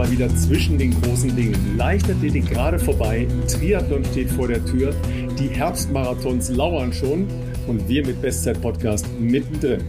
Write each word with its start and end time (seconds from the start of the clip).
mal 0.00 0.10
wieder 0.10 0.34
zwischen 0.34 0.78
den 0.78 0.98
großen 1.02 1.36
Dingen. 1.36 1.76
Leichtathletik 1.76 2.48
gerade 2.48 2.78
vorbei, 2.78 3.26
Triathlon 3.46 4.02
steht 4.06 4.30
vor 4.30 4.48
der 4.48 4.64
Tür, 4.64 4.94
die 5.38 5.48
Herbstmarathons 5.48 6.48
lauern 6.56 6.90
schon 6.90 7.26
und 7.66 7.86
wir 7.86 8.06
mit 8.06 8.22
Bestzeit-Podcast 8.22 9.06
mittendrin. 9.20 9.82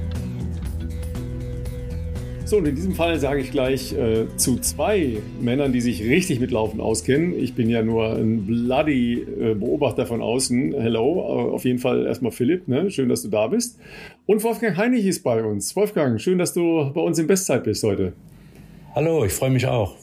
So, 2.43 2.57
und 2.57 2.67
in 2.67 2.75
diesem 2.75 2.93
Fall 2.93 3.21
sage 3.21 3.39
ich 3.39 3.51
gleich 3.51 3.93
äh, 3.93 4.25
zu 4.35 4.59
zwei 4.59 5.19
Männern, 5.39 5.71
die 5.71 5.79
sich 5.79 6.03
richtig 6.03 6.41
mit 6.41 6.51
Laufen 6.51 6.81
auskennen. 6.81 7.33
Ich 7.33 7.53
bin 7.53 7.69
ja 7.69 7.81
nur 7.81 8.13
ein 8.13 8.45
bloody 8.45 9.13
äh, 9.13 9.53
Beobachter 9.53 10.05
von 10.05 10.21
außen. 10.21 10.73
Hello, 10.77 11.21
äh, 11.21 11.53
auf 11.53 11.63
jeden 11.63 11.79
Fall 11.79 12.05
erstmal 12.05 12.33
Philipp, 12.33 12.67
ne? 12.67 12.91
schön, 12.91 13.07
dass 13.07 13.21
du 13.21 13.29
da 13.29 13.47
bist. 13.47 13.79
Und 14.25 14.43
Wolfgang 14.43 14.75
Heinig 14.75 15.05
ist 15.05 15.23
bei 15.23 15.41
uns. 15.41 15.73
Wolfgang, 15.77 16.19
schön, 16.19 16.37
dass 16.37 16.53
du 16.53 16.91
bei 16.93 16.99
uns 16.99 17.17
in 17.17 17.27
Bestzeit 17.27 17.63
bist 17.63 17.81
heute. 17.83 18.11
Hallo, 18.93 19.23
ich 19.23 19.31
freue 19.31 19.51
mich 19.51 19.65
auch. 19.65 19.95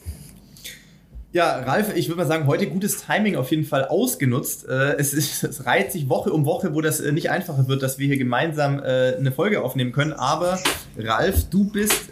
Ja, 1.31 1.59
Ralf, 1.59 1.95
ich 1.95 2.07
würde 2.07 2.21
mal 2.21 2.27
sagen, 2.27 2.47
heute 2.47 2.65
gutes 2.65 3.05
Timing 3.05 3.35
auf 3.35 3.51
jeden 3.51 3.63
Fall 3.63 3.85
ausgenutzt. 3.85 4.67
Äh, 4.67 4.95
es, 4.97 5.13
ist, 5.13 5.43
es 5.43 5.65
reiht 5.67 5.91
sich 5.91 6.09
Woche 6.09 6.33
um 6.33 6.45
Woche, 6.45 6.73
wo 6.73 6.81
das 6.81 6.99
äh, 6.99 7.11
nicht 7.11 7.29
einfacher 7.29 7.67
wird, 7.67 7.83
dass 7.83 7.99
wir 7.99 8.07
hier 8.07 8.17
gemeinsam 8.17 8.79
äh, 8.79 9.15
eine 9.15 9.31
Folge 9.31 9.61
aufnehmen 9.61 9.91
können. 9.91 10.13
Aber 10.13 10.57
Ralf, 10.97 11.47
du 11.51 11.69
bist 11.69 12.09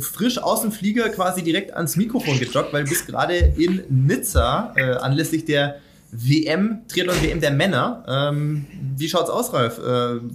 frisch 0.00 0.38
aus 0.38 0.62
dem 0.62 0.70
Flieger 0.70 1.08
quasi 1.08 1.42
direkt 1.42 1.74
ans 1.74 1.96
Mikrofon 1.96 2.38
gejoggt, 2.38 2.72
weil 2.72 2.84
du 2.84 2.90
bist 2.90 3.08
gerade 3.08 3.34
in 3.36 3.82
Nizza 3.88 4.72
anlässlich 5.00 5.44
der 5.44 5.76
WM, 6.12 6.82
Triathlon 6.86 7.20
WM 7.22 7.40
der 7.40 7.50
Männer. 7.50 8.04
Ähm, 8.08 8.66
wie 8.96 9.08
schaut's 9.08 9.30
aus, 9.30 9.52
Ralf? 9.52 9.80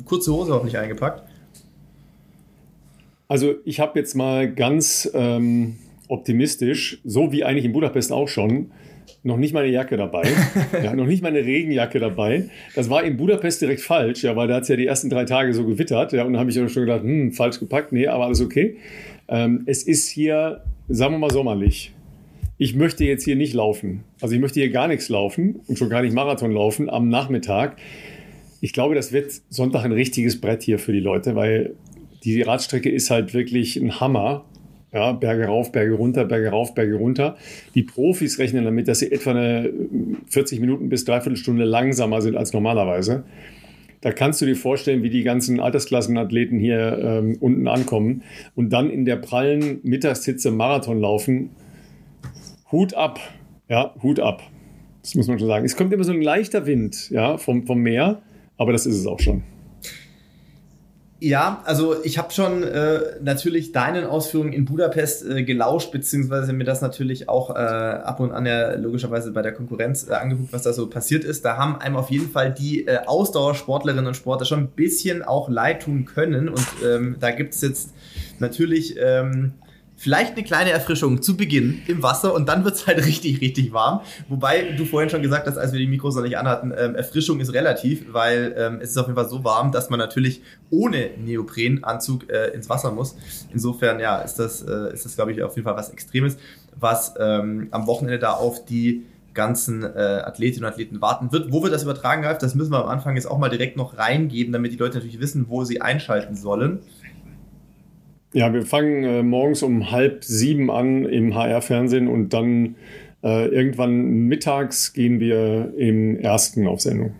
kurze 0.05 0.33
Hose 0.33 0.53
hoffentlich 0.53 0.77
eingepackt. 0.77 1.28
Also 3.29 3.53
ich 3.63 3.79
habe 3.79 3.97
jetzt 3.99 4.15
mal 4.15 4.51
ganz 4.51 5.09
ähm, 5.13 5.75
optimistisch, 6.07 6.99
so 7.05 7.31
wie 7.31 7.43
eigentlich 7.43 7.63
in 7.63 7.71
Budapest 7.71 8.11
auch 8.11 8.27
schon, 8.27 8.71
noch 9.21 9.37
nicht 9.37 9.53
meine 9.53 9.67
Jacke 9.67 9.97
dabei. 9.97 10.23
ja, 10.83 10.95
noch 10.95 11.05
nicht 11.05 11.21
meine 11.21 11.45
Regenjacke 11.45 11.99
dabei. 11.99 12.49
Das 12.73 12.89
war 12.89 13.03
in 13.03 13.17
Budapest 13.17 13.61
direkt 13.61 13.81
falsch, 13.81 14.23
ja, 14.23 14.35
weil 14.35 14.47
da 14.47 14.55
hat 14.55 14.63
es 14.63 14.69
ja 14.69 14.75
die 14.75 14.87
ersten 14.87 15.11
drei 15.11 15.25
Tage 15.25 15.53
so 15.53 15.63
gewittert. 15.63 16.11
Ja, 16.11 16.23
und 16.23 16.33
da 16.33 16.39
habe 16.39 16.49
ich 16.49 16.55
schon 16.55 16.85
gedacht, 16.85 17.03
hm, 17.03 17.31
falsch 17.31 17.59
gepackt. 17.59 17.91
Nee, 17.91 18.07
aber 18.07 18.25
alles 18.25 18.41
okay. 18.41 18.77
Ähm, 19.27 19.63
es 19.67 19.83
ist 19.83 20.09
hier, 20.09 20.63
sagen 20.87 21.13
wir 21.13 21.19
mal, 21.19 21.31
sommerlich. 21.31 21.93
Ich 22.57 22.75
möchte 22.75 23.05
jetzt 23.05 23.25
hier 23.25 23.35
nicht 23.35 23.53
laufen. 23.53 24.03
Also 24.21 24.33
ich 24.33 24.41
möchte 24.41 24.59
hier 24.59 24.71
gar 24.71 24.87
nichts 24.87 25.07
laufen 25.07 25.61
und 25.67 25.77
schon 25.77 25.89
gar 25.89 26.01
nicht 26.01 26.13
Marathon 26.13 26.51
laufen 26.51 26.89
am 26.89 27.09
Nachmittag. 27.09 27.77
Ich 28.59 28.73
glaube, 28.73 28.95
das 28.95 29.13
wird 29.13 29.31
Sonntag 29.49 29.85
ein 29.85 29.91
richtiges 29.91 30.41
Brett 30.41 30.63
hier 30.63 30.79
für 30.79 30.91
die 30.91 30.99
Leute, 30.99 31.35
weil 31.35 31.75
die 32.23 32.41
Radstrecke 32.41 32.89
ist 32.89 33.09
halt 33.09 33.33
wirklich 33.33 33.77
ein 33.77 33.99
Hammer. 33.99 34.45
Ja, 34.91 35.11
Berge 35.11 35.45
rauf, 35.45 35.71
Berge 35.71 35.93
runter, 35.93 36.25
Berge 36.25 36.49
rauf, 36.49 36.73
Berge 36.73 36.95
runter. 36.95 37.37
Die 37.75 37.83
Profis 37.83 38.39
rechnen 38.39 38.65
damit, 38.65 38.87
dass 38.87 38.99
sie 38.99 39.11
etwa 39.11 39.31
eine 39.31 39.71
40 40.29 40.59
Minuten 40.59 40.89
bis 40.89 41.05
dreiviertel 41.05 41.37
Stunde 41.37 41.63
langsamer 41.63 42.21
sind 42.21 42.35
als 42.35 42.53
normalerweise. 42.53 43.23
Da 44.01 44.11
kannst 44.11 44.41
du 44.41 44.45
dir 44.45 44.55
vorstellen, 44.55 45.03
wie 45.03 45.09
die 45.09 45.23
ganzen 45.23 45.59
Altersklassenathleten 45.59 46.57
hier 46.57 46.97
ähm, 47.03 47.37
unten 47.39 47.67
ankommen 47.67 48.23
und 48.55 48.71
dann 48.71 48.89
in 48.89 49.05
der 49.05 49.17
prallen 49.17 49.79
Mittagshitze 49.83 50.51
Marathon 50.51 50.99
laufen. 50.99 51.49
Hut 52.71 52.93
ab, 52.93 53.19
ja, 53.67 53.93
Hut 54.01 54.19
ab. 54.19 54.41
Das 55.01 55.15
muss 55.15 55.27
man 55.27 55.37
schon 55.37 55.47
sagen. 55.47 55.65
Es 55.65 55.75
kommt 55.75 55.93
immer 55.93 56.03
so 56.03 56.13
ein 56.13 56.21
leichter 56.21 56.65
Wind, 56.65 57.09
ja, 57.09 57.37
vom, 57.37 57.65
vom 57.65 57.79
Meer, 57.79 58.21
aber 58.57 58.71
das 58.71 58.85
ist 58.85 58.95
es 58.95 59.05
auch 59.05 59.19
schon. 59.19 59.43
Ja, 61.21 61.61
also 61.65 62.01
ich 62.03 62.17
habe 62.17 62.31
schon 62.31 62.63
äh, 62.63 63.01
natürlich 63.21 63.73
deinen 63.73 64.05
Ausführungen 64.05 64.53
in 64.53 64.63
Budapest 64.63 65.25
äh, 65.25 65.43
gelauscht, 65.43 65.91
beziehungsweise 65.91 66.53
mir 66.53 66.63
das 66.63 66.81
natürlich 66.81 67.27
auch 67.27 67.49
äh, 67.49 67.59
ab 67.59 68.21
und 68.21 68.31
an 68.31 68.45
ja 68.45 68.75
logischerweise 68.75 69.33
bei 69.33 69.41
der 69.41 69.51
Konkurrenz 69.51 70.07
äh, 70.07 70.13
angeguckt, 70.13 70.53
was 70.53 70.61
da 70.61 70.71
so 70.71 70.87
passiert 70.87 71.25
ist. 71.25 71.43
Da 71.43 71.57
haben 71.57 71.75
einem 71.75 71.97
auf 71.97 72.09
jeden 72.09 72.29
Fall 72.29 72.53
die 72.53 72.87
äh, 72.87 72.99
Ausdauersportlerinnen 73.05 74.07
und 74.07 74.15
Sportler 74.15 74.45
schon 74.45 74.59
ein 74.59 74.67
bisschen 74.69 75.21
auch 75.21 75.49
leid 75.49 75.83
tun 75.83 76.05
können. 76.05 76.47
Und 76.47 76.67
ähm, 76.85 77.17
da 77.19 77.31
gibt's 77.31 77.59
jetzt 77.61 77.89
natürlich 78.39 78.95
ähm, 78.97 79.51
vielleicht 79.99 80.35
eine 80.37 80.43
kleine 80.43 80.71
Erfrischung 80.71 81.21
zu 81.21 81.35
Beginn 81.35 81.81
im 81.87 82.01
Wasser 82.01 82.33
und 82.33 82.47
dann 82.47 82.63
wird 82.63 82.75
es 82.75 82.87
halt 82.87 83.05
richtig, 83.05 83.41
richtig 83.41 83.73
warm. 83.73 83.99
Wobei 84.29 84.71
du 84.77 84.85
vorhin 84.85 85.09
schon 85.09 85.21
gesagt 85.21 85.45
hast, 85.45 85.57
als 85.57 85.73
wir 85.73 85.79
die 85.79 85.87
Mikros 85.87 86.15
noch 86.15 86.23
nicht 86.23 86.37
anhatten, 86.37 86.73
ähm, 86.75 86.95
Erfrischung 86.95 87.41
ist 87.41 87.53
relativ, 87.53 88.05
weil 88.13 88.55
ähm, 88.57 88.79
es 88.81 88.91
ist 88.91 88.97
auf 88.97 89.07
jeden 89.07 89.17
Fall 89.17 89.27
so 89.27 89.43
warm, 89.43 89.73
dass 89.73 89.89
man 89.89 89.99
natürlich 89.99 90.41
ohne 90.69 91.09
Neoprenanzug 91.17 92.31
äh, 92.31 92.47
ins 92.53 92.69
Wasser 92.69 92.91
muss. 92.91 93.17
Insofern, 93.51 93.99
ja, 93.99 94.19
ist 94.19 94.35
das, 94.35 94.61
äh, 94.61 94.93
ist 94.93 95.03
das 95.03 95.15
glaube 95.15 95.33
ich, 95.33 95.43
auf 95.43 95.55
jeden 95.55 95.65
Fall 95.65 95.75
was 95.75 95.89
Extremes, 95.89 96.37
was 96.79 97.13
ähm, 97.19 97.67
am 97.71 97.85
Wochenende 97.85 98.19
da 98.19 98.31
auf 98.31 98.63
die 98.63 99.05
ganzen 99.33 99.83
äh, 99.83 100.23
Athletinnen 100.25 100.65
und 100.65 100.71
Athleten 100.71 101.01
warten 101.01 101.31
wird. 101.31 101.51
Wo 101.51 101.61
wir 101.63 101.69
das 101.69 101.83
übertragen, 101.83 102.23
Ralf, 102.25 102.39
das 102.39 102.55
müssen 102.55 102.71
wir 102.71 102.83
am 102.83 102.89
Anfang 102.89 103.15
jetzt 103.15 103.29
auch 103.29 103.37
mal 103.37 103.49
direkt 103.49 103.77
noch 103.77 103.97
reingeben, 103.97 104.51
damit 104.51 104.71
die 104.71 104.77
Leute 104.77 104.95
natürlich 104.95 105.19
wissen, 105.19 105.45
wo 105.49 105.63
sie 105.63 105.81
einschalten 105.81 106.35
sollen. 106.35 106.79
Ja, 108.33 108.53
wir 108.53 108.63
fangen 108.63 109.03
äh, 109.03 109.23
morgens 109.23 109.63
um 109.63 109.91
halb 109.91 110.23
sieben 110.23 110.69
an 110.69 111.05
im 111.05 111.33
HR-Fernsehen 111.33 112.07
und 112.07 112.29
dann 112.33 112.75
äh, 113.23 113.47
irgendwann 113.47 114.27
mittags 114.27 114.93
gehen 114.93 115.19
wir 115.19 115.73
im 115.77 116.17
ersten 116.17 116.67
auf 116.67 116.81
Sendung. 116.81 117.13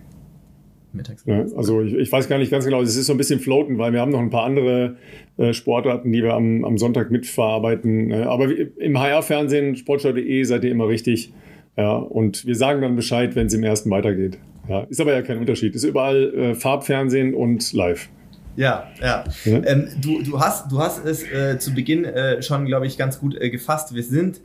Mittags. 0.94 1.24
Ja, 1.26 1.46
also 1.56 1.82
ich, 1.82 1.94
ich, 1.94 2.12
weiß 2.12 2.30
gar 2.30 2.38
nicht 2.38 2.52
ganz 2.52 2.66
genau, 2.66 2.82
es 2.82 2.96
ist 2.96 3.08
so 3.08 3.14
ein 3.14 3.18
bisschen 3.18 3.40
floaten, 3.40 3.78
weil 3.78 3.94
wir 3.94 4.02
haben 4.02 4.12
noch 4.12 4.20
ein 4.20 4.30
paar 4.30 4.44
andere 4.44 4.98
äh, 5.38 5.54
Sportarten, 5.54 6.12
die 6.12 6.24
wir 6.24 6.34
am, 6.34 6.64
am 6.64 6.78
Sonntag 6.78 7.12
mitverarbeiten. 7.12 8.12
Äh, 8.12 8.24
aber 8.24 8.50
im 8.78 9.00
HR-Fernsehen, 9.00 9.76
sportschau.de, 9.76 10.44
seid 10.44 10.64
ihr 10.64 10.72
immer 10.72 10.88
richtig. 10.88 11.32
Ja, 11.78 11.96
und 11.96 12.46
wir 12.46 12.56
sagen 12.56 12.82
dann 12.82 12.96
Bescheid, 12.96 13.36
wenn 13.36 13.48
es 13.48 13.54
im 13.54 13.64
ersten 13.64 13.90
weitergeht. 13.90 14.38
Ja, 14.68 14.82
ist 14.82 15.02
aber 15.02 15.14
ja 15.14 15.22
kein 15.22 15.38
Unterschied. 15.38 15.76
Ist 15.76 15.84
überall 15.84 16.34
äh, 16.34 16.56
Farbfernsehen 16.56 17.34
und 17.34 17.72
live. 17.74 18.10
Ja, 18.60 18.90
ja. 19.02 19.24
Mhm. 19.46 19.64
Ähm, 19.66 19.88
du, 20.02 20.22
du, 20.22 20.42
hast, 20.42 20.70
du 20.70 20.80
hast 20.80 21.06
es 21.06 21.24
äh, 21.24 21.58
zu 21.60 21.74
Beginn 21.74 22.04
äh, 22.04 22.42
schon, 22.42 22.66
glaube 22.66 22.88
ich, 22.88 22.98
ganz 22.98 23.18
gut 23.18 23.40
äh, 23.40 23.50
gefasst. 23.50 23.96
Wir 23.96 24.04
sind 24.04 24.42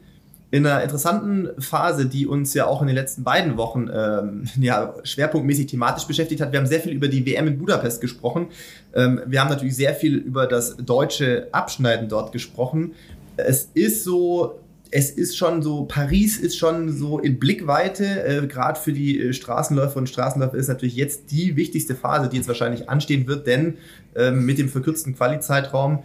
in 0.53 0.65
einer 0.65 0.85
interessanten 0.85 1.49
Phase, 1.61 2.07
die 2.07 2.29
uns 2.29 2.55
ja 2.55 2.67
auch 2.67 2.81
in 2.81 2.87
den 2.87 2.95
letzten 2.95 3.25
beiden 3.25 3.57
Wochen 3.57 3.91
ähm, 3.93 4.45
ja, 4.61 4.95
schwerpunktmäßig 5.03 5.67
thematisch 5.67 6.05
beschäftigt 6.05 6.41
hat. 6.41 6.53
Wir 6.53 6.61
haben 6.61 6.67
sehr 6.69 6.79
viel 6.79 6.93
über 6.93 7.09
die 7.09 7.27
WM 7.27 7.49
in 7.49 7.59
Budapest 7.59 8.01
gesprochen. 8.01 8.47
Ähm, 8.95 9.21
wir 9.27 9.41
haben 9.41 9.49
natürlich 9.51 9.75
sehr 9.75 9.95
viel 9.95 10.15
über 10.15 10.47
das 10.47 10.77
deutsche 10.77 11.49
Abschneiden 11.51 12.09
dort 12.09 12.31
gesprochen. 12.31 12.93
Es 13.37 13.69
ist 13.75 14.05
so, 14.05 14.61
es 14.97 15.11
ist 15.11 15.37
schon 15.37 15.61
so, 15.61 15.87
Paris 15.87 16.39
ist 16.39 16.57
schon 16.57 16.93
so 16.93 17.19
in 17.19 17.41
Blickweite, 17.41 18.25
äh, 18.25 18.47
gerade 18.47 18.79
für 18.79 18.93
die 18.93 19.19
äh, 19.19 19.33
Straßenläufer 19.33 19.97
und 19.97 20.09
Straßenläufer 20.09 20.57
ist 20.57 20.69
natürlich 20.69 20.95
jetzt 20.95 21.33
die 21.33 21.57
wichtigste 21.57 21.97
Phase, 21.97 22.29
die 22.29 22.37
jetzt 22.37 22.47
wahrscheinlich 22.47 22.89
anstehen 22.89 23.27
wird, 23.27 23.49
denn 23.49 23.79
äh, 24.15 24.31
mit 24.31 24.59
dem 24.59 24.69
verkürzten 24.69 25.17
Quali-Zeitraum, 25.17 26.03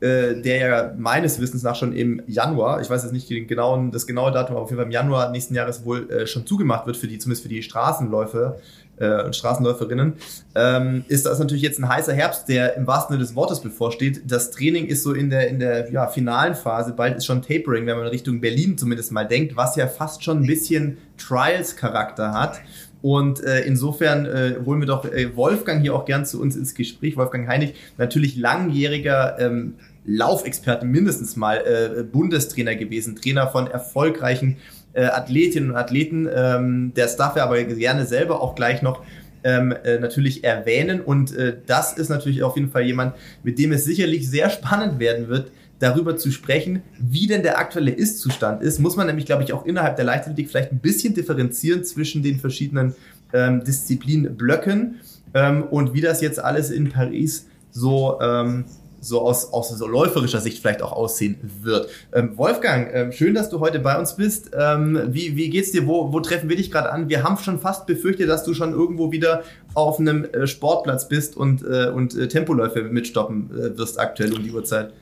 äh, 0.00 0.40
der 0.40 0.56
ja 0.56 0.94
meines 0.96 1.40
Wissens 1.40 1.62
nach 1.62 1.76
schon 1.76 1.92
im 1.92 2.22
Januar, 2.26 2.80
ich 2.80 2.90
weiß 2.90 3.02
jetzt 3.04 3.12
nicht 3.12 3.30
den 3.30 3.46
genauen, 3.46 3.92
das 3.92 4.06
genaue 4.06 4.32
Datum, 4.32 4.56
aber 4.56 4.64
auf 4.64 4.70
jeden 4.70 4.78
Fall 4.78 4.86
im 4.86 4.92
Januar 4.92 5.30
nächsten 5.30 5.54
Jahres 5.54 5.84
wohl 5.84 6.10
äh, 6.10 6.26
schon 6.26 6.46
zugemacht 6.46 6.86
wird 6.86 6.96
für 6.96 7.06
die, 7.06 7.18
zumindest 7.18 7.42
für 7.42 7.48
die 7.48 7.62
Straßenläufer, 7.62 8.56
äh, 9.02 9.22
und 9.24 9.34
Straßenläuferinnen, 9.34 10.14
ähm, 10.54 11.04
ist 11.08 11.26
das 11.26 11.38
natürlich 11.38 11.62
jetzt 11.62 11.78
ein 11.78 11.88
heißer 11.88 12.12
Herbst, 12.12 12.48
der 12.48 12.76
im 12.76 12.86
wahrsten 12.86 13.14
Sinne 13.14 13.24
des 13.24 13.34
Wortes 13.34 13.60
bevorsteht. 13.60 14.22
Das 14.26 14.50
Training 14.50 14.86
ist 14.86 15.02
so 15.02 15.12
in 15.12 15.30
der, 15.30 15.48
in 15.48 15.58
der 15.58 15.90
ja, 15.90 16.06
finalen 16.06 16.54
Phase, 16.54 16.92
bald 16.92 17.16
ist 17.16 17.26
schon 17.26 17.42
Tapering, 17.42 17.86
wenn 17.86 17.96
man 17.96 18.06
Richtung 18.06 18.40
Berlin 18.40 18.78
zumindest 18.78 19.12
mal 19.12 19.26
denkt, 19.26 19.56
was 19.56 19.76
ja 19.76 19.86
fast 19.86 20.22
schon 20.22 20.42
ein 20.42 20.46
bisschen 20.46 20.98
Trials-Charakter 21.18 22.32
hat. 22.32 22.60
Und 23.02 23.42
äh, 23.42 23.62
insofern 23.62 24.26
äh, 24.26 24.54
holen 24.64 24.80
wir 24.80 24.86
doch 24.86 25.04
äh, 25.04 25.36
Wolfgang 25.36 25.82
hier 25.82 25.94
auch 25.94 26.04
gern 26.04 26.24
zu 26.24 26.40
uns 26.40 26.56
ins 26.56 26.74
Gespräch. 26.74 27.16
Wolfgang 27.16 27.48
Heinig, 27.48 27.74
natürlich 27.98 28.36
langjähriger 28.36 29.38
ähm, 29.40 29.74
Laufexperte, 30.04 30.86
mindestens 30.86 31.36
mal 31.36 31.56
äh, 31.56 32.02
Bundestrainer 32.04 32.76
gewesen, 32.76 33.16
Trainer 33.16 33.48
von 33.48 33.66
erfolgreichen 33.66 34.56
äh, 34.92 35.04
Athletinnen 35.04 35.70
und 35.70 35.76
Athleten. 35.76 36.28
Ähm, 36.32 36.92
das 36.94 37.16
darf 37.16 37.36
er 37.36 37.44
aber 37.44 37.62
gerne 37.64 38.06
selber 38.06 38.40
auch 38.40 38.54
gleich 38.54 38.82
noch 38.82 39.02
ähm, 39.44 39.74
äh, 39.84 39.98
natürlich 39.98 40.44
erwähnen. 40.44 41.00
Und 41.00 41.36
äh, 41.36 41.56
das 41.66 41.94
ist 41.94 42.08
natürlich 42.08 42.42
auf 42.42 42.56
jeden 42.56 42.70
Fall 42.70 42.82
jemand, 42.82 43.14
mit 43.42 43.58
dem 43.58 43.72
es 43.72 43.84
sicherlich 43.84 44.28
sehr 44.28 44.50
spannend 44.50 44.98
werden 44.98 45.28
wird, 45.28 45.50
darüber 45.82 46.16
zu 46.16 46.30
sprechen, 46.30 46.82
wie 47.00 47.26
denn 47.26 47.42
der 47.42 47.58
aktuelle 47.58 47.90
Ist-Zustand 47.90 48.62
ist. 48.62 48.78
Muss 48.78 48.94
man 48.94 49.08
nämlich, 49.08 49.26
glaube 49.26 49.42
ich, 49.42 49.52
auch 49.52 49.66
innerhalb 49.66 49.96
der 49.96 50.04
Leichtathletik 50.04 50.48
vielleicht 50.48 50.70
ein 50.70 50.78
bisschen 50.78 51.12
differenzieren 51.12 51.82
zwischen 51.82 52.22
den 52.22 52.38
verschiedenen 52.38 52.94
ähm, 53.32 53.64
Disziplinblöcken 53.64 55.00
ähm, 55.34 55.64
und 55.64 55.92
wie 55.92 56.00
das 56.00 56.20
jetzt 56.20 56.38
alles 56.42 56.70
in 56.70 56.90
Paris 56.90 57.46
so 57.72 58.20
ähm, 58.20 58.64
so 59.00 59.20
aus, 59.20 59.52
aus 59.52 59.70
so 59.70 59.86
läuferischer 59.88 60.40
Sicht 60.40 60.60
vielleicht 60.60 60.80
auch 60.80 60.92
aussehen 60.92 61.36
wird. 61.62 61.88
Ähm, 62.12 62.38
Wolfgang, 62.38 62.88
ähm, 62.94 63.10
schön, 63.10 63.34
dass 63.34 63.50
du 63.50 63.58
heute 63.58 63.80
bei 63.80 63.98
uns 63.98 64.14
bist. 64.14 64.52
Ähm, 64.56 65.08
wie, 65.08 65.34
wie 65.34 65.50
geht's 65.50 65.72
dir? 65.72 65.88
Wo, 65.88 66.12
wo 66.12 66.20
treffen 66.20 66.48
wir 66.48 66.54
dich 66.54 66.70
gerade 66.70 66.92
an? 66.92 67.08
Wir 67.08 67.24
haben 67.24 67.36
schon 67.38 67.58
fast 67.58 67.86
befürchtet, 67.86 68.28
dass 68.28 68.44
du 68.44 68.54
schon 68.54 68.72
irgendwo 68.72 69.10
wieder 69.10 69.42
auf 69.74 69.98
einem 69.98 70.24
äh, 70.26 70.46
Sportplatz 70.46 71.08
bist 71.08 71.36
und, 71.36 71.64
äh, 71.64 71.88
und 71.88 72.16
äh, 72.16 72.28
Tempoläufe 72.28 72.84
mitstoppen 72.84 73.50
äh, 73.50 73.76
wirst 73.76 73.98
aktuell 73.98 74.32
um 74.34 74.44
die 74.44 74.52
Uhrzeit. 74.52 74.92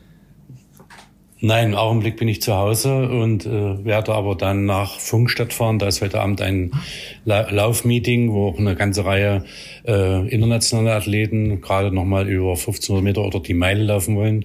Nein, 1.43 1.71
im 1.71 1.75
Augenblick 1.75 2.19
bin 2.19 2.29
ich 2.29 2.43
zu 2.43 2.55
Hause 2.55 3.09
und 3.09 3.47
äh, 3.47 3.83
werde 3.83 4.13
aber 4.13 4.35
dann 4.35 4.67
nach 4.67 4.99
Funkstadt 4.99 5.55
fahren. 5.55 5.79
Da 5.79 5.89
ist 5.89 6.03
heute 6.03 6.21
Abend 6.21 6.43
ein 6.43 6.71
La 7.25 7.51
Laufmeeting, 7.51 8.31
wo 8.33 8.49
auch 8.49 8.59
eine 8.59 8.77
ganze 8.77 9.07
Reihe 9.07 9.45
äh, 9.87 10.29
internationale 10.29 10.93
Athleten 10.93 11.63
gerade 11.63 11.93
nochmal 11.93 12.29
über 12.29 12.51
1500 12.51 13.03
Meter 13.03 13.25
oder 13.25 13.41
die 13.41 13.55
Meile 13.55 13.85
laufen 13.85 14.17
wollen. 14.17 14.45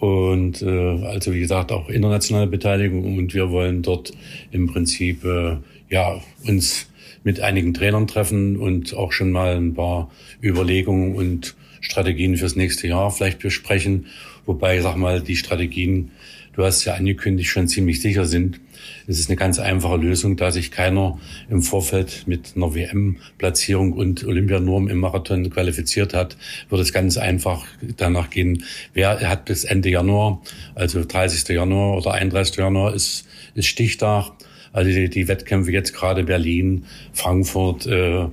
Und 0.00 0.62
äh, 0.62 1.04
also 1.06 1.32
wie 1.32 1.38
gesagt 1.38 1.70
auch 1.70 1.88
internationale 1.88 2.48
Beteiligung 2.48 3.16
und 3.16 3.32
wir 3.32 3.50
wollen 3.52 3.82
dort 3.82 4.12
im 4.50 4.66
Prinzip 4.66 5.24
äh, 5.24 5.58
ja 5.88 6.20
uns 6.44 6.88
mit 7.22 7.40
einigen 7.40 7.72
Trainern 7.72 8.08
treffen 8.08 8.56
und 8.56 8.96
auch 8.96 9.12
schon 9.12 9.30
mal 9.30 9.56
ein 9.56 9.74
paar 9.74 10.10
Überlegungen 10.42 11.14
und 11.14 11.54
Strategien 11.80 12.36
fürs 12.36 12.56
nächste 12.56 12.88
Jahr 12.88 13.12
vielleicht 13.12 13.38
besprechen. 13.38 14.06
Wobei, 14.46 14.80
sag 14.80 14.96
mal, 14.96 15.20
die 15.20 15.36
Strategien, 15.36 16.12
du 16.54 16.64
hast 16.64 16.84
ja 16.84 16.94
angekündigt, 16.94 17.50
schon 17.50 17.68
ziemlich 17.68 18.00
sicher 18.00 18.24
sind. 18.24 18.60
Es 19.08 19.18
ist 19.18 19.28
eine 19.28 19.36
ganz 19.36 19.58
einfache 19.58 19.96
Lösung, 19.96 20.36
da 20.36 20.50
sich 20.50 20.70
keiner 20.70 21.18
im 21.50 21.62
Vorfeld 21.62 22.24
mit 22.26 22.52
einer 22.56 22.74
WM-Platzierung 22.74 23.92
und 23.92 24.24
Olympianorm 24.24 24.88
im 24.88 24.98
Marathon 24.98 25.50
qualifiziert 25.50 26.14
hat, 26.14 26.36
wird 26.68 26.80
es 26.80 26.92
ganz 26.92 27.16
einfach 27.16 27.66
danach 27.96 28.30
gehen, 28.30 28.64
wer 28.94 29.20
hat 29.28 29.44
bis 29.44 29.64
Ende 29.64 29.90
Januar, 29.90 30.40
also 30.74 31.04
30. 31.04 31.48
Januar 31.48 31.98
oder 31.98 32.12
31. 32.12 32.56
Januar 32.56 32.94
ist, 32.94 33.26
ist 33.54 33.66
Stichtag. 33.66 34.30
Also 34.72 34.90
die, 34.90 35.08
die 35.08 35.26
Wettkämpfe 35.26 35.72
jetzt 35.72 35.94
gerade 35.94 36.22
Berlin, 36.22 36.84
Frankfurt, 37.14 37.86
äh, 37.86 38.26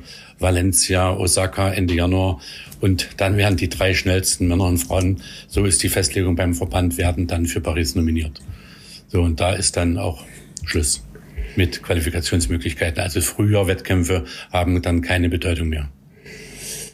Valencia, 0.44 1.18
Osaka 1.18 1.72
Ende 1.72 1.96
Januar. 1.96 2.40
Und 2.82 3.10
dann 3.18 3.38
werden 3.38 3.58
die 3.58 3.70
drei 3.70 3.96
schnellsten 3.96 4.48
Männer 4.48 4.66
und 4.66 4.78
Frauen, 4.78 5.22
so 5.48 5.66
ist 5.66 5.82
die 5.82 5.90
Festlegung 5.90 6.36
beim 6.36 6.54
Verband, 6.54 7.00
werden 7.00 7.26
dann 7.26 7.48
für 7.48 7.62
Paris 7.62 7.96
nominiert. 7.96 8.42
So, 9.08 9.22
und 9.22 9.40
da 9.40 9.54
ist 9.54 9.76
dann 9.78 9.98
auch 9.98 10.24
Schluss 10.66 11.04
mit 11.56 11.82
Qualifikationsmöglichkeiten. 11.82 13.02
Also 13.02 13.22
früher 13.22 13.68
Wettkämpfe 13.68 14.26
haben 14.52 14.82
dann 14.82 15.02
keine 15.02 15.30
Bedeutung 15.30 15.70
mehr. 15.70 15.90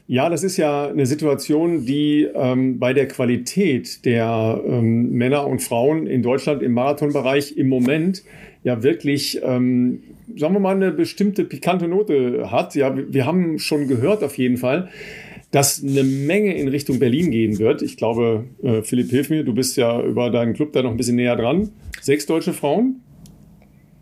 Ja, 0.07 0.27
das 0.27 0.43
ist 0.43 0.57
ja 0.57 0.87
eine 0.87 1.05
Situation, 1.05 1.85
die 1.85 2.27
ähm, 2.33 2.79
bei 2.79 2.93
der 2.93 3.07
Qualität 3.07 4.05
der 4.05 4.59
ähm, 4.65 5.11
Männer 5.11 5.45
und 5.45 5.61
Frauen 5.61 6.07
in 6.07 6.23
Deutschland 6.23 6.63
im 6.63 6.73
Marathonbereich 6.73 7.57
im 7.57 7.69
Moment 7.69 8.23
ja 8.63 8.81
wirklich, 8.81 9.39
ähm, 9.43 10.01
sagen 10.39 10.53
wir 10.53 10.59
mal, 10.59 10.75
eine 10.75 10.91
bestimmte 10.91 11.43
pikante 11.43 11.87
Note 11.87 12.49
hat. 12.49 12.75
Ja, 12.75 12.95
wir 12.95 13.25
haben 13.25 13.59
schon 13.59 13.87
gehört 13.87 14.23
auf 14.23 14.37
jeden 14.37 14.57
Fall, 14.57 14.89
dass 15.51 15.83
eine 15.83 16.03
Menge 16.03 16.55
in 16.55 16.67
Richtung 16.67 16.99
Berlin 16.99 17.31
gehen 17.31 17.59
wird. 17.59 17.81
Ich 17.81 17.97
glaube, 17.97 18.45
äh, 18.63 18.81
Philipp, 18.81 19.09
hilf 19.09 19.29
mir, 19.29 19.43
du 19.43 19.53
bist 19.53 19.77
ja 19.77 20.01
über 20.01 20.29
deinen 20.29 20.53
Club 20.53 20.73
da 20.73 20.81
noch 20.81 20.91
ein 20.91 20.97
bisschen 20.97 21.17
näher 21.17 21.35
dran. 21.35 21.69
Sechs 22.01 22.25
deutsche 22.25 22.53
Frauen? 22.53 23.01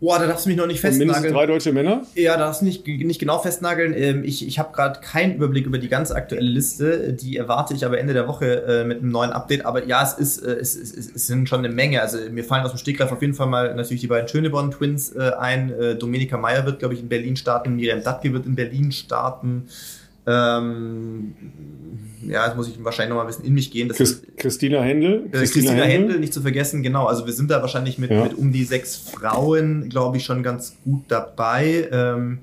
Boah, 0.00 0.20
da 0.20 0.26
darfst 0.28 0.46
du 0.46 0.50
mich 0.50 0.56
noch 0.56 0.66
nicht 0.66 0.80
festnageln. 0.80 1.08
mindestens 1.08 1.32
drei 1.32 1.46
deutsche 1.46 1.72
Männer? 1.72 2.02
Ja, 2.14 2.36
da 2.36 2.44
darfst 2.44 2.60
du 2.60 2.66
nicht, 2.66 2.86
nicht 2.86 3.18
genau 3.18 3.38
festnageln. 3.40 3.94
Ähm, 3.96 4.22
ich 4.22 4.46
ich 4.46 4.58
habe 4.58 4.72
gerade 4.72 5.00
keinen 5.00 5.34
Überblick 5.34 5.66
über 5.66 5.78
die 5.78 5.88
ganz 5.88 6.12
aktuelle 6.12 6.48
Liste. 6.48 7.12
Die 7.14 7.36
erwarte 7.36 7.74
ich 7.74 7.84
aber 7.84 7.98
Ende 7.98 8.12
der 8.12 8.28
Woche 8.28 8.62
äh, 8.62 8.84
mit 8.84 8.98
einem 8.98 9.10
neuen 9.10 9.32
Update. 9.32 9.66
Aber 9.66 9.84
ja, 9.86 10.02
es, 10.04 10.12
ist, 10.14 10.38
äh, 10.38 10.52
es, 10.52 10.76
es, 10.76 10.92
es 10.94 11.26
sind 11.26 11.48
schon 11.48 11.64
eine 11.64 11.74
Menge. 11.74 12.00
Also 12.00 12.18
mir 12.30 12.44
fallen 12.44 12.64
aus 12.64 12.70
dem 12.70 12.78
Stegreif 12.78 13.10
auf 13.10 13.20
jeden 13.20 13.34
Fall 13.34 13.48
mal 13.48 13.74
natürlich 13.74 14.00
die 14.00 14.06
beiden 14.06 14.28
Schöneborn-Twins 14.28 15.16
äh, 15.16 15.32
ein. 15.38 15.74
Dominika 15.98 16.36
Meyer 16.36 16.64
wird, 16.64 16.78
glaube 16.78 16.94
ich, 16.94 17.00
in 17.00 17.08
Berlin 17.08 17.36
starten. 17.36 17.74
Miriam 17.74 18.02
Dattke 18.02 18.32
wird 18.32 18.46
in 18.46 18.54
Berlin 18.54 18.92
starten. 18.92 19.68
Ähm, 20.28 21.34
ja, 22.26 22.46
jetzt 22.46 22.56
muss 22.56 22.68
ich 22.68 22.84
wahrscheinlich 22.84 23.10
noch 23.10 23.16
mal 23.16 23.22
ein 23.22 23.28
bisschen 23.28 23.44
in 23.44 23.54
mich 23.54 23.70
gehen. 23.70 23.88
Christ 23.88 24.36
Christina 24.36 24.82
Händel. 24.82 25.26
Äh, 25.26 25.38
Christina, 25.38 25.70
Christina 25.70 25.84
Händel, 25.84 26.20
nicht 26.20 26.34
zu 26.34 26.42
vergessen, 26.42 26.82
genau. 26.82 27.06
Also 27.06 27.26
wir 27.26 27.32
sind 27.32 27.50
da 27.50 27.62
wahrscheinlich 27.62 27.98
mit, 27.98 28.10
ja. 28.10 28.24
mit 28.24 28.34
um 28.34 28.52
die 28.52 28.64
sechs 28.64 28.96
Frauen, 28.96 29.88
glaube 29.88 30.18
ich, 30.18 30.24
schon 30.24 30.42
ganz 30.42 30.76
gut 30.84 31.04
dabei. 31.08 31.88
Ähm, 31.90 32.40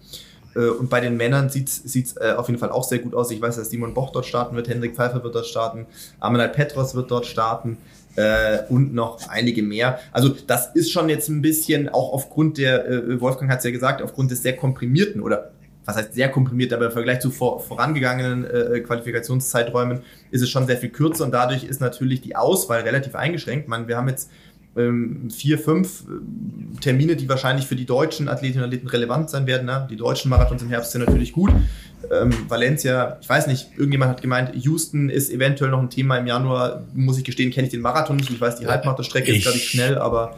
äh, 0.55 0.67
und 0.67 0.89
bei 0.89 0.99
den 0.99 1.17
Männern 1.17 1.49
sieht 1.49 1.69
es 1.69 2.17
äh, 2.17 2.33
auf 2.35 2.47
jeden 2.47 2.59
Fall 2.59 2.71
auch 2.71 2.83
sehr 2.83 2.99
gut 2.99 3.13
aus. 3.13 3.29
Ich 3.29 3.41
weiß, 3.41 3.57
dass 3.57 3.69
Simon 3.69 3.93
Boch 3.93 4.11
dort 4.11 4.25
starten 4.25 4.55
wird, 4.55 4.67
Hendrik 4.67 4.95
Pfeiffer 4.95 5.23
wird 5.23 5.35
dort 5.35 5.45
starten, 5.45 5.85
Amanal 6.19 6.49
Petros 6.49 6.95
wird 6.95 7.11
dort 7.11 7.25
starten. 7.25 7.77
Äh, 8.17 8.59
und 8.69 8.93
noch 8.93 9.27
einige 9.27 9.61
mehr. 9.61 9.99
Also 10.13 10.29
das 10.47 10.73
ist 10.73 10.89
schon 10.89 11.09
jetzt 11.09 11.27
ein 11.27 11.41
bisschen, 11.41 11.89
auch 11.89 12.13
aufgrund 12.13 12.57
der, 12.57 12.87
äh, 12.87 13.19
Wolfgang 13.19 13.51
hat 13.51 13.57
es 13.57 13.65
ja 13.65 13.71
gesagt, 13.71 14.01
aufgrund 14.01 14.31
des 14.31 14.41
sehr 14.41 14.55
komprimierten 14.55 15.19
oder 15.19 15.51
was 15.85 15.95
heißt 15.95 16.13
sehr 16.13 16.29
komprimiert, 16.29 16.73
aber 16.73 16.87
im 16.87 16.91
Vergleich 16.91 17.19
zu 17.19 17.31
vor, 17.31 17.59
vorangegangenen 17.59 18.45
äh, 18.45 18.79
Qualifikationszeiträumen 18.81 20.01
ist 20.31 20.41
es 20.41 20.49
schon 20.49 20.65
sehr 20.65 20.77
viel 20.77 20.89
kürzer 20.89 21.23
und 21.23 21.31
dadurch 21.31 21.63
ist 21.63 21.79
natürlich 21.79 22.21
die 22.21 22.35
Auswahl 22.35 22.81
relativ 22.81 23.15
eingeschränkt. 23.15 23.67
Man, 23.67 23.87
wir 23.87 23.97
haben 23.97 24.09
jetzt 24.09 24.29
ähm, 24.77 25.29
vier, 25.29 25.57
fünf 25.57 26.03
äh, 26.03 26.79
Termine, 26.81 27.15
die 27.15 27.29
wahrscheinlich 27.29 27.67
für 27.67 27.75
die 27.75 27.85
deutschen 27.85 28.27
Athletinnen 28.27 28.63
und 28.63 28.69
Athleten 28.69 28.87
relevant 28.87 29.29
sein 29.29 29.47
werden. 29.47 29.65
Ne? 29.65 29.87
Die 29.89 29.95
deutschen 29.95 30.29
Marathons 30.29 30.61
im 30.61 30.69
Herbst 30.69 30.91
sind 30.91 31.05
natürlich 31.05 31.31
gut. 31.31 31.51
Ähm, 32.11 32.31
Valencia, 32.49 33.17
ich 33.21 33.29
weiß 33.29 33.47
nicht, 33.47 33.69
irgendjemand 33.77 34.11
hat 34.11 34.21
gemeint, 34.21 34.51
Houston 34.53 35.09
ist 35.09 35.31
eventuell 35.31 35.71
noch 35.71 35.81
ein 35.81 35.89
Thema 35.89 36.17
im 36.17 36.27
Januar. 36.27 36.83
Muss 36.93 37.17
ich 37.17 37.23
gestehen, 37.23 37.51
kenne 37.51 37.67
ich 37.67 37.71
den 37.71 37.81
Marathon 37.81 38.17
nicht. 38.17 38.29
Ich 38.29 38.41
weiß, 38.41 38.57
die 38.57 38.67
Halbmarathonstrecke 38.67 39.33
ist, 39.33 39.43
glaube 39.43 39.57
ich, 39.57 39.69
schnell, 39.69 39.97
aber 39.97 40.37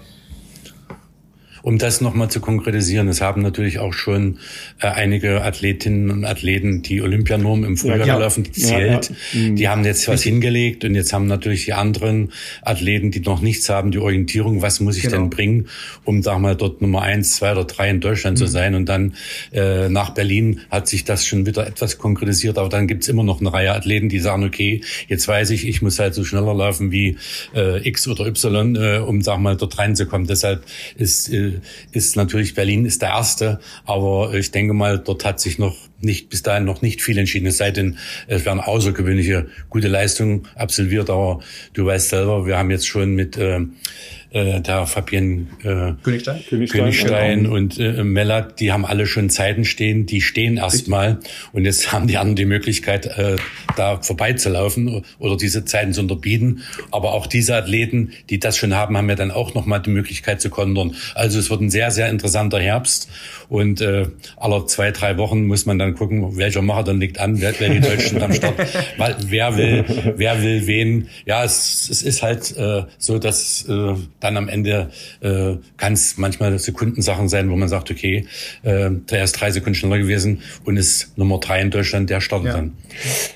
um 1.68 1.78
das 1.78 2.00
nochmal 2.00 2.30
zu 2.30 2.40
konkretisieren, 2.40 3.10
es 3.10 3.20
haben 3.20 3.42
natürlich 3.42 3.80
auch 3.80 3.92
schon 3.92 4.38
äh, 4.80 4.88
einige 4.88 5.42
Athletinnen 5.42 6.10
und 6.12 6.24
Athleten 6.24 6.82
die 6.82 7.02
Olympianorm 7.02 7.66
im 7.66 7.76
Frühjahr 7.76 8.08
ja, 8.08 8.16
gelaufen, 8.16 8.44
die 8.44 8.52
zählt. 8.54 9.12
Ja, 9.34 9.42
ja. 9.42 9.50
Die 9.50 9.68
haben 9.68 9.84
jetzt 9.84 10.08
was 10.08 10.24
hingelegt 10.24 10.86
und 10.86 10.96
jetzt 10.96 11.12
haben 11.12 11.28
natürlich 11.28 11.66
die 11.66 11.74
anderen 11.74 12.32
Athleten, 12.62 13.12
die 13.12 13.20
noch 13.20 13.42
nichts 13.42 13.68
haben, 13.68 13.92
die 13.92 13.98
Orientierung, 13.98 14.62
was 14.62 14.80
muss 14.80 14.96
ich 14.96 15.04
genau. 15.04 15.18
denn 15.18 15.30
bringen, 15.30 15.68
um 16.06 16.22
da 16.22 16.40
mal 16.40 16.56
dort 16.56 16.82
Nummer 16.82 17.02
eins, 17.02 17.36
zwei 17.36 17.52
oder 17.52 17.66
drei 17.66 17.90
in 17.90 18.00
Deutschland 18.00 18.40
mhm. 18.40 18.46
zu 18.46 18.48
sein. 18.48 18.74
Und 18.74 18.88
dann 18.88 19.16
äh, 19.52 19.90
nach 19.90 20.12
Berlin 20.12 20.62
hat 20.72 20.88
sich 20.88 21.04
das 21.04 21.26
schon 21.26 21.46
wieder 21.46 21.68
etwas 21.68 21.98
konkretisiert, 21.98 22.58
aber 22.58 22.70
dann 22.70 22.88
gibt's 22.88 23.10
immer 23.10 23.24
noch 23.24 23.42
eine 23.42 23.52
Reihe 23.52 23.74
Athleten, 23.74 24.08
die 24.08 24.20
sagen, 24.20 24.46
okay, 24.46 24.80
jetzt 25.10 25.28
weiß 25.28 25.50
ich, 25.50 25.68
ich 25.68 25.82
muss 25.82 26.00
halt 26.00 26.14
so 26.14 26.24
schneller 26.24 26.54
laufen 26.54 26.94
wie 26.94 27.18
äh, 27.54 27.86
X 27.86 28.08
oder 28.08 28.26
Y, 28.26 28.78
äh, 28.78 29.00
um 29.00 29.22
sag 29.22 29.40
mal 29.40 29.58
dort 29.58 29.78
reinzukommen. 29.78 30.28
Deshalb 30.28 30.64
ist 30.96 31.28
äh, 31.34 31.57
ist 31.92 32.16
natürlich 32.16 32.54
Berlin 32.54 32.86
ist 32.86 33.02
der 33.02 33.10
erste, 33.10 33.60
aber 33.86 34.34
ich 34.34 34.52
denke 34.52 34.74
mal, 34.74 35.00
dort 35.00 35.26
hat 35.26 35.40
sich 35.40 35.60
noch 35.60 35.76
nicht 36.00 36.30
bis 36.30 36.44
dahin 36.44 36.66
noch 36.66 36.82
nicht 36.82 37.02
viel 37.02 37.18
entschieden. 37.18 37.48
Es 37.48 37.58
sei 37.58 37.72
denn, 37.72 37.98
es 38.28 38.46
werden 38.46 38.60
außergewöhnliche 38.60 39.48
gute 39.70 39.88
Leistungen 39.88 40.48
absolviert, 40.56 41.10
aber 41.10 41.40
du 41.74 41.86
weißt 41.86 42.10
selber, 42.10 42.46
wir 42.46 42.58
haben 42.58 42.72
jetzt 42.72 42.88
schon 42.88 43.16
mit 43.16 43.38
äh, 43.38 43.62
äh, 44.32 44.62
der 44.62 44.86
Fabienne 44.86 45.48
äh, 45.64 45.94
Königstein, 46.04 46.44
Königstein, 46.50 46.82
Königstein 46.82 47.44
genau. 47.44 47.56
und 47.56 47.80
äh, 47.80 48.04
Mellat, 48.04 48.60
die 48.60 48.72
haben 48.72 48.86
alle 48.86 49.06
schon 49.06 49.30
Zeiten 49.30 49.66
stehen, 49.66 50.06
die 50.06 50.22
stehen 50.22 50.58
erstmal 50.58 51.20
und 51.54 51.66
jetzt 51.66 51.92
haben 51.92 52.08
die 52.08 52.18
anderen 52.18 52.36
die 52.36 52.46
Möglichkeit, 52.46 53.06
äh, 53.06 53.38
da 53.76 54.02
vorbeizulaufen 54.02 55.04
oder 55.20 55.38
diese 55.38 55.66
Zeiten 55.66 55.94
zu 55.94 56.02
unterbieten. 56.02 56.64
Aber 56.92 57.14
auch 57.14 57.28
diese 57.28 57.56
Athleten, 57.56 58.12
die 58.30 58.40
das 58.40 58.58
schon 58.58 58.74
haben, 58.74 58.98
haben 58.98 59.10
ja 59.10 59.16
dann 59.16 59.32
auch 59.32 59.54
nochmal 59.54 59.82
die 59.82 59.90
Möglichkeit 59.92 60.42
zu 60.42 60.50
kontern. 60.50 60.96
Also 61.16 61.40
es 61.40 61.50
wird 61.50 61.62
ein 61.62 61.70
sehr, 61.70 61.92
sehr 61.92 62.10
interessanter 62.10 62.60
Herbst 62.60 63.10
und 63.50 63.82
äh, 63.82 64.08
alle 64.36 64.66
zwei, 64.66 64.92
drei 64.92 65.18
Wochen 65.18 65.46
muss 65.46 65.66
man 65.66 65.80
dann 65.80 65.94
gucken, 65.96 66.38
welcher 66.38 66.62
Macher 66.62 66.84
dann 66.84 67.00
liegt 67.00 67.20
an, 67.20 67.40
wer, 67.40 67.54
wer 67.60 67.70
die 67.70 67.80
Deutschen 67.80 68.22
am 68.22 68.34
Start, 68.34 68.56
weil 68.98 69.16
wer 69.28 69.58
will, 69.58 69.86
wer 70.18 70.42
will 70.42 70.68
wen. 70.68 71.08
Ja, 71.26 71.44
es, 71.44 71.90
es 71.90 72.02
ist 72.02 72.24
halt 72.24 72.56
äh, 72.58 72.84
so, 72.98 73.20
dass 73.20 73.68
äh, 73.70 73.96
dann 74.20 74.38
am 74.38 74.48
Ende 74.48 74.90
äh, 75.22 75.56
kann 75.78 75.94
es 75.94 76.18
manchmal 76.18 76.58
Sekundensachen 76.58 77.30
sein, 77.30 77.50
wo 77.50 77.56
man 77.56 77.70
sagt, 77.70 77.92
okay, 77.92 78.26
äh, 78.64 78.90
der 79.10 79.24
ist 79.24 79.34
drei 79.34 79.52
Sekunden 79.52 79.76
schneller 79.76 80.00
gewesen 80.00 80.42
und 80.66 80.78
ist 80.78 81.18
Nummer 81.18 81.40
drei 81.40 81.62
in 81.62 81.72
Deutschland, 81.72 82.10
der 82.10 82.22
startet 82.22 82.48
ja. 82.48 82.54
dann. 82.54 82.74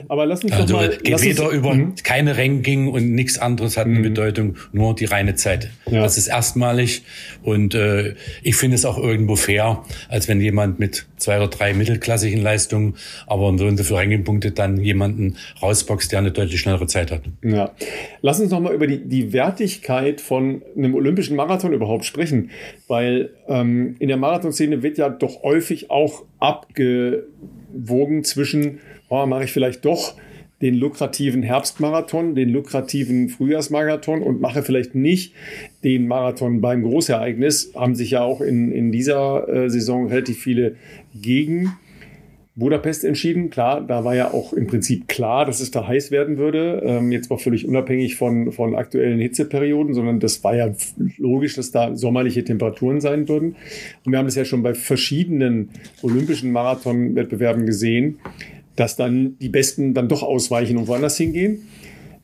Aber 0.08 0.26
lass 0.26 0.44
uns 0.44 0.54
also, 0.54 0.74
doch 0.74 0.82
mal... 0.82 0.98
Geht 0.98 1.22
weder 1.22 1.50
über 1.50 1.74
mhm. 1.74 1.96
keine 2.04 2.38
Ranking 2.38 2.88
und 2.88 3.12
nichts 3.12 3.38
anderes 3.38 3.78
hat 3.78 3.86
eine 3.86 4.00
mhm. 4.00 4.04
Bedeutung, 4.04 4.56
nur 4.72 4.96
die 4.96 5.06
reine 5.06 5.36
Zeit. 5.36 5.70
Ja. 5.90 6.02
Das 6.02 6.18
ist 6.18 6.28
erstmalig 6.28 7.04
und 7.44 7.76
äh, 7.76 8.16
ich 8.44 8.56
finde 8.56 8.76
es 8.76 8.86
auch 8.86 8.98
irgendwo 8.98 9.36
fair, 9.36 9.84
als 10.10 10.28
wenn 10.28 10.42
jemand 10.42 10.80
mit 10.80 11.06
zwei 11.18 11.38
oder 11.38 11.48
drei 11.48 11.74
mittelklassigen 11.74 12.42
Leistungen, 12.42 12.96
aber 13.28 13.56
so 13.58 13.66
und 13.66 13.78
so 13.78 13.84
viele 13.84 14.00
Rankingpunkte 14.00 14.52
dann 14.52 14.78
jemanden 14.78 15.38
rausboxt, 15.62 16.12
der 16.12 16.20
eine 16.20 16.32
deutlich 16.32 16.60
schnellere 16.60 16.88
Zeit 16.88 17.12
hat. 17.12 17.22
Ja. 17.44 17.72
Lass 18.22 18.40
uns 18.40 18.52
noch 18.52 18.60
mal 18.60 18.74
über 18.74 18.88
die, 18.88 19.08
die 19.08 19.34
Wertigkeit 19.34 20.22
von 20.22 20.62
einem 20.76 20.96
olympischen 20.96 21.36
Marathon 21.36 21.74
überhaupt 21.74 22.06
sprechen, 22.06 22.52
weil 22.88 23.32
ähm, 23.48 23.96
in 24.00 24.08
der 24.08 24.18
Marathonszene 24.18 24.84
wird 24.84 24.98
ja 24.98 25.10
doch 25.10 25.44
häufig 25.44 25.92
auch 25.92 26.24
abgewogen 26.40 28.24
zwischen, 28.24 28.80
oh, 29.10 29.26
mache 29.26 29.46
ich 29.46 29.52
vielleicht 29.52 29.86
doch 29.86 30.16
den 30.62 30.76
lukrativen 30.76 31.42
Herbstmarathon, 31.42 32.36
den 32.36 32.50
lukrativen 32.50 33.30
Frühjahrsmarathon 33.30 34.22
und 34.22 34.42
mache 34.42 34.62
vielleicht 34.62 34.94
nicht 34.94 35.34
den 35.84 36.08
Marathon 36.08 36.62
beim 36.62 36.84
Großereignis. 36.84 37.72
Haben 37.76 37.96
sich 37.96 38.12
ja 38.12 38.22
auch 38.22 38.42
in, 38.42 38.72
in 38.72 38.92
dieser 38.92 39.50
äh, 39.50 39.70
Saison 39.70 40.08
relativ 40.08 40.40
viele 40.40 40.76
gegen 41.16 41.74
Budapest 42.56 43.06
entschieden. 43.06 43.50
Klar, 43.50 43.82
da 43.82 44.04
war 44.04 44.14
ja 44.14 44.34
auch 44.34 44.52
im 44.52 44.68
Prinzip 44.68 45.08
klar, 45.08 45.46
dass 45.46 45.62
es 45.62 45.72
da 45.72 45.88
heiß 45.88 46.12
werden 46.12 46.38
würde. 46.38 46.82
Ähm, 46.86 47.12
jetzt 47.12 47.30
war 47.30 47.38
völlig 47.38 47.66
unabhängig 47.66 48.16
von, 48.16 48.52
von 48.52 48.76
aktuellen 48.76 49.20
Hitzeperioden, 49.20 49.94
sondern 49.94 50.20
das 50.20 50.44
war 50.44 50.56
ja 50.56 50.74
logisch, 51.18 51.56
dass 51.56 51.72
da 51.72 51.96
sommerliche 51.96 52.44
Temperaturen 52.44 53.00
sein 53.00 53.30
würden. 53.30 53.56
Und 54.06 54.12
wir 54.12 54.20
haben 54.20 54.26
das 54.26 54.36
ja 54.36 54.44
schon 54.44 54.64
bei 54.64 54.74
verschiedenen 54.74 55.70
olympischen 56.02 56.52
Marathonwettbewerben 56.52 57.66
gesehen, 57.66 58.20
dass 58.76 58.98
dann 58.98 59.38
die 59.40 59.50
Besten 59.50 59.94
dann 59.94 60.10
doch 60.10 60.24
ausweichen 60.24 60.78
und 60.78 60.88
woanders 60.88 61.16
hingehen. 61.16 61.68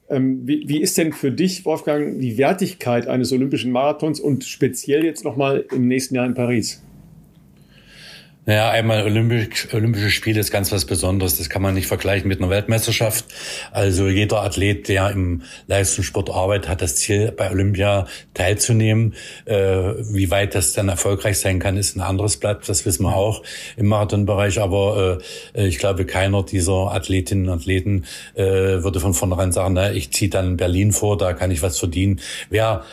Ähm, 0.09 0.45
wie, 0.45 0.67
wie 0.67 0.81
ist 0.81 0.97
denn 0.97 1.13
für 1.13 1.31
dich, 1.31 1.65
Wolfgang, 1.65 2.19
die 2.19 2.37
Wertigkeit 2.37 3.07
eines 3.07 3.31
olympischen 3.31 3.71
Marathons 3.71 4.19
und 4.19 4.43
speziell 4.43 5.05
jetzt 5.05 5.23
nochmal 5.23 5.65
im 5.73 5.87
nächsten 5.87 6.15
Jahr 6.15 6.25
in 6.25 6.33
Paris? 6.33 6.83
Naja, 8.47 8.69
einmal 8.69 9.03
Olympisch, 9.03 9.67
Olympische 9.73 10.09
Spiele 10.09 10.39
ist 10.39 10.51
ganz 10.51 10.71
was 10.71 10.85
Besonderes. 10.85 11.37
Das 11.37 11.49
kann 11.49 11.61
man 11.61 11.73
nicht 11.73 11.87
vergleichen 11.87 12.29
mit 12.29 12.39
einer 12.39 12.49
Weltmeisterschaft. 12.49 13.25
Also 13.73 14.07
jeder 14.07 14.41
Athlet, 14.41 14.87
der 14.87 15.09
im 15.11 15.41
Leistungssport 15.67 16.29
arbeitet, 16.29 16.69
hat 16.69 16.81
das 16.81 16.95
Ziel, 16.95 17.33
bei 17.33 17.51
Olympia 17.51 18.07
teilzunehmen. 18.33 19.15
Äh, 19.43 19.55
wie 20.13 20.31
weit 20.31 20.55
das 20.55 20.71
dann 20.71 20.87
erfolgreich 20.87 21.39
sein 21.39 21.59
kann, 21.59 21.75
ist 21.75 21.97
ein 21.97 22.01
anderes 22.01 22.37
Blatt. 22.37 22.69
Das 22.69 22.85
wissen 22.85 23.03
wir 23.03 23.17
auch 23.17 23.43
im 23.75 23.87
Marathonbereich. 23.87 24.61
Aber 24.61 25.19
äh, 25.53 25.67
ich 25.67 25.77
glaube, 25.77 26.05
keiner 26.05 26.41
dieser 26.41 26.93
Athletinnen 26.93 27.49
und 27.49 27.59
Athleten 27.59 28.05
äh, 28.35 28.45
würde 28.45 29.01
von 29.01 29.13
vornherein 29.13 29.51
sagen, 29.51 29.73
na, 29.73 29.91
ich 29.91 30.13
ziehe 30.13 30.29
dann 30.29 30.55
Berlin 30.55 30.93
vor, 30.93 31.17
da 31.17 31.33
kann 31.33 31.51
ich 31.51 31.61
was 31.61 31.77
verdienen. 31.77 32.21
Wer 32.49 32.85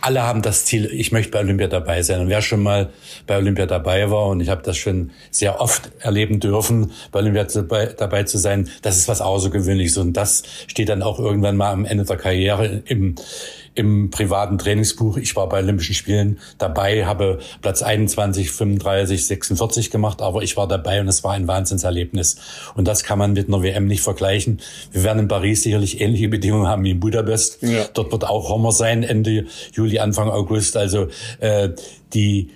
alle 0.00 0.22
haben 0.22 0.42
das 0.42 0.66
Ziel, 0.66 0.86
ich 0.86 1.10
möchte 1.10 1.32
bei 1.32 1.40
Olympia 1.40 1.66
dabei 1.66 2.02
sein. 2.02 2.20
Und 2.20 2.28
wer 2.28 2.42
schon 2.42 2.62
mal 2.62 2.90
bei 3.26 3.36
Olympia 3.38 3.66
dabei 3.66 4.10
war, 4.10 4.26
und 4.26 4.40
ich 4.40 4.48
habe 4.48 4.62
das 4.62 4.76
schon 4.76 4.99
sehr 5.30 5.60
oft 5.60 5.90
erleben 5.98 6.38
dürfen, 6.38 6.92
bei 7.10 7.20
Olympia 7.20 7.44
dabei, 7.44 7.86
dabei 7.86 8.22
zu 8.24 8.38
sein, 8.38 8.68
das 8.82 8.96
ist 8.96 9.08
was 9.08 9.20
Außergewöhnliches. 9.20 9.98
Und 9.98 10.14
das 10.14 10.44
steht 10.66 10.88
dann 10.88 11.02
auch 11.02 11.18
irgendwann 11.18 11.56
mal 11.56 11.72
am 11.72 11.84
Ende 11.84 12.04
der 12.04 12.16
Karriere 12.16 12.82
im, 12.86 13.16
im 13.74 14.10
privaten 14.10 14.58
Trainingsbuch. 14.58 15.16
Ich 15.16 15.34
war 15.34 15.48
bei 15.48 15.58
Olympischen 15.58 15.94
Spielen 15.94 16.38
dabei, 16.58 17.06
habe 17.06 17.40
Platz 17.62 17.82
21, 17.82 18.50
35, 18.50 19.26
46 19.26 19.90
gemacht, 19.90 20.22
aber 20.22 20.42
ich 20.42 20.56
war 20.56 20.68
dabei 20.68 21.00
und 21.00 21.08
es 21.08 21.24
war 21.24 21.32
ein 21.32 21.48
Wahnsinnserlebnis. 21.48 22.36
Und 22.76 22.86
das 22.86 23.02
kann 23.02 23.18
man 23.18 23.32
mit 23.32 23.48
einer 23.48 23.62
WM 23.62 23.86
nicht 23.86 24.02
vergleichen. 24.02 24.60
Wir 24.92 25.02
werden 25.02 25.20
in 25.20 25.28
Paris 25.28 25.62
sicherlich 25.62 26.00
ähnliche 26.00 26.28
Bedingungen 26.28 26.68
haben 26.68 26.84
wie 26.84 26.92
in 26.92 27.00
Budapest. 27.00 27.62
Ja. 27.62 27.86
Dort 27.94 28.12
wird 28.12 28.24
auch 28.24 28.60
Sommer 28.60 28.72
sein, 28.72 29.02
Ende 29.02 29.46
Juli, 29.72 29.98
Anfang 30.00 30.28
August. 30.28 30.76
Also 30.76 31.08
äh, 31.38 31.70
die 32.12 32.50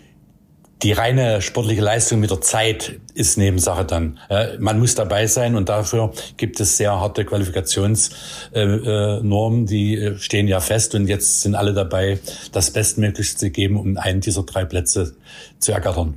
die 0.82 0.92
reine 0.92 1.40
sportliche 1.40 1.80
Leistung 1.80 2.20
mit 2.20 2.30
der 2.30 2.40
Zeit 2.40 3.00
ist 3.14 3.38
Nebensache 3.38 3.84
dann. 3.84 4.18
man 4.58 4.78
muss 4.78 4.94
dabei 4.94 5.26
sein 5.26 5.56
und 5.56 5.68
dafür 5.68 6.12
gibt 6.36 6.60
es 6.60 6.76
sehr 6.76 7.00
harte 7.00 7.24
Qualifikationsnormen, 7.24 9.66
die 9.66 9.96
äh, 9.96 10.18
stehen 10.18 10.48
ja 10.48 10.60
fest 10.60 10.94
und 10.94 11.06
jetzt 11.06 11.42
sind 11.42 11.54
alle 11.54 11.72
dabei, 11.72 12.18
das 12.52 12.72
Bestmöglichste 12.72 13.38
zu 13.38 13.50
geben, 13.50 13.76
um 13.76 13.96
einen 13.96 14.20
dieser 14.20 14.42
drei 14.42 14.64
Plätze 14.64 15.14
zu 15.58 15.72
ergattern. 15.72 16.14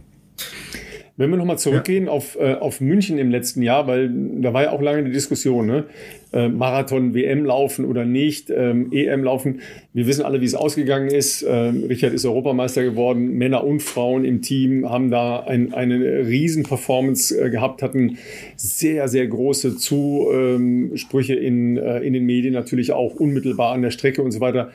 Wenn 1.18 1.32
wir 1.32 1.38
nochmal 1.38 1.58
zurückgehen 1.58 2.06
ja. 2.06 2.12
auf, 2.12 2.38
äh, 2.40 2.54
auf 2.54 2.80
München 2.80 3.18
im 3.18 3.32
letzten 3.32 3.64
Jahr, 3.64 3.88
weil 3.88 4.10
da 4.40 4.54
war 4.54 4.64
ja 4.64 4.72
auch 4.72 4.82
lange 4.82 5.00
eine 5.00 5.10
Diskussion, 5.10 5.66
ne? 5.66 5.86
Äh, 6.34 6.50
Marathon, 6.50 7.14
WM 7.14 7.46
laufen 7.46 7.86
oder 7.86 8.04
nicht, 8.06 8.50
ähm, 8.50 8.92
EM 8.92 9.24
laufen. 9.24 9.62
Wir 9.94 10.08
wissen 10.08 10.26
alle, 10.26 10.42
wie 10.42 10.46
es 10.46 10.56
ausgegangen 10.56 11.08
ist. 11.08 11.46
Ähm, 11.48 11.86
Richard 11.86 12.14
ist 12.14 12.26
Europameister 12.26 12.84
geworden. 12.84 13.38
Männer 13.38 13.64
und 13.64 13.82
Frauen 13.82 14.26
im 14.26 14.42
Team 14.42 14.90
haben 14.90 15.10
da 15.10 15.40
ein, 15.42 15.74
eine 15.74 15.96
Riesen-Performance 16.28 17.40
äh, 17.40 17.50
gehabt, 17.50 17.82
hatten 17.82 18.18
sehr, 18.58 19.08
sehr 19.08 19.28
große 19.28 19.78
Zusprüche 19.78 21.36
in, 21.36 21.78
äh, 21.78 22.00
in 22.00 22.14
den 22.14 22.26
Medien, 22.26 22.54
natürlich 22.54 22.92
auch 22.92 23.16
unmittelbar 23.16 23.74
an 23.74 23.82
der 23.82 23.92
Strecke 23.92 24.22
und 24.22 24.32
so 24.32 24.42
weiter. 24.42 24.72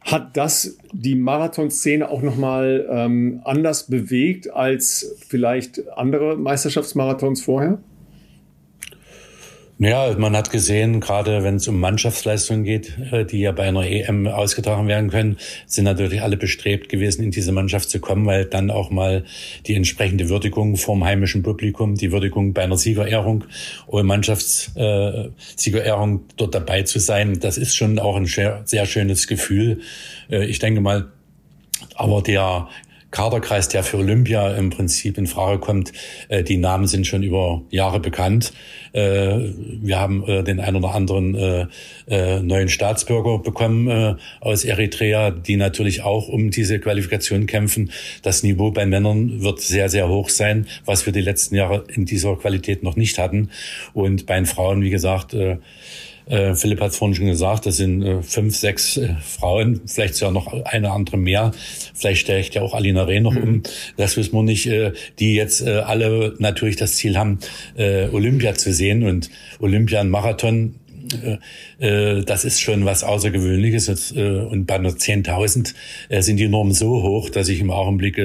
Hat 0.00 0.36
das 0.36 0.78
die 0.92 1.14
Marathonszene 1.14 2.10
auch 2.10 2.22
nochmal 2.22 2.88
ähm, 2.90 3.40
anders 3.44 3.86
bewegt 3.86 4.52
als 4.52 5.14
vielleicht 5.28 5.88
andere 5.96 6.36
Meisterschaftsmarathons 6.36 7.40
vorher? 7.40 7.78
Ja, 9.84 10.14
man 10.16 10.36
hat 10.36 10.52
gesehen, 10.52 11.00
gerade 11.00 11.42
wenn 11.42 11.56
es 11.56 11.66
um 11.66 11.80
Mannschaftsleistungen 11.80 12.62
geht, 12.62 12.96
äh, 13.10 13.24
die 13.24 13.40
ja 13.40 13.50
bei 13.50 13.64
einer 13.64 13.84
EM 13.84 14.28
ausgetragen 14.28 14.86
werden 14.86 15.10
können, 15.10 15.38
sind 15.66 15.86
natürlich 15.86 16.22
alle 16.22 16.36
bestrebt 16.36 16.88
gewesen, 16.88 17.24
in 17.24 17.32
diese 17.32 17.50
Mannschaft 17.50 17.90
zu 17.90 17.98
kommen, 17.98 18.24
weil 18.24 18.44
dann 18.44 18.70
auch 18.70 18.90
mal 18.90 19.24
die 19.66 19.74
entsprechende 19.74 20.28
Würdigung 20.28 20.76
vom 20.76 21.02
heimischen 21.02 21.42
Publikum, 21.42 21.96
die 21.96 22.12
Würdigung 22.12 22.52
bei 22.52 22.62
einer 22.62 22.76
Siegerehrung 22.76 23.42
oder 23.88 24.04
Mannschaftssiegerehrung 24.04 26.16
äh, 26.16 26.20
dort 26.36 26.54
dabei 26.54 26.84
zu 26.84 27.00
sein, 27.00 27.40
das 27.40 27.58
ist 27.58 27.74
schon 27.74 27.98
auch 27.98 28.14
ein 28.14 28.26
sehr, 28.26 28.62
sehr 28.64 28.86
schönes 28.86 29.26
Gefühl. 29.26 29.80
Äh, 30.30 30.44
ich 30.44 30.60
denke 30.60 30.80
mal, 30.80 31.10
aber 31.96 32.22
der 32.22 32.68
Kaderkreis, 33.12 33.68
der 33.68 33.84
für 33.84 33.98
Olympia 33.98 34.56
im 34.56 34.70
Prinzip 34.70 35.18
in 35.18 35.28
Frage 35.28 35.60
kommt, 35.60 35.92
äh, 36.28 36.42
die 36.42 36.56
Namen 36.56 36.88
sind 36.88 37.06
schon 37.06 37.22
über 37.22 37.62
Jahre 37.70 38.00
bekannt. 38.00 38.52
Äh, 38.92 39.38
wir 39.82 40.00
haben 40.00 40.26
äh, 40.26 40.42
den 40.42 40.58
ein 40.58 40.74
oder 40.74 40.94
anderen 40.94 41.34
äh, 41.34 41.66
äh, 42.08 42.40
neuen 42.40 42.68
Staatsbürger 42.68 43.38
bekommen 43.38 43.88
äh, 43.88 44.14
aus 44.40 44.64
Eritrea, 44.64 45.30
die 45.30 45.56
natürlich 45.56 46.02
auch 46.02 46.26
um 46.26 46.50
diese 46.50 46.80
Qualifikation 46.80 47.46
kämpfen. 47.46 47.92
Das 48.22 48.42
Niveau 48.42 48.70
bei 48.70 48.86
Männern 48.86 49.42
wird 49.42 49.60
sehr, 49.60 49.88
sehr 49.88 50.08
hoch 50.08 50.30
sein, 50.30 50.66
was 50.86 51.04
wir 51.06 51.12
die 51.12 51.20
letzten 51.20 51.54
Jahre 51.54 51.84
in 51.94 52.06
dieser 52.06 52.34
Qualität 52.36 52.82
noch 52.82 52.96
nicht 52.96 53.18
hatten. 53.18 53.50
Und 53.92 54.26
bei 54.26 54.36
den 54.36 54.46
Frauen, 54.46 54.82
wie 54.82 54.90
gesagt, 54.90 55.34
äh, 55.34 55.58
äh, 56.26 56.54
Philipp 56.54 56.80
hat 56.80 56.90
es 56.90 56.96
vorhin 56.96 57.14
schon 57.14 57.26
gesagt, 57.26 57.66
das 57.66 57.76
sind 57.76 58.02
äh, 58.02 58.22
fünf, 58.22 58.56
sechs 58.56 58.96
äh, 58.96 59.14
Frauen, 59.22 59.80
vielleicht 59.86 60.14
sogar 60.14 60.32
noch 60.32 60.52
eine 60.64 60.90
andere 60.90 61.16
mehr. 61.16 61.52
Vielleicht 61.94 62.22
steigt 62.22 62.54
ja 62.54 62.62
auch 62.62 62.74
Alina 62.74 63.04
Reh 63.04 63.20
noch 63.20 63.34
mhm. 63.34 63.42
um. 63.42 63.62
Das 63.96 64.16
wissen 64.16 64.32
wir 64.34 64.42
nicht, 64.42 64.66
äh, 64.66 64.92
die 65.18 65.34
jetzt 65.34 65.60
äh, 65.66 65.78
alle 65.78 66.34
natürlich 66.38 66.76
das 66.76 66.96
Ziel 66.96 67.16
haben, 67.16 67.38
äh, 67.76 68.08
Olympia 68.08 68.54
zu 68.54 68.72
sehen. 68.72 69.04
Und 69.04 69.30
Olympia, 69.60 70.00
ein 70.00 70.10
Marathon, 70.10 70.76
äh, 71.14 72.18
äh, 72.18 72.24
das 72.24 72.44
ist 72.44 72.60
schon 72.60 72.84
was 72.84 73.04
Außergewöhnliches. 73.04 74.12
Äh, 74.12 74.22
und 74.22 74.66
bei 74.66 74.74
einer 74.74 74.90
10.000 74.90 75.74
sind 76.20 76.36
die 76.36 76.48
Normen 76.48 76.72
so 76.72 77.02
hoch, 77.02 77.30
dass 77.30 77.48
ich 77.48 77.60
im 77.60 77.70
Augenblick 77.70 78.20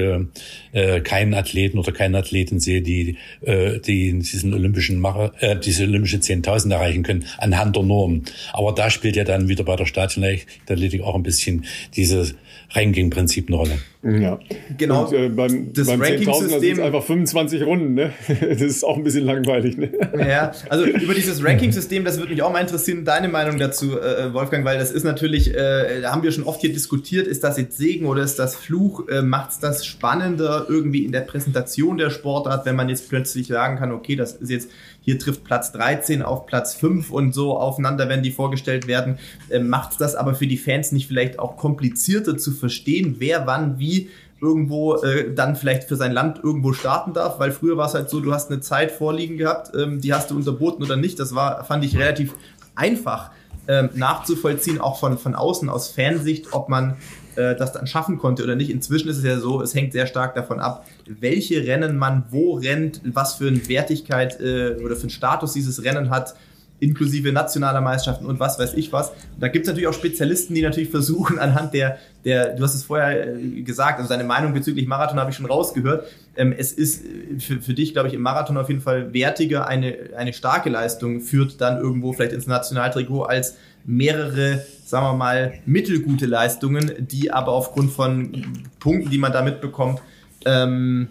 keinen 1.04 1.34
Athleten 1.34 1.78
oder 1.78 1.92
keine 1.92 2.18
Athletin 2.18 2.60
sehe, 2.60 2.82
die, 2.82 3.16
die 3.46 4.18
diesen 4.18 4.52
olympischen 4.52 5.00
Macher, 5.00 5.32
diese 5.64 5.84
olympische 5.84 6.18
10.000 6.18 6.72
erreichen 6.72 7.02
können 7.02 7.24
anhand 7.38 7.76
der 7.76 7.82
Normen. 7.82 8.24
Aber 8.52 8.72
da 8.72 8.90
spielt 8.90 9.16
ja 9.16 9.24
dann 9.24 9.48
wieder 9.48 9.64
bei 9.64 9.76
der 9.76 9.86
Stationathletik 9.86 11.02
auch 11.02 11.14
ein 11.14 11.22
bisschen 11.22 11.64
diese 11.96 12.34
Ranking-Prinzip 12.70 13.48
eine 13.48 13.56
Rolle. 13.56 13.78
Ja, 14.02 14.38
genau. 14.76 15.06
Und, 15.06 15.12
äh, 15.14 15.28
beim 15.28 15.72
das 15.72 15.86
beim 15.86 16.00
10.000 16.00 16.60
sind 16.60 16.80
einfach 16.80 17.02
25 17.02 17.62
Runden. 17.64 17.94
Ne? 17.94 18.12
Das 18.28 18.60
ist 18.60 18.84
auch 18.84 18.96
ein 18.96 19.02
bisschen 19.02 19.24
langweilig. 19.24 19.76
Ne? 19.76 19.90
Ja, 20.16 20.52
also 20.68 20.84
über 20.84 21.14
dieses 21.14 21.42
Ranking-System, 21.42 22.04
das 22.04 22.18
würde 22.18 22.32
mich 22.32 22.42
auch 22.42 22.52
mal 22.52 22.60
interessieren, 22.60 23.04
deine 23.04 23.28
Meinung 23.28 23.58
dazu, 23.58 23.98
äh, 23.98 24.32
Wolfgang, 24.32 24.64
weil 24.64 24.78
das 24.78 24.92
ist 24.92 25.04
natürlich, 25.04 25.54
äh, 25.54 26.00
da 26.02 26.12
haben 26.12 26.22
wir 26.22 26.30
schon 26.30 26.44
oft 26.44 26.60
hier 26.60 26.72
diskutiert, 26.72 27.26
ist 27.26 27.42
das 27.42 27.58
jetzt 27.58 27.76
Segen 27.76 28.06
oder 28.06 28.22
ist 28.22 28.38
das 28.38 28.54
Fluch? 28.54 29.08
Äh, 29.08 29.22
Macht 29.22 29.50
es 29.50 29.58
das 29.58 29.84
spannender 29.84 30.66
irgendwie 30.68 31.04
in 31.04 31.12
der 31.12 31.22
Präsentation 31.22 31.98
der 31.98 32.10
Sportart, 32.10 32.66
wenn 32.66 32.76
man 32.76 32.88
jetzt 32.88 33.08
plötzlich 33.08 33.48
sagen 33.48 33.78
kann, 33.78 33.92
okay, 33.92 34.14
das 34.14 34.34
ist 34.34 34.50
jetzt 34.50 34.70
hier 35.08 35.18
trifft 35.18 35.42
Platz 35.42 35.72
13 35.72 36.20
auf 36.20 36.44
Platz 36.44 36.74
5 36.74 37.10
und 37.10 37.32
so 37.32 37.56
aufeinander, 37.56 38.10
wenn 38.10 38.22
die 38.22 38.30
vorgestellt 38.30 38.86
werden. 38.86 39.18
Äh, 39.48 39.58
Macht 39.58 40.02
das 40.02 40.14
aber 40.14 40.34
für 40.34 40.46
die 40.46 40.58
Fans 40.58 40.92
nicht 40.92 41.08
vielleicht 41.08 41.38
auch 41.38 41.56
komplizierter 41.56 42.36
zu 42.36 42.52
verstehen, 42.52 43.16
wer 43.18 43.46
wann 43.46 43.78
wie 43.78 44.10
irgendwo 44.38 44.96
äh, 44.96 45.32
dann 45.34 45.56
vielleicht 45.56 45.84
für 45.84 45.96
sein 45.96 46.12
Land 46.12 46.40
irgendwo 46.44 46.74
starten 46.74 47.14
darf, 47.14 47.38
weil 47.38 47.52
früher 47.52 47.78
war 47.78 47.86
es 47.86 47.94
halt 47.94 48.10
so, 48.10 48.20
du 48.20 48.34
hast 48.34 48.50
eine 48.50 48.60
Zeit 48.60 48.92
vorliegen 48.92 49.38
gehabt, 49.38 49.74
ähm, 49.74 50.02
die 50.02 50.12
hast 50.12 50.30
du 50.30 50.36
unterboten 50.36 50.84
oder 50.84 50.96
nicht. 50.96 51.18
Das 51.18 51.34
war, 51.34 51.64
fand 51.64 51.86
ich 51.86 51.96
relativ 51.96 52.34
einfach 52.74 53.30
ähm, 53.66 53.88
nachzuvollziehen, 53.94 54.78
auch 54.78 54.98
von, 54.98 55.16
von 55.16 55.34
außen 55.34 55.70
aus 55.70 55.88
Fansicht, 55.88 56.52
ob 56.52 56.68
man 56.68 56.96
äh, 57.38 57.54
das 57.56 57.72
dann 57.72 57.86
schaffen 57.86 58.18
konnte 58.18 58.42
oder 58.42 58.56
nicht. 58.56 58.70
Inzwischen 58.70 59.08
ist 59.08 59.18
es 59.18 59.24
ja 59.24 59.38
so, 59.38 59.62
es 59.62 59.74
hängt 59.74 59.92
sehr 59.92 60.06
stark 60.06 60.34
davon 60.34 60.58
ab, 60.58 60.86
welche 61.06 61.64
Rennen 61.64 61.96
man 61.96 62.24
wo 62.30 62.54
rennt, 62.54 63.00
was 63.04 63.34
für 63.34 63.46
eine 63.46 63.68
Wertigkeit 63.68 64.40
äh, 64.40 64.76
oder 64.84 64.96
für 64.96 65.02
einen 65.02 65.10
Status 65.10 65.52
dieses 65.52 65.84
Rennen 65.84 66.10
hat, 66.10 66.34
inklusive 66.80 67.32
nationaler 67.32 67.80
Meisterschaften 67.80 68.26
und 68.26 68.40
was 68.40 68.58
weiß 68.58 68.74
ich 68.74 68.92
was. 68.92 69.10
Und 69.10 69.40
da 69.40 69.48
gibt 69.48 69.66
es 69.66 69.68
natürlich 69.68 69.88
auch 69.88 69.94
Spezialisten, 69.94 70.54
die 70.54 70.62
natürlich 70.62 70.90
versuchen, 70.90 71.38
anhand 71.38 71.74
der, 71.74 71.98
der 72.24 72.56
du 72.56 72.62
hast 72.62 72.74
es 72.74 72.84
vorher 72.84 73.36
äh, 73.36 73.62
gesagt, 73.62 73.98
also 73.98 74.08
deine 74.08 74.24
Meinung 74.24 74.52
bezüglich 74.52 74.86
Marathon 74.86 75.20
habe 75.20 75.30
ich 75.30 75.36
schon 75.36 75.46
rausgehört. 75.46 76.06
Ähm, 76.36 76.52
es 76.56 76.72
ist 76.72 77.04
äh, 77.04 77.38
für, 77.38 77.60
für 77.60 77.74
dich, 77.74 77.92
glaube 77.92 78.08
ich, 78.08 78.14
im 78.14 78.20
Marathon 78.20 78.56
auf 78.56 78.68
jeden 78.68 78.80
Fall 78.80 79.12
wertiger, 79.14 79.68
eine, 79.68 79.96
eine 80.16 80.32
starke 80.32 80.70
Leistung 80.70 81.20
führt 81.20 81.60
dann 81.60 81.78
irgendwo 81.78 82.12
vielleicht 82.12 82.32
ins 82.32 82.46
Nationaltrikot 82.46 83.22
als 83.22 83.56
mehrere, 83.84 84.64
sagen 84.88 85.04
wir 85.04 85.12
mal, 85.12 85.60
mittelgute 85.66 86.24
Leistungen, 86.24 86.92
die 86.98 87.30
aber 87.30 87.52
aufgrund 87.52 87.92
von 87.92 88.64
Punkten, 88.80 89.10
die 89.10 89.18
man 89.18 89.32
da 89.32 89.42
mitbekommt, 89.42 90.00
ähm, 90.46 91.08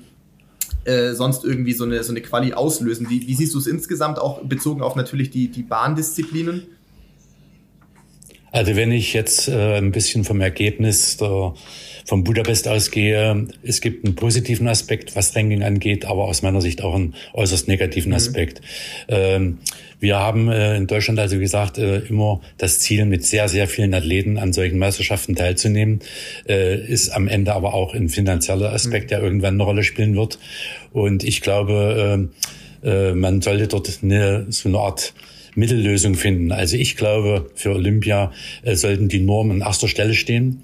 äh, 0.84 1.14
sonst 1.14 1.46
irgendwie 1.46 1.74
so 1.74 1.84
eine, 1.84 2.02
so 2.02 2.12
eine 2.12 2.22
Quali 2.22 2.54
auslösen. 2.54 3.08
Wie, 3.12 3.28
wie 3.28 3.36
siehst 3.36 3.54
du 3.54 3.60
es 3.60 3.68
insgesamt 3.68 4.18
auch 4.18 4.42
bezogen 4.42 4.82
auf 4.82 4.96
natürlich 4.96 5.30
die, 5.30 5.50
die 5.50 5.62
Bahndisziplinen? 5.62 6.64
Also 8.52 8.76
wenn 8.76 8.92
ich 8.92 9.14
jetzt 9.14 9.48
äh, 9.48 9.78
ein 9.78 9.92
bisschen 9.92 10.24
vom 10.24 10.42
Ergebnis 10.42 11.18
der, 11.18 11.54
von 12.08 12.24
Budapest 12.24 12.70
ausgehe, 12.70 13.48
es 13.64 13.82
gibt 13.82 14.06
einen 14.06 14.16
positiven 14.16 14.70
Aspekt, 14.70 15.18
was 15.18 15.36
Ranking 15.36 15.62
angeht, 15.62 16.06
aber 16.06 16.24
aus 16.24 16.42
meiner 16.42 16.62
Sicht 16.62 16.82
auch 16.82 16.96
einen 16.96 17.16
äußerst 17.34 17.68
negativen 17.68 18.12
mhm. 18.12 18.16
Aspekt. 18.16 18.62
Mhm. 18.62 19.16
Ähm, 19.16 19.58
wir 20.00 20.18
haben 20.18 20.48
äh, 20.48 20.78
in 20.78 20.88
Deutschland 20.88 21.20
also 21.20 21.38
gesagt, 21.38 21.78
äh, 21.78 22.00
immer 22.00 22.40
das 22.58 22.80
Ziel, 22.80 23.04
mit 23.06 23.26
sehr, 23.26 23.50
sehr 23.50 23.68
vielen 23.68 23.94
Athleten 23.94 24.38
an 24.38 24.54
solchen 24.54 24.80
Meisterschaften 24.80 25.36
teilzunehmen, 25.36 26.00
äh, 26.48 26.80
ist 26.80 27.10
am 27.10 27.28
Ende 27.28 27.54
aber 27.54 27.74
auch 27.74 27.94
ein 27.94 28.08
finanzieller 28.08 28.72
Aspekt, 28.72 29.06
mhm. 29.06 29.10
der 29.10 29.22
irgendwann 29.22 29.56
eine 29.56 29.64
Rolle 29.64 29.84
spielen 29.84 30.16
wird. 30.16 30.40
Und 30.94 31.26
ich 31.26 31.42
glaube, 31.42 32.30
äh, 32.84 32.90
äh, 32.90 33.14
man 33.16 33.42
sollte 33.42 33.68
dort 33.68 34.00
eine, 34.02 34.46
so 34.48 34.70
eine 34.70 34.78
Art 34.78 35.14
Mittellösung 35.56 36.16
finden. 36.16 36.54
Also 36.54 36.78
ich 36.78 36.96
glaube, 36.96 37.50
für 37.56 37.74
Olympia 37.74 38.32
sollten 38.64 39.10
die 39.10 39.20
Normen 39.20 39.62
an 39.64 39.68
erster 39.68 39.88
Stelle 39.88 40.14
stehen. 40.14 40.62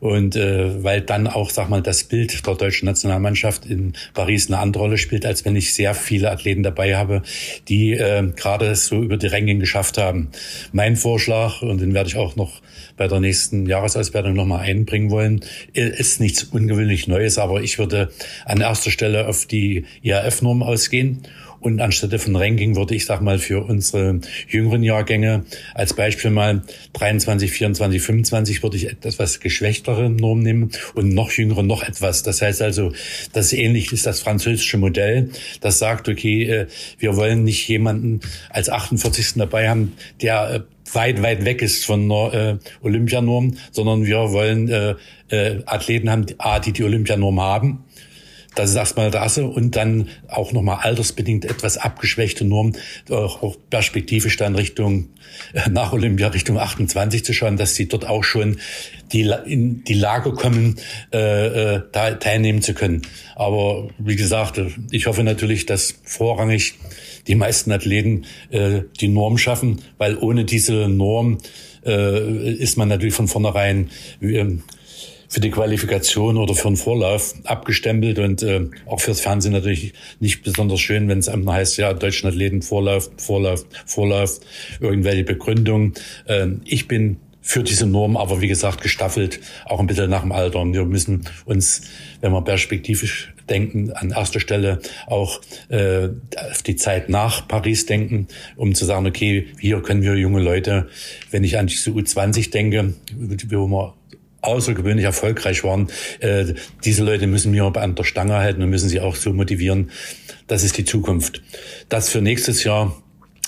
Und 0.00 0.36
äh, 0.36 0.82
weil 0.82 1.00
dann 1.00 1.26
auch, 1.26 1.50
sag 1.50 1.68
mal, 1.68 1.82
das 1.82 2.04
Bild 2.04 2.46
der 2.46 2.54
deutschen 2.54 2.86
Nationalmannschaft 2.86 3.66
in 3.66 3.94
Paris 4.14 4.48
eine 4.48 4.58
andere 4.58 4.84
Rolle 4.84 4.98
spielt, 4.98 5.26
als 5.26 5.44
wenn 5.44 5.56
ich 5.56 5.74
sehr 5.74 5.94
viele 5.94 6.30
Athleten 6.30 6.62
dabei 6.62 6.96
habe, 6.96 7.22
die 7.68 7.92
äh, 7.92 8.30
gerade 8.36 8.74
so 8.74 9.02
über 9.02 9.16
die 9.16 9.26
Ranking 9.26 9.60
geschafft 9.60 9.98
haben. 9.98 10.28
Mein 10.72 10.96
Vorschlag, 10.96 11.62
und 11.62 11.80
den 11.80 11.94
werde 11.94 12.08
ich 12.08 12.16
auch 12.16 12.36
noch 12.36 12.60
bei 12.96 13.08
der 13.08 13.20
nächsten 13.20 13.66
Jahresauswertung 13.66 14.34
nochmal 14.34 14.60
einbringen 14.60 15.10
wollen, 15.10 15.40
ist 15.72 16.20
nichts 16.20 16.44
ungewöhnlich 16.44 17.08
Neues, 17.08 17.38
aber 17.38 17.62
ich 17.62 17.78
würde 17.78 18.10
an 18.44 18.60
erster 18.60 18.90
Stelle 18.90 19.28
auf 19.28 19.46
die 19.46 19.84
IAF-Norm 20.02 20.62
ausgehen 20.62 21.22
und 21.60 21.80
anstelle 21.80 22.18
von 22.18 22.36
Ranking 22.36 22.76
würde 22.76 22.94
ich 22.94 23.06
sag 23.06 23.20
mal 23.20 23.38
für 23.38 23.64
unsere 23.64 24.20
jüngeren 24.48 24.82
Jahrgänge 24.82 25.44
als 25.74 25.94
Beispiel 25.94 26.30
mal 26.30 26.62
23, 26.94 27.50
24, 27.50 28.02
25 28.02 28.62
würde 28.62 28.76
ich 28.76 28.90
etwas 28.90 29.40
geschwächtere 29.40 30.10
Norm 30.10 30.40
nehmen 30.40 30.70
und 30.94 31.10
noch 31.10 31.30
jüngere 31.30 31.62
noch 31.62 31.82
etwas. 31.82 32.22
Das 32.22 32.42
heißt 32.42 32.62
also, 32.62 32.92
das 33.32 33.52
ähnlich 33.52 33.92
ist 33.92 34.06
das 34.06 34.20
französische 34.20 34.78
Modell, 34.78 35.30
das 35.60 35.78
sagt, 35.78 36.08
okay, 36.08 36.44
äh, 36.44 36.66
wir 36.98 37.16
wollen 37.16 37.44
nicht 37.44 37.68
jemanden 37.68 38.20
als 38.50 38.68
48. 38.68 39.34
dabei 39.36 39.68
haben, 39.68 39.92
der 40.20 40.50
äh, 40.50 40.94
weit, 40.94 41.22
weit 41.22 41.44
weg 41.44 41.62
ist 41.62 41.84
von 41.84 42.08
der 42.08 42.34
äh, 42.34 42.58
Olympianorm, 42.82 43.56
sondern 43.72 44.06
wir 44.06 44.32
wollen 44.32 44.68
äh, 44.68 44.94
äh, 45.28 45.62
Athleten 45.66 46.10
haben, 46.10 46.26
A, 46.38 46.60
die 46.60 46.72
die 46.72 46.84
Olympianorm 46.84 47.40
haben 47.40 47.85
das 48.56 48.70
ist 48.70 48.76
erstmal 48.76 49.10
das 49.10 49.38
und 49.38 49.76
dann 49.76 50.08
auch 50.28 50.52
nochmal 50.52 50.78
altersbedingt 50.82 51.44
etwas 51.44 51.76
abgeschwächte 51.76 52.44
Normen, 52.44 52.76
auch 53.10 53.56
perspektivisch 53.70 54.36
dann 54.36 54.56
Richtung, 54.56 55.10
äh, 55.52 55.68
nach 55.70 55.92
Olympia 55.92 56.28
Richtung 56.28 56.58
28 56.58 57.24
zu 57.24 57.32
schauen, 57.32 57.56
dass 57.56 57.74
sie 57.74 57.86
dort 57.86 58.08
auch 58.08 58.24
schon 58.24 58.56
die, 59.12 59.30
in 59.46 59.84
die 59.84 59.94
Lage 59.94 60.32
kommen, 60.32 60.76
äh, 61.12 61.74
äh, 61.76 61.82
da 61.92 62.12
teilnehmen 62.12 62.62
zu 62.62 62.74
können. 62.74 63.02
Aber 63.34 63.88
wie 63.98 64.16
gesagt, 64.16 64.60
ich 64.90 65.06
hoffe 65.06 65.22
natürlich, 65.22 65.66
dass 65.66 65.94
vorrangig 66.02 66.74
die 67.26 67.34
meisten 67.34 67.72
Athleten 67.72 68.24
äh, 68.50 68.82
die 69.00 69.08
Norm 69.08 69.36
schaffen, 69.38 69.82
weil 69.98 70.16
ohne 70.16 70.44
diese 70.44 70.88
Norm 70.88 71.38
äh, 71.84 72.52
ist 72.54 72.78
man 72.78 72.88
natürlich 72.88 73.14
von 73.14 73.28
vornherein 73.28 73.90
äh, 74.20 74.44
für 75.28 75.40
die 75.40 75.50
Qualifikation 75.50 76.36
oder 76.36 76.54
für 76.54 76.68
einen 76.68 76.76
Vorlauf 76.76 77.34
abgestempelt 77.44 78.18
und 78.18 78.42
äh, 78.42 78.66
auch 78.86 79.00
fürs 79.00 79.20
Fernsehen 79.20 79.52
natürlich 79.52 79.92
nicht 80.20 80.42
besonders 80.42 80.80
schön, 80.80 81.08
wenn 81.08 81.18
es 81.18 81.28
einem 81.28 81.50
heißt, 81.50 81.76
ja, 81.78 81.92
deutschen 81.92 82.28
Athleten 82.28 82.62
Vorlauf, 82.62 83.10
Vorlauf, 83.16 83.64
Vorlauf, 83.86 84.40
irgendwelche 84.80 85.24
Begründungen. 85.24 85.94
Äh, 86.26 86.48
ich 86.64 86.88
bin 86.88 87.18
für 87.46 87.62
diese 87.62 87.86
Norm, 87.86 88.16
aber 88.16 88.40
wie 88.40 88.48
gesagt, 88.48 88.80
gestaffelt, 88.80 89.38
auch 89.66 89.78
ein 89.78 89.86
bisschen 89.86 90.10
nach 90.10 90.22
dem 90.22 90.32
Alter. 90.32 90.58
Und 90.58 90.74
wir 90.74 90.84
müssen 90.84 91.28
uns, 91.44 91.82
wenn 92.20 92.32
wir 92.32 92.42
perspektivisch 92.42 93.32
denken, 93.48 93.92
an 93.92 94.10
erster 94.10 94.40
Stelle 94.40 94.80
auch 95.06 95.40
äh, 95.68 96.08
auf 96.50 96.62
die 96.64 96.74
Zeit 96.74 97.08
nach 97.08 97.46
Paris 97.46 97.86
denken, 97.86 98.26
um 98.56 98.74
zu 98.74 98.84
sagen, 98.84 99.06
okay, 99.06 99.46
hier 99.60 99.80
können 99.80 100.02
wir 100.02 100.16
junge 100.16 100.40
Leute, 100.40 100.88
wenn 101.30 101.44
ich 101.44 101.56
an 101.56 101.68
diese 101.68 101.90
U20 101.90 102.50
denke, 102.50 102.94
wo 103.14 103.68
wir 103.68 103.94
außergewöhnlich 104.46 105.04
erfolgreich 105.04 105.64
waren. 105.64 105.88
Äh, 106.20 106.54
diese 106.84 107.04
Leute 107.04 107.26
müssen 107.26 107.52
wir 107.52 107.64
an 107.64 107.94
der 107.94 108.04
Stange 108.04 108.34
halten 108.34 108.62
und 108.62 108.70
müssen 108.70 108.88
sie 108.88 109.00
auch 109.00 109.16
so 109.16 109.32
motivieren. 109.32 109.90
Das 110.46 110.62
ist 110.62 110.78
die 110.78 110.84
Zukunft. 110.84 111.42
Das 111.88 112.08
für 112.08 112.20
nächstes 112.20 112.64
Jahr 112.64 112.96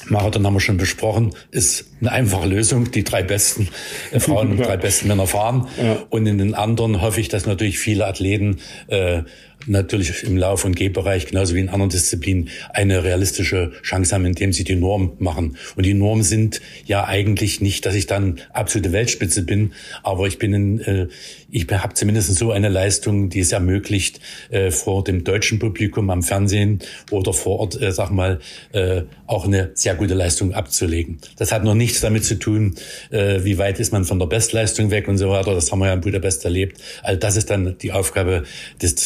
Marathon 0.06 0.46
haben 0.46 0.54
wir 0.54 0.61
schon 0.61 0.76
besprochen, 0.76 1.34
ist 1.50 1.87
eine 2.00 2.12
einfache 2.12 2.48
Lösung. 2.48 2.90
Die 2.90 3.04
drei 3.04 3.22
besten 3.22 3.68
Frauen 4.18 4.52
und 4.52 4.58
drei 4.58 4.76
besten 4.76 5.08
Männer 5.08 5.26
fahren. 5.26 5.68
Ja. 5.82 6.04
Und 6.11 6.26
in 6.26 6.38
den 6.38 6.54
anderen 6.54 7.02
hoffe 7.02 7.20
ich, 7.20 7.28
dass 7.28 7.46
natürlich 7.46 7.78
viele 7.78 8.06
Athleten 8.06 8.58
äh, 8.87 9.22
natürlich 9.66 10.22
im 10.24 10.36
Lauf- 10.36 10.64
und 10.64 10.76
Gehbereich, 10.76 11.26
genauso 11.26 11.54
wie 11.54 11.60
in 11.60 11.68
anderen 11.68 11.90
Disziplinen, 11.90 12.48
eine 12.72 13.04
realistische 13.04 13.72
Chance 13.82 14.14
haben, 14.14 14.24
indem 14.24 14.52
sie 14.52 14.64
die 14.64 14.76
Norm 14.76 15.12
machen. 15.18 15.56
Und 15.76 15.84
die 15.84 15.94
Normen 15.94 16.22
sind 16.22 16.60
ja 16.86 17.04
eigentlich 17.04 17.60
nicht, 17.60 17.84
dass 17.86 17.94
ich 17.94 18.06
dann 18.06 18.40
absolute 18.52 18.92
Weltspitze 18.92 19.42
bin, 19.42 19.72
aber 20.02 20.26
ich 20.26 20.38
bin 20.38 20.54
in, 20.54 20.80
äh, 20.80 21.08
ich 21.50 21.66
habe 21.70 21.94
zumindest 21.94 22.34
so 22.34 22.52
eine 22.52 22.68
Leistung, 22.68 23.30
die 23.30 23.40
es 23.40 23.52
ermöglicht, 23.52 24.20
äh, 24.50 24.70
vor 24.70 25.02
dem 25.04 25.24
deutschen 25.24 25.58
Publikum 25.58 26.10
am 26.10 26.22
Fernsehen 26.22 26.80
oder 27.10 27.32
vor 27.32 27.60
Ort, 27.60 27.80
äh, 27.80 27.92
sag 27.92 28.10
mal, 28.10 28.40
äh, 28.72 29.02
auch 29.26 29.46
eine 29.46 29.70
sehr 29.74 29.94
gute 29.94 30.14
Leistung 30.14 30.52
abzulegen. 30.52 31.18
Das 31.36 31.52
hat 31.52 31.64
noch 31.64 31.74
nichts 31.74 32.00
damit 32.00 32.24
zu 32.24 32.38
tun, 32.38 32.74
äh, 33.10 33.44
wie 33.44 33.58
weit 33.58 33.80
ist 33.80 33.92
man 33.92 34.04
von 34.04 34.18
der 34.18 34.26
Bestleistung 34.26 34.90
weg 34.90 35.08
und 35.08 35.18
so 35.18 35.30
weiter. 35.30 35.54
Das 35.54 35.72
haben 35.72 35.78
wir 35.80 35.86
ja 35.86 35.94
in 35.94 36.00
Budapest 36.00 36.44
erlebt. 36.44 36.80
Also 37.02 37.18
das 37.18 37.36
ist 37.36 37.50
dann 37.50 37.76
die 37.78 37.92
Aufgabe 37.92 38.44
des 38.80 38.96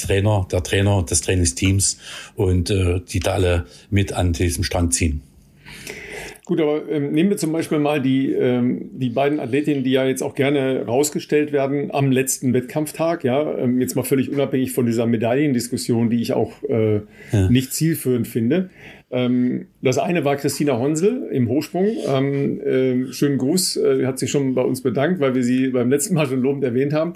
Der 0.50 0.62
Trainer, 0.62 1.02
des 1.02 1.20
Trainingsteams 1.20 1.98
und 2.36 2.70
äh, 2.70 3.00
die 3.00 3.20
da 3.20 3.32
alle 3.32 3.66
mit 3.90 4.12
an 4.12 4.32
diesem 4.32 4.64
Strang 4.64 4.90
ziehen. 4.90 5.22
Gut, 6.44 6.60
aber 6.60 6.88
ähm, 6.88 7.12
nehmen 7.12 7.30
wir 7.30 7.36
zum 7.36 7.52
Beispiel 7.52 7.78
mal 7.78 8.02
die, 8.02 8.32
ähm, 8.32 8.90
die 8.92 9.10
beiden 9.10 9.38
Athletinnen, 9.38 9.84
die 9.84 9.92
ja 9.92 10.04
jetzt 10.04 10.22
auch 10.22 10.34
gerne 10.34 10.84
rausgestellt 10.86 11.52
werden 11.52 11.92
am 11.92 12.10
letzten 12.10 12.52
Wettkampftag, 12.52 13.22
ja, 13.22 13.58
ähm, 13.58 13.80
jetzt 13.80 13.94
mal 13.94 14.02
völlig 14.02 14.28
unabhängig 14.28 14.72
von 14.72 14.84
dieser 14.84 15.06
Medaillendiskussion, 15.06 16.10
die 16.10 16.20
ich 16.20 16.32
auch 16.32 16.52
äh, 16.64 16.96
ja. 17.32 17.48
nicht 17.48 17.72
zielführend 17.72 18.26
finde. 18.26 18.70
Ähm, 19.12 19.66
das 19.82 19.98
eine 19.98 20.24
war 20.24 20.34
Christina 20.34 20.78
Honsel 20.78 21.28
im 21.30 21.48
Hochsprung. 21.48 21.86
Ähm, 22.08 22.60
äh, 22.60 23.12
schönen 23.12 23.38
Gruß, 23.38 23.76
äh, 23.76 24.06
hat 24.06 24.18
sich 24.18 24.30
schon 24.30 24.54
bei 24.54 24.62
uns 24.62 24.82
bedankt, 24.82 25.20
weil 25.20 25.36
wir 25.36 25.44
sie 25.44 25.68
beim 25.68 25.90
letzten 25.90 26.14
Mal 26.14 26.26
schon 26.26 26.40
lobend 26.40 26.64
erwähnt 26.64 26.92
haben. 26.92 27.12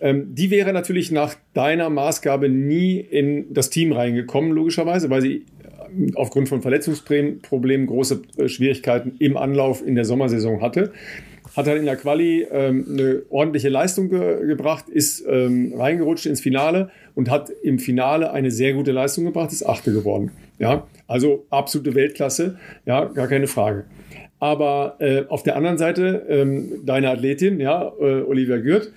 Ähm, 0.00 0.34
die 0.34 0.50
wäre 0.50 0.72
natürlich 0.72 1.10
nach 1.10 1.34
deiner 1.54 1.90
Maßgabe 1.90 2.48
nie 2.48 3.00
in 3.00 3.52
das 3.52 3.70
Team 3.70 3.90
reingekommen, 3.92 4.52
logischerweise, 4.52 5.10
weil 5.10 5.22
sie 5.22 5.46
aufgrund 6.14 6.48
von 6.48 6.62
Verletzungsproblemen 6.62 7.86
große 7.86 8.22
äh, 8.36 8.48
Schwierigkeiten 8.48 9.16
im 9.18 9.36
Anlauf 9.36 9.86
in 9.86 9.94
der 9.94 10.04
Sommersaison 10.04 10.60
hatte. 10.60 10.92
Hat 11.56 11.66
dann 11.66 11.78
in 11.78 11.84
der 11.84 11.96
Quali 11.96 12.46
ähm, 12.50 12.86
eine 12.90 13.22
ordentliche 13.28 13.68
Leistung 13.68 14.08
ge 14.08 14.46
gebracht, 14.46 14.88
ist 14.88 15.24
ähm, 15.28 15.74
reingerutscht 15.76 16.26
ins 16.26 16.40
Finale 16.40 16.90
und 17.14 17.28
hat 17.28 17.50
im 17.62 17.78
Finale 17.78 18.32
eine 18.32 18.50
sehr 18.50 18.72
gute 18.74 18.92
Leistung 18.92 19.24
gebracht, 19.24 19.50
ist 19.52 19.66
Achte 19.66 19.92
geworden. 19.92 20.30
Ja, 20.58 20.86
also 21.08 21.46
absolute 21.50 21.94
Weltklasse, 21.94 22.58
ja, 22.86 23.06
gar 23.06 23.26
keine 23.26 23.48
Frage. 23.48 23.84
Aber 24.38 24.96
äh, 25.00 25.24
auf 25.28 25.42
der 25.42 25.56
anderen 25.56 25.76
Seite, 25.76 26.26
ähm, 26.28 26.82
deine 26.84 27.10
Athletin, 27.10 27.60
ja, 27.60 27.92
äh, 28.00 28.22
Olivia 28.22 28.58
Gürt, 28.58 28.92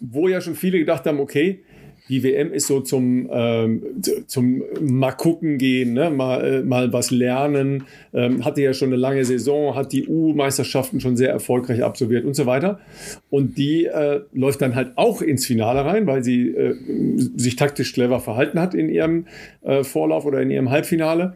wo 0.00 0.28
ja 0.28 0.40
schon 0.40 0.54
viele 0.54 0.78
gedacht 0.78 1.04
haben, 1.06 1.20
okay, 1.20 1.60
die 2.08 2.22
WM 2.22 2.52
ist 2.52 2.66
so 2.68 2.80
zum, 2.80 3.28
ähm, 3.32 3.82
zum 4.26 4.62
mal 4.80 5.12
gucken 5.12 5.58
gehen, 5.58 5.92
ne? 5.92 6.10
mal, 6.10 6.44
äh, 6.44 6.62
mal 6.62 6.92
was 6.92 7.10
lernen. 7.10 7.84
Ähm, 8.14 8.44
hatte 8.44 8.62
ja 8.62 8.72
schon 8.72 8.88
eine 8.88 8.96
lange 8.96 9.24
Saison, 9.24 9.74
hat 9.74 9.92
die 9.92 10.06
U-Meisterschaften 10.06 11.00
schon 11.00 11.16
sehr 11.16 11.30
erfolgreich 11.30 11.82
absolviert 11.82 12.24
und 12.24 12.34
so 12.34 12.46
weiter. 12.46 12.78
Und 13.30 13.58
die 13.58 13.86
äh, 13.86 14.20
läuft 14.32 14.62
dann 14.62 14.74
halt 14.74 14.92
auch 14.96 15.20
ins 15.20 15.46
Finale 15.46 15.84
rein, 15.84 16.06
weil 16.06 16.22
sie 16.22 16.48
äh, 16.48 16.74
sich 17.36 17.56
taktisch 17.56 17.92
clever 17.92 18.20
verhalten 18.20 18.60
hat 18.60 18.74
in 18.74 18.88
ihrem 18.88 19.26
äh, 19.62 19.82
Vorlauf 19.82 20.24
oder 20.24 20.40
in 20.40 20.50
ihrem 20.50 20.70
Halbfinale 20.70 21.34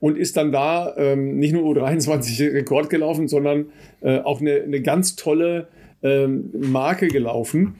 und 0.00 0.18
ist 0.18 0.36
dann 0.36 0.50
da 0.50 0.94
ähm, 0.96 1.38
nicht 1.38 1.52
nur 1.52 1.62
U23 1.64 2.52
Rekord 2.52 2.90
gelaufen, 2.90 3.28
sondern 3.28 3.66
äh, 4.00 4.18
auch 4.18 4.40
eine, 4.40 4.62
eine 4.62 4.80
ganz 4.80 5.14
tolle 5.14 5.68
ähm, 6.02 6.50
Marke 6.52 7.08
gelaufen. 7.08 7.76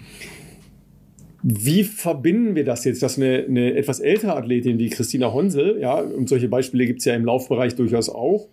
Wie 1.42 1.84
verbinden 1.84 2.54
wir 2.54 2.64
das 2.64 2.84
jetzt, 2.84 3.02
dass 3.02 3.16
eine, 3.16 3.44
eine 3.48 3.74
etwas 3.74 4.00
ältere 4.00 4.36
Athletin 4.36 4.78
wie 4.78 4.90
Christina 4.90 5.32
Honsel, 5.32 5.78
ja, 5.80 5.94
und 5.94 6.28
solche 6.28 6.48
Beispiele 6.48 6.86
gibt 6.86 6.98
es 6.98 7.06
ja 7.06 7.14
im 7.14 7.24
Laufbereich 7.24 7.76
durchaus 7.76 8.10
auch, 8.10 8.48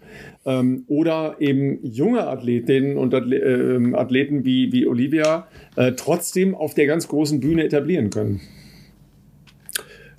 ähm, 0.45 0.85
oder 0.87 1.35
eben 1.39 1.79
junge 1.83 2.27
Athletinnen 2.27 2.97
und 2.97 3.13
Athle 3.13 3.37
äh, 3.39 3.93
Athleten 3.95 4.45
wie, 4.45 4.71
wie 4.71 4.87
Olivia 4.87 5.47
äh, 5.75 5.93
trotzdem 5.93 6.55
auf 6.55 6.75
der 6.75 6.87
ganz 6.87 7.07
großen 7.07 7.41
Bühne 7.41 7.65
etablieren 7.65 8.09
können? 8.09 8.39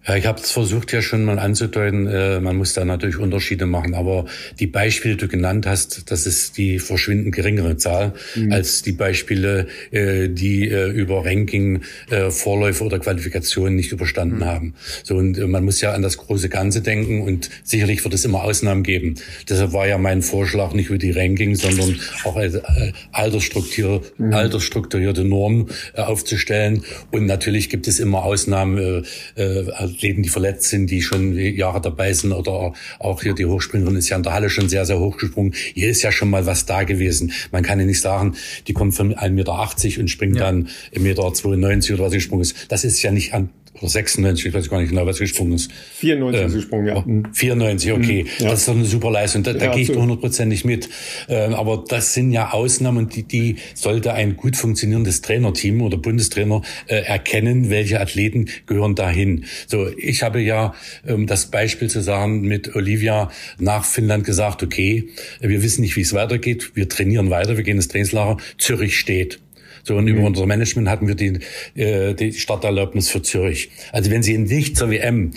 Ja, 0.09 0.17
ich 0.17 0.25
habe 0.25 0.41
es 0.41 0.51
versucht 0.51 0.91
ja 0.93 1.03
schon 1.03 1.25
mal 1.25 1.39
anzudeuten, 1.39 2.07
äh, 2.07 2.41
man 2.41 2.57
muss 2.57 2.73
da 2.73 2.87
natürlich 2.87 3.19
Unterschiede 3.19 3.67
machen, 3.67 3.95
aber 3.95 4.25
die 4.59 4.67
Beispiele, 4.67 5.17
die 5.17 5.21
du 5.21 5.29
genannt 5.29 5.67
hast, 5.67 6.11
das 6.11 6.25
ist 6.25 6.57
die 6.57 6.79
verschwindend 6.79 7.35
geringere 7.35 7.77
Zahl 7.77 8.15
mhm. 8.35 8.51
als 8.51 8.83
die 8.83 8.93
Beispiele, 8.93 9.67
äh, 9.91 10.31
die 10.31 10.71
äh, 10.71 10.89
über 10.89 11.27
Ranking, 11.27 11.83
äh, 12.09 12.31
Vorläufe 12.31 12.85
oder 12.85 12.99
Qualifikationen 12.99 13.77
nicht 13.77 13.93
überstanden 13.93 14.39
mhm. 14.39 14.45
haben. 14.47 14.75
So 15.03 15.17
und 15.17 15.37
äh, 15.37 15.47
man 15.47 15.63
muss 15.63 15.83
ja 15.83 15.93
an 15.93 16.01
das 16.01 16.17
große 16.17 16.49
Ganze 16.49 16.81
denken 16.81 17.21
und 17.21 17.51
sicherlich 17.63 18.03
wird 18.03 18.15
es 18.15 18.25
immer 18.25 18.45
Ausnahmen 18.45 18.85
geben. 18.85 19.17
Deshalb 19.47 19.75
war 19.75 19.87
ja 19.87 19.99
mein 19.99 20.23
Vorschlag 20.23 20.73
nicht 20.73 20.89
über 20.89 20.99
die 20.99 21.11
Ranking, 21.11 21.55
sondern 21.55 22.01
auch 22.25 22.37
als 22.37 22.55
äh, 22.55 22.93
altersstrukturierte, 23.13 24.11
mhm. 24.17 24.33
altersstrukturierte 24.33 25.25
Normen 25.25 25.67
aufzustellen. 25.97 26.83
Und 27.11 27.27
natürlich 27.27 27.69
gibt 27.69 27.87
es 27.89 28.01
immer 28.01 28.25
Ausnahmen. 28.25 29.05
Äh, 29.37 29.59
Athleten, 29.99 30.23
die 30.23 30.29
verletzt 30.29 30.69
sind, 30.69 30.91
die 30.91 31.03
schon 31.03 31.37
Jahre 31.37 31.81
dabei 31.81 32.13
sind 32.13 32.33
oder 32.33 32.73
auch 33.01 33.23
hier 33.23 33.35
die 33.35 33.47
Hochspringerin 33.47 33.97
ist 33.97 34.09
ja 34.09 34.17
in 34.17 34.23
der 34.23 34.33
Halle 34.33 34.49
schon 34.49 34.69
sehr, 34.69 34.87
sehr 34.87 35.01
hoch 35.01 35.17
gesprungen. 35.17 35.55
Hier 35.75 35.91
ist 35.91 36.03
ja 36.03 36.13
schon 36.13 36.31
mal 36.31 36.47
was 36.47 36.67
da 36.67 36.85
gewesen. 36.85 37.33
Man 37.51 37.65
kann 37.65 37.81
ja 37.81 37.85
nicht 37.85 38.01
sagen, 38.01 38.37
die 38.69 38.73
kommt 38.73 38.95
von 38.95 39.13
1,80 39.13 39.31
Meter 39.31 40.01
und 40.01 40.09
springt 40.09 40.37
ja. 40.37 40.45
dann 40.45 40.69
1,92 40.95 41.01
Meter 41.01 41.95
oder 41.95 42.05
was 42.05 42.13
gesprungen 42.13 42.43
ist. 42.43 42.55
Das 42.69 42.85
ist 42.85 43.03
ja 43.03 43.11
nicht 43.11 43.35
an 43.35 43.51
oder 43.81 43.89
96, 43.89 44.47
ich 44.47 44.55
weiß 44.55 44.69
gar 44.69 44.81
nicht 44.81 44.91
genau, 44.91 45.07
was 45.07 45.19
gesprungen 45.19 45.53
ist. 45.53 45.71
94 45.97 46.43
ähm, 46.43 46.53
gesprungen, 46.53 46.87
ja. 46.87 47.05
94, 47.33 47.93
okay. 47.93 48.23
Mhm, 48.25 48.45
ja. 48.45 48.51
Das 48.51 48.61
ist 48.61 48.69
doch 48.69 48.75
eine 48.75 48.85
super 48.85 49.11
Leistung. 49.11 49.43
Da, 49.43 49.53
da 49.53 49.67
ja, 49.67 49.73
gehe 49.73 49.83
ich 49.83 49.91
hundertprozentig 49.91 50.65
mit. 50.65 50.89
Ähm, 51.29 51.55
aber 51.55 51.85
das 51.89 52.15
sind 52.15 52.33
ja 52.33 52.53
Ausnahmen 52.53 52.99
und 52.99 53.17
die, 53.17 53.23
die 53.23 53.57
sollte 53.75 54.13
ein 54.13 54.37
gut 54.37 54.57
funktionierendes 54.57 55.23
Trainerteam 55.23 55.83
oder 55.83 55.97
Bundestrainer 55.97 56.63
äh, 56.87 56.97
erkennen, 56.97 57.71
welche 57.71 58.01
Athleten 58.01 58.49
gehören 58.67 58.95
dahin. 58.95 59.45
So, 59.67 59.89
ich 59.97 60.23
habe 60.23 60.41
ja 60.41 60.75
ähm, 61.07 61.27
das 61.27 61.47
Beispiel 61.47 61.89
zu 61.89 62.01
sagen 62.03 62.43
mit 62.43 62.75
Olivia 62.75 63.31
nach 63.59 63.85
Finnland 63.85 64.25
gesagt, 64.25 64.63
okay, 64.63 65.09
wir 65.41 65.63
wissen 65.63 65.83
nicht, 65.83 65.97
wie 65.97 66.03
es 66.03 66.13
weitergeht. 66.13 66.73
Wir 66.75 66.89
trainieren 66.89 67.31
weiter, 67.31 67.57
wir 67.57 67.65
gehen 67.65 67.77
ins 67.77 67.89
Trainingslager. 67.89 68.39
Zürich 68.59 68.99
steht. 68.99 69.41
So, 69.89 69.97
und 69.97 70.05
mhm. 70.05 70.17
über 70.19 70.27
unser 70.27 70.45
Management 70.45 70.89
hatten 70.89 71.09
wir 71.09 71.15
die, 71.15 71.41
äh, 71.75 72.15
die 72.15 72.35
Starterlaubnis 72.35 73.09
für 73.09 73.23
Zürich. 73.23 73.71
Also 73.91 74.11
wenn 74.11 74.23
sie 74.23 74.37
nicht 74.37 74.77
zur 74.77 74.91
WM 74.91 75.31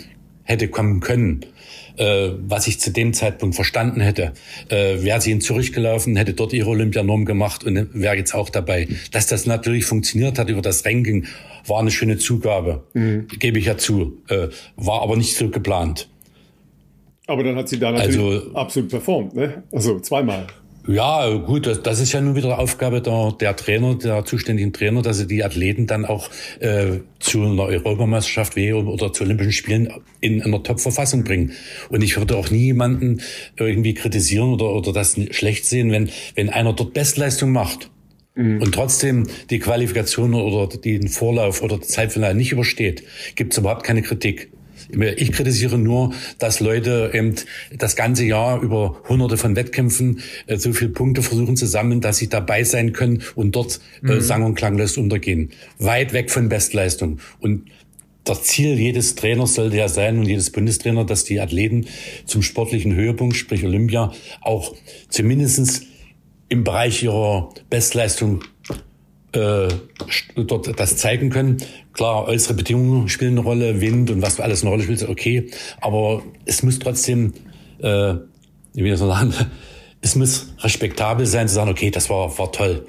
hätte 0.44 0.68
kommen 0.68 1.00
können, 1.00 1.46
äh, 1.96 2.32
was 2.38 2.66
ich 2.66 2.78
zu 2.78 2.90
dem 2.90 3.14
Zeitpunkt 3.14 3.54
verstanden 3.54 4.02
hätte, 4.02 4.34
äh, 4.68 5.02
wäre 5.02 5.22
sie 5.22 5.32
in 5.32 5.40
Zürich 5.40 5.72
gelaufen, 5.72 6.16
hätte 6.16 6.34
dort 6.34 6.52
ihre 6.52 6.68
Olympianorm 6.68 7.24
gemacht 7.24 7.64
und 7.64 7.94
wäre 7.94 8.14
jetzt 8.14 8.34
auch 8.34 8.50
dabei. 8.50 8.88
Dass 9.10 9.26
das 9.26 9.46
natürlich 9.46 9.86
funktioniert 9.86 10.38
hat 10.38 10.50
über 10.50 10.60
das 10.60 10.84
Ranking, 10.84 11.26
war 11.66 11.80
eine 11.80 11.90
schöne 11.90 12.18
Zugabe, 12.18 12.84
mhm. 12.92 13.28
gebe 13.38 13.58
ich 13.58 13.64
ja 13.64 13.78
zu, 13.78 14.18
äh, 14.28 14.48
war 14.76 15.00
aber 15.00 15.16
nicht 15.16 15.34
so 15.34 15.48
geplant. 15.48 16.10
Aber 17.26 17.42
dann 17.42 17.56
hat 17.56 17.70
sie 17.70 17.78
da 17.78 17.90
natürlich 17.90 18.18
also, 18.18 18.54
absolut 18.54 18.90
performt, 18.90 19.34
ne? 19.34 19.62
Also 19.72 19.98
zweimal. 20.00 20.46
Ja, 20.88 21.28
gut, 21.36 21.66
das, 21.66 21.82
das 21.82 22.00
ist 22.00 22.12
ja 22.12 22.20
nun 22.20 22.34
wieder 22.34 22.58
Aufgabe 22.58 23.00
der, 23.00 23.32
der 23.38 23.54
Trainer, 23.54 23.94
der 23.94 24.24
zuständigen 24.24 24.72
Trainer, 24.72 25.00
dass 25.02 25.18
sie 25.18 25.28
die 25.28 25.44
Athleten 25.44 25.86
dann 25.86 26.04
auch 26.04 26.28
äh, 26.58 26.98
zu 27.20 27.42
einer 27.42 27.64
Europameisterschaft 27.64 28.56
oder 28.56 29.12
zu 29.12 29.22
Olympischen 29.22 29.52
Spielen 29.52 29.92
in 30.20 30.42
einer 30.42 30.62
Top-Verfassung 30.62 31.22
bringen. 31.22 31.52
Und 31.88 32.02
ich 32.02 32.16
würde 32.16 32.36
auch 32.36 32.50
nie 32.50 32.64
jemanden 32.64 33.20
irgendwie 33.56 33.94
kritisieren 33.94 34.50
oder, 34.50 34.74
oder 34.74 34.92
das 34.92 35.16
schlecht 35.30 35.66
sehen, 35.66 35.92
wenn, 35.92 36.10
wenn 36.34 36.48
einer 36.50 36.72
dort 36.72 36.94
Bestleistung 36.94 37.52
macht. 37.52 37.90
Mhm. 38.34 38.60
Und 38.60 38.74
trotzdem 38.74 39.28
die 39.50 39.60
Qualifikation 39.60 40.34
oder 40.34 40.66
den 40.76 41.06
Vorlauf 41.06 41.62
oder 41.62 41.80
Zeitfinale 41.80 42.34
nicht 42.34 42.50
übersteht, 42.50 43.04
gibt 43.36 43.52
es 43.52 43.58
überhaupt 43.58 43.84
keine 43.84 44.02
Kritik. 44.02 44.50
Ich 44.92 45.32
kritisiere 45.32 45.78
nur, 45.78 46.12
dass 46.38 46.60
Leute 46.60 47.10
eben 47.14 47.34
das 47.76 47.96
ganze 47.96 48.24
Jahr 48.24 48.60
über 48.60 49.00
hunderte 49.08 49.36
von 49.36 49.56
Wettkämpfen 49.56 50.20
äh, 50.46 50.58
so 50.58 50.72
viele 50.72 50.90
Punkte 50.90 51.22
versuchen 51.22 51.56
zu 51.56 51.66
sammeln, 51.66 52.00
dass 52.00 52.18
sie 52.18 52.28
dabei 52.28 52.64
sein 52.64 52.92
können 52.92 53.22
und 53.34 53.56
dort 53.56 53.80
äh, 54.02 54.14
mhm. 54.14 54.20
sang- 54.20 54.42
und 54.42 54.54
klanglos 54.54 54.96
untergehen. 54.96 55.50
Weit 55.78 56.12
weg 56.12 56.30
von 56.30 56.48
Bestleistung. 56.48 57.20
Und 57.40 57.70
das 58.24 58.44
Ziel 58.44 58.78
jedes 58.78 59.14
Trainers 59.14 59.54
sollte 59.54 59.76
ja 59.76 59.88
sein 59.88 60.18
und 60.18 60.26
jedes 60.26 60.50
Bundestrainer, 60.50 61.04
dass 61.04 61.24
die 61.24 61.40
Athleten 61.40 61.86
zum 62.24 62.42
sportlichen 62.42 62.94
Höhepunkt, 62.94 63.36
sprich 63.36 63.64
Olympia, 63.64 64.12
auch 64.40 64.74
zumindestens 65.08 65.86
im 66.48 66.64
Bereich 66.64 67.02
ihrer 67.02 67.52
Bestleistung 67.70 68.44
äh, 69.32 69.68
dort 70.36 70.78
das 70.78 70.96
zeigen 70.98 71.30
können. 71.30 71.56
Klar, 71.92 72.26
äußere 72.26 72.54
Bedingungen 72.54 73.08
spielen 73.08 73.32
eine 73.32 73.40
Rolle, 73.40 73.80
Wind 73.80 74.10
und 74.10 74.22
was 74.22 74.40
alles 74.40 74.62
eine 74.62 74.70
Rolle 74.70 74.82
spielt, 74.82 75.08
okay. 75.08 75.50
Aber 75.80 76.22
es 76.46 76.62
muss 76.62 76.78
trotzdem, 76.78 77.34
äh, 77.80 78.14
wie 78.74 78.84
wir 78.84 78.96
so 78.96 79.06
sagen, 79.06 79.34
es 80.00 80.14
muss 80.14 80.54
respektabel 80.60 81.26
sein 81.26 81.48
zu 81.48 81.54
sagen, 81.54 81.70
okay, 81.70 81.90
das 81.90 82.08
war, 82.08 82.36
war 82.38 82.50
toll. 82.50 82.86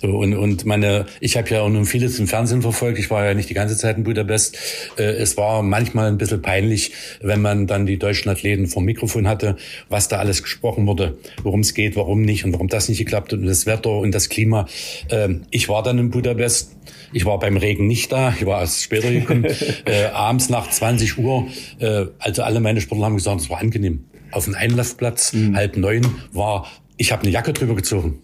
So, 0.00 0.08
und, 0.16 0.34
und 0.34 0.64
meine, 0.64 1.04
ich 1.20 1.36
habe 1.36 1.48
ja 1.50 1.60
auch 1.60 1.68
nun 1.68 1.84
vieles 1.84 2.18
im 2.18 2.26
Fernsehen 2.26 2.62
verfolgt. 2.62 2.98
Ich 2.98 3.10
war 3.10 3.26
ja 3.26 3.34
nicht 3.34 3.50
die 3.50 3.54
ganze 3.54 3.76
Zeit 3.76 3.98
in 3.98 4.04
Budapest. 4.04 4.56
Äh, 4.96 5.02
es 5.02 5.36
war 5.36 5.62
manchmal 5.62 6.08
ein 6.08 6.16
bisschen 6.16 6.40
peinlich, 6.40 6.92
wenn 7.20 7.42
man 7.42 7.66
dann 7.66 7.84
die 7.84 7.98
deutschen 7.98 8.30
Athleten 8.30 8.66
vom 8.66 8.84
Mikrofon 8.84 9.28
hatte, 9.28 9.56
was 9.90 10.08
da 10.08 10.16
alles 10.16 10.42
gesprochen 10.42 10.86
wurde, 10.86 11.18
worum 11.42 11.60
es 11.60 11.74
geht, 11.74 11.96
warum 11.96 12.22
nicht 12.22 12.46
und 12.46 12.54
warum 12.54 12.68
das 12.68 12.88
nicht 12.88 12.98
geklappt 12.98 13.32
hat 13.32 13.40
und 13.40 13.46
das 13.46 13.66
Wetter 13.66 13.90
und 13.90 14.14
das 14.14 14.30
Klima. 14.30 14.66
Ähm, 15.10 15.42
ich 15.50 15.68
war 15.68 15.82
dann 15.82 15.98
in 15.98 16.10
Budapest. 16.10 16.76
Ich 17.12 17.26
war 17.26 17.38
beim 17.38 17.58
Regen 17.58 17.86
nicht 17.86 18.10
da. 18.10 18.32
Ich 18.38 18.46
war 18.46 18.60
erst 18.60 18.82
später 18.82 19.10
gekommen. 19.10 19.44
äh, 19.84 20.06
abends 20.14 20.48
nach 20.48 20.70
20 20.70 21.18
Uhr. 21.18 21.46
Äh, 21.78 22.06
also 22.18 22.42
alle 22.42 22.60
meine 22.60 22.80
Sportler 22.80 23.06
haben 23.06 23.16
gesagt, 23.16 23.42
es 23.42 23.50
war 23.50 23.58
angenehm. 23.58 24.04
Auf 24.32 24.44
dem 24.44 24.54
Einlaufplatz, 24.54 25.34
mhm. 25.34 25.56
halb 25.56 25.76
neun, 25.76 26.06
war, 26.32 26.66
ich 26.96 27.12
habe 27.12 27.22
eine 27.22 27.32
Jacke 27.32 27.52
drüber 27.52 27.74
gezogen. 27.74 28.22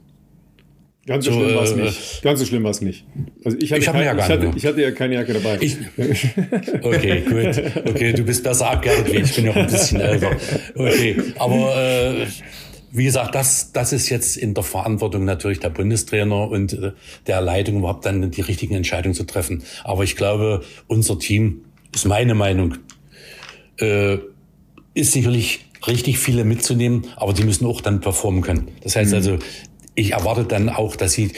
Ganz 1.06 1.24
so, 1.24 1.32
schlimm 1.32 1.54
war 1.54 1.62
es 1.62 1.72
äh, 1.72 1.76
nicht. 1.76 2.22
Ganz 2.22 2.40
so 2.40 2.46
schlimm 2.46 2.64
war 2.64 2.70
es 2.72 2.80
nicht. 2.80 3.04
Also 3.44 3.56
ich 3.58 3.70
hatte, 3.70 3.80
ich, 3.80 3.86
kein, 3.86 4.04
ja 4.04 4.16
ich, 4.16 4.22
hatte, 4.24 4.52
ich 4.56 4.66
hatte 4.66 4.82
ja 4.82 4.90
keine 4.90 5.14
Jacke 5.14 5.34
dabei. 5.34 5.58
Ich, 5.60 5.76
okay, 6.82 7.20
gut. 7.20 7.88
Okay, 7.88 8.12
du 8.12 8.24
bist 8.24 8.42
besser 8.42 8.70
abgehärtet 8.70 9.12
wie 9.12 9.18
ich. 9.18 9.30
Ich 9.30 9.36
bin 9.36 9.44
ja 9.46 9.52
auch 9.52 9.56
ein 9.56 9.66
bisschen 9.66 10.00
älter. 10.00 10.36
Okay, 10.74 11.16
aber 11.38 11.76
äh, 11.76 12.26
wie 12.90 13.04
gesagt, 13.04 13.34
das, 13.34 13.72
das 13.72 13.92
ist 13.92 14.08
jetzt 14.08 14.36
in 14.36 14.54
der 14.54 14.64
Verantwortung 14.64 15.24
natürlich 15.24 15.60
der 15.60 15.70
Bundestrainer 15.70 16.48
und 16.50 16.72
äh, 16.72 16.92
der 17.26 17.40
Leitung 17.40 17.78
überhaupt 17.78 18.04
dann 18.04 18.30
die 18.30 18.40
richtigen 18.40 18.74
Entscheidungen 18.74 19.14
zu 19.14 19.24
treffen. 19.24 19.62
Aber 19.84 20.02
ich 20.02 20.16
glaube, 20.16 20.62
unser 20.88 21.18
Team, 21.18 21.62
ist 21.94 22.06
meine 22.06 22.34
Meinung, 22.34 22.76
äh, 23.78 24.18
ist 24.94 25.12
sicherlich 25.12 25.66
richtig 25.86 26.18
viele 26.18 26.44
mitzunehmen, 26.44 27.06
aber 27.16 27.32
die 27.32 27.44
müssen 27.44 27.66
auch 27.66 27.80
dann 27.80 28.00
performen 28.00 28.42
können. 28.42 28.68
Das 28.82 28.96
heißt 28.96 29.10
mhm. 29.10 29.16
also, 29.16 29.38
ich 29.96 30.12
erwarte 30.12 30.44
dann 30.44 30.68
auch, 30.68 30.94
dass 30.94 31.12
sie 31.12 31.32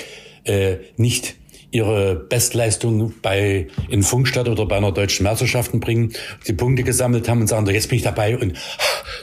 äh, 0.45 0.77
nicht 0.97 1.37
ihre 1.71 2.15
Bestleistung 2.15 3.13
bei 3.21 3.69
in 3.91 4.03
Funkstadt 4.03 4.49
oder 4.49 4.67
bei 4.67 4.77
einer 4.77 4.93
deutschen 4.93 5.25
Meisterschaften 5.25 5.81
bringen, 5.81 6.13
die 6.47 6.55
Punkte 6.55 6.83
gesammelt 6.83 7.29
haben 7.29 7.43
und 7.43 7.47
sagen, 7.47 7.67
jetzt 7.69 7.89
bin 7.89 7.99
ich 7.99 8.05
dabei 8.05 8.39
und 8.39 8.55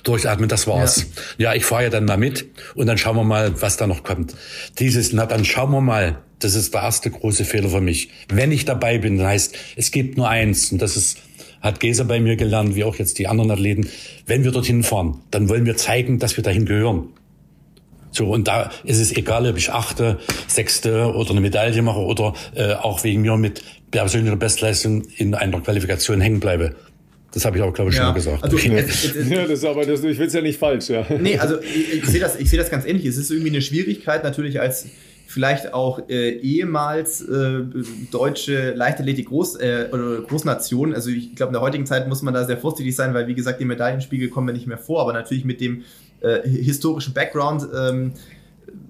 durchatmen, 0.04 0.48
das 0.48 0.68
war's. 0.68 1.08
Ja, 1.38 1.52
ja 1.52 1.56
ich 1.56 1.66
fahre 1.66 1.84
ja 1.84 1.90
dann 1.90 2.06
mal 2.06 2.18
mit 2.18 2.46
und 2.76 2.88
dann 2.88 2.98
schauen 2.98 3.16
wir 3.16 3.24
mal, 3.24 3.62
was 3.62 3.78
da 3.78 3.88
noch 3.88 4.04
kommt. 4.04 4.36
Dieses, 4.78 5.12
na 5.12 5.26
dann 5.26 5.44
schauen 5.44 5.72
wir 5.72 5.82
mal, 5.82 6.20
das 6.40 6.54
ist 6.54 6.74
der 6.74 6.82
erste 6.82 7.10
große 7.10 7.46
Fehler 7.46 7.70
für 7.70 7.82
mich. 7.82 8.10
Wenn 8.30 8.52
ich 8.52 8.66
dabei 8.66 9.00
bin, 9.00 9.18
dann 9.18 9.28
heißt, 9.28 9.58
es 9.76 9.90
gibt 9.92 10.18
nur 10.18 10.30
eins 10.30 10.72
und 10.72 10.82
das 10.82 10.98
ist 10.98 11.18
hat 11.62 11.80
Geser 11.80 12.06
bei 12.06 12.20
mir 12.20 12.36
gelernt, 12.36 12.76
wie 12.76 12.84
auch 12.84 12.96
jetzt 12.98 13.18
die 13.18 13.28
anderen 13.28 13.50
Athleten. 13.50 13.90
Wenn 14.28 14.44
wir 14.44 14.52
dorthin 14.52 14.84
fahren, 14.84 15.22
dann 15.32 15.50
wollen 15.50 15.66
wir 15.66 15.76
zeigen, 15.76 16.20
dass 16.20 16.38
wir 16.38 16.44
dahin 16.44 16.66
gehören. 16.66 17.10
So, 18.16 18.32
und 18.32 18.48
da 18.48 18.72
ist 18.86 19.00
es 19.00 19.12
egal, 19.16 19.48
ob 19.48 19.58
ich 19.58 19.72
achte, 19.72 20.18
sechste 20.48 21.14
oder 21.14 21.32
eine 21.32 21.42
Medaille 21.42 21.82
mache 21.82 22.00
oder 22.00 22.34
äh, 22.56 22.74
auch 22.74 23.04
wegen 23.04 23.22
mir 23.22 23.36
mit 23.36 23.62
persönlicher 23.92 24.38
Bestleistung 24.38 25.04
in 25.18 25.36
einer 25.36 25.60
Qualifikation 25.60 26.22
hängen 26.22 26.40
bleibe. 26.40 26.76
Das 27.34 27.44
habe 27.44 27.58
ich 27.58 27.64
auch, 27.64 27.74
glaube 27.74 27.92
ich, 27.92 27.98
ja. 27.98 28.04
schon 28.04 28.10
mal 28.12 28.16
gesagt. 28.16 28.44
Also, 28.44 28.58
ja. 28.58 28.76
ja, 28.76 29.42
das 29.42 29.60
ist 29.60 29.66
aber 29.66 29.86
das, 29.86 30.02
ich 30.06 30.18
will 30.18 30.28
es 30.28 30.34
ja 30.34 30.42
nicht 30.42 30.58
falsch, 30.58 30.90
ja. 30.90 31.06
Nee, 31.20 31.38
also 31.38 31.60
ich, 31.62 31.96
ich 31.96 32.06
sehe 32.06 32.22
das, 32.22 32.40
ich 32.40 32.50
sehe 32.50 32.58
das 32.58 32.72
ganz 32.72 32.86
ähnlich. 32.86 33.06
Es 33.06 33.18
ist 33.18 33.30
irgendwie 33.30 33.50
eine 33.50 33.62
Schwierigkeit 33.62 34.24
natürlich 34.24 34.62
als 34.62 34.88
vielleicht 35.28 35.74
auch 35.74 36.08
äh, 36.08 36.30
ehemals 36.30 37.22
äh, 37.22 37.64
deutsche 38.12 38.72
Leichtathletik 38.72 39.28
Groß, 39.28 39.56
äh, 39.58 39.90
oder 39.92 40.22
Großnation. 40.22 40.94
Also 40.94 41.10
ich 41.10 41.36
glaube, 41.36 41.50
in 41.50 41.54
der 41.56 41.62
heutigen 41.62 41.86
Zeit 41.86 42.08
muss 42.08 42.22
man 42.22 42.34
da 42.34 42.46
sehr 42.46 42.58
vorsichtig 42.58 42.96
sein, 42.96 43.14
weil 43.14 43.28
wie 43.28 43.36
gesagt, 43.36 43.60
die 43.60 43.66
Medaillenspiegel 43.66 44.30
kommen 44.30 44.48
ja 44.48 44.54
nicht 44.54 44.68
mehr 44.68 44.78
vor, 44.78 45.02
aber 45.02 45.12
natürlich 45.12 45.44
mit 45.44 45.60
dem 45.60 45.84
äh, 46.26 46.48
historischen 46.48 47.14
Background. 47.14 47.68
Ähm, 47.78 48.14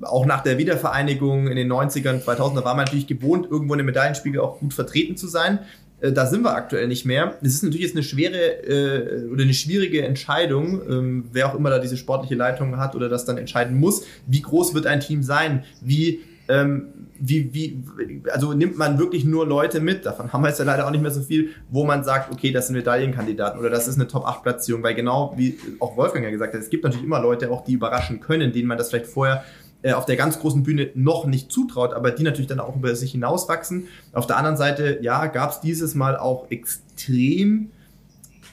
auch 0.01 0.25
nach 0.25 0.41
der 0.41 0.57
Wiedervereinigung 0.57 1.47
in 1.47 1.55
den 1.55 1.71
90ern, 1.71 2.23
2000er 2.23 2.63
war 2.63 2.75
man 2.75 2.85
natürlich 2.85 3.07
gewohnt, 3.07 3.47
irgendwo 3.49 3.73
in 3.73 3.79
den 3.79 3.85
Medaillenspiegel 3.85 4.39
auch 4.41 4.59
gut 4.59 4.73
vertreten 4.73 5.17
zu 5.17 5.27
sein. 5.27 5.59
Äh, 6.01 6.11
da 6.11 6.25
sind 6.25 6.43
wir 6.43 6.55
aktuell 6.55 6.87
nicht 6.87 7.05
mehr. 7.05 7.37
Es 7.41 7.53
ist 7.53 7.63
natürlich 7.63 7.85
jetzt 7.85 7.95
eine 7.95 8.03
schwere 8.03 8.37
äh, 8.37 9.27
oder 9.27 9.43
eine 9.43 9.53
schwierige 9.53 10.03
Entscheidung, 10.03 10.81
ähm, 10.89 11.25
wer 11.31 11.49
auch 11.49 11.55
immer 11.55 11.69
da 11.69 11.79
diese 11.79 11.97
sportliche 11.97 12.35
Leitung 12.35 12.77
hat 12.77 12.95
oder 12.95 13.09
das 13.09 13.25
dann 13.25 13.37
entscheiden 13.37 13.77
muss. 13.77 14.05
Wie 14.27 14.41
groß 14.41 14.73
wird 14.73 14.87
ein 14.87 14.99
Team 14.99 15.23
sein? 15.23 15.63
Wie 15.81 16.21
ähm, 16.47 16.87
wie, 17.19 17.53
wie, 17.53 17.83
also 18.31 18.53
nimmt 18.53 18.77
man 18.77 18.99
wirklich 18.99 19.25
nur 19.25 19.45
Leute 19.45 19.79
mit, 19.79 20.05
davon 20.05 20.33
haben 20.33 20.41
wir 20.41 20.49
jetzt 20.49 20.59
ja 20.59 20.65
leider 20.65 20.85
auch 20.85 20.91
nicht 20.91 21.01
mehr 21.01 21.11
so 21.11 21.21
viel, 21.21 21.49
wo 21.69 21.85
man 21.85 22.03
sagt, 22.03 22.31
okay, 22.31 22.51
das 22.51 22.67
sind 22.67 22.75
Medaillenkandidaten 22.75 23.59
oder 23.59 23.69
das 23.69 23.87
ist 23.87 23.95
eine 23.95 24.07
Top-8-Platzierung, 24.07 24.83
weil 24.83 24.95
genau 24.95 25.33
wie 25.37 25.57
auch 25.79 25.95
Wolfgang 25.97 26.25
ja 26.25 26.31
gesagt 26.31 26.53
hat, 26.53 26.61
es 26.61 26.69
gibt 26.69 26.83
natürlich 26.83 27.05
immer 27.05 27.21
Leute 27.21 27.51
auch, 27.51 27.63
die 27.63 27.73
überraschen 27.73 28.19
können, 28.19 28.51
denen 28.51 28.67
man 28.67 28.77
das 28.77 28.89
vielleicht 28.89 29.07
vorher 29.07 29.43
äh, 29.81 29.93
auf 29.93 30.05
der 30.05 30.15
ganz 30.15 30.39
großen 30.39 30.63
Bühne 30.63 30.89
noch 30.95 31.25
nicht 31.25 31.51
zutraut, 31.51 31.93
aber 31.93 32.11
die 32.11 32.23
natürlich 32.23 32.47
dann 32.47 32.59
auch 32.59 32.75
über 32.75 32.95
sich 32.95 33.11
hinauswachsen. 33.11 33.87
Auf 34.13 34.27
der 34.27 34.37
anderen 34.37 34.57
Seite, 34.57 34.99
ja, 35.01 35.27
gab 35.27 35.51
es 35.51 35.59
dieses 35.61 35.95
Mal 35.95 36.17
auch 36.17 36.49
extrem 36.49 37.69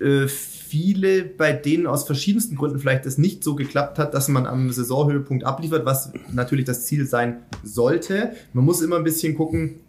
äh, 0.01 0.27
viele, 0.73 1.23
bei 1.23 1.53
denen 1.53 1.87
aus 1.87 2.05
verschiedensten 2.05 2.57
Gründen 2.57 2.79
vielleicht 2.79 3.05
es 3.05 3.19
nicht 3.19 3.45
so 3.45 3.55
geklappt 3.55 3.99
hat, 3.99 4.15
dass 4.15 4.29
man 4.29 4.47
am 4.47 4.73
Saisonhöhepunkt 4.73 5.45
abliefert, 5.45 5.85
was 5.85 6.15
natürlich 6.33 6.65
das 6.65 6.87
Ziel 6.87 7.05
sein 7.05 7.43
sollte. 7.63 8.33
Man 8.55 8.65
muss 8.65 8.81
immer 8.81 8.97
ein 8.97 9.05
bisschen 9.05 9.35
gucken, 9.35 9.81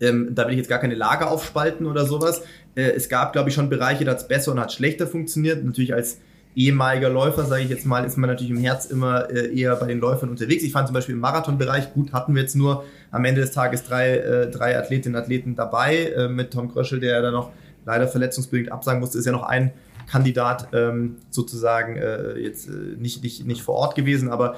ähm, 0.00 0.28
da 0.30 0.44
will 0.46 0.52
ich 0.52 0.58
jetzt 0.58 0.68
gar 0.68 0.78
keine 0.78 0.94
Lager 0.94 1.28
aufspalten 1.28 1.86
oder 1.86 2.06
sowas. 2.06 2.42
Äh, 2.76 2.92
es 2.92 3.08
gab, 3.08 3.32
glaube 3.32 3.48
ich, 3.48 3.56
schon 3.56 3.68
Bereiche, 3.68 4.04
da 4.04 4.12
hat 4.12 4.18
es 4.18 4.28
besser 4.28 4.52
und 4.52 4.60
hat 4.60 4.72
schlechter 4.72 5.08
funktioniert. 5.08 5.64
Natürlich 5.64 5.92
als 5.92 6.18
ehemaliger 6.54 7.08
Läufer, 7.08 7.44
sage 7.44 7.64
ich 7.64 7.70
jetzt 7.70 7.84
mal, 7.84 8.04
ist 8.04 8.16
man 8.16 8.30
natürlich 8.30 8.52
im 8.52 8.58
Herz 8.58 8.86
immer 8.86 9.28
äh, 9.28 9.52
eher 9.52 9.74
bei 9.74 9.88
den 9.88 9.98
Läufern 9.98 10.28
unterwegs. 10.28 10.62
Ich 10.62 10.70
fand 10.70 10.86
zum 10.86 10.94
Beispiel 10.94 11.16
im 11.16 11.20
Marathonbereich, 11.20 11.94
gut, 11.94 12.12
hatten 12.12 12.36
wir 12.36 12.42
jetzt 12.42 12.54
nur 12.54 12.84
am 13.10 13.24
Ende 13.24 13.40
des 13.40 13.50
Tages 13.50 13.82
drei, 13.82 14.18
äh, 14.18 14.50
drei 14.52 14.78
Athletinnen 14.78 15.16
und 15.16 15.20
Athleten 15.20 15.56
dabei, 15.56 16.12
äh, 16.16 16.28
mit 16.28 16.52
Tom 16.52 16.72
Kröschel, 16.72 17.00
der 17.00 17.16
ja 17.16 17.22
dann 17.22 17.34
noch 17.34 17.50
leider 17.84 18.08
verletzungsbedingt 18.08 18.70
absagen 18.72 19.00
musste, 19.00 19.18
ist 19.18 19.26
ja 19.26 19.32
noch 19.32 19.44
ein 19.44 19.72
Kandidat 20.10 20.68
ähm, 20.72 21.16
sozusagen 21.30 21.96
äh, 21.96 22.34
jetzt 22.38 22.68
äh, 22.68 22.72
nicht, 22.96 23.22
nicht, 23.22 23.46
nicht 23.46 23.62
vor 23.62 23.76
Ort 23.76 23.94
gewesen, 23.94 24.30
aber 24.30 24.56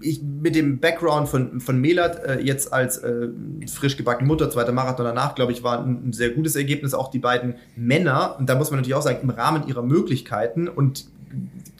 ich 0.00 0.22
mit 0.22 0.54
dem 0.54 0.78
Background 0.78 1.28
von, 1.28 1.60
von 1.60 1.80
Melat 1.80 2.24
äh, 2.24 2.40
jetzt 2.40 2.72
als 2.72 2.98
äh, 2.98 3.28
frisch 3.66 3.96
gebackene 3.96 4.26
Mutter, 4.26 4.50
zweiter 4.50 4.72
Marathon 4.72 5.04
danach, 5.04 5.34
glaube 5.34 5.52
ich, 5.52 5.62
war 5.62 5.84
ein, 5.84 6.08
ein, 6.08 6.12
sehr 6.12 6.30
gutes 6.30 6.56
Ergebnis. 6.56 6.94
Auch 6.94 7.10
die 7.10 7.18
beiden 7.18 7.54
Männer, 7.76 8.36
und 8.38 8.48
da 8.48 8.54
muss 8.54 8.70
man 8.70 8.78
natürlich 8.78 8.94
auch 8.94 9.02
sagen, 9.02 9.20
im 9.22 9.30
Rahmen 9.30 9.66
ihrer 9.66 9.82
Möglichkeiten 9.82 10.68
und 10.68 11.06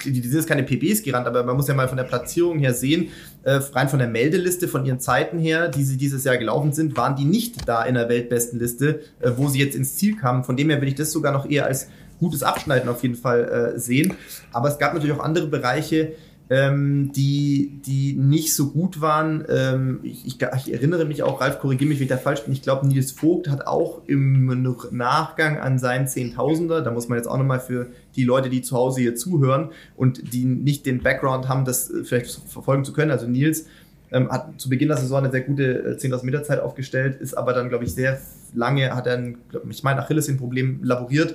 die, 0.05 0.21
sind 0.21 0.35
jetzt 0.35 0.49
keine 0.49 0.63
PBs 0.63 1.03
gerannt, 1.03 1.27
aber 1.27 1.43
man 1.43 1.57
muss 1.57 1.69
ja 1.69 1.75
mal 1.75 1.89
von 1.89 1.97
der 1.97 2.05
Platzierung 2.05 2.59
her 2.59 2.75
sehen, 2.75 3.09
äh, 3.43 3.53
rein 3.73 3.89
von 3.89 3.99
der 3.99 4.09
Meldeliste, 4.09 4.69
von 4.69 4.85
ihren 4.85 5.01
Zeiten 5.01 5.39
her, 5.39 5.69
die 5.69 5.83
sie 5.83 5.97
dieses 5.97 6.25
Jahr 6.25 6.37
gelaufen 6.37 6.73
sind, 6.73 6.97
waren 6.97 7.17
die 7.17 7.25
nicht 7.25 7.69
da 7.69 7.83
in 7.83 7.95
der 7.95 8.09
Weltbestenliste, 8.09 9.01
äh, 9.21 9.31
wo 9.37 9.49
sie 9.49 9.59
jetzt 9.59 9.75
ins 9.75 9.97
Ziel 9.97 10.17
kamen. 10.17 10.45
Von 10.45 10.57
dem 10.57 10.71
her 10.71 10.79
würde 10.79 10.89
ich 10.89 10.95
das 10.95 11.11
sogar 11.11 11.33
noch 11.33 11.49
eher 11.49 11.67
als 11.67 11.89
gutes 12.21 12.43
Abschneiden 12.43 12.89
auf 12.89 13.03
jeden 13.03 13.15
Fall 13.15 13.75
äh, 13.75 13.79
sehen. 13.79 14.15
Aber 14.53 14.69
es 14.69 14.79
gab 14.79 14.95
natürlich 14.95 15.17
auch 15.17 15.25
andere 15.25 15.47
Bereiche, 15.47 16.13
ähm, 16.51 17.13
die, 17.13 17.81
die 17.85 18.15
nicht 18.15 18.55
so 18.55 18.71
gut 18.71 19.01
waren. 19.01 19.45
Ähm, 19.49 20.01
ich, 20.03 20.27
ich, 20.27 20.39
ich, 20.41 20.73
erinnere 20.73 21.05
mich 21.05 21.23
auch, 21.23 21.41
Ralf, 21.41 21.59
korrigiere 21.59 21.89
mich, 21.89 21.99
wenn 21.99 22.05
ich 22.05 22.11
da 22.11 22.17
falsch 22.17 22.43
bin. 22.43 22.53
Ich 22.53 22.63
glaube, 22.63 22.87
Nils 22.87 23.13
Vogt 23.13 23.49
hat 23.49 23.67
auch 23.67 24.03
im 24.07 24.47
Nachgang 24.91 25.59
an 25.59 25.79
seinen 25.79 26.09
Zehntausender, 26.09 26.81
da 26.81 26.91
muss 26.91 27.09
man 27.09 27.19
jetzt 27.19 27.27
auch 27.27 27.37
nochmal 27.37 27.61
für 27.61 27.89
die 28.17 28.25
Leute, 28.25 28.49
die 28.49 28.63
zu 28.63 28.77
Hause 28.77 29.01
hier 29.01 29.15
zuhören 29.15 29.71
und 29.97 30.33
die 30.33 30.45
nicht 30.45 30.87
den 30.87 31.03
Background 31.03 31.49
haben, 31.49 31.65
das 31.65 31.91
äh, 31.91 32.05
vielleicht 32.05 32.31
verfolgen 32.31 32.85
zu 32.85 32.93
können. 32.93 33.11
Also 33.11 33.27
Nils 33.27 33.67
ähm, 34.11 34.31
hat 34.31 34.59
zu 34.59 34.71
Beginn 34.71 34.89
der 34.89 34.97
Saison 34.97 35.19
eine 35.19 35.31
sehr 35.31 35.43
gute 35.43 35.99
10.000 35.99 36.23
äh, 36.23 36.25
Meter 36.25 36.43
Zeit 36.45 36.61
aufgestellt, 36.61 37.21
ist 37.21 37.35
aber 37.35 37.53
dann, 37.53 37.69
glaube 37.69 37.85
ich, 37.85 37.93
sehr 37.93 38.19
lange, 38.55 38.95
hat 38.95 39.07
er, 39.07 39.19
ein, 39.19 39.39
ich 39.69 39.83
meine, 39.83 40.01
Achilles 40.01 40.29
ein 40.29 40.39
Problem 40.39 40.81
laboriert 40.83 41.35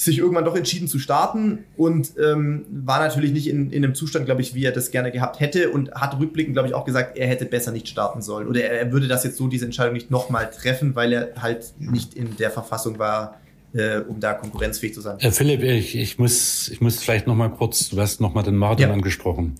sich 0.00 0.16
irgendwann 0.16 0.46
doch 0.46 0.56
entschieden 0.56 0.88
zu 0.88 0.98
starten 0.98 1.58
und 1.76 2.12
ähm, 2.18 2.64
war 2.70 3.00
natürlich 3.00 3.32
nicht 3.32 3.46
in, 3.48 3.70
in 3.70 3.84
einem 3.84 3.94
Zustand, 3.94 4.24
glaube 4.24 4.40
ich, 4.40 4.54
wie 4.54 4.64
er 4.64 4.72
das 4.72 4.90
gerne 4.90 5.12
gehabt 5.12 5.40
hätte 5.40 5.68
und 5.68 5.92
hat 5.92 6.18
rückblickend, 6.18 6.54
glaube 6.54 6.68
ich, 6.68 6.74
auch 6.74 6.86
gesagt, 6.86 7.18
er 7.18 7.26
hätte 7.26 7.44
besser 7.44 7.70
nicht 7.70 7.86
starten 7.86 8.22
sollen 8.22 8.48
oder 8.48 8.62
er, 8.62 8.80
er 8.80 8.92
würde 8.92 9.08
das 9.08 9.24
jetzt 9.24 9.36
so, 9.36 9.46
diese 9.46 9.66
Entscheidung 9.66 9.92
nicht 9.92 10.10
nochmal 10.10 10.50
treffen, 10.50 10.94
weil 10.94 11.12
er 11.12 11.32
halt 11.42 11.74
nicht 11.78 12.14
in 12.14 12.34
der 12.38 12.50
Verfassung 12.50 12.98
war, 12.98 13.40
äh, 13.74 13.98
um 13.98 14.20
da 14.20 14.32
konkurrenzfähig 14.32 14.94
zu 14.94 15.02
sein. 15.02 15.18
Herr 15.20 15.32
Philipp, 15.32 15.62
ich, 15.62 15.94
ich, 15.94 16.18
muss, 16.18 16.70
ich 16.70 16.80
muss 16.80 17.02
vielleicht 17.02 17.26
nochmal 17.26 17.50
kurz, 17.50 17.90
du 17.90 18.00
hast 18.00 18.22
nochmal 18.22 18.44
den 18.44 18.56
Marathon 18.56 18.88
ja. 18.88 18.94
angesprochen. 18.94 19.56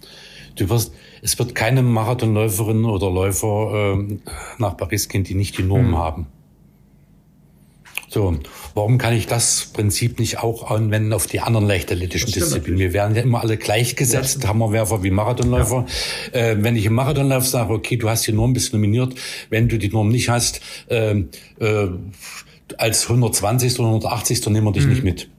Du 0.56 0.70
wirst, 0.70 0.94
es 1.20 1.38
wird 1.38 1.54
keine 1.54 1.82
Marathonläuferin 1.82 2.86
oder 2.86 3.10
Läufer 3.10 3.98
äh, 3.98 4.18
nach 4.56 4.74
Paris 4.78 5.10
gehen, 5.10 5.22
die 5.22 5.34
nicht 5.34 5.58
die 5.58 5.64
Norm 5.64 5.88
hm. 5.88 5.98
haben. 5.98 6.26
So, 8.12 8.36
warum 8.74 8.98
kann 8.98 9.14
ich 9.14 9.28
das 9.28 9.66
Prinzip 9.72 10.18
nicht 10.18 10.40
auch 10.40 10.68
anwenden 10.68 11.12
auf 11.12 11.28
die 11.28 11.38
anderen 11.38 11.68
leichtathletischen 11.68 12.32
Disziplinen? 12.32 12.80
Wir 12.80 12.92
werden 12.92 13.14
ja 13.14 13.22
immer 13.22 13.40
alle 13.40 13.56
gleichgesetzt, 13.56 14.42
ja, 14.42 14.48
Hammerwerfer 14.48 15.04
wie 15.04 15.12
Marathonläufer. 15.12 15.86
Ja. 16.34 16.40
Äh, 16.40 16.56
wenn 16.60 16.74
ich 16.74 16.86
im 16.86 16.94
Marathonlauf 16.94 17.46
sage, 17.46 17.72
okay, 17.72 17.96
du 17.96 18.08
hast 18.08 18.26
die 18.26 18.32
Norm, 18.32 18.52
bist 18.52 18.72
nominiert, 18.72 19.14
wenn 19.48 19.68
du 19.68 19.78
die 19.78 19.90
Norm 19.90 20.08
nicht 20.08 20.28
hast, 20.28 20.60
äh, 20.88 21.20
äh, 21.60 21.88
als 22.78 23.04
120. 23.04 23.78
oder 23.78 23.88
180. 23.90 24.44
nehmen 24.46 24.66
wir 24.66 24.72
dich 24.72 24.86
mhm. 24.86 24.90
nicht 24.90 25.04
mit. 25.04 25.30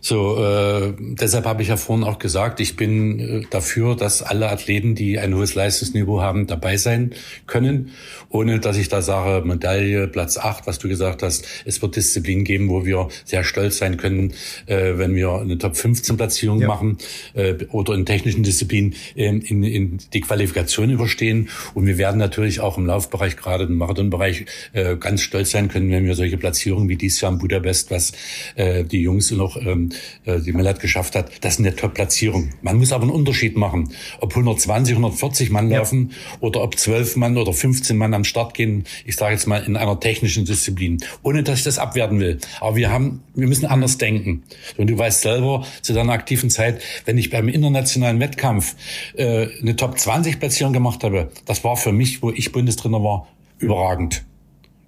So, 0.00 0.42
äh, 0.42 0.94
deshalb 0.98 1.44
habe 1.46 1.62
ich 1.62 1.68
ja 1.68 1.76
vorhin 1.76 2.04
auch 2.04 2.18
gesagt, 2.18 2.60
ich 2.60 2.76
bin 2.76 3.18
äh, 3.18 3.42
dafür, 3.50 3.96
dass 3.96 4.22
alle 4.22 4.50
Athleten, 4.50 4.94
die 4.94 5.18
ein 5.18 5.34
hohes 5.34 5.54
Leistungsniveau 5.54 6.20
haben, 6.20 6.46
dabei 6.46 6.76
sein 6.76 7.14
können, 7.46 7.90
ohne 8.28 8.60
dass 8.60 8.76
ich 8.76 8.88
da 8.88 9.02
sage, 9.02 9.46
Medaille, 9.46 10.08
Platz 10.08 10.38
8, 10.38 10.66
was 10.66 10.78
du 10.78 10.88
gesagt 10.88 11.22
hast. 11.22 11.46
Es 11.64 11.82
wird 11.82 11.96
Disziplinen 11.96 12.44
geben, 12.44 12.68
wo 12.68 12.84
wir 12.84 13.08
sehr 13.24 13.44
stolz 13.44 13.78
sein 13.78 13.96
können, 13.96 14.32
äh, 14.66 14.98
wenn 14.98 15.14
wir 15.14 15.32
eine 15.32 15.58
Top 15.58 15.76
15 15.76 16.16
Platzierung 16.16 16.60
ja. 16.60 16.68
machen 16.68 16.98
äh, 17.34 17.54
oder 17.70 17.94
in 17.94 18.06
technischen 18.06 18.42
Disziplinen 18.42 18.94
in, 19.14 19.40
in, 19.40 19.62
in 19.62 19.98
die 20.12 20.20
Qualifikation 20.20 20.90
überstehen. 20.90 21.48
Und 21.74 21.86
wir 21.86 21.98
werden 21.98 22.18
natürlich 22.18 22.60
auch 22.60 22.78
im 22.78 22.86
Laufbereich, 22.86 23.36
gerade 23.36 23.64
im 23.64 23.76
Marathonbereich, 23.76 24.46
äh, 24.72 24.96
ganz 24.96 25.22
stolz 25.22 25.50
sein 25.50 25.68
können, 25.68 25.90
wenn 25.90 26.04
wir 26.04 26.14
solche 26.14 26.36
Platzierungen 26.36 26.88
wie 26.88 26.96
dieses 26.96 27.20
Jahr 27.20 27.32
in 27.32 27.38
Budapest, 27.38 27.90
was 27.90 28.12
äh, 28.54 28.84
die 28.84 29.02
Jungs 29.02 29.30
noch 29.30 29.56
ähm, 29.56 29.90
äh, 30.24 30.40
die 30.40 30.52
Mellat 30.52 30.80
geschafft 30.80 31.14
hat, 31.14 31.30
das 31.42 31.54
ist 31.54 31.60
eine 31.60 31.74
Top-Platzierung. 31.74 32.50
Man 32.62 32.78
muss 32.78 32.92
aber 32.92 33.02
einen 33.02 33.12
Unterschied 33.12 33.56
machen, 33.56 33.92
ob 34.20 34.30
120, 34.30 34.94
140 34.94 35.50
Mann 35.50 35.70
ja. 35.70 35.78
laufen 35.78 36.12
oder 36.40 36.62
ob 36.62 36.78
12 36.78 37.16
Mann 37.16 37.36
oder 37.36 37.52
15 37.52 37.96
Mann 37.96 38.14
am 38.14 38.24
Start 38.24 38.54
gehen, 38.54 38.84
ich 39.04 39.16
sage 39.16 39.34
jetzt 39.34 39.46
mal 39.46 39.62
in 39.62 39.76
einer 39.76 39.98
technischen 40.00 40.44
Disziplin, 40.44 40.98
ohne 41.22 41.42
dass 41.42 41.58
ich 41.58 41.64
das 41.64 41.78
abwerten 41.78 42.20
will. 42.20 42.38
Aber 42.60 42.76
wir 42.76 42.90
haben, 42.90 43.22
wir 43.34 43.48
müssen 43.48 43.66
anders 43.66 43.98
denken. 43.98 44.42
Und 44.76 44.88
du 44.88 44.98
weißt 44.98 45.22
selber, 45.22 45.66
zu 45.82 45.92
deiner 45.92 46.12
aktiven 46.12 46.50
Zeit, 46.50 46.82
wenn 47.04 47.18
ich 47.18 47.30
beim 47.30 47.48
internationalen 47.48 48.20
Wettkampf 48.20 48.74
äh, 49.16 49.48
eine 49.60 49.76
Top-20-Platzierung 49.76 50.72
gemacht 50.72 51.04
habe, 51.04 51.30
das 51.46 51.64
war 51.64 51.76
für 51.76 51.92
mich, 51.92 52.22
wo 52.22 52.30
ich 52.30 52.52
Bundestrainer 52.52 53.02
war, 53.02 53.28
überragend. 53.58 54.24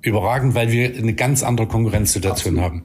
Überragend, 0.02 0.54
weil 0.54 0.72
wir 0.72 0.96
eine 0.96 1.14
ganz 1.14 1.42
andere 1.42 1.66
Konkurrenzsituation 1.66 2.58
Absolut. 2.58 2.62
haben. 2.62 2.82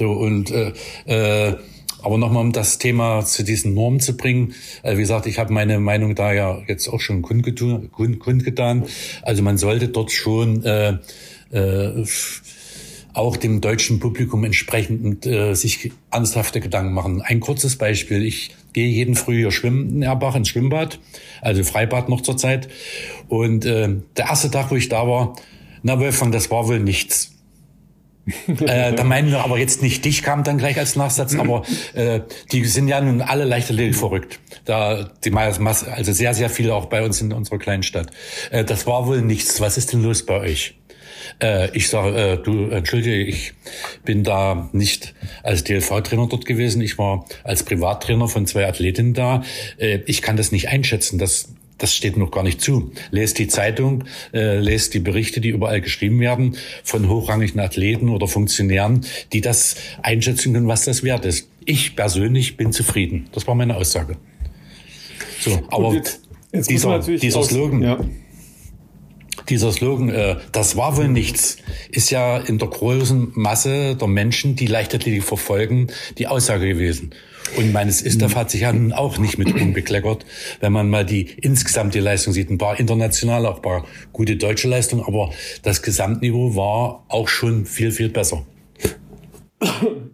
So 0.00 0.12
und 0.12 0.50
äh, 0.50 0.72
äh, 1.04 1.56
aber 2.02 2.16
nochmal, 2.16 2.42
um 2.42 2.52
das 2.52 2.78
Thema 2.78 3.22
zu 3.22 3.44
diesen 3.44 3.74
Normen 3.74 4.00
zu 4.00 4.16
bringen. 4.16 4.54
Äh, 4.82 4.96
wie 4.96 5.02
gesagt, 5.02 5.26
ich 5.26 5.38
habe 5.38 5.52
meine 5.52 5.78
Meinung 5.78 6.14
da 6.14 6.32
ja 6.32 6.62
jetzt 6.66 6.88
auch 6.88 7.00
schon 7.00 7.20
kundgetan. 7.20 7.90
kundgetan. 7.90 8.86
Also 9.20 9.42
man 9.42 9.58
sollte 9.58 9.88
dort 9.88 10.10
schon 10.10 10.64
äh, 10.64 10.96
äh, 11.50 12.06
auch 13.12 13.36
dem 13.36 13.60
deutschen 13.60 14.00
Publikum 14.00 14.42
entsprechend 14.44 15.26
äh, 15.26 15.52
sich 15.52 15.92
ernsthafte 16.10 16.60
Gedanken 16.60 16.94
machen. 16.94 17.20
Ein 17.20 17.40
kurzes 17.40 17.76
Beispiel. 17.76 18.24
Ich 18.24 18.56
gehe 18.72 18.88
jeden 18.88 19.16
Frühjahr 19.16 19.50
schwimmen 19.50 19.96
in 19.96 20.02
Erbach 20.02 20.34
ins 20.34 20.48
Schwimmbad, 20.48 20.98
also 21.42 21.62
Freibad 21.62 22.08
noch 22.08 22.22
zur 22.22 22.38
Zeit. 22.38 22.70
Und 23.28 23.66
äh, 23.66 23.96
der 24.16 24.24
erste 24.24 24.50
Tag, 24.50 24.70
wo 24.70 24.76
ich 24.76 24.88
da 24.88 25.06
war, 25.06 25.36
na 25.82 26.00
Wolfgang, 26.00 26.32
das 26.32 26.50
war 26.50 26.66
wohl 26.66 26.80
nichts 26.80 27.29
äh, 28.46 28.92
da 28.94 29.04
meinen 29.04 29.30
wir 29.30 29.44
aber 29.44 29.58
jetzt 29.58 29.82
nicht 29.82 30.04
dich, 30.04 30.22
kam 30.22 30.44
dann 30.44 30.58
gleich 30.58 30.78
als 30.78 30.96
Nachsatz, 30.96 31.34
aber 31.34 31.62
äh, 31.94 32.20
die 32.52 32.64
sind 32.64 32.88
ja 32.88 33.00
nun 33.00 33.22
alle 33.22 33.44
Leichtathletik 33.44 33.96
verrückt. 33.96 34.40
Da 34.64 35.10
die 35.24 35.32
also 35.32 36.12
sehr, 36.12 36.34
sehr 36.34 36.50
viele 36.50 36.74
auch 36.74 36.86
bei 36.86 37.02
uns 37.04 37.20
in 37.20 37.32
unserer 37.32 37.58
kleinen 37.58 37.82
Stadt. 37.82 38.10
Äh, 38.50 38.64
das 38.64 38.86
war 38.86 39.06
wohl 39.06 39.22
nichts. 39.22 39.60
Was 39.60 39.76
ist 39.78 39.92
denn 39.92 40.02
los 40.02 40.24
bei 40.24 40.40
euch? 40.40 40.74
Äh, 41.42 41.76
ich 41.76 41.88
sage, 41.88 42.16
äh, 42.16 42.36
du, 42.38 42.70
entschuldige, 42.70 43.22
ich 43.22 43.52
bin 44.04 44.24
da 44.24 44.68
nicht 44.72 45.14
als 45.42 45.64
DLV-Trainer 45.64 46.26
dort 46.28 46.46
gewesen. 46.46 46.82
Ich 46.82 46.98
war 46.98 47.24
als 47.44 47.62
Privattrainer 47.62 48.28
von 48.28 48.46
zwei 48.46 48.66
Athletinnen 48.66 49.14
da. 49.14 49.42
Äh, 49.78 50.00
ich 50.06 50.22
kann 50.22 50.36
das 50.36 50.52
nicht 50.52 50.68
einschätzen. 50.68 51.18
Das 51.18 51.48
das 51.80 51.94
steht 51.94 52.16
noch 52.16 52.30
gar 52.30 52.44
nicht 52.44 52.60
zu. 52.60 52.92
Lest 53.10 53.38
die 53.38 53.48
Zeitung, 53.48 54.04
äh, 54.32 54.58
lest 54.58 54.94
die 54.94 55.00
Berichte, 55.00 55.40
die 55.40 55.48
überall 55.48 55.80
geschrieben 55.80 56.20
werden 56.20 56.56
von 56.84 57.08
hochrangigen 57.08 57.60
Athleten 57.60 58.08
oder 58.08 58.28
Funktionären, 58.28 59.04
die 59.32 59.40
das 59.40 59.76
einschätzen 60.02 60.52
können, 60.52 60.68
was 60.68 60.84
das 60.84 61.02
wert 61.02 61.24
ist. 61.24 61.48
Ich 61.64 61.96
persönlich 61.96 62.56
bin 62.56 62.72
zufrieden. 62.72 63.28
Das 63.32 63.46
war 63.46 63.54
meine 63.54 63.76
Aussage. 63.76 64.16
So, 65.40 65.60
aber 65.68 65.94
jetzt, 65.94 66.20
jetzt 66.52 66.70
dieser, 66.70 66.98
dieser 67.00 67.42
Slogan, 67.42 67.82
ja 67.82 67.98
dieser 69.50 69.72
Slogan, 69.72 70.08
äh, 70.10 70.36
das 70.52 70.76
war 70.76 70.96
wohl 70.96 71.08
nichts, 71.08 71.58
ist 71.90 72.10
ja 72.10 72.38
in 72.38 72.58
der 72.58 72.68
großen 72.68 73.32
Masse 73.34 73.96
der 73.96 74.08
Menschen, 74.08 74.54
die 74.54 74.66
Leichtathletik 74.66 75.24
verfolgen, 75.24 75.88
die 76.18 76.28
Aussage 76.28 76.68
gewesen. 76.68 77.10
Und 77.56 77.72
meines 77.72 78.02
ISTAF 78.02 78.36
hat 78.36 78.50
sich 78.50 78.62
ja 78.62 78.72
nun 78.72 78.92
auch 78.92 79.18
nicht 79.18 79.38
mit 79.38 79.54
unbekleckert, 79.54 80.24
wenn 80.60 80.72
man 80.72 80.88
mal 80.88 81.04
die 81.04 81.26
insgesamt 81.40 81.94
die 81.94 82.00
Leistung 82.00 82.32
sieht. 82.32 82.50
Ein 82.50 82.58
paar 82.58 82.78
internationale, 82.78 83.48
auch 83.48 83.56
ein 83.56 83.62
paar 83.62 83.84
gute 84.12 84.36
deutsche 84.36 84.68
Leistungen, 84.68 85.04
aber 85.04 85.30
das 85.62 85.82
Gesamtniveau 85.82 86.56
war 86.56 87.04
auch 87.08 87.28
schon 87.28 87.66
viel, 87.66 87.90
viel 87.90 88.08
besser. 88.08 88.46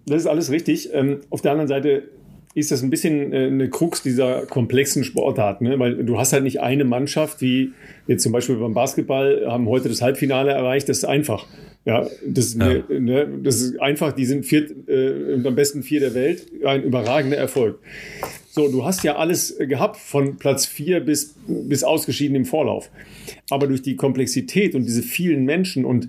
Das 0.06 0.22
ist 0.22 0.26
alles 0.26 0.50
richtig. 0.50 0.90
Ähm, 0.92 1.20
auf 1.30 1.42
der 1.42 1.52
anderen 1.52 1.68
Seite 1.68 2.10
ist 2.54 2.70
das 2.70 2.82
ein 2.82 2.90
bisschen 2.90 3.32
äh, 3.32 3.46
eine 3.46 3.68
Krux 3.68 4.02
dieser 4.02 4.46
komplexen 4.46 5.04
Sportart, 5.04 5.60
ne? 5.60 5.78
weil 5.78 6.04
du 6.04 6.18
hast 6.18 6.32
halt 6.32 6.42
nicht 6.42 6.60
eine 6.60 6.84
Mannschaft, 6.84 7.40
wie 7.42 7.72
jetzt 8.06 8.22
zum 8.22 8.32
Beispiel 8.32 8.56
beim 8.56 8.74
Basketball 8.74 9.44
haben 9.46 9.68
heute 9.68 9.88
das 9.88 10.02
Halbfinale 10.02 10.52
erreicht, 10.52 10.88
das 10.88 10.98
ist 10.98 11.04
einfach. 11.04 11.46
Ja, 11.84 12.06
das, 12.26 12.54
ja. 12.54 12.66
Ne, 12.66 12.84
ne, 12.88 13.28
das 13.42 13.60
ist 13.60 13.80
einfach, 13.80 14.12
die 14.12 14.24
sind 14.24 14.44
vier, 14.44 14.66
äh, 14.88 15.34
am 15.46 15.54
besten 15.54 15.84
vier 15.84 16.00
der 16.00 16.14
Welt, 16.14 16.46
ein 16.64 16.82
überragender 16.82 17.36
Erfolg. 17.36 17.78
So, 18.50 18.68
du 18.68 18.84
hast 18.84 19.04
ja 19.04 19.16
alles 19.16 19.56
gehabt 19.58 19.96
von 19.96 20.36
Platz 20.36 20.66
vier 20.66 21.00
bis, 21.00 21.36
bis 21.46 21.84
ausgeschieden 21.84 22.34
im 22.34 22.44
Vorlauf. 22.44 22.90
Aber 23.50 23.66
durch 23.66 23.82
die 23.82 23.96
Komplexität 23.96 24.74
und 24.74 24.84
diese 24.84 25.02
vielen 25.02 25.44
Menschen 25.44 25.84
und 25.84 26.08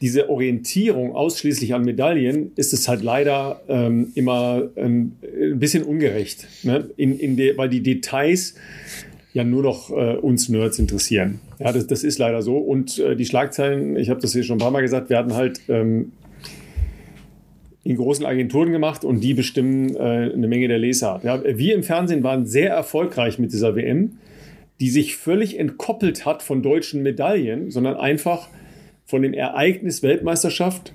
diese 0.00 0.28
Orientierung 0.28 1.14
ausschließlich 1.14 1.74
an 1.74 1.84
Medaillen 1.84 2.52
ist 2.56 2.72
es 2.72 2.88
halt 2.88 3.02
leider 3.02 3.62
ähm, 3.68 4.12
immer 4.14 4.70
ein, 4.76 5.16
ein, 5.22 5.58
bisschen 5.58 5.84
ungerecht, 5.84 6.46
ne? 6.64 6.90
in, 6.96 7.18
in 7.18 7.36
de, 7.36 7.56
weil 7.56 7.68
die 7.68 7.82
Details 7.82 8.54
ja 9.36 9.44
nur 9.44 9.62
noch 9.62 9.90
äh, 9.90 10.16
uns 10.16 10.48
Nerds 10.48 10.78
interessieren. 10.78 11.40
Ja, 11.58 11.70
das, 11.70 11.86
das 11.86 12.04
ist 12.04 12.18
leider 12.18 12.40
so. 12.40 12.56
Und 12.56 12.98
äh, 12.98 13.16
die 13.16 13.26
Schlagzeilen, 13.26 13.94
ich 13.96 14.08
habe 14.08 14.18
das 14.18 14.32
hier 14.32 14.42
schon 14.42 14.56
ein 14.56 14.60
paar 14.60 14.70
Mal 14.70 14.80
gesagt, 14.80 15.10
werden 15.10 15.34
halt 15.34 15.60
ähm, 15.68 16.12
in 17.84 17.96
großen 17.96 18.24
Agenturen 18.24 18.72
gemacht 18.72 19.04
und 19.04 19.20
die 19.20 19.34
bestimmen 19.34 19.94
äh, 19.94 20.32
eine 20.32 20.48
Menge 20.48 20.68
der 20.68 20.78
Leser. 20.78 21.20
Ja, 21.22 21.42
wir 21.44 21.74
im 21.74 21.82
Fernsehen 21.82 22.22
waren 22.22 22.46
sehr 22.46 22.70
erfolgreich 22.70 23.38
mit 23.38 23.52
dieser 23.52 23.76
WM, 23.76 24.12
die 24.80 24.88
sich 24.88 25.18
völlig 25.18 25.58
entkoppelt 25.58 26.24
hat 26.24 26.42
von 26.42 26.62
deutschen 26.62 27.02
Medaillen, 27.02 27.70
sondern 27.70 27.96
einfach 27.96 28.48
von 29.04 29.20
dem 29.20 29.34
Ereignis 29.34 30.02
Weltmeisterschaft. 30.02 30.94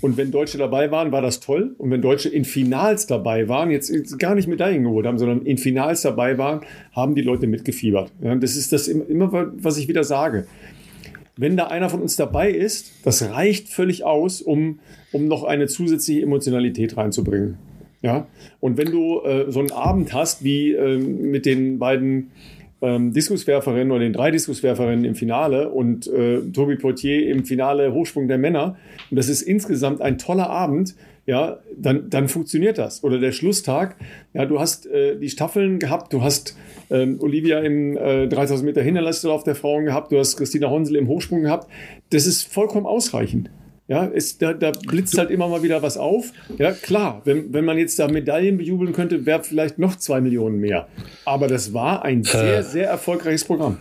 Und 0.00 0.16
wenn 0.16 0.30
Deutsche 0.30 0.58
dabei 0.58 0.90
waren, 0.90 1.12
war 1.12 1.20
das 1.20 1.40
toll. 1.40 1.74
Und 1.78 1.90
wenn 1.90 2.00
Deutsche 2.00 2.28
in 2.28 2.44
Finals 2.44 3.06
dabei 3.06 3.48
waren, 3.48 3.70
jetzt 3.70 4.18
gar 4.18 4.34
nicht 4.34 4.48
Medaillen 4.48 4.84
geholt 4.84 5.06
haben, 5.06 5.18
sondern 5.18 5.42
in 5.42 5.58
Finals 5.58 6.02
dabei 6.02 6.38
waren, 6.38 6.60
haben 6.92 7.14
die 7.14 7.22
Leute 7.22 7.46
mitgefiebert. 7.46 8.12
Ja, 8.22 8.34
das 8.34 8.56
ist 8.56 8.72
das 8.72 8.88
immer, 8.88 9.52
was 9.56 9.76
ich 9.76 9.88
wieder 9.88 10.04
sage. 10.04 10.46
Wenn 11.36 11.56
da 11.56 11.68
einer 11.68 11.88
von 11.88 12.02
uns 12.02 12.16
dabei 12.16 12.50
ist, 12.50 12.92
das 13.04 13.22
reicht 13.30 13.68
völlig 13.68 14.04
aus, 14.04 14.42
um, 14.42 14.78
um 15.12 15.26
noch 15.26 15.44
eine 15.44 15.66
zusätzliche 15.66 16.22
Emotionalität 16.22 16.96
reinzubringen. 16.96 17.56
Ja, 18.02 18.26
und 18.60 18.78
wenn 18.78 18.90
du 18.90 19.20
äh, 19.20 19.50
so 19.50 19.60
einen 19.60 19.72
Abend 19.72 20.14
hast 20.14 20.42
wie 20.42 20.72
äh, 20.72 20.96
mit 20.96 21.44
den 21.44 21.78
beiden 21.78 22.30
ähm, 22.82 23.12
Diskuswerferinnen 23.12 23.90
oder 23.90 24.00
den 24.00 24.12
drei 24.12 24.30
Diskuswerferinnen 24.30 25.04
im 25.04 25.14
Finale 25.14 25.70
und 25.70 26.06
äh, 26.06 26.40
Tobi 26.52 26.76
Poitier 26.76 27.28
im 27.28 27.44
Finale 27.44 27.92
Hochsprung 27.92 28.28
der 28.28 28.38
Männer. 28.38 28.76
Und 29.10 29.16
das 29.16 29.28
ist 29.28 29.42
insgesamt 29.42 30.00
ein 30.00 30.18
toller 30.18 30.48
Abend. 30.48 30.94
Ja, 31.26 31.58
dann, 31.76 32.10
dann 32.10 32.28
funktioniert 32.28 32.78
das. 32.78 33.04
Oder 33.04 33.18
der 33.18 33.32
Schlusstag. 33.32 33.96
Ja, 34.32 34.46
du 34.46 34.58
hast 34.58 34.86
äh, 34.86 35.16
die 35.16 35.28
Staffeln 35.28 35.78
gehabt, 35.78 36.12
du 36.12 36.22
hast 36.22 36.56
ähm, 36.90 37.18
Olivia 37.20 37.60
im 37.60 37.96
äh, 37.96 38.26
3000 38.26 38.66
Meter 38.66 38.82
Hinterlasslauf 38.82 39.44
der 39.44 39.54
Frauen 39.54 39.84
gehabt, 39.84 40.10
du 40.10 40.18
hast 40.18 40.36
Christina 40.36 40.70
Honsel 40.70 40.96
im 40.96 41.06
Hochsprung 41.06 41.42
gehabt. 41.42 41.70
Das 42.10 42.26
ist 42.26 42.52
vollkommen 42.52 42.86
ausreichend. 42.86 43.50
Ja, 43.90 44.04
ist, 44.04 44.40
da, 44.40 44.52
da 44.52 44.70
blitzt 44.70 45.18
halt 45.18 45.32
immer 45.32 45.48
mal 45.48 45.64
wieder 45.64 45.82
was 45.82 45.96
auf. 45.96 46.32
Ja, 46.58 46.70
klar, 46.70 47.22
wenn, 47.24 47.52
wenn 47.52 47.64
man 47.64 47.76
jetzt 47.76 47.98
da 47.98 48.06
Medaillen 48.06 48.56
bejubeln 48.56 48.92
könnte, 48.92 49.26
wäre 49.26 49.42
vielleicht 49.42 49.80
noch 49.80 49.96
zwei 49.96 50.20
Millionen 50.20 50.60
mehr. 50.60 50.86
Aber 51.24 51.48
das 51.48 51.74
war 51.74 52.04
ein 52.04 52.22
sehr, 52.22 52.58
äh, 52.58 52.62
sehr 52.62 52.88
erfolgreiches 52.88 53.42
Programm. 53.42 53.78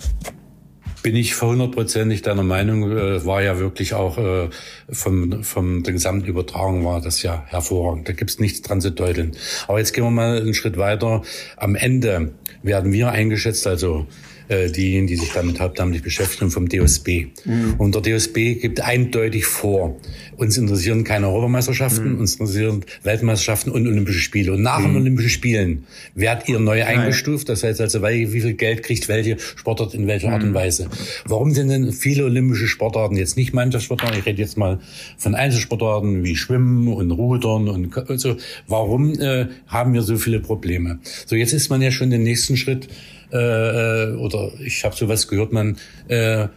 Bin 1.03 1.15
ich 1.15 1.39
hundertprozentig 1.39 2.23
deiner 2.23 2.41
Meinung, 2.41 2.91
äh, 2.91 3.23
war 3.23 3.43
ja 3.43 3.59
wirklich 3.59 3.93
auch 3.93 4.17
äh, 4.17 4.49
vom, 4.89 5.43
vom 5.43 5.83
der 5.83 5.93
gesamten 5.93 6.25
Übertragung 6.25 6.83
war 6.83 7.01
das 7.01 7.21
ja 7.21 7.43
hervorragend. 7.45 8.09
Da 8.09 8.13
gibt's 8.13 8.39
nichts 8.39 8.63
dran 8.63 8.81
zu 8.81 8.91
deuteln. 8.91 9.33
Aber 9.67 9.77
jetzt 9.77 9.93
gehen 9.93 10.03
wir 10.03 10.09
mal 10.09 10.41
einen 10.41 10.55
Schritt 10.55 10.77
weiter. 10.77 11.21
Am 11.55 11.75
Ende 11.75 12.31
werden 12.63 12.91
wir 12.91 13.11
eingeschätzt, 13.11 13.67
also 13.67 14.07
äh, 14.49 14.69
diejenigen, 14.69 15.07
die 15.07 15.15
sich 15.15 15.31
damit 15.31 15.59
hauptamtlich 15.59 16.01
beschäftigen, 16.01 16.51
vom 16.51 16.67
DOSB. 16.67 17.27
Mhm. 17.45 17.75
Und 17.77 17.95
der 17.95 18.01
DOSB 18.01 18.55
gibt 18.55 18.81
eindeutig 18.81 19.45
vor, 19.45 19.95
uns 20.37 20.57
interessieren 20.57 21.03
keine 21.03 21.27
Europameisterschaften, 21.27 22.13
mhm. 22.13 22.19
uns 22.19 22.33
interessieren 22.35 22.83
Weltmeisterschaften 23.03 23.71
und 23.71 23.87
Olympische 23.87 24.19
Spiele. 24.19 24.53
Und 24.53 24.61
nach 24.61 24.79
mhm. 24.79 24.85
den 24.85 24.95
Olympischen 24.97 25.29
Spielen 25.29 25.83
werdet 26.15 26.49
ihr 26.49 26.59
neu 26.59 26.83
eingestuft. 26.83 27.47
Das 27.47 27.63
heißt 27.63 27.79
also, 27.79 28.01
wie 28.01 28.27
viel 28.27 28.53
Geld 28.53 28.83
kriegt 28.83 29.07
welche 29.07 29.37
Sportart 29.39 29.93
in 29.93 30.07
welcher 30.07 30.31
Art 30.31 30.43
und 30.43 30.49
mhm. 30.49 30.55
Weise. 30.55 30.89
Warum 31.25 31.51
sind 31.51 31.69
denn 31.69 31.91
viele 31.93 32.25
olympische 32.25 32.67
Sportarten 32.67 33.17
jetzt 33.17 33.37
nicht 33.37 33.53
Mannschaftssportarten? 33.53 34.17
Ich 34.19 34.25
rede 34.25 34.41
jetzt 34.41 34.57
mal 34.57 34.79
von 35.17 35.35
Einzelsportarten 35.35 36.23
wie 36.23 36.35
Schwimmen 36.35 36.87
und 36.87 37.11
Rudern 37.11 37.67
und 37.67 38.19
so. 38.19 38.35
Warum 38.67 39.13
äh, 39.19 39.47
haben 39.67 39.93
wir 39.93 40.01
so 40.01 40.17
viele 40.17 40.39
Probleme? 40.39 40.99
So, 41.27 41.35
jetzt 41.35 41.53
ist 41.53 41.69
man 41.69 41.81
ja 41.81 41.91
schon 41.91 42.09
den 42.09 42.23
nächsten 42.23 42.57
Schritt 42.57 42.87
äh, 43.31 44.11
äh, 44.11 44.15
oder 44.15 44.51
ich 44.63 44.83
habe 44.83 44.95
sowas 44.95 45.27
gehört, 45.27 45.53
man 45.53 45.77
äh, 46.07 46.47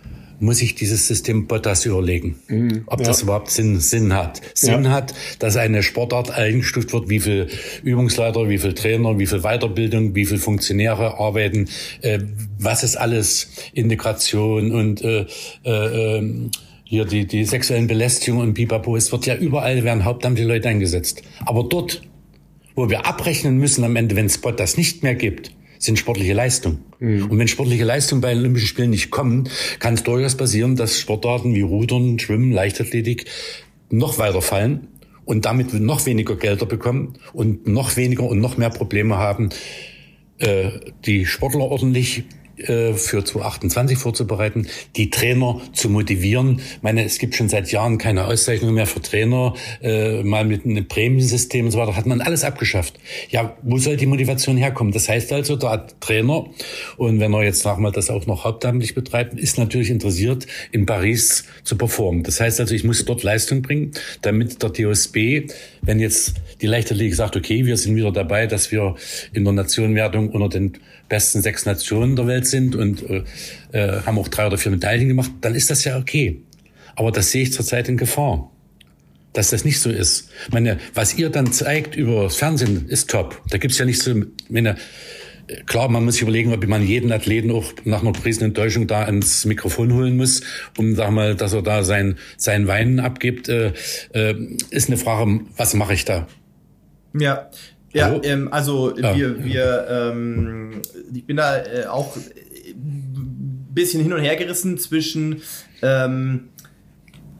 muss 0.42 0.58
sich 0.58 0.74
dieses 0.74 1.06
System 1.06 1.46
Bottas 1.46 1.86
überlegen, 1.86 2.36
mhm, 2.48 2.82
ob 2.86 3.00
ja. 3.00 3.06
das 3.06 3.22
überhaupt 3.22 3.48
Sinn, 3.50 3.78
Sinn 3.78 4.12
hat. 4.12 4.40
Sinn 4.54 4.84
ja. 4.84 4.90
hat, 4.90 5.14
dass 5.38 5.56
eine 5.56 5.84
Sportart 5.84 6.32
eingestuft 6.32 6.92
wird, 6.92 7.08
wie 7.08 7.20
viel 7.20 7.46
Übungsleiter, 7.84 8.48
wie 8.48 8.58
viel 8.58 8.74
Trainer, 8.74 9.18
wie 9.18 9.26
viel 9.26 9.42
Weiterbildung, 9.42 10.16
wie 10.16 10.26
viel 10.26 10.38
Funktionäre 10.38 11.18
arbeiten, 11.18 11.68
äh, 12.00 12.18
was 12.58 12.82
ist 12.82 12.96
alles 12.96 13.50
Integration 13.72 14.72
und 14.72 15.02
äh, 15.02 15.26
äh, 15.64 16.18
ähm, 16.18 16.50
hier 16.84 17.04
die, 17.04 17.26
die 17.26 17.44
sexuellen 17.44 17.86
Belästigungen 17.86 18.48
und 18.48 18.54
Pipapo. 18.54 18.96
Es 18.96 19.12
wird 19.12 19.26
ja 19.26 19.36
überall 19.36 19.84
werden 19.84 20.04
hauptamtliche 20.04 20.48
Leute 20.48 20.68
eingesetzt. 20.68 21.22
Aber 21.46 21.64
dort, 21.64 22.02
wo 22.74 22.90
wir 22.90 23.06
abrechnen 23.06 23.58
müssen 23.58 23.84
am 23.84 23.94
Ende, 23.94 24.16
wenn 24.16 24.26
es 24.26 24.38
Bottas 24.38 24.76
nicht 24.76 25.04
mehr 25.04 25.14
gibt, 25.14 25.52
sind 25.82 25.98
sportliche 25.98 26.32
Leistungen. 26.32 26.84
Mhm. 27.00 27.26
Und 27.26 27.38
wenn 27.38 27.48
sportliche 27.48 27.84
Leistungen 27.84 28.20
bei 28.20 28.30
den 28.30 28.38
Olympischen 28.38 28.68
Spielen 28.68 28.90
nicht 28.90 29.10
kommen, 29.10 29.48
kann 29.80 29.94
es 29.94 30.04
durchaus 30.04 30.36
passieren, 30.36 30.76
dass 30.76 30.98
Sportarten 30.98 31.54
wie 31.54 31.62
Rudern, 31.62 32.18
Schwimmen, 32.20 32.52
Leichtathletik 32.52 33.26
noch 33.90 34.18
weiter 34.18 34.42
fallen 34.42 34.86
und 35.24 35.44
damit 35.44 35.74
noch 35.74 36.06
weniger 36.06 36.36
Gelder 36.36 36.66
bekommen 36.66 37.14
und 37.32 37.66
noch 37.66 37.96
weniger 37.96 38.22
und 38.24 38.38
noch 38.38 38.56
mehr 38.56 38.70
Probleme 38.70 39.16
haben, 39.16 39.50
äh, 40.38 40.70
die 41.04 41.26
Sportler 41.26 41.62
ordentlich 41.62 42.24
äh, 42.58 42.92
für 42.94 43.24
2028 43.24 43.98
vorzubereiten, 43.98 44.66
die 44.96 45.10
Trainer 45.10 45.60
zu 45.72 45.88
motivieren. 45.88 46.58
Ich 46.58 46.82
meine, 46.82 47.04
es 47.04 47.18
gibt 47.18 47.34
schon 47.34 47.48
seit 47.48 47.70
Jahren 47.72 47.98
keine 47.98 48.26
Auszeichnung 48.26 48.74
mehr 48.74 48.86
für 48.86 49.00
Trainer, 49.00 49.54
äh, 49.82 50.22
mal 50.22 50.44
mit 50.44 50.64
einem 50.64 50.86
Prämiensystem 50.86 51.66
und 51.66 51.70
so 51.70 51.78
weiter, 51.78 51.96
hat 51.96 52.06
man 52.06 52.20
alles 52.20 52.44
abgeschafft. 52.44 52.98
Ja, 53.30 53.56
wo 53.62 53.78
soll 53.78 53.96
die 53.96 54.06
Motivation 54.06 54.56
herkommen? 54.56 54.92
Das 54.92 55.08
heißt 55.08 55.32
also, 55.32 55.56
der 55.56 55.86
Trainer, 56.00 56.46
und 56.96 57.20
wenn 57.20 57.32
er 57.32 57.42
jetzt 57.42 57.64
mal 57.64 57.92
das 57.92 58.10
auch 58.10 58.26
noch 58.26 58.44
hauptamtlich 58.44 58.94
betreibt, 58.94 59.38
ist 59.38 59.58
natürlich 59.58 59.90
interessiert, 59.90 60.46
in 60.70 60.86
Paris 60.86 61.44
zu 61.64 61.76
performen. 61.76 62.22
Das 62.22 62.40
heißt 62.40 62.60
also, 62.60 62.74
ich 62.74 62.84
muss 62.84 63.04
dort 63.04 63.22
Leistung 63.22 63.62
bringen, 63.62 63.92
damit 64.20 64.62
der 64.62 64.70
DOSB, 64.70 65.48
wenn 65.80 66.00
jetzt 66.00 66.34
die 66.60 66.66
Leichtathletik 66.66 67.14
sagt, 67.14 67.36
okay, 67.36 67.66
wir 67.66 67.76
sind 67.76 67.96
wieder 67.96 68.12
dabei, 68.12 68.46
dass 68.46 68.70
wir 68.72 68.94
in 69.32 69.44
der 69.44 69.52
Nationenwertung 69.52 70.30
unter 70.30 70.48
den 70.48 70.72
besten 71.08 71.42
sechs 71.42 71.66
Nationen 71.66 72.16
der 72.16 72.26
Welt 72.26 72.41
sind 72.46 72.76
und 72.76 73.04
äh, 73.08 73.22
äh, 73.72 74.02
haben 74.02 74.18
auch 74.18 74.28
drei 74.28 74.46
oder 74.46 74.58
vier 74.58 74.72
Medaillen 74.72 75.08
gemacht, 75.08 75.30
dann 75.40 75.54
ist 75.54 75.70
das 75.70 75.84
ja 75.84 75.98
okay. 75.98 76.42
Aber 76.96 77.10
das 77.10 77.30
sehe 77.30 77.42
ich 77.42 77.52
zurzeit 77.52 77.88
in 77.88 77.96
Gefahr. 77.96 78.50
Dass 79.32 79.48
das 79.48 79.64
nicht 79.64 79.80
so 79.80 79.88
ist. 79.88 80.28
Ich 80.46 80.52
meine, 80.52 80.78
was 80.92 81.16
ihr 81.16 81.30
dann 81.30 81.52
zeigt 81.52 81.96
über 81.96 82.24
das 82.24 82.36
Fernsehen, 82.36 82.86
ist 82.88 83.08
top. 83.08 83.40
Da 83.48 83.56
gibt's 83.56 83.78
ja 83.78 83.86
nicht 83.86 84.02
so, 84.02 84.14
meine, 84.50 84.76
Klar, 85.66 85.88
man 85.88 86.04
muss 86.04 86.14
sich 86.14 86.22
überlegen, 86.22 86.52
ob 86.52 86.66
man 86.66 86.86
jeden 86.86 87.12
Athleten 87.12 87.50
auch 87.50 87.72
nach 87.84 88.02
einer 88.02 88.12
Enttäuschung 88.42 88.86
da 88.86 89.04
ans 89.04 89.44
Mikrofon 89.44 89.92
holen 89.92 90.16
muss, 90.16 90.42
um, 90.78 90.94
sag 90.94 91.10
mal, 91.10 91.34
dass 91.34 91.52
er 91.52 91.62
da 91.62 91.82
sein, 91.82 92.16
sein 92.36 92.68
Weinen 92.68 93.00
abgibt, 93.00 93.48
äh, 93.48 93.72
äh, 94.12 94.34
ist 94.70 94.88
eine 94.88 94.96
Frage, 94.96 95.40
was 95.56 95.74
mache 95.74 95.94
ich 95.94 96.04
da? 96.04 96.26
Ja, 97.18 97.50
ja, 97.92 98.06
also, 98.06 98.22
ähm, 98.24 98.48
also 98.52 98.96
ja. 98.96 99.14
wir, 99.14 99.44
wir 99.44 99.86
ähm, 99.88 100.82
ich 101.12 101.26
bin 101.26 101.36
da 101.36 101.58
äh, 101.58 101.86
auch 101.86 102.16
ein 102.16 103.68
bisschen 103.70 104.02
hin 104.02 104.12
und 104.12 104.20
her 104.20 104.36
gerissen 104.36 104.78
zwischen 104.78 105.42
ähm, 105.82 106.48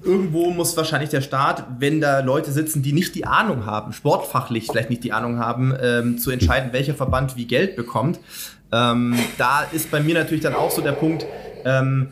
irgendwo 0.05 0.51
muss 0.51 0.77
wahrscheinlich 0.77 1.11
der 1.11 1.20
Staat, 1.20 1.64
wenn 1.79 2.01
da 2.01 2.20
Leute 2.20 2.51
sitzen, 2.53 2.83
die 2.83 2.93
nicht 2.93 3.14
die 3.14 3.24
Ahnung 3.24 3.66
haben, 3.66 3.93
sportfachlich 3.93 4.66
vielleicht 4.66 4.91
nicht 4.91 5.05
die 5.05 5.12
Ahnung 5.12 5.39
haben, 5.39 5.74
ähm, 5.81 6.18
zu 6.18 6.31
entscheiden, 6.31 6.72
welcher 6.72 6.95
Verband 6.95 7.37
wie 7.37 7.47
Geld 7.47 7.77
bekommt. 7.77 8.18
Ähm, 8.72 9.16
da 9.39 9.62
ist 9.72 9.91
bei 9.91 10.01
mir 10.01 10.14
natürlich 10.14 10.43
dann 10.43 10.55
auch 10.55 10.70
so 10.70 10.83
der 10.83 10.93
Punkt, 10.93 11.27
ähm, 11.64 12.09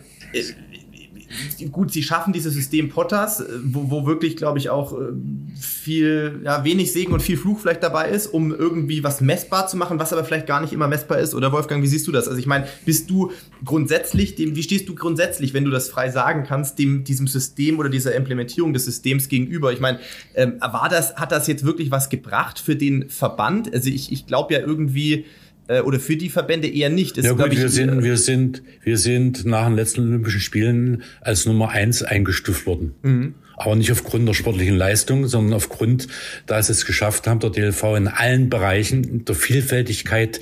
gut, 1.70 1.92
sie 1.92 2.02
schaffen 2.02 2.32
dieses 2.32 2.54
System 2.54 2.88
Potters, 2.88 3.40
äh, 3.40 3.46
wo, 3.64 3.90
wo 3.90 4.06
wirklich, 4.06 4.36
glaube 4.36 4.58
ich, 4.58 4.70
auch 4.70 4.98
äh, 4.98 5.12
viel, 5.58 6.40
ja, 6.44 6.64
wenig 6.64 6.92
Segen 6.92 7.12
und 7.12 7.20
viel 7.20 7.36
Fluch 7.36 7.60
vielleicht 7.60 7.82
dabei 7.82 8.10
ist, 8.10 8.26
um 8.28 8.54
irgendwie 8.54 9.04
was 9.04 9.20
messbar 9.20 9.66
zu 9.66 9.76
machen, 9.76 9.98
was 9.98 10.12
aber 10.12 10.24
vielleicht 10.24 10.46
gar 10.46 10.60
nicht 10.60 10.72
immer 10.72 10.88
messbar 10.88 11.18
ist. 11.18 11.34
Oder 11.34 11.52
Wolfgang, 11.52 11.82
wie 11.82 11.86
siehst 11.86 12.06
du 12.06 12.12
das? 12.12 12.28
Also 12.28 12.38
ich 12.38 12.46
meine, 12.46 12.66
bist 12.84 13.10
du 13.10 13.32
grundsätzlich, 13.64 14.34
dem, 14.34 14.56
wie 14.56 14.62
stehst 14.62 14.88
du 14.88 14.94
grundsätzlich, 14.94 15.54
wenn 15.54 15.64
du 15.64 15.70
das 15.70 15.88
frei 15.88 16.10
sagen 16.10 16.44
kannst, 16.44 16.78
dem, 16.78 17.04
diesem 17.04 17.26
System 17.26 17.78
oder 17.78 17.88
dieser 17.88 18.14
Implementierung 18.14 18.72
des 18.72 18.84
Systems 18.84 19.28
gegenüber? 19.28 19.72
Ich 19.72 19.80
meine, 19.80 20.00
ähm, 20.34 20.54
war 20.60 20.88
das, 20.88 21.16
hat 21.16 21.32
das 21.32 21.46
jetzt 21.46 21.64
wirklich 21.64 21.90
was 21.90 22.08
gebracht 22.08 22.58
für 22.58 22.76
den 22.76 23.08
Verband? 23.08 23.72
Also 23.72 23.90
ich, 23.90 24.12
ich 24.12 24.26
glaube 24.26 24.54
ja 24.54 24.60
irgendwie, 24.60 25.26
äh, 25.70 25.80
oder 25.80 26.00
für 26.00 26.16
die 26.16 26.28
Verbände 26.28 26.68
eher 26.68 26.90
nicht. 26.90 27.16
Das 27.16 27.24
ja 27.24 27.32
gut, 27.32 27.52
ich, 27.52 27.60
wir 27.60 27.68
sind, 27.68 28.02
wir 28.02 28.16
sind, 28.16 28.62
wir 28.82 28.98
sind 28.98 29.44
nach 29.46 29.66
den 29.66 29.76
letzten 29.76 30.00
Olympischen 30.00 30.40
Spielen 30.40 31.04
als 31.20 31.46
Nummer 31.46 31.70
eins 31.70 32.02
eingestuft 32.02 32.66
worden. 32.66 32.94
Mhm. 33.02 33.34
Aber 33.56 33.76
nicht 33.76 33.92
aufgrund 33.92 34.26
der 34.26 34.34
sportlichen 34.34 34.76
Leistung, 34.76 35.26
sondern 35.28 35.54
aufgrund, 35.54 36.08
da 36.46 36.62
sie 36.62 36.72
es 36.72 36.86
geschafft 36.86 37.26
haben, 37.26 37.40
der 37.40 37.50
DLV 37.50 37.84
in 37.96 38.08
allen 38.08 38.48
Bereichen 38.48 39.24
der 39.24 39.34
Vielfältigkeit 39.34 40.40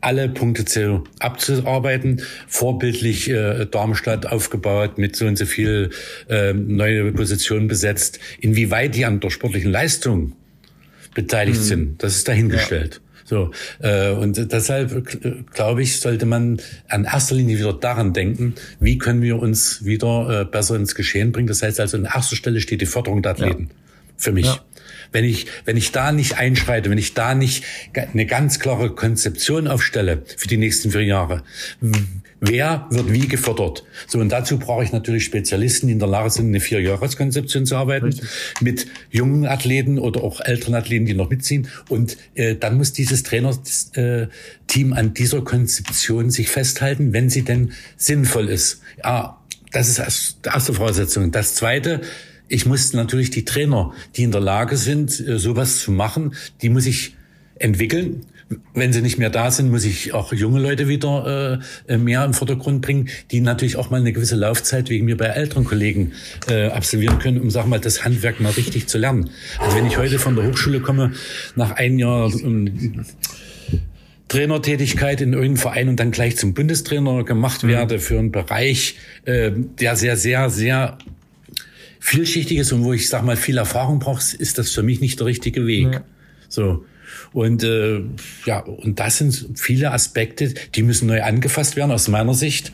alle 0.00 0.28
Punkte 0.28 0.64
zu, 0.64 1.02
abzuarbeiten, 1.18 2.22
vorbildlich 2.46 3.28
äh, 3.28 3.66
Darmstadt 3.66 4.26
aufgebaut, 4.26 4.98
mit 4.98 5.16
so 5.16 5.26
und 5.26 5.36
so 5.36 5.46
viel 5.46 5.90
äh, 6.28 6.52
neue 6.52 7.10
Positionen 7.12 7.66
besetzt. 7.66 8.20
Inwieweit 8.40 8.94
die 8.94 9.04
an 9.04 9.18
der 9.18 9.30
sportlichen 9.30 9.72
Leistung 9.72 10.34
beteiligt 11.14 11.60
mhm. 11.60 11.64
sind, 11.64 12.02
das 12.04 12.14
ist 12.14 12.28
dahingestellt. 12.28 13.00
Ja. 13.02 13.05
So 13.26 13.50
äh, 13.80 14.10
und 14.10 14.52
deshalb 14.52 15.24
äh, 15.24 15.34
glaube 15.52 15.82
ich, 15.82 16.00
sollte 16.00 16.26
man 16.26 16.60
an 16.88 17.04
erster 17.04 17.34
Linie 17.34 17.58
wieder 17.58 17.72
daran 17.72 18.12
denken, 18.12 18.54
wie 18.80 18.98
können 18.98 19.20
wir 19.20 19.40
uns 19.40 19.84
wieder 19.84 20.42
äh, 20.42 20.44
besser 20.44 20.76
ins 20.76 20.94
Geschehen 20.94 21.32
bringen. 21.32 21.48
Das 21.48 21.62
heißt 21.62 21.80
also, 21.80 21.96
an 21.96 22.04
erster 22.04 22.36
Stelle 22.36 22.60
steht 22.60 22.80
die 22.80 22.86
Förderung 22.86 23.22
der 23.22 23.32
Athleten 23.32 23.68
ja. 23.68 23.74
für 24.16 24.32
mich. 24.32 24.46
Ja. 24.46 24.60
Wenn 25.12 25.24
ich, 25.24 25.46
wenn 25.64 25.76
ich 25.76 25.92
da 25.92 26.12
nicht 26.12 26.38
einschreite, 26.38 26.90
wenn 26.90 26.98
ich 26.98 27.14
da 27.14 27.34
nicht 27.34 27.64
eine 27.94 28.26
ganz 28.26 28.58
klare 28.58 28.90
Konzeption 28.90 29.68
aufstelle 29.68 30.22
für 30.36 30.48
die 30.48 30.56
nächsten 30.56 30.90
vier 30.90 31.04
Jahre, 31.04 31.42
wer 32.40 32.86
wird 32.90 33.12
wie 33.12 33.26
gefördert. 33.28 33.84
So, 34.06 34.18
und 34.18 34.30
dazu 34.30 34.58
brauche 34.58 34.84
ich 34.84 34.92
natürlich 34.92 35.24
Spezialisten, 35.24 35.86
die 35.86 35.94
in 35.94 35.98
der 35.98 36.08
Lage 36.08 36.30
sind, 36.30 36.46
eine 36.46 36.60
Vierjahreskonzeption 36.60 37.66
zu 37.66 37.76
arbeiten, 37.76 38.06
Richtig. 38.06 38.28
mit 38.60 38.86
jungen 39.10 39.46
Athleten 39.46 39.98
oder 39.98 40.22
auch 40.22 40.40
älteren 40.40 40.74
Athleten, 40.74 41.06
die 41.06 41.14
noch 41.14 41.30
mitziehen. 41.30 41.68
Und 41.88 42.16
äh, 42.34 42.54
dann 42.54 42.76
muss 42.76 42.92
dieses 42.92 43.22
Trainerteam 43.22 44.92
an 44.92 45.14
dieser 45.14 45.42
Konzeption 45.42 46.30
sich 46.30 46.48
festhalten, 46.48 47.12
wenn 47.12 47.30
sie 47.30 47.42
denn 47.42 47.72
sinnvoll 47.96 48.48
ist. 48.48 48.80
Ja, 49.02 49.40
das 49.72 49.98
ist 49.98 50.38
die 50.44 50.48
erste 50.48 50.74
Voraussetzung. 50.74 51.32
Das 51.32 51.54
zweite, 51.54 52.02
ich 52.48 52.66
muss 52.66 52.92
natürlich 52.92 53.30
die 53.30 53.44
Trainer, 53.44 53.92
die 54.16 54.22
in 54.22 54.32
der 54.32 54.40
Lage 54.40 54.76
sind, 54.76 55.18
äh, 55.20 55.38
sowas 55.38 55.80
zu 55.80 55.90
machen, 55.90 56.34
die 56.62 56.68
muss 56.68 56.86
ich 56.86 57.16
entwickeln 57.58 58.26
wenn 58.74 58.92
sie 58.92 59.02
nicht 59.02 59.18
mehr 59.18 59.30
da 59.30 59.50
sind, 59.50 59.70
muss 59.70 59.84
ich 59.84 60.14
auch 60.14 60.32
junge 60.32 60.60
Leute 60.60 60.86
wieder 60.86 61.60
äh, 61.88 61.94
äh, 61.94 61.98
mehr 61.98 62.24
im 62.24 62.32
Vordergrund 62.32 62.80
bringen, 62.80 63.08
die 63.30 63.40
natürlich 63.40 63.76
auch 63.76 63.90
mal 63.90 64.00
eine 64.00 64.12
gewisse 64.12 64.36
Laufzeit 64.36 64.88
wegen 64.88 65.06
mir 65.06 65.16
bei 65.16 65.26
älteren 65.26 65.64
Kollegen 65.64 66.12
äh, 66.48 66.68
absolvieren 66.68 67.18
können, 67.18 67.40
um 67.40 67.50
sag 67.50 67.66
mal 67.66 67.80
das 67.80 68.04
Handwerk 68.04 68.40
mal 68.40 68.52
richtig 68.52 68.86
zu 68.86 68.98
lernen. 68.98 69.30
Also 69.58 69.76
wenn 69.76 69.86
ich 69.86 69.98
heute 69.98 70.18
von 70.18 70.36
der 70.36 70.46
Hochschule 70.46 70.80
komme, 70.80 71.12
nach 71.56 71.72
einem 71.72 71.98
Jahr 71.98 72.32
ähm, 72.32 73.04
Trainertätigkeit 74.28 75.20
in 75.20 75.32
irgendeinem 75.32 75.56
Verein 75.56 75.88
und 75.88 75.98
dann 75.98 76.10
gleich 76.12 76.36
zum 76.36 76.54
Bundestrainer 76.54 77.24
gemacht 77.24 77.64
mhm. 77.64 77.68
werde 77.68 77.98
für 77.98 78.18
einen 78.18 78.30
Bereich, 78.30 78.96
äh, 79.24 79.50
der 79.54 79.96
sehr, 79.96 80.16
sehr, 80.16 80.50
sehr 80.50 80.98
vielschichtig 81.98 82.58
ist 82.58 82.72
und 82.72 82.84
wo 82.84 82.92
ich 82.92 83.08
sag 83.08 83.24
mal 83.24 83.36
viel 83.36 83.58
Erfahrung 83.58 83.98
brauche, 83.98 84.36
ist 84.36 84.58
das 84.58 84.70
für 84.70 84.84
mich 84.84 85.00
nicht 85.00 85.18
der 85.18 85.26
richtige 85.26 85.66
Weg. 85.66 85.94
Ja. 85.94 86.04
So. 86.48 86.84
Und 87.36 87.62
äh, 87.64 88.00
ja, 88.46 88.60
und 88.60 88.98
das 88.98 89.18
sind 89.18 89.46
viele 89.56 89.92
Aspekte, 89.92 90.54
die 90.74 90.82
müssen 90.82 91.06
neu 91.06 91.22
angefasst 91.22 91.76
werden 91.76 91.90
aus 91.90 92.08
meiner 92.08 92.32
Sicht. 92.32 92.72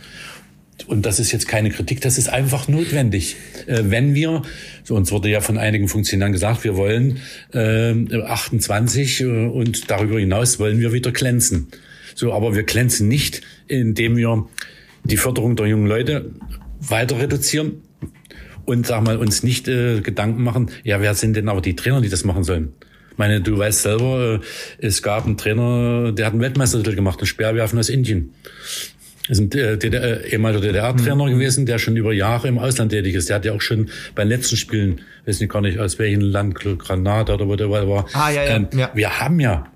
Und 0.87 1.05
das 1.05 1.19
ist 1.19 1.33
jetzt 1.33 1.49
keine 1.49 1.71
Kritik, 1.71 2.01
das 2.01 2.17
ist 2.17 2.29
einfach 2.29 2.69
notwendig. 2.69 3.35
Äh, 3.67 3.81
wenn 3.87 4.15
wir, 4.15 4.43
so 4.85 4.95
uns 4.95 5.11
wurde 5.11 5.31
ja 5.31 5.41
von 5.41 5.59
einigen 5.59 5.89
Funktionären 5.89 6.33
gesagt, 6.33 6.63
wir 6.63 6.77
wollen 6.77 7.19
äh, 7.53 8.23
28 8.23 9.23
äh, 9.23 9.25
und 9.25 9.91
darüber 9.91 10.21
hinaus 10.21 10.61
wollen 10.61 10.79
wir 10.79 10.93
wieder 10.93 11.11
glänzen. 11.11 11.67
So, 12.15 12.33
aber 12.33 12.55
wir 12.55 12.63
glänzen 12.63 13.09
nicht, 13.09 13.41
indem 13.67 14.17
wir 14.17 14.47
die 15.03 15.17
Förderung 15.17 15.57
der 15.57 15.67
jungen 15.67 15.89
Leute 15.89 16.31
weiter 16.79 17.19
reduzieren 17.19 17.83
und 18.65 18.87
sag 18.87 19.03
mal 19.03 19.17
uns 19.17 19.43
nicht 19.43 19.67
äh, 19.67 20.03
Gedanken 20.03 20.45
machen, 20.45 20.71
ja, 20.85 21.01
wer 21.01 21.15
sind 21.15 21.35
denn 21.35 21.49
aber 21.49 21.63
die 21.63 21.75
Trainer, 21.75 22.01
die 22.01 22.11
das 22.11 22.23
machen 22.23 22.45
sollen? 22.45 22.75
Ich 23.13 23.19
meine, 23.19 23.41
du 23.41 23.59
weißt 23.59 23.83
selber, 23.83 24.41
äh, 24.81 24.87
es 24.87 25.03
gab 25.03 25.27
einen 25.27 25.37
Trainer, 25.37 26.13
der 26.13 26.27
hat 26.27 26.33
einen 26.33 26.43
Weltmeistertitel 26.43 26.97
gemacht, 26.97 27.21
ein 27.21 27.27
Speerwerfen 27.27 27.79
aus 27.79 27.89
Indien. 27.89 28.35
Das 29.29 29.39
ist 29.39 29.55
ein 29.55 29.59
äh, 29.59 29.79
DDR, 29.79 30.25
ehemaliger 30.33 30.61
DDR-Trainer 30.61 31.27
mhm. 31.27 31.31
gewesen, 31.31 31.67
der 31.67 31.79
schon 31.79 31.97
über 31.97 32.13
Jahre 32.13 32.49
im 32.49 32.59
Ausland 32.59 32.91
tätig 32.91 33.15
ist. 33.15 33.29
Der 33.29 33.37
hat 33.37 33.45
ja 33.45 33.53
auch 33.53 33.61
schon 33.61 33.91
bei 34.15 34.25
den 34.25 34.31
letzten 34.31 34.57
Spielen, 34.57 35.03
weiß 35.27 35.41
nicht 35.41 35.53
gar 35.53 35.61
nicht 35.61 35.79
aus 35.79 35.99
welchem 35.99 36.21
Land, 36.21 36.55
Granada 36.55 37.35
oder 37.35 37.47
wo 37.47 37.55
der 37.55 37.71
war. 37.71 38.07
Ah, 38.15 38.31
ja, 38.31 38.45
ja, 38.45 38.57
ähm, 38.57 38.69
ja. 38.75 38.91
Wir 38.95 39.21
haben 39.21 39.39
ja, 39.39 39.67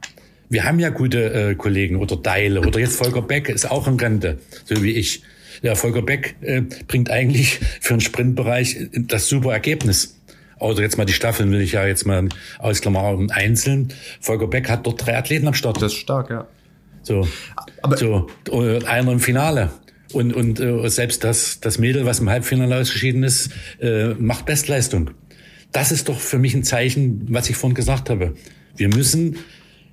wir 0.48 0.64
haben 0.64 0.80
ja 0.80 0.88
gute 0.88 1.32
äh, 1.32 1.54
Kollegen 1.54 1.96
oder 1.96 2.16
Deile 2.16 2.60
oder 2.60 2.80
jetzt 2.80 2.96
Volker 2.96 3.22
Beck 3.22 3.48
ist 3.48 3.70
auch 3.70 3.86
in 3.86 4.00
Rente, 4.00 4.38
so 4.64 4.82
wie 4.82 4.92
ich. 4.92 5.22
Der 5.62 5.76
Volker 5.76 6.02
Beck 6.02 6.36
äh, 6.42 6.62
bringt 6.86 7.10
eigentlich 7.10 7.60
für 7.80 7.94
den 7.94 8.00
Sprintbereich 8.00 8.88
das 8.92 9.28
super 9.28 9.52
Ergebnis. 9.52 10.15
Oder 10.58 10.82
jetzt 10.82 10.96
mal 10.96 11.04
die 11.04 11.12
Staffeln 11.12 11.50
will 11.50 11.60
ich 11.60 11.72
ja 11.72 11.86
jetzt 11.86 12.06
mal 12.06 12.28
ausklammern, 12.58 13.30
einzeln. 13.30 13.92
Volker 14.20 14.46
Beck 14.46 14.70
hat 14.70 14.86
dort 14.86 15.04
drei 15.06 15.16
Athleten 15.18 15.46
am 15.46 15.54
Start. 15.54 15.76
Das 15.82 15.92
ist 15.92 15.98
stark, 15.98 16.30
ja. 16.30 16.46
So, 17.02 17.26
Aber 17.82 17.96
so 17.96 18.26
einer 18.86 19.12
im 19.12 19.20
Finale. 19.20 19.70
Und, 20.12 20.32
und 20.32 20.60
äh, 20.60 20.88
selbst 20.88 21.24
das, 21.24 21.60
das 21.60 21.78
Mädel, 21.78 22.06
was 22.06 22.20
im 22.20 22.30
Halbfinale 22.30 22.76
ausgeschieden 22.76 23.22
ist, 23.22 23.50
äh, 23.80 24.14
macht 24.14 24.46
Bestleistung. 24.46 25.10
Das 25.72 25.92
ist 25.92 26.08
doch 26.08 26.18
für 26.18 26.38
mich 26.38 26.54
ein 26.54 26.64
Zeichen, 26.64 27.26
was 27.28 27.50
ich 27.50 27.56
vorhin 27.56 27.74
gesagt 27.74 28.08
habe. 28.08 28.34
Wir 28.76 28.88
müssen 28.88 29.36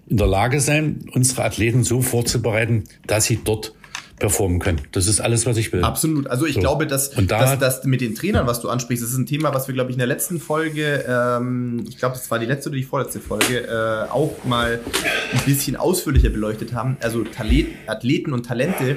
in 0.07 0.17
der 0.17 0.27
Lage 0.27 0.59
sein, 0.59 1.05
unsere 1.13 1.43
Athleten 1.43 1.83
so 1.83 2.01
vorzubereiten, 2.01 2.83
dass 3.05 3.25
sie 3.25 3.39
dort 3.43 3.73
performen 4.23 4.59
können. 4.59 4.79
Das 4.93 5.07
ist 5.07 5.19
alles, 5.19 5.45
was 5.45 5.57
ich 5.57 5.73
will. 5.73 5.83
Absolut. 5.83 6.27
Also 6.27 6.45
ich 6.45 6.53
so. 6.53 6.61
glaube, 6.61 6.87
dass, 6.87 7.09
da, 7.09 7.23
dass, 7.23 7.59
dass 7.59 7.83
mit 7.83 7.99
den 7.99 8.15
Trainern, 8.15 8.47
was 8.47 8.61
du 8.61 8.69
ansprichst, 8.69 9.03
das 9.03 9.11
ist 9.11 9.17
ein 9.17 9.25
Thema, 9.25 9.53
was 9.53 9.67
wir, 9.67 9.73
glaube 9.73 9.89
ich, 9.89 9.95
in 9.95 9.99
der 9.99 10.07
letzten 10.07 10.39
Folge, 10.39 11.03
ähm, 11.05 11.83
ich 11.89 11.97
glaube, 11.97 12.15
das 12.15 12.31
war 12.31 12.39
die 12.39 12.45
letzte 12.45 12.69
oder 12.69 12.77
die 12.77 12.85
vorletzte 12.85 13.19
Folge, 13.19 13.67
äh, 13.67 14.09
auch 14.09 14.45
mal 14.45 14.79
ein 15.33 15.41
bisschen 15.45 15.75
ausführlicher 15.75 16.29
beleuchtet 16.29 16.71
haben. 16.71 16.95
Also 17.01 17.25
Talet 17.25 17.67
Athleten 17.85 18.31
und 18.31 18.45
Talente 18.45 18.95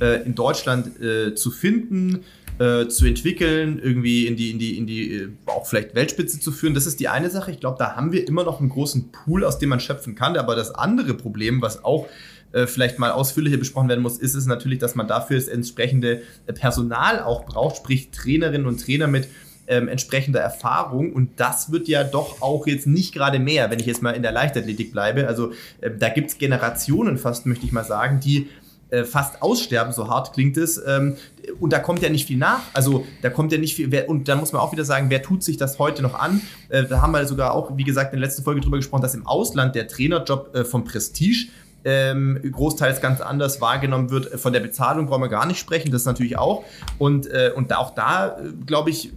äh, 0.00 0.24
in 0.24 0.34
Deutschland 0.34 1.00
äh, 1.00 1.36
zu 1.36 1.52
finden, 1.52 2.24
äh, 2.58 2.88
zu 2.88 3.06
entwickeln, 3.06 3.80
irgendwie 3.80 4.26
in 4.26 4.34
die, 4.34 4.50
in 4.50 4.58
die, 4.58 4.76
in 4.76 4.88
die, 4.88 5.12
äh, 5.12 5.28
auch 5.46 5.68
vielleicht 5.68 5.94
Weltspitze 5.94 6.40
zu 6.40 6.50
führen. 6.50 6.74
Das 6.74 6.86
ist 6.86 6.98
die 6.98 7.06
eine 7.06 7.30
Sache. 7.30 7.52
Ich 7.52 7.60
glaube, 7.60 7.76
da 7.78 7.94
haben 7.94 8.10
wir 8.10 8.26
immer 8.26 8.42
noch 8.42 8.58
einen 8.58 8.70
großen 8.70 9.12
Pool, 9.12 9.44
aus 9.44 9.60
dem 9.60 9.68
man 9.68 9.78
schöpfen 9.78 10.16
kann. 10.16 10.36
Aber 10.36 10.56
das 10.56 10.74
andere 10.74 11.14
Problem, 11.14 11.62
was 11.62 11.84
auch 11.84 12.08
äh, 12.54 12.68
vielleicht 12.68 13.00
mal 13.00 13.10
ausführlicher 13.10 13.56
besprochen 13.56 13.88
werden 13.88 14.00
muss, 14.00 14.18
ist 14.18 14.34
es 14.34 14.46
natürlich, 14.46 14.78
dass 14.78 14.94
man 14.94 15.08
dafür 15.08 15.36
das 15.36 15.48
entsprechende 15.48 16.22
äh, 16.46 16.52
Personal 16.52 17.20
auch 17.20 17.44
braucht, 17.44 17.76
sprich 17.76 18.10
Trainerinnen 18.10 18.66
und 18.66 18.80
Trainer 18.80 19.08
mit 19.08 19.28
ähm, 19.66 19.88
entsprechender 19.88 20.40
Erfahrung. 20.40 21.12
Und 21.12 21.40
das 21.40 21.72
wird 21.72 21.88
ja 21.88 22.04
doch 22.04 22.42
auch 22.42 22.66
jetzt 22.66 22.86
nicht 22.86 23.12
gerade 23.12 23.40
mehr, 23.40 23.70
wenn 23.70 23.80
ich 23.80 23.86
jetzt 23.86 24.02
mal 24.02 24.12
in 24.12 24.22
der 24.22 24.30
Leichtathletik 24.30 24.92
bleibe. 24.92 25.26
Also 25.26 25.52
äh, 25.80 25.90
da 25.98 26.10
gibt 26.10 26.30
es 26.30 26.38
Generationen 26.38 27.18
fast, 27.18 27.44
möchte 27.46 27.66
ich 27.66 27.72
mal 27.72 27.84
sagen, 27.84 28.20
die 28.20 28.46
äh, 28.90 29.02
fast 29.02 29.42
aussterben, 29.42 29.92
so 29.92 30.08
hart 30.08 30.32
klingt 30.32 30.56
es. 30.56 30.80
Ähm, 30.86 31.16
und 31.58 31.72
da 31.72 31.80
kommt 31.80 32.02
ja 32.02 32.08
nicht 32.08 32.26
viel 32.26 32.38
nach. 32.38 32.60
Also 32.72 33.04
da 33.22 33.30
kommt 33.30 33.50
ja 33.50 33.58
nicht 33.58 33.74
viel. 33.74 33.92
Und 34.06 34.28
da 34.28 34.36
muss 34.36 34.52
man 34.52 34.62
auch 34.62 34.70
wieder 34.70 34.84
sagen, 34.84 35.10
wer 35.10 35.22
tut 35.22 35.42
sich 35.42 35.56
das 35.56 35.80
heute 35.80 36.02
noch 36.02 36.14
an? 36.14 36.40
Da 36.70 37.02
haben 37.02 37.12
wir 37.12 37.26
sogar 37.26 37.52
auch, 37.52 37.76
wie 37.76 37.84
gesagt, 37.84 38.14
in 38.14 38.20
der 38.20 38.26
letzten 38.26 38.44
Folge 38.44 38.62
drüber 38.62 38.78
gesprochen, 38.78 39.02
dass 39.02 39.14
im 39.14 39.26
Ausland 39.26 39.74
der 39.74 39.86
Trainerjob 39.86 40.66
vom 40.66 40.84
Prestige 40.84 41.48
ähm, 41.84 42.40
großteils 42.50 43.00
ganz 43.00 43.20
anders 43.20 43.60
wahrgenommen 43.60 44.10
wird. 44.10 44.40
Von 44.40 44.52
der 44.52 44.60
Bezahlung 44.60 45.06
brauchen 45.06 45.22
wir 45.22 45.28
gar 45.28 45.46
nicht 45.46 45.58
sprechen, 45.58 45.90
das 45.90 46.04
natürlich 46.04 46.38
auch. 46.38 46.64
Und, 46.98 47.26
äh, 47.26 47.52
und 47.54 47.74
auch 47.74 47.94
da, 47.94 48.38
äh, 48.38 48.52
glaube 48.66 48.90
ich, 48.90 49.12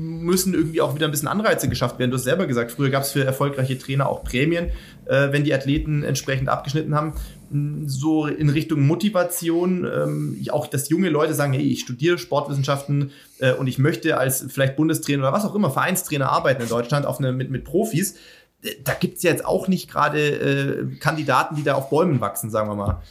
müssen 0.00 0.54
irgendwie 0.54 0.80
auch 0.80 0.94
wieder 0.94 1.06
ein 1.06 1.10
bisschen 1.10 1.28
Anreize 1.28 1.68
geschafft 1.68 1.98
werden. 1.98 2.10
Du 2.10 2.16
hast 2.16 2.24
selber 2.24 2.46
gesagt, 2.46 2.72
früher 2.72 2.90
gab 2.90 3.02
es 3.02 3.12
für 3.12 3.24
erfolgreiche 3.24 3.78
Trainer 3.78 4.08
auch 4.08 4.24
Prämien, 4.24 4.70
äh, 5.06 5.32
wenn 5.32 5.44
die 5.44 5.52
Athleten 5.52 6.02
entsprechend 6.02 6.48
abgeschnitten 6.48 6.94
haben. 6.94 7.14
So 7.86 8.26
in 8.26 8.48
Richtung 8.48 8.86
Motivation, 8.86 9.84
ähm, 9.84 10.46
auch 10.50 10.68
dass 10.68 10.88
junge 10.88 11.10
Leute 11.10 11.34
sagen, 11.34 11.52
hey, 11.52 11.62
ich 11.62 11.80
studiere 11.80 12.16
Sportwissenschaften 12.16 13.10
äh, 13.40 13.52
und 13.52 13.66
ich 13.66 13.78
möchte 13.78 14.16
als 14.16 14.46
vielleicht 14.48 14.76
Bundestrainer 14.76 15.24
oder 15.24 15.32
was 15.32 15.44
auch 15.44 15.54
immer, 15.54 15.70
Vereinstrainer 15.70 16.30
arbeiten 16.30 16.62
in 16.62 16.68
Deutschland 16.68 17.06
auf 17.06 17.18
eine, 17.18 17.32
mit, 17.32 17.50
mit 17.50 17.64
Profis 17.64 18.14
da 18.84 18.94
gibt 18.94 19.18
es 19.18 19.22
jetzt 19.22 19.44
auch 19.44 19.68
nicht 19.68 19.90
gerade 19.90 20.20
äh, 20.20 20.96
Kandidaten, 20.96 21.56
die 21.56 21.62
da 21.62 21.74
auf 21.74 21.90
Bäumen 21.90 22.20
wachsen, 22.20 22.50
sagen 22.50 22.68
wir 22.68 22.74
mal. 22.74 23.02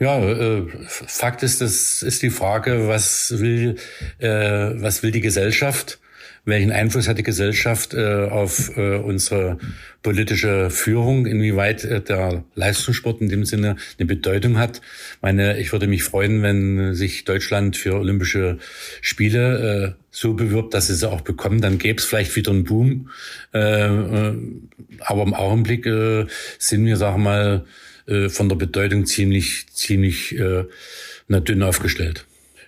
Ja, 0.00 0.18
äh, 0.18 0.66
Fakt 0.86 1.42
ist, 1.42 1.60
das 1.60 2.02
ist 2.02 2.22
die 2.22 2.30
Frage, 2.30 2.88
was 2.88 3.38
will, 3.38 3.76
äh, 4.18 4.28
was 4.74 5.02
will 5.02 5.12
die 5.12 5.20
Gesellschaft? 5.20 5.98
Welchen 6.46 6.72
Einfluss 6.72 7.08
hat 7.08 7.16
die 7.16 7.22
Gesellschaft 7.22 7.94
äh, 7.94 8.28
auf 8.28 8.76
äh, 8.76 8.96
unsere 8.96 9.58
politische 10.02 10.68
Führung? 10.68 11.24
Inwieweit 11.24 11.84
äh, 11.84 12.02
der 12.02 12.44
Leistungssport 12.54 13.22
in 13.22 13.30
dem 13.30 13.46
Sinne 13.46 13.76
eine 13.98 14.06
Bedeutung 14.06 14.58
hat? 14.58 14.82
Meine, 15.22 15.58
ich 15.58 15.72
würde 15.72 15.86
mich 15.86 16.02
freuen, 16.02 16.42
wenn 16.42 16.94
sich 16.94 17.24
Deutschland 17.24 17.78
für 17.78 17.94
Olympische 17.94 18.58
Spiele 19.00 19.96
äh, 19.96 20.02
so 20.10 20.34
bewirbt, 20.34 20.74
dass 20.74 20.88
sie 20.88 20.94
sie 20.94 21.10
auch 21.10 21.22
bekommen. 21.22 21.62
Dann 21.62 21.78
gäbe 21.78 21.98
es 21.98 22.04
vielleicht 22.04 22.36
wieder 22.36 22.50
einen 22.50 22.64
Boom. 22.64 23.08
Äh, 23.54 23.86
äh, 23.86 24.34
aber 25.00 25.22
im 25.22 25.32
Augenblick 25.32 25.86
äh, 25.86 26.26
sind 26.58 26.84
wir, 26.84 27.00
wir 27.00 27.16
mal, 27.16 27.64
äh, 28.06 28.28
von 28.28 28.50
der 28.50 28.56
Bedeutung 28.56 29.06
ziemlich, 29.06 29.66
ziemlich 29.72 30.38
äh, 30.38 30.64
na, 31.26 31.40
dünn 31.40 31.62
aufgestellt. 31.62 32.26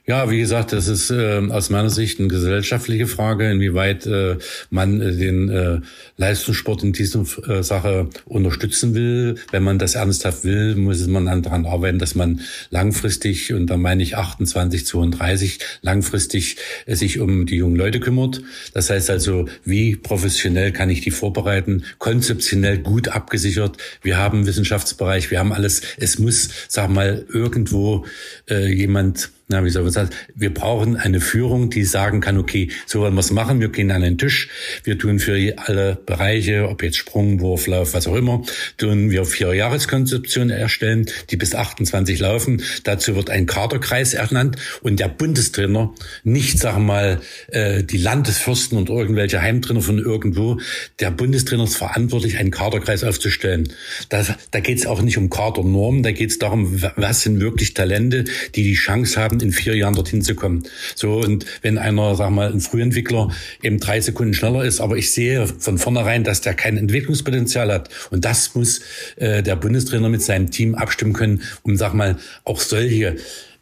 Ja, 0.08 0.30
wie 0.30 0.38
gesagt, 0.38 0.72
das 0.72 0.86
ist 0.86 1.10
äh, 1.10 1.42
aus 1.50 1.68
meiner 1.68 1.90
Sicht 1.90 2.20
eine 2.20 2.28
gesellschaftliche 2.28 3.08
Frage, 3.08 3.50
inwieweit 3.50 4.06
äh, 4.06 4.36
man 4.70 5.00
äh, 5.00 5.16
den 5.16 5.48
äh, 5.48 5.80
Leistungssport 6.16 6.84
in 6.84 6.92
dieser 6.92 7.24
äh, 7.48 7.64
Sache 7.64 8.08
unterstützen 8.24 8.94
will. 8.94 9.34
Wenn 9.50 9.64
man 9.64 9.80
das 9.80 9.96
ernsthaft 9.96 10.44
will, 10.44 10.76
muss 10.76 11.04
man 11.08 11.26
dann 11.26 11.42
daran 11.42 11.66
arbeiten, 11.66 11.98
dass 11.98 12.14
man 12.14 12.40
langfristig, 12.70 13.52
und 13.52 13.66
da 13.66 13.76
meine 13.76 14.00
ich 14.00 14.16
28, 14.16 14.86
32, 14.86 15.58
langfristig 15.82 16.58
äh, 16.86 16.94
sich 16.94 17.18
um 17.18 17.44
die 17.44 17.56
jungen 17.56 17.74
Leute 17.74 17.98
kümmert. 17.98 18.42
Das 18.74 18.90
heißt 18.90 19.10
also, 19.10 19.48
wie 19.64 19.96
professionell 19.96 20.70
kann 20.70 20.88
ich 20.88 21.00
die 21.00 21.10
vorbereiten? 21.10 21.82
Konzeptionell 21.98 22.78
gut 22.78 23.08
abgesichert. 23.08 23.76
Wir 24.02 24.18
haben 24.18 24.46
Wissenschaftsbereich, 24.46 25.32
wir 25.32 25.40
haben 25.40 25.52
alles. 25.52 25.82
Es 25.96 26.20
muss, 26.20 26.48
sag 26.68 26.90
mal, 26.90 27.26
irgendwo 27.32 28.06
äh, 28.48 28.72
jemand 28.72 29.30
na, 29.48 29.64
wie 29.64 29.70
soll 29.70 29.84
man 29.84 29.92
sagen, 29.92 30.10
wir 30.34 30.52
brauchen 30.52 30.96
eine 30.96 31.20
Führung, 31.20 31.70
die 31.70 31.84
sagen 31.84 32.20
kann, 32.20 32.36
okay, 32.36 32.70
so 32.84 33.00
wollen 33.00 33.14
wir 33.14 33.20
es 33.20 33.30
machen, 33.30 33.60
wir 33.60 33.68
gehen 33.68 33.92
an 33.92 34.02
den 34.02 34.18
Tisch, 34.18 34.48
wir 34.82 34.98
tun 34.98 35.20
für 35.20 35.54
alle 35.56 35.96
Bereiche, 36.04 36.68
ob 36.68 36.82
jetzt 36.82 36.96
Sprung, 36.96 37.40
Wurf, 37.40 37.68
Lauf, 37.68 37.94
was 37.94 38.08
auch 38.08 38.16
immer, 38.16 38.42
tun 38.76 39.10
wir 39.10 39.24
vier 39.24 39.54
Jahreskonzeptionen 39.54 40.50
erstellen, 40.50 41.06
die 41.30 41.36
bis 41.36 41.54
28 41.54 42.18
laufen. 42.18 42.60
Dazu 42.82 43.14
wird 43.14 43.30
ein 43.30 43.46
Kaderkreis 43.46 44.14
ernannt 44.14 44.56
und 44.82 44.98
der 44.98 45.08
Bundestrainer, 45.08 45.94
nicht, 46.24 46.58
sagen 46.58 46.82
wir 46.82 46.86
mal, 46.86 47.20
äh, 47.48 47.84
die 47.84 47.98
Landesfürsten 47.98 48.76
und 48.76 48.88
irgendwelche 48.88 49.40
Heimtrainer 49.40 49.80
von 49.80 49.98
irgendwo, 49.98 50.58
der 50.98 51.12
Bundestrainer 51.12 51.64
ist 51.64 51.76
verantwortlich, 51.76 52.38
einen 52.38 52.50
Kaderkreis 52.50 53.04
aufzustellen. 53.04 53.72
Da, 54.08 54.26
da 54.50 54.58
geht 54.58 54.78
es 54.78 54.86
auch 54.86 55.02
nicht 55.02 55.18
um 55.18 55.30
Kadernormen, 55.30 56.02
da 56.02 56.10
geht 56.10 56.30
es 56.30 56.40
darum, 56.40 56.82
was 56.96 57.20
sind 57.20 57.38
wirklich 57.38 57.74
Talente, 57.74 58.24
die 58.56 58.64
die 58.64 58.74
Chance 58.74 59.20
haben, 59.20 59.35
haben, 59.36 59.46
in 59.46 59.52
vier 59.52 59.76
Jahren 59.76 59.94
dorthin 59.94 60.22
zu 60.22 60.34
kommen. 60.34 60.64
So, 60.94 61.14
und 61.20 61.46
wenn 61.62 61.78
einer, 61.78 62.14
sag 62.14 62.30
mal, 62.30 62.52
ein 62.52 62.60
Frühentwickler 62.60 63.30
eben 63.62 63.78
drei 63.78 64.00
Sekunden 64.00 64.34
schneller 64.34 64.64
ist, 64.64 64.80
aber 64.80 64.96
ich 64.96 65.10
sehe 65.10 65.46
von 65.46 65.78
vornherein, 65.78 66.24
dass 66.24 66.40
der 66.40 66.54
kein 66.54 66.76
Entwicklungspotenzial 66.76 67.72
hat. 67.72 67.90
Und 68.10 68.24
das 68.24 68.54
muss 68.54 68.80
äh, 69.16 69.42
der 69.42 69.56
Bundestrainer 69.56 70.08
mit 70.08 70.22
seinem 70.22 70.50
Team 70.50 70.74
abstimmen 70.74 71.12
können, 71.12 71.42
um, 71.62 71.76
sag 71.76 71.94
mal, 71.94 72.16
auch 72.44 72.60
solche 72.60 73.16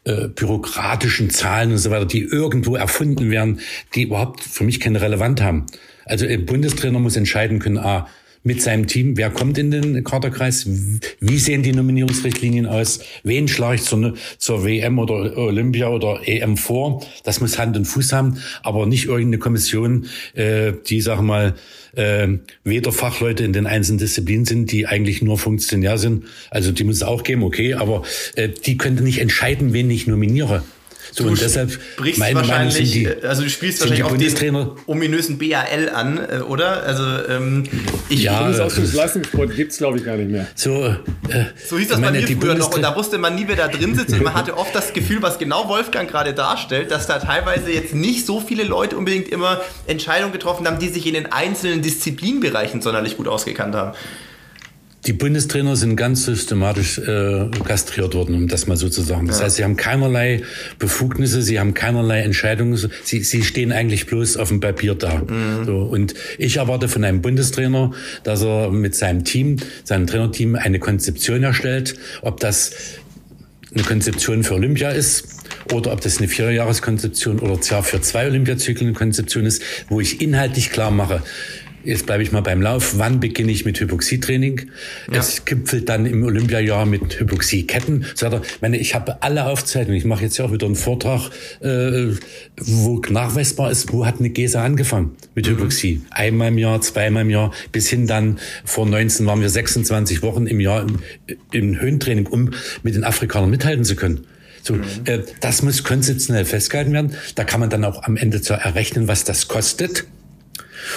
äh, 0.04 0.28
bürokratischen 0.28 1.30
Zahlen 1.30 1.72
und 1.72 1.78
so 1.78 1.90
weiter, 1.90 2.06
die 2.06 2.22
irgendwo 2.22 2.76
erfunden 2.76 3.30
werden, 3.30 3.60
die 3.94 4.02
überhaupt 4.02 4.42
für 4.42 4.64
mich 4.64 4.80
keine 4.80 5.00
Relevanz 5.00 5.40
haben. 5.40 5.66
Also 6.04 6.26
ein 6.26 6.44
Bundestrainer 6.44 6.98
muss 6.98 7.16
entscheiden 7.16 7.58
können, 7.58 7.78
ah, 7.78 8.08
mit 8.44 8.62
seinem 8.62 8.86
Team. 8.86 9.16
Wer 9.16 9.30
kommt 9.30 9.58
in 9.58 9.70
den 9.70 10.04
Kaderkreis? 10.04 10.66
Wie 11.18 11.38
sehen 11.38 11.62
die 11.62 11.72
Nominierungsrichtlinien 11.72 12.66
aus? 12.66 13.00
Wen 13.24 13.48
schlage 13.48 13.76
ich 13.76 13.82
zur, 13.82 14.14
zur 14.38 14.64
WM 14.64 14.98
oder 14.98 15.36
Olympia 15.36 15.88
oder 15.88 16.20
EM 16.26 16.56
vor? 16.56 17.04
Das 17.24 17.40
muss 17.40 17.58
Hand 17.58 17.76
und 17.76 17.86
Fuß 17.86 18.12
haben, 18.12 18.38
aber 18.62 18.86
nicht 18.86 19.06
irgendeine 19.06 19.38
Kommission, 19.38 20.06
äh, 20.34 20.72
die, 20.86 21.00
sag 21.00 21.22
mal, 21.22 21.54
äh, 21.96 22.28
weder 22.64 22.92
Fachleute 22.92 23.44
in 23.44 23.54
den 23.54 23.66
einzelnen 23.66 23.98
Disziplinen 23.98 24.44
sind, 24.44 24.70
die 24.70 24.86
eigentlich 24.86 25.22
nur 25.22 25.38
funktionär 25.38 25.96
sind. 25.96 26.24
Also 26.50 26.70
die 26.70 26.84
muss 26.84 26.96
es 26.96 27.02
auch 27.02 27.22
geben, 27.22 27.42
okay, 27.42 27.74
aber 27.74 28.02
äh, 28.36 28.50
die 28.50 28.76
könnte 28.76 29.02
nicht 29.02 29.20
entscheiden, 29.20 29.72
wen 29.72 29.90
ich 29.90 30.06
nominiere. 30.06 30.62
So, 31.16 31.22
du 31.24 31.30
und 31.30 31.40
deshalb 31.40 31.70
brichst 31.96 32.18
meine 32.18 32.34
wahrscheinlich, 32.34 32.90
die, 32.90 33.08
also 33.22 33.42
du 33.44 33.48
spielst 33.48 33.80
wahrscheinlich 33.80 34.02
auch 34.02 34.16
den 34.16 34.68
ominösen 34.86 35.38
BAL 35.38 35.88
an, 35.94 36.18
äh, 36.18 36.38
oder? 36.40 36.82
Also 36.82 37.04
ähm, 37.28 37.62
ich 38.08 38.24
ja, 38.24 38.40
Bundesausschussleistungssport 38.40 39.54
gibt 39.54 39.70
es 39.70 39.78
glaube 39.78 39.98
ich 39.98 40.04
gar 40.04 40.16
nicht 40.16 40.32
mehr. 40.32 40.48
So, 40.56 40.86
äh, 40.86 41.44
so 41.68 41.78
hieß 41.78 41.86
das 41.86 42.00
bei 42.00 42.10
mir 42.10 42.26
früher 42.26 42.56
noch 42.56 42.74
und 42.74 42.82
da 42.82 42.96
wusste 42.96 43.18
man 43.18 43.36
nie, 43.36 43.44
wer 43.46 43.54
da 43.54 43.68
drin 43.68 43.94
sitzt 43.94 44.12
und 44.12 44.24
man 44.24 44.34
hatte 44.34 44.58
oft 44.58 44.74
das 44.74 44.92
Gefühl, 44.92 45.22
was 45.22 45.38
genau 45.38 45.68
Wolfgang 45.68 46.10
gerade 46.10 46.34
darstellt, 46.34 46.90
dass 46.90 47.06
da 47.06 47.20
teilweise 47.20 47.70
jetzt 47.70 47.94
nicht 47.94 48.26
so 48.26 48.40
viele 48.40 48.64
Leute 48.64 48.96
unbedingt 48.96 49.28
immer 49.28 49.60
Entscheidungen 49.86 50.32
getroffen 50.32 50.66
haben, 50.66 50.80
die 50.80 50.88
sich 50.88 51.06
in 51.06 51.14
den 51.14 51.30
einzelnen 51.30 51.80
Disziplinbereichen 51.80 52.82
sonderlich 52.82 53.16
gut 53.16 53.28
ausgekannt 53.28 53.76
haben. 53.76 53.96
Die 55.06 55.12
Bundestrainer 55.12 55.76
sind 55.76 55.96
ganz 55.96 56.24
systematisch 56.24 56.98
äh, 56.98 57.50
kastriert 57.64 58.14
worden, 58.14 58.34
um 58.34 58.48
das 58.48 58.66
mal 58.66 58.76
so 58.76 58.88
zu 58.88 59.02
sagen. 59.02 59.26
Das 59.26 59.38
ja. 59.38 59.44
heißt, 59.44 59.56
sie 59.56 59.64
haben 59.64 59.76
keinerlei 59.76 60.42
Befugnisse, 60.78 61.42
sie 61.42 61.60
haben 61.60 61.74
keinerlei 61.74 62.22
Entscheidungen. 62.22 62.78
Sie, 63.02 63.22
sie 63.22 63.42
stehen 63.42 63.70
eigentlich 63.70 64.06
bloß 64.06 64.38
auf 64.38 64.48
dem 64.48 64.60
Papier 64.60 64.94
da. 64.94 65.16
Mhm. 65.18 65.66
So, 65.66 65.78
und 65.78 66.14
ich 66.38 66.56
erwarte 66.56 66.88
von 66.88 67.04
einem 67.04 67.20
Bundestrainer, 67.20 67.92
dass 68.22 68.42
er 68.42 68.70
mit 68.70 68.94
seinem 68.94 69.24
Team, 69.24 69.58
seinem 69.84 70.06
Trainerteam 70.06 70.54
eine 70.54 70.78
Konzeption 70.78 71.42
erstellt, 71.42 71.96
ob 72.22 72.40
das 72.40 72.72
eine 73.74 73.82
Konzeption 73.82 74.44
für 74.44 74.54
Olympia 74.54 74.90
ist 74.90 75.28
oder 75.72 75.92
ob 75.92 76.00
das 76.00 76.18
eine 76.18 76.28
Vierjahreskonzeption 76.28 77.40
oder 77.40 77.60
zwar 77.60 77.82
für 77.82 78.00
zwei 78.00 78.26
Olympiazyklen 78.26 78.88
eine 78.88 78.96
Konzeption 78.96 79.46
ist, 79.46 79.62
wo 79.88 80.00
ich 80.00 80.20
inhaltlich 80.20 80.70
klar 80.70 80.90
mache, 80.90 81.22
Jetzt 81.84 82.06
bleibe 82.06 82.22
ich 82.22 82.32
mal 82.32 82.40
beim 82.40 82.62
Lauf. 82.62 82.98
Wann 82.98 83.20
beginne 83.20 83.52
ich 83.52 83.64
mit 83.64 83.78
Hypoxietraining? 83.78 84.70
Ja. 85.12 85.18
Es 85.18 85.44
gipfelt 85.44 85.88
dann 85.88 86.06
im 86.06 86.24
Olympiajahr 86.24 86.86
mit 86.86 87.20
Hypoxieketten. 87.20 88.06
Sagt 88.14 88.34
er, 88.34 88.42
meine, 88.60 88.78
ich 88.78 88.94
habe 88.94 89.22
alle 89.22 89.46
Aufzeichnungen. 89.46 89.98
Ich 89.98 90.06
mache 90.06 90.22
jetzt 90.22 90.38
ja 90.38 90.46
auch 90.46 90.52
wieder 90.52 90.66
einen 90.66 90.76
Vortrag, 90.76 91.30
äh, 91.60 92.14
wo 92.56 93.02
nachweisbar 93.10 93.70
ist, 93.70 93.92
wo 93.92 94.06
hat 94.06 94.18
eine 94.18 94.30
Gesa 94.30 94.64
angefangen 94.64 95.16
mit 95.34 95.46
mhm. 95.46 95.52
Hypoxie. 95.52 96.02
Einmal 96.10 96.48
im 96.48 96.58
Jahr, 96.58 96.80
zweimal 96.80 97.22
im 97.22 97.30
Jahr, 97.30 97.52
bis 97.70 97.88
hin 97.88 98.06
dann 98.06 98.38
vor 98.64 98.86
19 98.86 99.26
waren 99.26 99.40
wir 99.40 99.50
26 99.50 100.22
Wochen 100.22 100.46
im 100.46 100.60
Jahr 100.60 100.82
im, 100.82 100.98
im 101.52 101.80
Höhentraining, 101.80 102.26
um 102.26 102.50
mit 102.82 102.94
den 102.94 103.04
Afrikanern 103.04 103.50
mithalten 103.50 103.84
zu 103.84 103.94
können. 103.94 104.26
So, 104.62 104.74
mhm. 104.74 104.84
äh, 105.04 105.20
das 105.40 105.62
muss 105.62 105.84
konzeptionell 105.84 106.46
festgehalten 106.46 106.92
werden. 106.94 107.14
Da 107.34 107.44
kann 107.44 107.60
man 107.60 107.68
dann 107.68 107.84
auch 107.84 108.02
am 108.04 108.16
Ende 108.16 108.40
zu 108.40 108.54
errechnen, 108.54 109.08
was 109.08 109.24
das 109.24 109.48
kostet. 109.48 110.06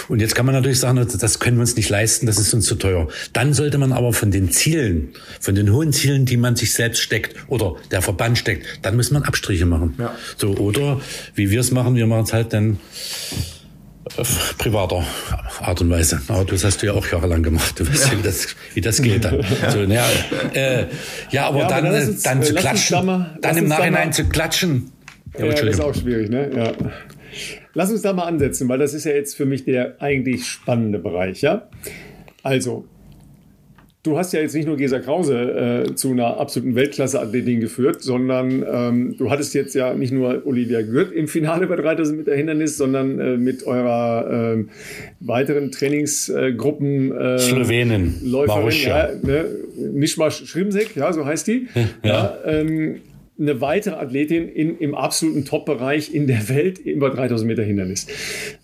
Und 0.08 0.20
jetzt 0.20 0.34
kann 0.34 0.46
man 0.46 0.54
natürlich 0.54 0.80
sagen, 0.80 0.96
das 0.96 1.38
können 1.38 1.56
wir 1.56 1.62
uns 1.62 1.76
nicht 1.76 1.88
leisten, 1.88 2.26
das 2.26 2.38
ist 2.38 2.52
uns 2.54 2.66
zu 2.66 2.74
teuer. 2.74 3.08
Dann 3.32 3.54
sollte 3.54 3.78
man 3.78 3.92
aber 3.92 4.12
von 4.12 4.30
den 4.30 4.50
Zielen, 4.50 5.10
von 5.40 5.54
den 5.54 5.72
hohen 5.72 5.92
Zielen, 5.92 6.26
die 6.26 6.36
man 6.36 6.56
sich 6.56 6.72
selbst 6.72 7.00
steckt 7.00 7.34
oder 7.48 7.76
der 7.90 8.02
Verband 8.02 8.38
steckt, 8.38 8.80
dann 8.82 8.96
muss 8.96 9.10
man 9.10 9.22
Abstriche 9.22 9.66
machen. 9.66 9.94
Ja. 9.98 10.14
So, 10.36 10.54
oder 10.56 11.00
wie 11.34 11.50
wir 11.50 11.60
es 11.60 11.70
machen, 11.70 11.94
wir 11.94 12.06
machen 12.06 12.24
es 12.24 12.32
halt 12.32 12.52
dann 12.52 12.78
auf 14.16 14.56
privater 14.58 15.04
Art 15.60 15.80
und 15.80 15.90
Weise. 15.90 16.20
Aber 16.28 16.44
das 16.44 16.64
hast 16.64 16.82
du 16.82 16.86
ja 16.86 16.92
auch 16.94 17.06
jahrelang 17.06 17.42
gemacht. 17.42 17.78
Du 17.78 17.88
weißt 17.88 18.12
ja, 18.12 18.18
wie, 18.18 18.22
das, 18.22 18.46
wie 18.74 18.80
das 18.80 19.02
geht. 19.02 19.24
Dann. 19.24 19.44
So, 19.70 19.80
ja, 19.82 20.06
äh, 20.54 20.86
ja, 21.30 21.46
aber 21.46 21.60
ja, 21.60 21.68
dann, 21.68 21.86
aber 21.86 21.96
uns, 21.96 22.22
dann 22.22 22.42
zu 22.42 22.54
klatschen, 22.54 23.06
mal, 23.06 23.38
dann 23.40 23.56
im 23.56 23.68
Nachhinein 23.68 24.12
zu 24.12 24.24
klatschen. 24.24 24.90
Ja, 25.38 25.46
ja 25.46 25.52
das 25.52 25.62
ist 25.62 25.80
auch 25.80 25.94
schwierig, 25.94 26.30
ne? 26.30 26.50
Ja. 26.54 26.72
Lass 27.74 27.90
uns 27.90 28.02
da 28.02 28.12
mal 28.12 28.24
ansetzen, 28.24 28.68
weil 28.68 28.78
das 28.78 28.94
ist 28.94 29.04
ja 29.04 29.12
jetzt 29.12 29.36
für 29.36 29.46
mich 29.46 29.64
der 29.64 30.00
eigentlich 30.00 30.46
spannende 30.46 30.98
Bereich, 30.98 31.42
ja? 31.42 31.68
Also, 32.42 32.84
du 34.02 34.16
hast 34.16 34.32
ja 34.32 34.40
jetzt 34.40 34.54
nicht 34.54 34.66
nur 34.66 34.76
Gesa 34.76 35.00
Krause 35.00 35.86
äh, 35.88 35.94
zu 35.94 36.12
einer 36.12 36.38
absoluten 36.38 36.74
Weltklasse-Athletin 36.74 37.60
geführt, 37.60 38.02
sondern 38.02 38.64
ähm, 38.70 39.16
du 39.18 39.30
hattest 39.30 39.54
jetzt 39.54 39.74
ja 39.74 39.94
nicht 39.94 40.12
nur 40.12 40.46
Olivia 40.46 40.82
Gürt 40.82 41.12
im 41.12 41.28
Finale 41.28 41.66
bei 41.66 41.76
3000 41.76 42.18
Meter 42.18 42.34
Hindernis, 42.34 42.76
sondern 42.76 43.18
äh, 43.18 43.36
mit 43.36 43.66
eurer 43.66 44.56
äh, 44.56 44.64
weiteren 45.20 45.70
Trainingsgruppen 45.70 47.12
äh, 47.12 47.38
Slowenen, 47.38 48.14
Läuferin, 48.24 48.82
ja, 48.82 49.08
ne, 49.22 49.44
Mischmasch 49.92 50.46
Schrimsek, 50.46 50.96
ja, 50.96 51.12
so 51.12 51.26
heißt 51.26 51.46
die. 51.46 51.68
ja. 52.02 52.08
ja 52.08 52.38
ähm, 52.46 53.00
eine 53.38 53.60
weitere 53.60 53.94
Athletin 53.94 54.48
in, 54.48 54.78
im 54.78 54.94
absoluten 54.94 55.44
Top-Bereich 55.44 56.12
in 56.12 56.26
der 56.26 56.48
Welt 56.48 56.78
über 56.78 57.10
3000 57.10 57.46
Meter 57.46 57.62
Hindernis. 57.62 58.06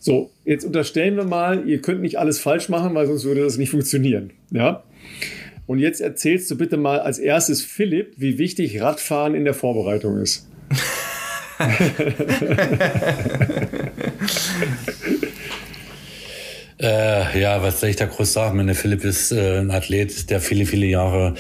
So, 0.01 0.31
jetzt 0.45 0.65
unterstellen 0.65 1.17
wir 1.17 1.25
mal, 1.25 1.69
ihr 1.69 1.81
könnt 1.81 2.03
nicht 2.03 2.19
alles 2.19 2.41
falsch 2.41 2.69
machen, 2.69 2.95
weil 2.95 3.07
sonst 3.07 3.25
würde 3.25 3.43
das 3.43 3.57
nicht 3.57 3.71
funktionieren. 3.71 4.31
Ja? 4.51 4.83
Und 5.67 5.79
jetzt 5.79 6.01
erzählst 6.01 6.51
du 6.51 6.57
bitte 6.57 6.77
mal 6.77 6.99
als 7.01 7.19
erstes 7.19 7.63
Philipp, 7.63 8.15
wie 8.17 8.39
wichtig 8.39 8.81
Radfahren 8.81 9.35
in 9.35 9.45
der 9.45 9.55
Vorbereitung 9.55 10.19
ist. 10.19 10.49
äh, 16.81 17.41
ja, 17.41 17.63
was 17.63 17.81
soll 17.81 17.91
ich 17.91 17.97
da 17.97 18.07
groß 18.07 18.33
sagen? 18.33 18.57
Meine 18.57 18.75
Philipp 18.75 19.05
ist 19.05 19.31
äh, 19.31 19.61
ein 19.61 19.71
Athlet, 19.71 20.31
der 20.31 20.41
viele, 20.41 20.67
viele 20.67 20.87
Jahre 20.87 21.37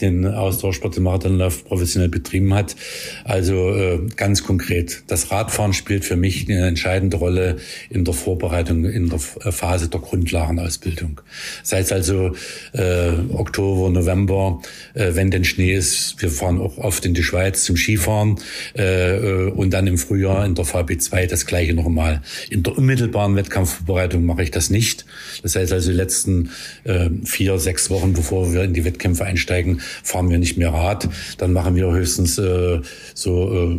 den 0.00 0.26
Ausdauersport, 0.26 0.96
den 0.96 1.04
Marathonlauf 1.04 1.64
professionell 1.64 2.08
betrieben 2.08 2.54
hat. 2.54 2.76
Also 3.24 3.74
äh, 3.74 4.00
ganz 4.16 4.44
konkret, 4.44 5.02
das 5.06 5.30
Radfahren 5.30 5.72
spielt 5.72 6.04
für 6.04 6.16
mich 6.16 6.48
eine 6.48 6.66
entscheidende 6.66 7.16
Rolle 7.16 7.56
in 7.88 8.04
der 8.04 8.14
Vorbereitung, 8.14 8.84
in 8.84 9.08
der 9.08 9.18
Phase 9.18 9.88
der 9.88 10.00
Grundlagenausbildung. 10.00 11.20
Sei 11.62 11.80
es 11.80 11.92
also 11.92 12.32
äh, 12.72 13.10
Oktober, 13.32 13.90
November, 13.90 14.60
äh, 14.94 15.14
wenn 15.14 15.30
denn 15.30 15.44
Schnee 15.44 15.74
ist, 15.74 16.20
wir 16.20 16.30
fahren 16.30 16.60
auch 16.60 16.78
oft 16.78 17.04
in 17.04 17.14
die 17.14 17.22
Schweiz 17.22 17.64
zum 17.64 17.76
Skifahren 17.76 18.36
äh, 18.76 19.16
äh 19.16 19.50
und 19.50 19.70
dann 19.70 19.86
im 19.86 19.98
Frühjahr 19.98 20.44
in 20.44 20.54
der 20.54 20.64
VB2 20.64 21.26
das 21.26 21.46
gleiche 21.46 21.74
nochmal. 21.74 22.22
In 22.50 22.62
der 22.62 22.76
unmittelbaren 22.76 23.36
Wettkampfvorbereitung 23.36 24.24
mache 24.24 24.42
ich 24.42 24.50
das 24.50 24.70
nicht. 24.70 25.04
Das 25.42 25.56
heißt 25.56 25.72
also 25.72 25.90
die 25.90 25.96
letzten 25.96 26.50
äh, 26.84 27.10
vier, 27.24 27.58
sechs 27.58 27.90
Wochen, 27.90 28.12
bevor 28.12 28.52
wir 28.52 28.62
in 28.62 28.74
die 28.74 28.84
Wettkämpfe 28.84 29.24
einsteigen, 29.24 29.80
fahren 30.02 30.30
wir 30.30 30.38
nicht 30.38 30.56
mehr 30.56 30.72
Rad. 30.72 31.08
Dann 31.38 31.52
machen 31.52 31.74
wir 31.74 31.90
höchstens 31.90 32.38
äh, 32.38 32.80
so 33.14 33.70
äh, 33.72 33.78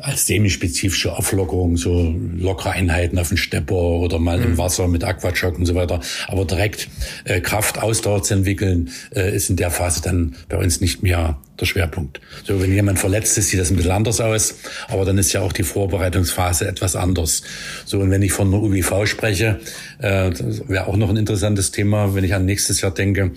als 0.00 0.26
semispezifische 0.26 1.16
Auflockerung, 1.16 1.76
so 1.76 2.14
lockere 2.36 2.70
Einheiten 2.70 3.18
auf 3.18 3.28
dem 3.28 3.36
Stepper 3.36 3.74
oder 3.74 4.18
mal 4.18 4.40
im 4.40 4.52
mhm. 4.52 4.58
Wasser 4.58 4.88
mit 4.88 5.04
Aquajog 5.04 5.58
und 5.58 5.66
so 5.66 5.74
weiter. 5.74 6.00
Aber 6.26 6.44
direkt 6.44 6.88
äh, 7.24 7.40
Kraft, 7.40 7.82
Ausdauer 7.82 8.22
zu 8.22 8.34
entwickeln, 8.34 8.90
äh, 9.14 9.34
ist 9.34 9.50
in 9.50 9.56
der 9.56 9.70
Phase 9.70 10.02
dann 10.02 10.36
bei 10.48 10.58
uns 10.58 10.80
nicht 10.80 11.02
mehr 11.02 11.38
der 11.60 11.66
Schwerpunkt. 11.66 12.20
So, 12.44 12.60
wenn 12.60 12.72
jemand 12.72 12.98
verletzt 12.98 13.36
ist, 13.38 13.48
sieht 13.48 13.60
das 13.60 13.70
ein 13.70 13.76
bisschen 13.76 13.92
anders 13.92 14.20
aus, 14.20 14.56
aber 14.88 15.04
dann 15.04 15.18
ist 15.18 15.32
ja 15.32 15.40
auch 15.40 15.52
die 15.52 15.62
Vorbereitungsphase 15.62 16.66
etwas 16.66 16.96
anders. 16.96 17.42
So, 17.84 18.00
und 18.00 18.10
wenn 18.10 18.22
ich 18.22 18.32
von 18.32 18.50
der 18.50 18.60
UWV 18.60 19.06
spreche, 19.06 19.60
äh, 19.98 20.30
wäre 20.68 20.86
auch 20.86 20.96
noch 20.96 21.10
ein 21.10 21.16
interessantes 21.16 21.70
Thema, 21.70 22.14
wenn 22.14 22.24
ich 22.24 22.34
an 22.34 22.44
nächstes 22.44 22.80
Jahr 22.80 22.92
denke, 22.92 23.32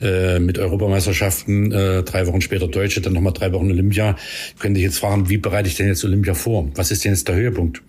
äh, 0.00 0.38
mit 0.38 0.58
Europameisterschaften, 0.58 1.72
äh, 1.72 2.02
drei 2.02 2.26
Wochen 2.26 2.40
später 2.40 2.68
Deutsche, 2.68 3.00
dann 3.00 3.12
nochmal 3.12 3.32
drei 3.32 3.52
Wochen 3.52 3.70
Olympia, 3.70 4.16
könnte 4.58 4.80
ich 4.80 4.84
jetzt 4.84 4.98
fragen, 4.98 5.28
wie 5.28 5.38
bereite 5.38 5.68
ich 5.68 5.76
denn 5.76 5.88
jetzt 5.88 6.04
Olympia 6.04 6.34
vor? 6.34 6.68
Was 6.74 6.90
ist 6.90 7.04
denn 7.04 7.12
jetzt 7.12 7.28
der 7.28 7.36
Höhepunkt? 7.36 7.82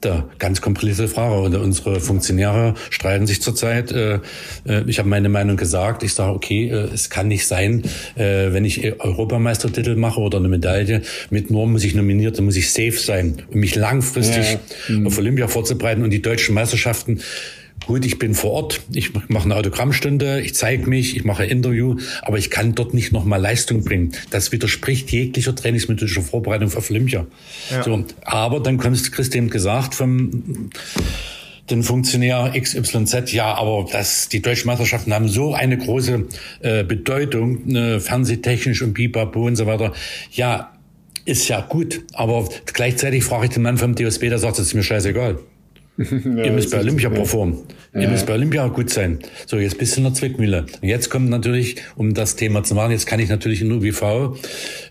Da, 0.00 0.28
ganz 0.38 0.60
komplizierte 0.60 1.12
Frage. 1.12 1.40
Und 1.40 1.54
unsere 1.56 2.00
Funktionäre 2.00 2.74
streiten 2.90 3.26
sich 3.26 3.42
zurzeit. 3.42 3.90
Äh, 3.90 4.20
äh, 4.64 4.84
ich 4.86 5.00
habe 5.00 5.08
meine 5.08 5.28
Meinung 5.28 5.56
gesagt. 5.56 6.04
Ich 6.04 6.14
sage, 6.14 6.32
okay, 6.32 6.68
äh, 6.68 6.88
es 6.94 7.10
kann 7.10 7.26
nicht 7.28 7.46
sein, 7.46 7.82
wenn 8.14 8.64
ich 8.64 9.00
Europameistertitel 9.00 9.96
mache 9.96 10.20
oder 10.20 10.38
eine 10.38 10.48
Medaille, 10.48 11.02
mit 11.30 11.50
Norm 11.50 11.72
muss 11.72 11.84
ich 11.84 11.94
nominiert, 11.94 12.38
dann 12.38 12.44
muss 12.44 12.56
ich 12.56 12.70
safe 12.70 12.92
sein, 12.92 13.42
um 13.52 13.60
mich 13.60 13.74
langfristig 13.74 14.58
ja. 14.88 15.04
auf 15.04 15.18
Olympia 15.18 15.48
vorzubereiten. 15.48 16.02
Und 16.02 16.10
die 16.10 16.22
deutschen 16.22 16.54
Meisterschaften 16.54 17.20
Gut, 17.88 18.04
ich 18.04 18.18
bin 18.18 18.34
vor 18.34 18.50
Ort, 18.50 18.82
ich 18.92 19.14
mache 19.28 19.46
eine 19.46 19.56
Autogrammstunde, 19.56 20.42
ich 20.42 20.54
zeige 20.54 20.86
mich, 20.86 21.16
ich 21.16 21.24
mache 21.24 21.44
ein 21.44 21.48
Interview, 21.48 21.96
aber 22.20 22.36
ich 22.36 22.50
kann 22.50 22.74
dort 22.74 22.92
nicht 22.92 23.12
nochmal 23.12 23.40
Leistung 23.40 23.82
bringen. 23.82 24.12
Das 24.28 24.52
widerspricht 24.52 25.10
jeglicher 25.10 25.54
trainingsmethodischer 25.54 26.20
Vorbereitung 26.20 26.70
auf 26.76 26.90
Olympia. 26.90 27.24
Ja. 27.70 27.82
So, 27.82 28.04
aber 28.26 28.60
dann 28.60 28.76
kommt 28.76 29.10
Christian 29.10 29.48
gesagt 29.48 29.94
vom 29.94 30.70
den 31.70 31.82
Funktionär 31.82 32.52
XYZ, 32.60 33.32
ja, 33.32 33.54
aber 33.54 33.86
das, 33.90 34.28
die 34.28 34.42
deutschen 34.42 34.66
Meisterschaften 34.66 35.14
haben 35.14 35.28
so 35.28 35.54
eine 35.54 35.78
große 35.78 36.26
äh, 36.60 36.84
Bedeutung, 36.84 37.74
äh, 37.74 38.00
fernsehtechnisch 38.00 38.82
und 38.82 38.92
Bipapo 38.92 39.46
und 39.46 39.56
so 39.56 39.64
weiter. 39.64 39.94
Ja, 40.32 40.74
ist 41.24 41.48
ja 41.48 41.62
gut, 41.62 42.02
aber 42.12 42.50
gleichzeitig 42.66 43.24
frage 43.24 43.46
ich 43.46 43.52
den 43.52 43.62
Mann 43.62 43.78
vom 43.78 43.94
DSB, 43.94 44.28
der 44.28 44.38
sagt, 44.38 44.58
es 44.58 44.66
ist 44.66 44.74
mir 44.74 44.82
scheißegal. 44.82 45.38
ja, 46.10 46.44
ihr 46.44 46.52
müsst 46.52 46.70
bei 46.70 46.78
Olympia 46.78 47.10
performen. 47.10 47.58
Ja. 47.92 48.02
Ihr 48.02 48.08
müsst 48.08 48.26
bei 48.26 48.34
Olympia 48.34 48.68
gut 48.68 48.88
sein. 48.88 49.18
So, 49.46 49.58
jetzt 49.58 49.78
bist 49.78 49.96
du 49.96 50.00
in 50.00 50.04
der 50.04 50.14
Zwickmühle. 50.14 50.66
Und 50.80 50.88
jetzt 50.88 51.10
kommt 51.10 51.28
natürlich, 51.28 51.76
um 51.96 52.14
das 52.14 52.36
Thema 52.36 52.62
zu 52.62 52.76
machen, 52.76 52.92
jetzt 52.92 53.06
kann 53.06 53.18
ich 53.18 53.28
natürlich 53.28 53.62
in 53.62 53.72
UWV, 53.72 54.38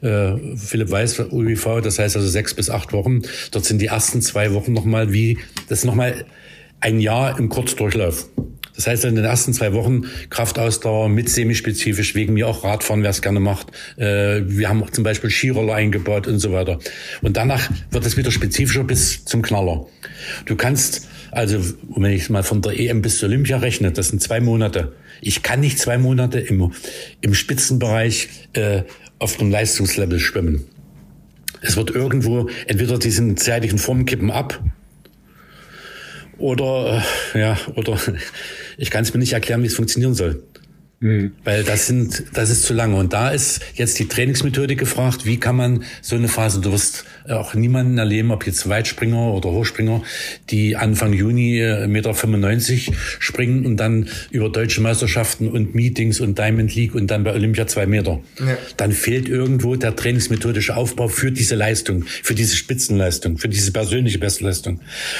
äh, 0.01 0.57
Philipp 0.57 0.91
weiß, 0.91 1.31
UWV, 1.31 1.81
das 1.81 1.97
heißt 1.97 2.17
also 2.17 2.27
sechs 2.27 2.53
bis 2.53 2.69
acht 2.69 2.91
Wochen, 2.91 3.21
dort 3.51 3.63
sind 3.63 3.81
die 3.81 3.87
ersten 3.87 4.21
zwei 4.21 4.53
Wochen 4.53 4.73
nochmal 4.73 5.13
wie, 5.13 5.37
das 5.69 5.79
ist 5.79 5.85
nochmal 5.85 6.25
ein 6.81 6.99
Jahr 6.99 7.39
im 7.39 7.47
Kurzdurchlauf. 7.47 8.27
Das 8.77 8.85
heißt, 8.85 9.05
in 9.05 9.15
den 9.15 9.25
ersten 9.25 9.53
zwei 9.53 9.73
Wochen 9.73 10.03
Kraftausdauer 10.29 11.09
mit 11.09 11.29
semispezifisch, 11.29 12.13
wegen 12.13 12.33
mir 12.33 12.47
auch 12.47 12.63
Radfahren, 12.63 13.01
wer 13.01 13.09
es 13.09 13.23
gerne 13.23 13.39
macht. 13.39 13.71
Äh, 13.97 14.43
wir 14.45 14.69
haben 14.69 14.83
auch 14.83 14.91
zum 14.91 15.03
Beispiel 15.03 15.31
Skiroller 15.31 15.73
eingebaut 15.73 16.27
und 16.27 16.37
so 16.37 16.53
weiter. 16.53 16.77
Und 17.23 17.35
danach 17.37 17.69
wird 17.89 18.05
es 18.05 18.17
wieder 18.17 18.29
spezifischer 18.29 18.83
bis 18.83 19.25
zum 19.25 19.41
Knaller. 19.41 19.87
Du 20.45 20.55
kannst, 20.55 21.07
also 21.31 21.59
wenn 21.95 22.11
ich 22.11 22.29
mal 22.29 22.43
von 22.43 22.61
der 22.61 22.79
EM 22.79 23.01
bis 23.01 23.17
zur 23.17 23.29
Olympia 23.29 23.57
rechne, 23.57 23.91
das 23.91 24.09
sind 24.09 24.21
zwei 24.21 24.39
Monate. 24.39 24.93
Ich 25.21 25.41
kann 25.41 25.59
nicht 25.59 25.79
zwei 25.79 25.97
Monate 25.97 26.39
im, 26.39 26.71
im 27.21 27.33
Spitzenbereich 27.33 28.29
äh, 28.53 28.83
auf 29.17 29.37
dem 29.37 29.49
Leistungslevel 29.49 30.19
schwimmen. 30.19 30.65
Es 31.61 31.77
wird 31.77 31.89
irgendwo 31.89 32.47
entweder 32.67 32.99
diesen 32.99 33.37
zeitlichen 33.37 33.79
Formen 33.79 34.05
kippen 34.05 34.29
ab 34.29 34.61
oder 36.37 37.03
äh, 37.33 37.39
ja 37.39 37.57
oder 37.75 37.97
ich 38.77 38.91
kann 38.91 39.03
es 39.03 39.13
mir 39.13 39.19
nicht 39.19 39.33
erklären, 39.33 39.63
wie 39.63 39.67
es 39.67 39.75
funktionieren 39.75 40.13
soll. 40.13 40.43
Mhm. 40.99 41.33
Weil 41.43 41.63
das 41.63 41.85
sind, 41.85 42.23
das 42.33 42.49
ist 42.49 42.63
zu 42.63 42.73
lange. 42.73 42.95
Und 42.95 43.13
da 43.13 43.29
ist 43.29 43.61
jetzt 43.75 43.99
die 43.99 44.07
Trainingsmethode 44.07 44.75
gefragt. 44.75 45.25
Wie 45.25 45.37
kann 45.37 45.55
man 45.55 45.83
so 46.01 46.15
eine 46.15 46.27
Phase, 46.27 46.59
du 46.59 46.71
wirst 46.71 47.05
auch 47.29 47.53
niemanden 47.53 47.99
erleben, 47.99 48.31
ob 48.31 48.47
jetzt 48.47 48.67
Weitspringer 48.67 49.33
oder 49.33 49.51
Hochspringer, 49.51 50.01
die 50.49 50.75
Anfang 50.75 51.13
Juni 51.13 51.59
äh, 51.59 51.87
Meter 51.87 52.13
95 52.15 52.91
springen 53.19 53.65
und 53.65 53.77
dann 53.77 54.09
über 54.31 54.49
deutsche 54.49 54.81
Meisterschaften 54.81 55.49
und 55.49 55.75
Meetings 55.75 56.19
und 56.19 56.39
Diamond 56.39 56.73
League 56.73 56.95
und 56.95 57.07
dann 57.11 57.23
bei 57.23 57.33
Olympia 57.33 57.67
zwei 57.67 57.85
Meter. 57.85 58.19
Ja. 58.39 58.57
Dann 58.77 58.91
fehlt 58.91 59.29
irgendwo 59.29 59.75
der 59.75 59.95
trainingsmethodische 59.95 60.75
Aufbau 60.75 61.09
für 61.09 61.31
diese 61.31 61.55
Leistung, 61.55 62.05
für 62.23 62.33
diese 62.33 62.55
Spitzenleistung, 62.55 63.37
für 63.37 63.49
diese 63.49 63.71
persönliche 63.71 64.17
Bestleistung. 64.17 64.79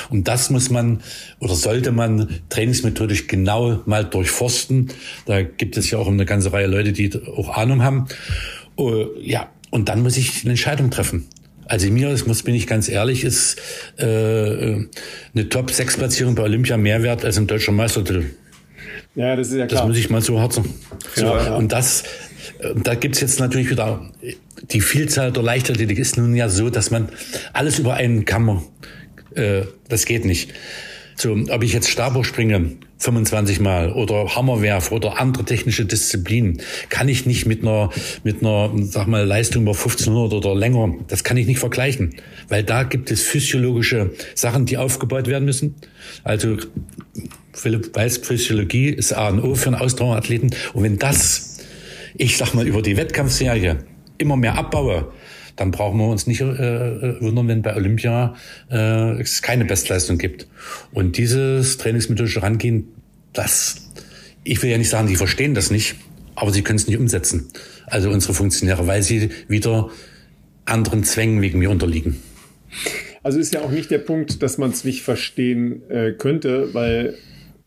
Und 0.09 0.28
das 0.28 0.49
muss 0.49 0.71
man 0.71 1.01
oder 1.39 1.53
sollte 1.53 1.91
man 1.91 2.41
trainingsmethodisch 2.49 3.28
genau 3.28 3.84
mal 3.86 4.05
durchforsten. 4.05 4.89
Da 5.25 5.43
gibt 5.43 5.66
es 5.76 5.91
ja 5.91 5.97
auch 5.97 6.07
eine 6.07 6.26
ganze 6.26 6.53
Reihe 6.53 6.68
Leute, 6.68 6.93
die 6.93 7.11
auch 7.36 7.49
Ahnung 7.57 7.84
haben. 7.84 8.07
Uh, 8.78 9.07
ja, 9.20 9.49
und 9.72 9.89
dann 9.89 10.03
muss 10.03 10.18
ich 10.18 10.43
eine 10.43 10.51
Entscheidung 10.51 10.91
treffen. 10.91 11.28
Also 11.65 11.89
mir, 11.89 12.09
das 12.09 12.26
muss 12.26 12.43
bin 12.43 12.55
ich 12.55 12.68
ganz 12.68 12.88
ehrlich, 12.88 13.24
ist 13.24 13.57
äh, 13.97 14.05
eine 14.05 15.49
Top-6-Platzierung 15.49 16.36
bei 16.36 16.43
Olympia 16.43 16.78
mehr 16.78 17.03
wert 17.03 17.26
als 17.26 17.38
ein 17.38 17.47
deutscher 17.47 17.74
Meistertitel. 17.74 18.26
Ja, 19.15 19.36
das 19.36 19.49
ist 19.49 19.55
ja 19.55 19.65
klar. 19.65 19.82
Das 19.82 19.88
muss 19.88 19.97
ich 19.97 20.09
mal 20.09 20.22
so 20.22 20.39
herzen. 20.39 20.74
So, 21.15 21.26
ja, 21.26 21.43
ja. 21.45 21.55
Und 21.55 21.72
das, 21.72 22.03
äh, 22.59 22.74
da 22.76 22.95
gibt's 22.95 23.20
jetzt 23.20 23.39
natürlich 23.39 23.70
wieder, 23.70 24.11
die 24.72 24.80
Vielzahl 24.80 25.32
der 25.32 25.43
Leichtathletik 25.43 25.97
ist 25.97 26.18
nun 26.18 26.36
ja 26.36 26.47
so, 26.49 26.70
dass 26.70 26.91
man 26.91 27.09
alles 27.51 27.80
über 27.80 27.95
einen 27.95 28.26
Kammer, 28.26 28.63
äh, 29.36 29.63
das 29.89 30.05
geht 30.05 30.24
nicht. 30.24 30.53
So, 31.20 31.36
ob 31.49 31.63
ich 31.63 31.74
jetzt 31.74 31.89
Stabhoch 31.89 32.24
springe, 32.24 32.74
25 32.99 33.59
Mal 33.59 33.91
oder 33.91 34.36
Hammerwerf 34.36 34.91
oder 34.91 35.20
andere 35.20 35.45
technische 35.45 35.84
Disziplinen 35.84 36.61
kann 36.89 37.09
ich 37.09 37.26
nicht 37.26 37.47
mit 37.47 37.63
einer, 37.63 37.89
mit 38.24 38.41
einer, 38.41 38.72
sag 38.84 39.07
mal, 39.07 39.26
Leistung 39.26 39.63
über 39.63 39.72
1500 39.72 40.34
oder 40.34 40.53
länger, 40.53 40.93
das 41.07 41.24
kann 41.24 41.36
ich 41.38 41.47
nicht 41.47 41.57
vergleichen, 41.57 42.18
weil 42.49 42.63
da 42.63 42.84
gibt 42.84 43.09
es 43.09 43.24
physiologische 43.24 44.11
Sachen, 44.36 44.68
die 44.68 44.78
aufgebaut 44.78 45.26
werden 45.26 45.45
müssen. 45.45 45.74
Also, 46.24 46.57
Philipp 47.51 47.95
weiß, 47.95 48.20
Physiologie 48.20 48.89
ist 48.89 49.11
A 49.13 49.30
und 49.30 49.41
O 49.41 49.55
für 49.55 49.70
einen 49.70 49.82
Ausdauerathleten. 49.82 50.51
Und 50.74 50.84
wenn 50.84 50.99
das, 50.99 51.57
ich 52.15 52.38
sag 52.38 52.53
mal, 52.53 52.68
über 52.68 52.84
die 52.84 52.95
Wettkampfserie 52.95 53.80
immer 54.20 54.38
mehr 54.38 54.55
abbaue, 54.55 55.11
dann 55.58 55.72
brauchen 55.72 55.99
wir 55.99 56.08
uns 56.08 56.28
nicht 56.28 56.39
äh, 56.39 56.45
äh, 56.45 57.22
wundern, 57.22 57.47
wenn 57.47 57.62
bei 57.62 57.76
Olympia 57.76 58.36
äh, 58.72 59.20
es 59.20 59.41
keine 59.41 59.66
Bestleistung 59.66 60.18
gibt. 60.18 60.47
Und 60.93 61.18
dieses 61.18 61.78
trainingsmethodische 61.78 62.41
Rangehen, 62.41 62.88
das, 63.34 63.89
ich 64.43 64.62
will 64.64 64.70
ja 64.70 64.78
nicht 64.78 64.89
sagen, 64.89 65.08
die 65.08 65.16
verstehen 65.16 65.53
das 65.53 65.72
nicht, 65.72 65.95
aber 66.36 66.51
sie 66.51 66.62
können 66.62 66.78
es 66.78 66.88
nicht 66.88 66.97
umsetzen. 66.97 67.49
Also 67.88 68.10
unsere 68.10 68.34
Funktionäre, 68.34 68.88
weil 68.88 69.01
sie 69.01 69.30
wieder 69.47 69.89
anderen 70.66 71.03
Zwängen 71.03 71.41
wegen 71.41 71.60
mir 71.60 71.72
unterliegen. 71.72 72.18
Also 73.24 73.39
ist 73.39 73.53
ja 73.53 73.62
auch 73.62 73.72
nicht 73.72 73.89
der 73.89 73.97
Punkt, 73.97 74.43
dass 74.43 74.58
man 74.58 74.70
es 74.70 74.84
nicht 74.84 75.01
verstehen 75.01 75.82
äh, 75.89 76.14
könnte, 76.14 76.74
weil 76.74 77.16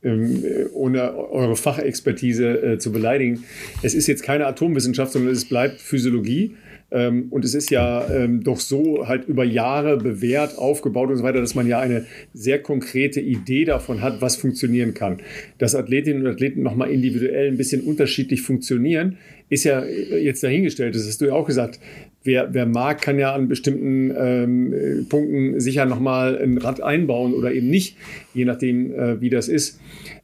ähm, 0.03 0.43
ohne 0.73 1.15
eure 1.15 1.57
Fachexpertise 1.57 2.49
äh, 2.63 2.79
zu 2.79 2.93
beleidigen, 2.93 3.45
es 3.83 3.95
ist 3.95 4.07
jetzt 4.07 4.23
keine 4.23 4.47
Atomwissenschaft, 4.47 5.13
sondern 5.13 5.33
es 5.33 5.47
bleibt 5.47 5.81
Physiologie. 5.81 6.57
Ähm, 6.91 7.29
und 7.31 7.45
es 7.45 7.55
ist 7.55 7.71
ja 7.71 8.09
ähm, 8.11 8.43
doch 8.43 8.59
so 8.59 9.07
halt 9.07 9.29
über 9.29 9.45
Jahre 9.45 9.97
bewährt, 9.97 10.59
aufgebaut 10.59 11.11
und 11.11 11.17
so 11.17 11.23
weiter, 11.23 11.41
dass 11.41 11.55
man 11.55 11.67
ja 11.67 11.79
eine 11.79 12.07
sehr 12.35 12.61
konkrete 12.61 13.21
Idee 13.21 13.65
davon 13.65 14.01
hat, 14.01 14.21
was 14.21 14.37
funktionieren 14.37 14.95
kann. 14.95 15.19
Dass 15.59 15.75
Athletinnen 15.75 16.27
und 16.27 16.33
Athleten 16.33 16.63
nochmal 16.63 16.91
individuell 16.91 17.49
ein 17.49 17.57
bisschen 17.57 17.83
unterschiedlich 17.83 18.43
funktionieren, 18.43 19.19
ist 19.49 19.65
ja 19.65 19.85
jetzt 19.85 20.43
dahingestellt. 20.43 20.95
Das 20.95 21.07
hast 21.07 21.21
du 21.21 21.27
ja 21.27 21.33
auch 21.33 21.47
gesagt. 21.47 21.81
Wer, 22.23 22.53
wer 22.53 22.67
mag, 22.67 23.01
kann 23.01 23.19
ja 23.19 23.35
an 23.35 23.49
bestimmten 23.49 24.15
ähm, 24.17 25.07
Punkten 25.09 25.59
sicher 25.59 25.87
nochmal 25.87 26.39
ein 26.39 26.59
Rad 26.59 26.83
einbauen 26.83 27.33
oder 27.33 27.53
eben 27.53 27.71
nicht, 27.71 27.97
je 28.35 28.45
nachdem, 28.45 28.93
äh, 28.93 29.21
wie 29.23 29.31
das 29.31 29.49
ist. 29.49 29.81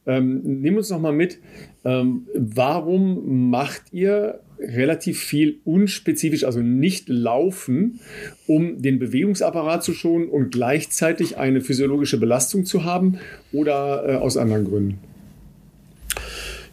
Ähm, 0.07 0.43
nimm 0.45 0.77
uns 0.77 0.91
nochmal 0.91 1.15
mit. 1.15 1.39
Ähm, 1.85 2.27
warum 2.35 3.51
macht 3.51 3.93
ihr 3.93 4.41
relativ 4.59 5.21
viel 5.21 5.59
unspezifisch, 5.65 6.45
also 6.45 6.61
nicht 6.61 7.09
laufen, 7.09 8.01
um 8.47 8.81
den 8.81 8.99
Bewegungsapparat 8.99 9.85
zu 9.85 9.93
schonen 9.93 10.29
und 10.29 10.53
gleichzeitig 10.53 11.37
eine 11.37 11.61
physiologische 11.61 12.19
Belastung 12.19 12.65
zu 12.65 12.85
haben 12.85 13.19
oder 13.53 14.05
äh, 14.09 14.15
aus 14.17 14.37
anderen 14.37 14.65
Gründen? 14.65 14.99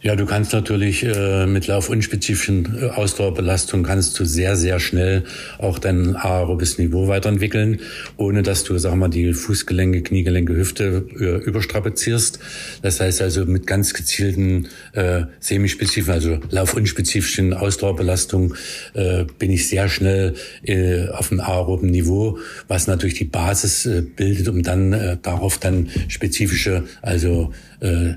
Ja, 0.06 0.16
du 0.16 0.26
kannst 0.26 0.52
natürlich 0.52 1.02
äh, 1.02 1.46
mit 1.46 1.66
laufunspezifischen 1.66 2.76
äh, 2.78 2.84
Ausdauerbelastung 2.90 3.84
kannst 3.84 4.20
du 4.20 4.26
sehr, 4.26 4.54
sehr 4.54 4.78
schnell 4.78 5.24
auch 5.56 5.78
dein 5.78 6.14
aerobes 6.14 6.76
Niveau 6.76 7.08
weiterentwickeln, 7.08 7.80
ohne 8.18 8.42
dass 8.42 8.64
du, 8.64 8.76
sag 8.76 8.96
mal, 8.96 9.08
die 9.08 9.32
Fußgelenke, 9.32 10.02
Kniegelenke, 10.02 10.54
Hüfte 10.54 11.06
äh, 11.18 11.42
überstrapazierst. 11.46 12.38
Das 12.82 13.00
heißt 13.00 13.22
also 13.22 13.46
mit 13.46 13.66
ganz 13.66 13.94
gezielten 13.94 14.68
äh, 14.92 15.22
semispezifischen, 15.40 16.12
also 16.12 16.38
laufunspezifischen 16.50 17.54
Ausdauerbelastungen 17.54 18.56
äh, 18.92 19.24
bin 19.38 19.50
ich 19.50 19.68
sehr 19.68 19.88
schnell 19.88 20.34
äh, 20.64 21.08
auf 21.08 21.30
dem 21.30 21.40
aeroben 21.40 21.88
Niveau, 21.90 22.36
was 22.68 22.88
natürlich 22.88 23.14
die 23.14 23.24
Basis 23.24 23.86
äh, 23.86 24.02
bildet, 24.02 24.48
um 24.48 24.62
dann 24.62 24.92
äh, 24.92 25.16
darauf 25.22 25.56
dann 25.56 25.88
spezifische, 26.08 26.84
also 27.00 27.54
äh, 27.84 28.14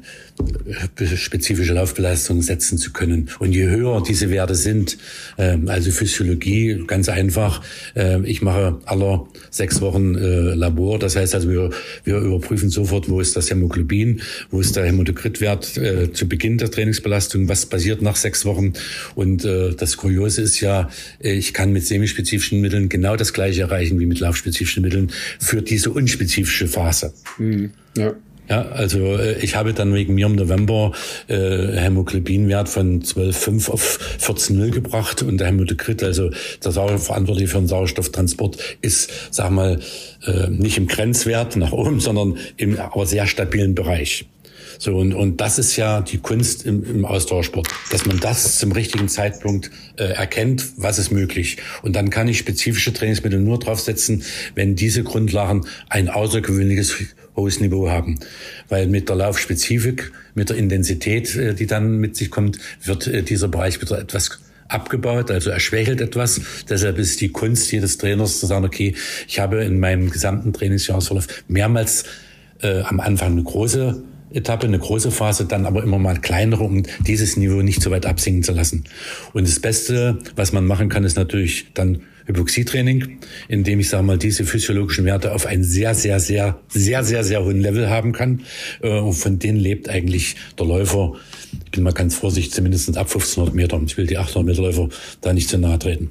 spezifische 1.16 1.74
Laufbelastung 1.74 2.42
setzen 2.42 2.78
zu 2.78 2.94
können. 2.94 3.30
Und 3.40 3.54
je 3.54 3.68
höher 3.68 4.02
diese 4.02 4.30
Werte 4.30 4.56
sind, 4.56 4.98
äh, 5.38 5.58
also 5.68 5.92
Physiologie, 5.92 6.84
ganz 6.88 7.10
einfach, 7.10 7.62
äh, 7.96 8.22
ich 8.24 8.42
mache 8.42 8.80
aller 8.86 9.28
sechs 9.50 9.82
Wochen 9.82 10.16
äh, 10.16 10.54
Labor, 10.54 11.00
das 11.00 11.16
heißt 11.16 11.36
also, 11.36 11.50
wir, 11.50 11.72
wir 12.04 12.18
überprüfen 12.18 12.70
sofort, 12.70 13.10
wo 13.10 13.20
ist 13.20 13.36
das 13.36 13.50
Hämoglobin, 13.50 14.22
wo 14.50 14.60
ist 14.62 14.76
der 14.76 14.86
Hämatokritwert 14.86 15.78
äh, 15.78 16.14
zu 16.14 16.28
Beginn 16.28 16.58
der 16.58 16.72
Trainingsbelastung, 16.72 17.50
was 17.50 17.66
passiert 17.66 18.02
nach 18.02 18.16
sechs 18.16 18.46
Wochen. 18.46 18.74
Und 19.16 19.44
äh, 19.44 19.74
das 19.74 19.98
Kuriose 19.98 20.42
ist 20.42 20.62
ja, 20.62 20.90
ich 21.20 21.54
kann 21.54 21.74
mit 21.74 21.86
semispezifischen 21.86 22.62
Mitteln 22.62 22.90
genau 22.90 23.16
das 23.16 23.34
gleiche 23.34 23.62
erreichen 23.62 24.00
wie 24.00 24.06
mit 24.06 24.20
laufspezifischen 24.20 24.84
Mitteln 24.84 25.12
für 25.40 25.62
diese 25.62 25.92
unspezifische 25.92 26.68
Phase. 26.68 27.14
Mhm. 27.38 27.72
Ja. 27.98 28.14
Ja, 28.50 28.62
also 28.70 29.00
äh, 29.18 29.40
ich 29.40 29.56
habe 29.56 29.74
dann 29.74 29.94
wegen 29.94 30.16
mir 30.16 30.28
im 30.28 30.36
November 30.36 30.94
äh, 31.28 31.36
Hämoglobinwert 31.36 32.70
von 32.70 33.02
12,5 33.02 33.70
auf 33.70 34.00
14,0 34.22 34.72
gebracht 34.72 35.22
und 35.22 35.40
der 35.40 35.48
Hämatokrit, 35.48 36.04
also 36.04 36.32
der 36.64 36.72
Verantwortliche 36.72 37.50
für 37.50 37.58
den 37.58 37.68
Sauerstofftransport, 37.68 38.58
ist, 38.82 39.12
sag 39.32 39.52
mal, 39.52 39.80
äh, 40.26 40.48
nicht 40.48 40.78
im 40.78 40.88
Grenzwert 40.88 41.58
nach 41.58 41.74
oben, 41.74 42.00
sondern 42.00 42.38
im 42.56 42.80
aber 42.80 43.06
sehr 43.06 43.28
stabilen 43.28 43.76
Bereich. 43.76 44.26
So, 44.80 44.96
und, 44.96 45.14
und 45.14 45.42
das 45.42 45.58
ist 45.58 45.76
ja 45.76 46.02
die 46.02 46.20
Kunst 46.20 46.66
im, 46.66 46.84
im 46.84 47.06
Ausdauersport, 47.06 47.68
dass 47.92 48.06
man 48.06 48.20
das 48.20 48.60
zum 48.60 48.72
richtigen 48.72 49.08
Zeitpunkt 49.08 49.72
äh, 49.98 50.04
erkennt, 50.04 50.66
was 50.78 51.00
ist 51.00 51.12
möglich. 51.12 51.58
Und 51.82 51.96
dann 51.96 52.10
kann 52.10 52.28
ich 52.28 52.38
spezifische 52.38 52.94
Trainingsmittel 52.94 53.40
nur 53.40 53.60
draufsetzen, 53.60 54.24
wenn 54.56 54.76
diese 54.76 55.04
Grundlagen 55.04 55.66
ein 55.90 56.10
außergewöhnliches 56.10 56.96
hohes 57.38 57.62
Niveau 57.62 57.90
haben. 57.90 58.20
Weil 58.68 58.88
mit 58.88 59.08
der 59.08 59.16
Laufspezifik, 59.16 60.12
mit 60.34 60.50
der 60.50 60.58
Intensität, 60.58 61.36
äh, 61.36 61.54
die 61.54 61.68
dann 61.68 61.98
mit 61.98 62.18
sich 62.18 62.30
kommt, 62.30 62.58
wird 62.84 63.08
äh, 63.08 63.24
dieser 63.24 63.48
Bereich 63.48 63.80
wieder 63.82 64.00
etwas 64.00 64.40
abgebaut, 64.68 65.32
also 65.32 65.50
er 65.50 65.62
schwächelt 65.62 66.02
etwas. 66.02 66.42
Deshalb 66.70 66.98
ist 66.98 67.22
die 67.22 67.30
Kunst 67.30 67.72
jedes 67.72 67.98
Trainers 67.98 68.42
zu 68.42 68.48
sagen, 68.48 68.66
okay, 68.66 68.96
ich 69.28 69.40
habe 69.40 69.64
in 69.64 69.80
meinem 69.80 70.10
gesamten 70.10 70.52
Trainingsjahresverlauf 70.52 71.28
mehrmals 71.48 72.04
äh, 72.62 72.82
am 72.82 73.00
Anfang 73.00 73.32
eine 73.32 73.44
große 73.44 74.04
Etappe, 74.34 74.68
eine 74.68 74.80
große 74.80 75.12
Phase, 75.12 75.46
dann 75.46 75.66
aber 75.66 75.84
immer 75.84 76.00
mal 76.00 76.20
kleinere, 76.20 76.64
um 76.64 76.84
dieses 77.06 77.38
Niveau 77.38 77.62
nicht 77.62 77.82
so 77.82 77.92
weit 77.92 78.06
absinken 78.06 78.44
zu 78.44 78.52
lassen. 78.52 78.84
Und 79.34 79.48
das 79.48 79.60
Beste, 79.62 80.20
was 80.36 80.52
man 80.52 80.66
machen 80.66 80.90
kann, 80.90 81.06
ist 81.06 81.16
natürlich 81.16 81.68
dann 81.74 82.02
Hypoxietraining, 82.28 83.20
in 83.48 83.64
dem 83.64 83.80
ich 83.80 83.90
sage 83.90 84.04
mal 84.04 84.18
diese 84.18 84.44
physiologischen 84.44 85.06
Werte 85.06 85.34
auf 85.34 85.46
einen 85.46 85.64
sehr, 85.64 85.96
sehr, 85.96 86.20
sehr, 86.20 86.60
sehr, 86.68 87.04
sehr, 87.04 87.24
sehr 87.24 87.44
hohen 87.44 87.62
Level 87.62 87.90
haben 87.90 88.12
kann. 88.12 88.42
Äh, 88.82 89.00
und 89.00 89.14
von 89.14 89.40
denen 89.40 89.58
lebt 89.58 89.90
eigentlich 89.90 90.36
der 90.60 90.66
Läufer. 90.66 91.14
Ich 91.66 91.72
bin 91.72 91.84
mal 91.84 91.94
ganz 91.94 92.16
vorsichtig, 92.16 92.54
zumindest 92.54 92.90
ab 92.98 93.08
1500 93.08 93.56
Meter. 93.56 93.82
Ich 93.86 93.98
will 93.98 94.08
die 94.08 94.18
800 94.18 94.46
Meter 94.46 94.62
Läufer 94.62 94.90
da 95.22 95.34
nicht 95.34 95.50
zu 95.50 95.58
nahe 95.58 95.80
treten. 95.80 96.10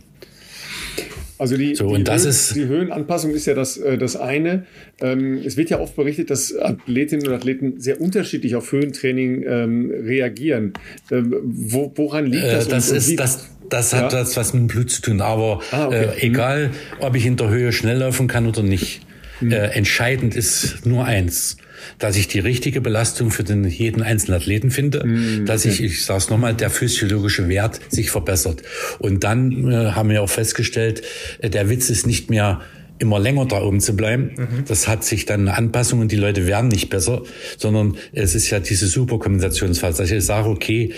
Also 1.38 1.56
die, 1.56 1.74
so, 1.74 1.94
die, 1.94 2.10
Höhen, 2.10 2.26
ist, 2.26 2.56
die, 2.56 2.64
Höhenanpassung 2.64 3.32
ist 3.32 3.46
ja 3.46 3.52
das, 3.52 3.76
äh, 3.76 3.98
das 3.98 4.16
eine. 4.16 4.64
Ähm, 5.00 5.42
es 5.44 5.58
wird 5.58 5.68
ja 5.68 5.80
oft 5.80 5.94
berichtet, 5.94 6.30
dass 6.30 6.56
Athletinnen 6.56 7.26
und 7.26 7.34
Athleten 7.34 7.78
sehr 7.78 8.00
unterschiedlich 8.00 8.54
auf 8.54 8.72
Höhentraining 8.72 9.44
ähm, 9.46 9.90
reagieren. 9.90 10.72
Ähm, 11.10 11.36
wo, 11.44 11.92
woran 11.94 12.26
liegt 12.26 12.44
das? 12.44 12.66
Äh, 12.66 12.70
das 12.70 12.90
und, 12.90 12.96
ist 12.96 13.10
und 13.10 13.20
das 13.20 13.50
das 13.70 13.92
hat 13.92 14.12
ja. 14.12 14.20
das 14.20 14.36
was 14.36 14.52
mit 14.52 14.62
dem 14.62 14.66
Blut 14.68 14.90
zu 14.90 15.02
tun. 15.02 15.20
Aber 15.20 15.60
ah, 15.70 15.86
okay. 15.86 16.04
äh, 16.04 16.26
egal, 16.26 16.70
ob 17.00 17.14
ich 17.14 17.26
in 17.26 17.36
der 17.36 17.48
Höhe 17.48 17.72
schnell 17.72 17.98
laufen 17.98 18.28
kann 18.28 18.46
oder 18.46 18.62
nicht, 18.62 19.00
mhm. 19.40 19.52
äh, 19.52 19.66
entscheidend 19.68 20.34
ist 20.34 20.86
nur 20.86 21.04
eins 21.04 21.56
dass 21.98 22.16
ich 22.16 22.28
die 22.28 22.40
richtige 22.40 22.80
Belastung 22.80 23.30
für 23.30 23.44
den 23.44 23.64
jeden 23.64 24.02
einzelnen 24.02 24.40
Athleten 24.40 24.70
finde, 24.70 25.04
mhm. 25.04 25.46
dass 25.46 25.64
ich, 25.64 25.82
ich 25.82 26.04
sage 26.04 26.18
es 26.18 26.30
nochmal, 26.30 26.54
der 26.54 26.70
physiologische 26.70 27.48
Wert 27.48 27.80
sich 27.88 28.10
verbessert. 28.10 28.62
Und 28.98 29.24
dann 29.24 29.70
äh, 29.70 29.92
haben 29.92 30.10
wir 30.10 30.22
auch 30.22 30.30
festgestellt, 30.30 31.02
äh, 31.38 31.50
der 31.50 31.68
Witz 31.68 31.90
ist 31.90 32.06
nicht 32.06 32.30
mehr 32.30 32.60
immer 32.98 33.18
länger 33.18 33.44
da 33.44 33.62
oben 33.62 33.80
zu 33.80 33.94
bleiben. 33.94 34.32
Mhm. 34.36 34.64
Das 34.66 34.88
hat 34.88 35.04
sich 35.04 35.26
dann 35.26 35.42
eine 35.42 35.56
Anpassung 35.56 36.00
und 36.00 36.12
die 36.12 36.16
Leute 36.16 36.46
werden 36.46 36.68
nicht 36.68 36.88
besser, 36.88 37.22
sondern 37.58 37.96
es 38.12 38.34
ist 38.34 38.48
ja 38.50 38.58
diese 38.58 38.86
Superkompensationsphase, 38.86 40.02
dass 40.02 40.10
ich 40.10 40.24
sage, 40.24 40.48
okay, 40.48 40.92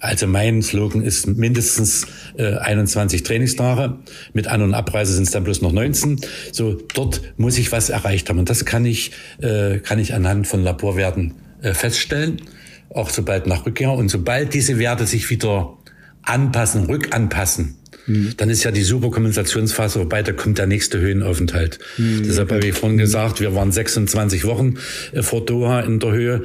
also 0.00 0.26
mein 0.26 0.62
Slogan 0.62 1.02
ist 1.02 1.26
mindestens 1.26 2.06
äh, 2.36 2.54
21 2.56 3.22
Trainingstage. 3.22 3.96
Mit 4.32 4.46
An- 4.46 4.62
und 4.62 4.74
Abreise 4.74 5.12
sind 5.12 5.24
es 5.24 5.30
dann 5.32 5.44
bloß 5.44 5.62
noch 5.62 5.72
19. 5.72 6.20
So, 6.52 6.74
dort 6.94 7.22
muss 7.36 7.58
ich 7.58 7.72
was 7.72 7.90
erreicht 7.90 8.28
haben. 8.28 8.38
Und 8.38 8.48
das 8.48 8.64
kann 8.64 8.84
ich, 8.84 9.12
äh, 9.40 9.78
kann 9.78 9.98
ich 9.98 10.14
anhand 10.14 10.46
von 10.46 10.62
Laborwerten 10.62 11.34
äh, 11.62 11.74
feststellen, 11.74 12.42
auch 12.90 13.10
sobald 13.10 13.46
nach 13.46 13.66
Rückkehr. 13.66 13.92
Und 13.92 14.08
sobald 14.08 14.54
diese 14.54 14.78
Werte 14.78 15.06
sich 15.06 15.28
wieder 15.30 15.76
anpassen, 16.22 16.84
rückanpassen, 16.84 17.76
Mhm. 18.08 18.34
Dann 18.36 18.50
ist 18.50 18.64
ja 18.64 18.70
die 18.70 18.82
Superkompensationsphase 18.82 20.00
vorbei, 20.00 20.22
da 20.22 20.32
kommt 20.32 20.58
der 20.58 20.66
nächste 20.66 20.98
Höhenaufenthalt. 20.98 21.78
Mhm. 21.98 22.24
Deshalb 22.26 22.50
habe 22.50 22.66
ich 22.66 22.74
vorhin 22.74 22.98
gesagt, 22.98 23.40
wir 23.40 23.54
waren 23.54 23.70
26 23.70 24.44
Wochen 24.44 24.74
äh, 25.12 25.22
vor 25.22 25.44
Doha 25.44 25.80
in 25.80 26.00
der 26.00 26.12
Höhe. 26.12 26.42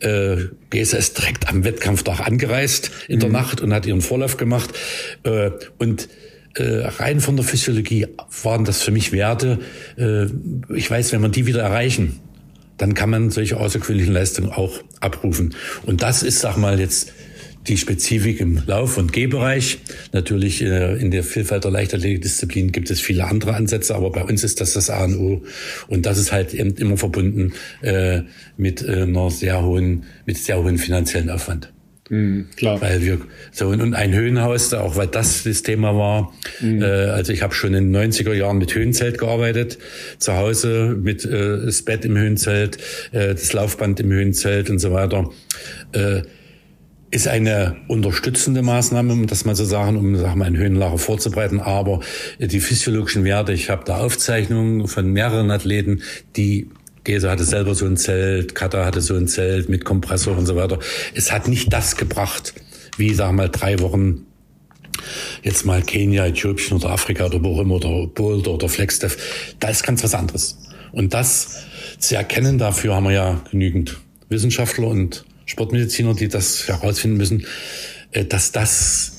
Äh, 0.00 0.48
Gesa 0.70 0.98
ist 0.98 1.18
direkt 1.18 1.48
am 1.48 1.64
Wettkampftag 1.64 2.20
angereist 2.20 2.90
in 3.08 3.18
der 3.18 3.30
mhm. 3.30 3.34
Nacht 3.34 3.60
und 3.60 3.72
hat 3.72 3.86
ihren 3.86 4.02
Vorlauf 4.02 4.36
gemacht. 4.36 4.70
Äh, 5.24 5.50
und 5.78 6.08
äh, 6.54 6.86
rein 6.86 7.20
von 7.20 7.36
der 7.36 7.44
Physiologie 7.44 8.06
waren 8.42 8.64
das 8.64 8.82
für 8.82 8.90
mich 8.90 9.12
Werte. 9.12 9.58
Äh, 9.96 10.26
ich 10.74 10.90
weiß, 10.90 11.12
wenn 11.12 11.22
wir 11.22 11.28
die 11.28 11.46
wieder 11.46 11.62
erreichen, 11.62 12.20
dann 12.78 12.94
kann 12.94 13.10
man 13.10 13.30
solche 13.30 13.56
außergewöhnlichen 13.56 14.12
Leistungen 14.12 14.50
auch 14.50 14.80
abrufen. 15.00 15.54
Und 15.84 16.02
das 16.02 16.22
ist, 16.22 16.40
sag 16.40 16.56
mal, 16.56 16.78
jetzt 16.78 17.12
die 17.68 17.76
Spezifik 17.76 18.40
im 18.40 18.62
Lauf- 18.66 18.98
und 18.98 19.12
Gehbereich. 19.12 19.78
Natürlich 20.12 20.62
äh, 20.62 20.96
in 20.96 21.10
der 21.10 21.24
Vielfalt 21.24 21.64
der 21.64 21.70
Leichtathletikdisziplin 21.70 22.72
gibt 22.72 22.90
es 22.90 23.00
viele 23.00 23.24
andere 23.24 23.54
Ansätze, 23.54 23.94
aber 23.94 24.10
bei 24.10 24.22
uns 24.22 24.44
ist 24.44 24.60
das 24.60 24.72
das 24.74 24.90
A 24.90 25.04
und 25.04 25.16
O. 25.18 25.42
Und 25.88 26.06
das 26.06 26.18
ist 26.18 26.32
halt 26.32 26.54
immer 26.54 26.96
verbunden 26.96 27.52
äh, 27.82 28.22
mit 28.56 28.82
äh, 28.82 29.02
einer 29.02 29.30
sehr 29.30 29.64
hohen, 29.64 30.04
mit 30.24 30.38
sehr 30.38 30.62
hohen 30.62 30.78
finanziellen 30.78 31.30
Aufwand. 31.30 31.72
Mhm, 32.08 32.46
klar. 32.56 32.80
Weil 32.80 33.02
wir 33.02 33.18
so 33.50 33.68
und 33.68 33.94
ein 33.94 34.14
Höhenhaus, 34.14 34.72
auch 34.74 34.96
weil 34.96 35.08
das 35.08 35.42
das 35.42 35.62
Thema 35.62 35.96
war. 35.96 36.32
Mhm. 36.60 36.82
Äh, 36.82 36.84
also 36.84 37.32
ich 37.32 37.42
habe 37.42 37.54
schon 37.54 37.74
in 37.74 37.92
den 37.92 38.12
90er 38.12 38.32
Jahren 38.32 38.58
mit 38.58 38.74
Höhenzelt 38.74 39.18
gearbeitet, 39.18 39.78
zu 40.18 40.34
Hause 40.34 40.96
mit 41.00 41.24
äh, 41.24 41.64
das 41.64 41.82
Bett 41.82 42.04
im 42.04 42.16
Höhenzelt, 42.16 42.78
äh, 43.10 43.34
das 43.34 43.52
Laufband 43.52 43.98
im 44.00 44.12
Höhenzelt 44.12 44.70
und 44.70 44.78
so 44.78 44.92
weiter. 44.92 45.30
Äh, 45.92 46.22
ist 47.16 47.28
eine 47.28 47.76
unterstützende 47.88 48.60
Maßnahme, 48.60 49.14
um 49.14 49.26
das 49.26 49.46
mal 49.46 49.54
zu 49.54 49.64
sagen, 49.64 49.96
um 49.96 50.16
sag 50.16 50.36
mal, 50.36 50.44
einen 50.44 50.58
Höhenlager 50.58 50.98
vorzubereiten. 50.98 51.60
Aber 51.60 52.00
die 52.38 52.60
physiologischen 52.60 53.24
Werte, 53.24 53.54
ich 53.54 53.70
habe 53.70 53.84
da 53.86 54.00
Aufzeichnungen 54.00 54.86
von 54.86 55.10
mehreren 55.10 55.50
Athleten, 55.50 56.02
die 56.36 56.68
Gese 57.04 57.30
hatte 57.30 57.44
selber 57.44 57.74
so 57.74 57.86
ein 57.86 57.96
Zelt, 57.96 58.54
Kata 58.54 58.84
hatte 58.84 59.00
so 59.00 59.14
ein 59.14 59.28
Zelt 59.28 59.70
mit 59.70 59.86
Kompressor 59.86 60.36
und 60.36 60.44
so 60.44 60.56
weiter. 60.56 60.78
Es 61.14 61.32
hat 61.32 61.48
nicht 61.48 61.72
das 61.72 61.96
gebracht, 61.96 62.52
wie, 62.98 63.14
sag 63.14 63.32
mal, 63.32 63.48
drei 63.48 63.78
Wochen 63.80 64.26
jetzt 65.42 65.64
mal 65.64 65.82
Kenia, 65.82 66.26
Äthiopien 66.26 66.76
oder 66.76 66.90
Afrika 66.90 67.24
oder 67.24 67.36
immer 67.36 67.76
oder 67.76 68.08
Boulder 68.08 68.52
oder 68.52 68.68
Flagstaff, 68.68 69.16
da 69.58 69.68
ist 69.68 69.84
ganz 69.84 70.04
was 70.04 70.14
anderes. 70.14 70.58
Und 70.92 71.14
das 71.14 71.64
zu 71.98 72.14
erkennen, 72.14 72.58
dafür 72.58 72.94
haben 72.94 73.04
wir 73.04 73.12
ja 73.12 73.40
genügend 73.50 73.96
Wissenschaftler 74.28 74.88
und 74.88 75.24
Sportmediziner, 75.46 76.14
die 76.14 76.28
das 76.28 76.68
herausfinden 76.68 77.16
müssen, 77.16 77.46
äh, 78.12 78.24
dass 78.24 78.52
das 78.52 79.12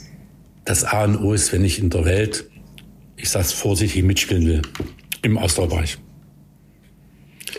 das 0.66 0.84
A 0.84 1.06
und 1.06 1.18
O 1.24 1.34
ist, 1.34 1.54
wenn 1.54 1.64
ich 1.64 1.80
in 1.80 1.90
der 1.90 2.06
Welt, 2.06 2.46
ich 3.16 3.30
sag's 3.30 3.54
vorsichtig, 3.54 4.04
mitspielen 4.04 4.46
will. 4.46 4.62
Im 5.22 5.38
Ausdauerbereich. 5.38 5.98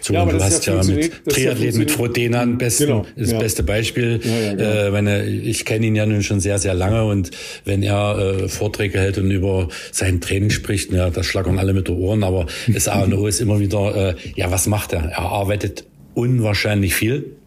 So, 0.03 0.13
ja, 0.13 0.25
du 0.25 0.43
hast 0.43 0.67
ja, 0.67 0.81
ja 0.81 0.85
mit 0.85 1.25
Triathleten, 1.25 1.79
mit 1.79 1.91
Frodenan 1.91 2.59
besten, 2.59 2.87
genau, 2.87 3.07
das 3.17 3.33
ja. 3.33 3.39
beste 3.39 3.63
Beispiel. 3.63 4.21
Ja, 4.23 4.53
genau. 4.53 4.63
äh, 4.63 4.93
wenn 4.93 5.07
er, 5.07 5.27
ich 5.27 5.65
kenne 5.65 5.87
ihn 5.87 5.97
ja 5.97 6.07
nun 6.07 6.23
schon 6.23 6.41
sehr, 6.41 6.59
sehr 6.59 6.75
lange 6.75 7.05
und 7.05 7.31
wenn 7.65 7.83
er 7.83 8.19
äh, 8.19 8.49
Vorträge 8.49 8.99
hält 8.99 9.19
und 9.19 9.31
über 9.31 9.69
sein 9.91 10.21
Training 10.21 10.51
spricht, 10.51 10.93
ja, 10.93 11.11
das 11.11 11.27
schlagern 11.27 11.59
alle 11.59 11.73
mit 11.73 11.89
den 11.89 11.97
Ohren, 11.97 12.23
aber 12.23 12.47
das 12.69 12.89
A 12.89 13.03
und 13.03 13.15
O 13.15 13.27
ist 13.27 13.41
immer 13.41 13.59
wieder, 13.61 14.11
äh, 14.11 14.15
ja, 14.37 14.51
was 14.51 14.67
macht 14.67 14.93
er? 14.93 15.05
Er 15.05 15.21
arbeitet 15.21 15.85
unwahrscheinlich 16.15 16.95
viel. 16.95 17.38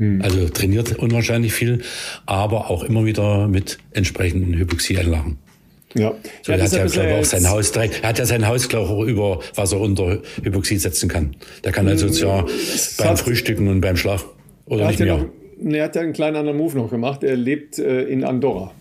Hm. 0.00 0.22
Also 0.22 0.48
trainiert 0.48 0.98
unwahrscheinlich 0.98 1.52
viel, 1.52 1.82
aber 2.24 2.70
auch 2.70 2.82
immer 2.82 3.04
wieder 3.04 3.48
mit 3.48 3.78
entsprechenden 3.92 4.54
Hypoxieanlagen. 4.54 5.36
Ja. 5.94 6.14
So, 6.42 6.52
ja, 6.52 6.58
er 6.58 6.64
hat 6.64 6.72
ja, 6.72 6.86
glaube 6.86 7.14
auch 7.16 7.24
sein 7.24 7.48
Haus 7.50 7.72
direkt, 7.72 8.02
er 8.02 8.08
hat 8.08 8.18
ja 8.18 8.24
sein 8.24 8.46
Haus, 8.46 8.68
glaube 8.68 9.04
ich, 9.04 9.10
über 9.10 9.40
was 9.54 9.72
er 9.72 9.80
unter 9.80 10.22
Hypoxie 10.42 10.78
setzen 10.78 11.08
kann. 11.10 11.36
Der 11.64 11.72
kann 11.72 11.86
also 11.86 12.06
ja 12.06 12.46
beim 12.96 13.16
Frühstücken 13.18 13.68
und 13.68 13.82
beim 13.82 13.96
Schlaf 13.96 14.24
oder 14.64 14.88
nicht 14.88 15.00
mehr. 15.00 15.18
Noch, 15.18 15.74
er 15.74 15.84
hat 15.84 15.96
ja 15.96 16.00
einen 16.00 16.14
kleinen 16.14 16.36
anderen 16.36 16.56
Move 16.56 16.78
noch 16.78 16.90
gemacht. 16.90 17.22
Er 17.22 17.36
lebt 17.36 17.78
äh, 17.78 18.04
in 18.04 18.24
Andorra. 18.24 18.72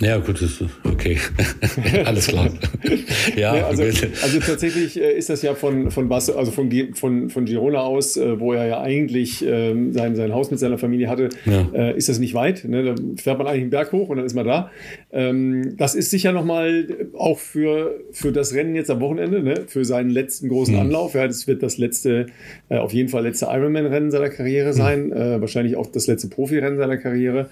Ja, 0.00 0.18
gut, 0.18 0.42
ist 0.42 0.62
okay. 0.84 1.16
Alles 2.04 2.26
klar. 2.26 2.50
ja, 3.36 3.56
ja 3.56 3.66
also, 3.66 3.82
also, 3.82 4.40
tatsächlich 4.40 5.00
äh, 5.00 5.16
ist 5.16 5.30
das 5.30 5.40
ja 5.40 5.54
von, 5.54 5.90
von, 5.90 6.08
Bas, 6.08 6.28
also 6.28 6.52
von, 6.52 6.70
von, 6.92 7.30
von 7.30 7.44
Girona 7.46 7.80
aus, 7.80 8.18
äh, 8.18 8.38
wo 8.38 8.52
er 8.52 8.66
ja 8.66 8.80
eigentlich 8.82 9.42
ähm, 9.46 9.94
sein, 9.94 10.14
sein 10.14 10.34
Haus 10.34 10.50
mit 10.50 10.60
seiner 10.60 10.76
Familie 10.76 11.08
hatte, 11.08 11.30
ja. 11.46 11.68
äh, 11.72 11.96
ist 11.96 12.10
das 12.10 12.18
nicht 12.18 12.34
weit. 12.34 12.64
Ne? 12.66 12.84
Da 12.84 12.94
fährt 13.16 13.38
man 13.38 13.46
eigentlich 13.46 13.62
einen 13.62 13.70
Berg 13.70 13.92
hoch 13.92 14.10
und 14.10 14.18
dann 14.18 14.26
ist 14.26 14.34
man 14.34 14.46
da. 14.46 14.70
Ähm, 15.12 15.76
das 15.78 15.94
ist 15.94 16.10
sicher 16.10 16.32
nochmal 16.32 16.88
auch 17.16 17.38
für, 17.38 17.98
für 18.12 18.32
das 18.32 18.52
Rennen 18.52 18.74
jetzt 18.74 18.90
am 18.90 19.00
Wochenende, 19.00 19.42
ne? 19.42 19.64
für 19.66 19.86
seinen 19.86 20.10
letzten 20.10 20.50
großen 20.50 20.74
mhm. 20.74 20.80
Anlauf. 20.80 21.14
Ja, 21.14 21.26
das 21.26 21.46
wird 21.46 21.62
das 21.62 21.78
letzte, 21.78 22.26
auf 22.68 22.92
jeden 22.92 23.08
Fall 23.08 23.22
letzte 23.22 23.46
Ironman-Rennen 23.46 24.10
seiner 24.10 24.28
Karriere 24.28 24.74
sein. 24.74 25.08
Mhm. 25.08 25.40
wahrscheinlich 25.40 25.76
auch 25.76 25.86
das 25.86 26.06
letzte 26.06 26.28
Profirennen 26.28 26.76
seiner 26.76 26.98
Karriere 26.98 27.48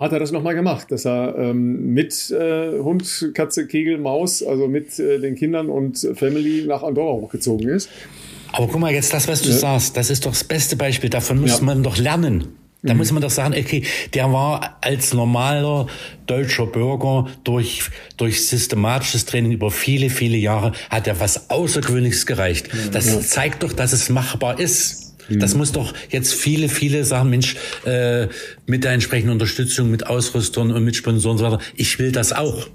hat 0.00 0.12
er 0.12 0.18
das 0.18 0.32
nochmal 0.32 0.54
gemacht, 0.54 0.90
dass 0.90 1.04
er 1.04 1.36
ähm, 1.38 1.92
mit 1.92 2.30
äh, 2.30 2.78
Hund, 2.78 3.32
Katze, 3.34 3.66
Kegel, 3.66 3.98
Maus, 3.98 4.42
also 4.42 4.66
mit 4.66 4.98
äh, 4.98 5.20
den 5.20 5.34
Kindern 5.34 5.68
und 5.68 6.08
Family 6.14 6.64
nach 6.66 6.82
Andorra 6.82 7.12
hochgezogen 7.12 7.68
ist. 7.68 7.90
Aber 8.52 8.66
guck 8.66 8.80
mal, 8.80 8.92
jetzt 8.92 9.12
das, 9.12 9.28
was 9.28 9.42
du 9.42 9.50
ja. 9.50 9.56
sagst, 9.56 9.96
das 9.96 10.10
ist 10.10 10.24
doch 10.24 10.32
das 10.32 10.42
beste 10.42 10.76
Beispiel. 10.76 11.10
Davon 11.10 11.40
muss 11.40 11.58
ja. 11.58 11.64
man 11.64 11.82
doch 11.82 11.98
lernen. 11.98 12.48
Da 12.82 12.94
mhm. 12.94 12.98
muss 12.98 13.12
man 13.12 13.20
doch 13.22 13.30
sagen, 13.30 13.54
okay, 13.54 13.84
der 14.14 14.32
war 14.32 14.78
als 14.80 15.12
normaler 15.12 15.86
deutscher 16.26 16.66
Bürger 16.66 17.26
durch, 17.44 17.82
durch 18.16 18.46
systematisches 18.46 19.26
Training 19.26 19.52
über 19.52 19.70
viele, 19.70 20.08
viele 20.08 20.38
Jahre, 20.38 20.72
hat 20.88 21.06
er 21.06 21.20
was 21.20 21.50
Außergewöhnliches 21.50 22.24
gereicht. 22.24 22.70
Das 22.92 23.06
ja. 23.06 23.20
zeigt 23.20 23.62
doch, 23.62 23.74
dass 23.74 23.92
es 23.92 24.08
machbar 24.08 24.58
ist. 24.58 25.09
Das 25.38 25.54
muss 25.54 25.72
doch 25.72 25.94
jetzt 26.10 26.34
viele, 26.34 26.68
viele 26.68 27.04
sagen, 27.04 27.30
Mensch, 27.30 27.56
äh, 27.84 28.26
mit 28.66 28.84
der 28.84 28.92
entsprechenden 28.92 29.32
Unterstützung, 29.32 29.90
mit 29.90 30.06
Ausrüstern 30.06 30.72
und 30.72 30.84
mit 30.84 30.96
Sponsoren 30.96 31.32
und 31.32 31.38
so 31.38 31.44
weiter, 31.44 31.60
ich 31.76 31.98
will 31.98 32.12
das 32.12 32.32
auch 32.32 32.68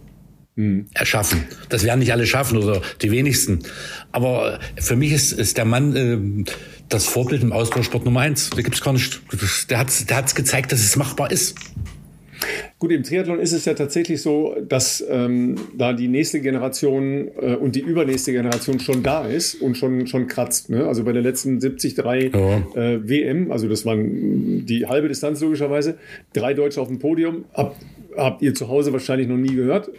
mhm. 0.56 0.88
erschaffen. 0.94 1.46
Das 1.70 1.84
werden 1.84 2.00
nicht 2.00 2.12
alle 2.12 2.26
schaffen 2.26 2.58
oder 2.58 2.82
die 3.02 3.12
wenigsten. 3.12 3.60
Aber 4.12 4.60
für 4.78 4.96
mich 4.96 5.12
ist, 5.12 5.32
ist 5.34 5.58
der 5.58 5.66
Mann 5.66 5.96
äh, 5.96 6.52
das 6.90 7.06
Vorbild 7.06 7.42
im 7.44 7.52
Ausdauersport 7.52 8.06
Nummer 8.06 8.22
eins. 8.22 8.50
Da 8.52 8.62
gibt's 8.62 8.82
gar 8.82 8.94
nicht. 8.94 9.22
Der 9.70 9.80
hat 9.80 10.10
der 10.10 10.18
hat's 10.18 10.36
gezeigt, 10.36 10.72
dass 10.72 10.80
es 10.80 10.96
machbar 10.96 11.32
ist. 11.32 11.56
Gut, 12.80 12.92
im 12.92 13.04
Triathlon 13.04 13.40
ist 13.40 13.54
es 13.54 13.66
ja 13.66 13.74
tatsächlich 13.74 14.22
so, 14.22 14.56
dass 14.68 15.04
ähm, 15.10 15.56
da 15.78 15.94
die 15.94 16.08
nächste 16.08 16.42
Generation 16.42 17.30
äh, 17.40 17.56
und 17.56 17.76
die 17.76 17.82
übernächste 17.82 18.32
Generation 18.32 18.80
schon 18.80 19.04
da 19.04 19.26
ist 19.26 19.56
und 19.56 19.78
schon, 19.78 20.08
schon 20.08 20.28
kratzt. 20.28 20.70
Ne? 20.70 20.86
Also 20.86 21.04
bei 21.04 21.14
der 21.14 21.22
letzten 21.22 21.60
73 21.60 21.98
ja. 22.34 22.58
äh, 22.76 23.08
WM, 23.08 23.52
also 23.52 23.68
das 23.68 23.86
waren 23.86 24.66
die 24.66 24.86
halbe 24.86 25.08
Distanz 25.08 25.42
logischerweise, 25.42 25.98
drei 26.34 26.54
Deutsche 26.54 26.82
auf 26.82 26.88
dem 26.88 27.00
Podium. 27.00 27.46
Hab, 27.54 27.76
habt 28.18 28.42
ihr 28.42 28.54
zu 28.54 28.68
Hause 28.68 28.94
wahrscheinlich 28.94 29.28
noch 29.28 29.38
nie 29.38 29.56
gehört 29.56 29.90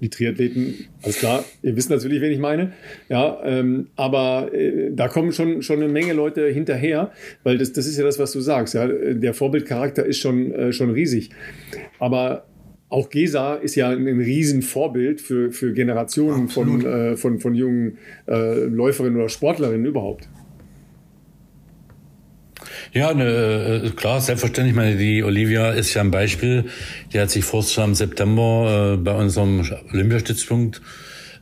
die 0.00 0.10
Triathleten, 0.10 0.74
alles 1.02 1.18
klar, 1.18 1.44
ihr 1.62 1.76
wisst 1.76 1.90
natürlich, 1.90 2.20
wen 2.20 2.32
ich 2.32 2.38
meine. 2.38 2.72
Ja, 3.08 3.40
ähm, 3.44 3.88
aber 3.96 4.52
äh, 4.52 4.90
da 4.92 5.08
kommen 5.08 5.32
schon, 5.32 5.62
schon 5.62 5.82
eine 5.82 5.90
Menge 5.90 6.12
Leute 6.12 6.46
hinterher, 6.48 7.12
weil 7.42 7.58
das, 7.58 7.72
das 7.72 7.86
ist 7.86 7.96
ja 7.96 8.04
das, 8.04 8.18
was 8.18 8.32
du 8.32 8.40
sagst. 8.40 8.74
Ja? 8.74 8.86
Der 8.86 9.34
Vorbildcharakter 9.34 10.04
ist 10.04 10.18
schon, 10.18 10.52
äh, 10.52 10.72
schon 10.72 10.90
riesig. 10.90 11.30
Aber 11.98 12.46
auch 12.88 13.10
Gesa 13.10 13.54
ist 13.54 13.74
ja 13.74 13.90
ein, 13.90 14.06
ein 14.06 14.20
Riesenvorbild 14.20 15.20
für, 15.20 15.50
für 15.50 15.72
Generationen 15.72 16.48
von, 16.48 16.84
äh, 16.84 17.16
von, 17.16 17.40
von 17.40 17.54
jungen 17.54 17.98
äh, 18.28 18.64
Läuferinnen 18.64 19.18
oder 19.18 19.28
Sportlerinnen 19.28 19.86
überhaupt. 19.86 20.28
Ja, 22.94 23.12
ne, 23.12 23.82
äh, 23.86 23.90
klar, 23.90 24.20
selbstverständlich. 24.20 24.70
Ich 24.70 24.76
meine, 24.76 24.96
die 24.96 25.24
Olivia 25.24 25.70
ist 25.70 25.92
ja 25.94 26.00
ein 26.00 26.12
Beispiel. 26.12 26.66
Die 27.12 27.18
hat 27.18 27.28
sich 27.28 27.44
vor 27.44 27.64
im 27.78 27.94
September 27.96 28.94
äh, 28.94 28.96
bei 28.96 29.12
unserem 29.12 29.68
Olympiastützpunkt 29.92 30.80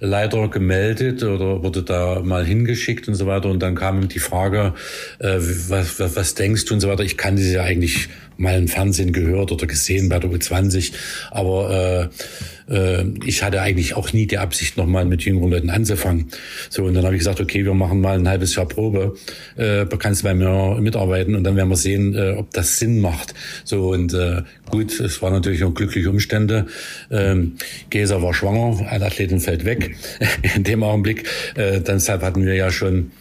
leider 0.00 0.48
gemeldet 0.48 1.22
oder 1.22 1.62
wurde 1.62 1.82
da 1.82 2.22
mal 2.24 2.44
hingeschickt 2.46 3.06
und 3.06 3.16
so 3.16 3.26
weiter. 3.26 3.50
Und 3.50 3.62
dann 3.62 3.74
kam 3.74 4.00
ihm 4.00 4.08
die 4.08 4.18
Frage, 4.18 4.72
äh, 5.18 5.36
was, 5.68 6.00
was, 6.00 6.16
was 6.16 6.34
denkst 6.34 6.64
du 6.64 6.74
und 6.74 6.80
so 6.80 6.88
weiter. 6.88 7.04
Ich 7.04 7.18
kannte 7.18 7.42
sie 7.42 7.52
ja 7.52 7.64
eigentlich 7.64 8.08
mal 8.42 8.58
im 8.58 8.68
Fernsehen 8.68 9.12
gehört 9.12 9.52
oder 9.52 9.66
gesehen 9.66 10.08
bei 10.08 10.18
der 10.18 10.30
U20, 10.30 10.92
aber 11.30 12.10
äh, 12.68 12.72
äh, 12.72 13.04
ich 13.24 13.42
hatte 13.42 13.62
eigentlich 13.62 13.94
auch 13.94 14.12
nie 14.12 14.26
die 14.26 14.38
Absicht, 14.38 14.76
nochmal 14.76 15.04
mit 15.04 15.22
jüngeren 15.22 15.50
Leuten 15.50 15.70
anzufangen. 15.70 16.26
So, 16.68 16.84
und 16.84 16.94
dann 16.94 17.04
habe 17.04 17.14
ich 17.14 17.20
gesagt, 17.20 17.40
okay, 17.40 17.64
wir 17.64 17.74
machen 17.74 18.00
mal 18.00 18.18
ein 18.18 18.28
halbes 18.28 18.54
Jahr 18.56 18.66
Probe, 18.66 19.14
äh, 19.56 19.86
kannst 19.98 20.24
bei 20.24 20.34
mir 20.34 20.78
mitarbeiten 20.80 21.36
und 21.36 21.44
dann 21.44 21.56
werden 21.56 21.68
wir 21.68 21.76
sehen, 21.76 22.14
äh, 22.14 22.34
ob 22.36 22.52
das 22.52 22.78
Sinn 22.78 23.00
macht. 23.00 23.34
So, 23.64 23.90
und 23.90 24.12
äh, 24.12 24.42
gut, 24.70 24.98
es 24.98 25.22
war 25.22 25.30
natürlich 25.30 25.62
auch 25.62 25.72
glückliche 25.72 26.10
Umstände. 26.10 26.66
Ähm, 27.10 27.54
Gesa 27.90 28.20
war 28.22 28.34
schwanger, 28.34 28.84
ein 28.90 29.02
Athletin 29.02 29.38
fällt 29.38 29.64
weg 29.64 29.94
in 30.56 30.64
dem 30.64 30.82
Augenblick. 30.82 31.28
Äh, 31.54 31.80
deshalb 31.80 32.22
hatten 32.22 32.44
wir 32.44 32.54
ja 32.54 32.72
schon 32.72 33.12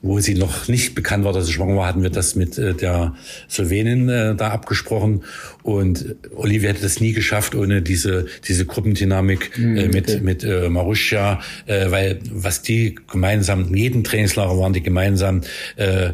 wo 0.00 0.20
sie 0.20 0.34
noch 0.34 0.68
nicht 0.68 0.94
bekannt 0.94 1.24
war, 1.24 1.32
dass 1.32 1.46
sie 1.46 1.52
schwanger 1.52 1.76
war, 1.76 1.86
hatten 1.86 2.02
wir 2.02 2.10
das 2.10 2.36
mit 2.36 2.56
äh, 2.58 2.74
der 2.74 3.14
Slowenin 3.50 4.08
äh, 4.08 4.34
da 4.34 4.50
abgesprochen. 4.50 5.24
Und 5.62 6.16
Olivia 6.34 6.70
hätte 6.70 6.82
das 6.82 7.00
nie 7.00 7.12
geschafft 7.12 7.54
ohne 7.54 7.82
diese, 7.82 8.26
diese 8.46 8.64
Gruppendynamik 8.64 9.52
äh, 9.56 9.60
mhm, 9.60 9.74
mit, 9.90 10.08
okay. 10.08 10.20
mit 10.20 10.44
äh, 10.44 10.68
Marussia, 10.68 11.40
äh, 11.66 11.90
weil 11.90 12.20
was 12.30 12.62
die 12.62 12.94
gemeinsam, 13.10 13.74
jeden 13.74 14.04
Trainingslager 14.04 14.58
waren 14.58 14.72
die 14.72 14.82
gemeinsam, 14.82 15.42
äh, 15.76 16.10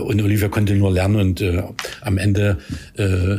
und 0.00 0.20
Olivia 0.20 0.48
konnte 0.48 0.74
nur 0.74 0.90
lernen 0.90 1.16
und 1.16 1.40
äh, 1.40 1.62
am 2.00 2.18
Ende 2.18 2.58
äh, 2.96 3.36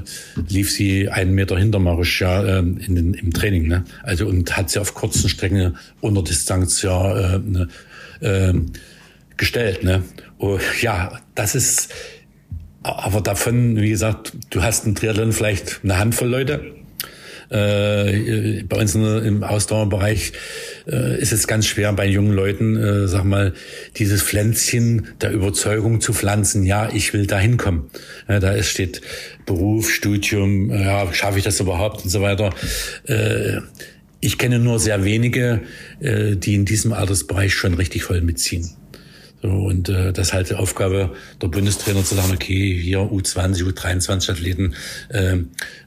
lief 0.47 0.71
sie 0.71 1.09
einen 1.09 1.33
Meter 1.33 1.57
hinter 1.57 1.79
Marussia 1.79 2.43
äh, 2.43 2.59
in 2.59 2.95
den, 2.95 3.13
im 3.13 3.33
Training. 3.33 3.67
Ne? 3.67 3.83
Also 4.03 4.27
und 4.27 4.55
hat 4.55 4.69
sie 4.69 4.79
auf 4.79 4.93
kurzen 4.93 5.27
Strecken 5.27 5.75
unter 5.99 6.23
Distanz 6.23 6.81
ja 6.81 7.35
äh, 7.35 7.39
ne, 7.39 7.67
äh, 8.21 8.53
gestellt. 9.37 9.83
Ne? 9.83 10.03
Oh, 10.37 10.59
ja, 10.81 11.19
das 11.35 11.55
ist, 11.55 11.93
aber 12.83 13.21
davon, 13.21 13.77
wie 13.77 13.89
gesagt, 13.89 14.33
du 14.49 14.63
hast 14.63 14.85
einen 14.85 14.95
Triathlon 14.95 15.31
vielleicht 15.31 15.81
eine 15.83 15.97
Handvoll 15.97 16.29
Leute. 16.29 16.75
Äh, 17.49 18.63
bei 18.63 18.77
uns 18.77 18.95
im 18.95 19.43
Ausdauerbereich 19.43 20.33
äh, 20.87 21.19
ist 21.19 21.31
es 21.31 21.47
ganz 21.47 21.67
schwer, 21.67 21.93
bei 21.93 22.07
jungen 22.07 22.31
Leuten, 22.31 22.75
äh, 22.75 23.07
sag 23.07 23.23
mal, 23.23 23.53
dieses 23.97 24.23
Pflänzchen 24.23 25.09
der 25.21 25.31
Überzeugung 25.31 26.01
zu 26.01 26.11
pflanzen. 26.13 26.63
Ja, 26.63 26.89
ich 26.91 27.13
will 27.13 27.27
da 27.27 27.37
hinkommen. 27.37 27.91
Ja, 28.27 28.39
da 28.39 28.61
steht 28.63 29.01
Beruf, 29.45 29.91
Studium, 29.91 30.71
ja, 30.71 31.13
schaffe 31.13 31.37
ich 31.37 31.43
das 31.43 31.59
überhaupt 31.59 32.03
und 32.03 32.09
so 32.09 32.21
weiter. 32.21 32.51
Äh, 33.07 33.59
ich 34.21 34.39
kenne 34.39 34.57
nur 34.57 34.79
sehr 34.79 35.03
wenige, 35.05 35.61
äh, 35.99 36.35
die 36.35 36.55
in 36.55 36.65
diesem 36.65 36.93
Altersbereich 36.93 37.53
schon 37.53 37.75
richtig 37.75 38.03
voll 38.03 38.21
mitziehen. 38.21 38.71
So, 39.45 39.51
und 39.51 39.89
äh, 39.89 40.11
das 40.11 40.29
ist 40.29 40.33
halt 40.33 40.49
die 40.49 40.55
Aufgabe 40.55 41.11
der 41.39 41.47
Bundestrainer 41.49 42.03
zu 42.03 42.15
sagen, 42.15 42.31
okay, 42.33 42.79
hier 42.81 42.99
U20, 42.99 43.63
U23 43.63 44.31
Athleten, 44.31 44.73
äh, 45.09 45.37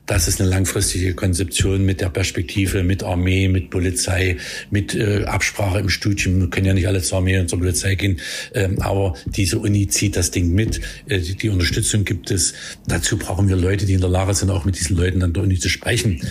das 0.08 0.26
ist 0.26 0.40
eine 0.40 0.48
langfristige 0.48 1.14
Konzeption 1.14 1.84
mit 1.84 2.00
der 2.00 2.08
Perspektive, 2.08 2.82
mit 2.82 3.02
Armee, 3.02 3.46
mit 3.46 3.68
Polizei, 3.68 4.38
mit 4.70 4.94
äh, 4.94 5.24
Absprache 5.24 5.78
im 5.78 5.90
Studium. 5.90 6.40
Wir 6.40 6.50
können 6.50 6.66
ja 6.66 6.72
nicht 6.72 6.88
alle 6.88 7.02
zur 7.02 7.18
Armee 7.18 7.38
und 7.38 7.48
zur 7.48 7.58
Polizei 7.58 7.94
gehen, 7.94 8.18
ähm, 8.54 8.80
aber 8.80 9.14
diese 9.26 9.58
Uni 9.58 9.86
zieht 9.86 10.16
das 10.16 10.30
Ding 10.30 10.54
mit. 10.54 10.80
Äh, 11.08 11.20
die, 11.20 11.36
die 11.36 11.50
Unterstützung 11.50 12.04
gibt 12.04 12.30
es. 12.30 12.54
Dazu 12.86 13.18
brauchen 13.18 13.50
wir 13.50 13.56
Leute, 13.56 13.84
die 13.84 13.92
in 13.92 14.00
der 14.00 14.08
Lage 14.08 14.34
sind, 14.34 14.50
auch 14.50 14.64
mit 14.64 14.78
diesen 14.78 14.96
Leuten 14.96 15.22
an 15.22 15.34
der 15.34 15.42
Uni 15.42 15.58
zu 15.58 15.68
sprechen. 15.68 16.22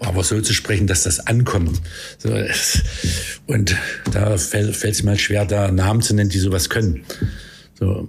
Aber 0.00 0.24
so 0.24 0.40
zu 0.40 0.54
sprechen, 0.54 0.86
dass 0.86 1.02
das 1.02 1.20
ankommt. 1.26 1.82
So, 2.16 2.34
und 3.46 3.76
da 4.12 4.38
fällt 4.38 4.82
es 4.82 5.02
mir 5.02 5.10
halt 5.10 5.20
schwer, 5.20 5.44
da 5.44 5.70
Namen 5.70 6.00
zu 6.00 6.14
nennen, 6.14 6.30
die 6.30 6.38
sowas 6.38 6.70
können. 6.70 7.04
So, 7.78 8.08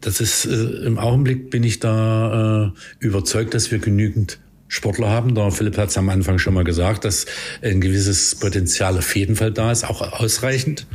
das 0.00 0.20
ist 0.20 0.46
äh, 0.46 0.86
im 0.86 0.98
Augenblick 0.98 1.50
bin 1.50 1.62
ich 1.62 1.78
da 1.78 2.72
äh, 2.72 3.04
überzeugt, 3.04 3.54
dass 3.54 3.70
wir 3.70 3.78
genügend 3.78 4.38
Sportler 4.68 5.10
haben. 5.10 5.34
Der 5.34 5.50
Philipp 5.50 5.76
hat 5.76 5.90
es 5.90 5.98
am 5.98 6.08
Anfang 6.08 6.38
schon 6.38 6.54
mal 6.54 6.64
gesagt, 6.64 7.04
dass 7.04 7.26
ein 7.60 7.82
gewisses 7.82 8.34
Potenzial 8.34 8.96
auf 8.96 9.14
jeden 9.14 9.36
Fall 9.36 9.52
da 9.52 9.70
ist, 9.70 9.84
auch 9.84 10.00
ausreichend. 10.00 10.86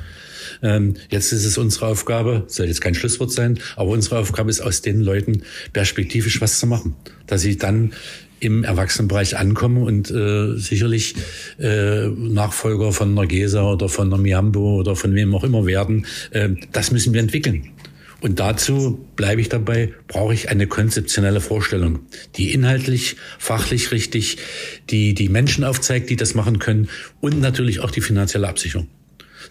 Ähm, 0.64 0.96
jetzt 1.12 1.32
ist 1.32 1.46
es 1.46 1.60
unsere 1.60 1.86
Aufgabe, 1.86 2.46
soll 2.48 2.66
jetzt 2.66 2.82
kein 2.82 2.96
Schlusswort 2.96 3.32
sein, 3.32 3.60
aber 3.76 3.92
unsere 3.92 4.18
Aufgabe 4.18 4.50
ist, 4.50 4.62
aus 4.62 4.82
den 4.82 5.02
Leuten 5.02 5.44
perspektivisch 5.74 6.42
was 6.42 6.58
zu 6.58 6.66
machen, 6.66 6.96
dass 7.28 7.42
sie 7.42 7.58
dann 7.58 7.94
im 8.40 8.64
Erwachsenenbereich 8.64 9.38
ankommen 9.38 9.84
und 9.84 10.12
äh, 10.12 10.58
sicherlich 10.58 11.16
äh, 11.60 12.08
Nachfolger 12.08 12.92
von 12.92 13.12
einer 13.12 13.28
Gesa 13.28 13.64
oder 13.64 13.90
von 13.90 14.08
einer 14.12 14.22
Miambo 14.22 14.78
oder 14.78 14.96
von 14.96 15.14
wem 15.16 15.36
auch 15.36 15.44
immer 15.44 15.66
werden. 15.66 16.06
Äh, 16.32 16.50
das 16.72 16.92
müssen 16.92 17.14
wir 17.14 17.22
entwickeln. 17.22 17.70
Und 18.20 18.40
dazu 18.40 19.06
bleibe 19.16 19.42
ich 19.42 19.50
dabei, 19.50 19.94
brauche 20.08 20.34
ich 20.34 20.50
eine 20.50 20.66
konzeptionelle 20.66 21.40
Vorstellung, 21.40 22.00
die 22.36 22.52
inhaltlich, 22.52 23.16
fachlich 23.38 23.92
richtig, 23.92 24.38
die 24.90 25.14
die 25.14 25.30
Menschen 25.30 25.64
aufzeigt, 25.64 26.10
die 26.10 26.16
das 26.16 26.34
machen 26.34 26.58
können 26.58 26.90
und 27.22 27.40
natürlich 27.40 27.80
auch 27.82 27.92
die 27.92 28.02
finanzielle 28.02 28.48
Absicherung. 28.48 28.88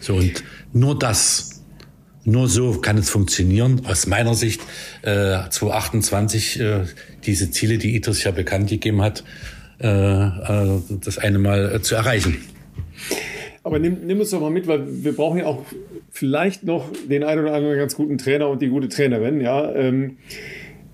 So 0.01 0.15
und 0.15 0.43
nur 0.73 0.99
das, 0.99 1.63
nur 2.25 2.49
so 2.49 2.73
kann 2.81 2.97
es 2.97 3.09
funktionieren. 3.09 3.85
Aus 3.85 4.05
meiner 4.05 4.35
Sicht 4.35 4.61
äh, 5.01 5.49
2028 5.49 6.59
äh, 6.59 6.85
diese 7.25 7.51
Ziele, 7.51 7.77
die 7.77 7.95
ITRIS 7.95 8.23
ja 8.25 8.31
bekannt 8.31 8.69
gegeben 8.69 9.01
hat, 9.01 9.23
äh, 9.79 9.87
äh, 9.87 10.81
das 10.89 11.17
eine 11.17 11.39
Mal 11.39 11.75
äh, 11.75 11.81
zu 11.81 11.95
erreichen. 11.95 12.37
Aber 13.67 13.79
nimm, 13.79 13.97
nimm 14.05 14.21
uns 14.21 14.29
doch 14.29 14.39
mal 14.39 14.49
mit, 14.49 14.65
weil 14.65 15.03
wir 15.03 15.13
brauchen 15.13 15.39
ja 15.39 15.45
auch 15.45 15.61
vielleicht 16.09 16.63
noch 16.63 16.89
den 17.09 17.25
einen 17.25 17.41
oder 17.41 17.53
anderen 17.53 17.77
ganz 17.77 17.97
guten 17.97 18.17
Trainer 18.17 18.47
und 18.47 18.61
die 18.61 18.69
gute 18.69 18.87
Trainerin. 18.87 19.41
Ja, 19.41 19.75
ähm, 19.75 20.19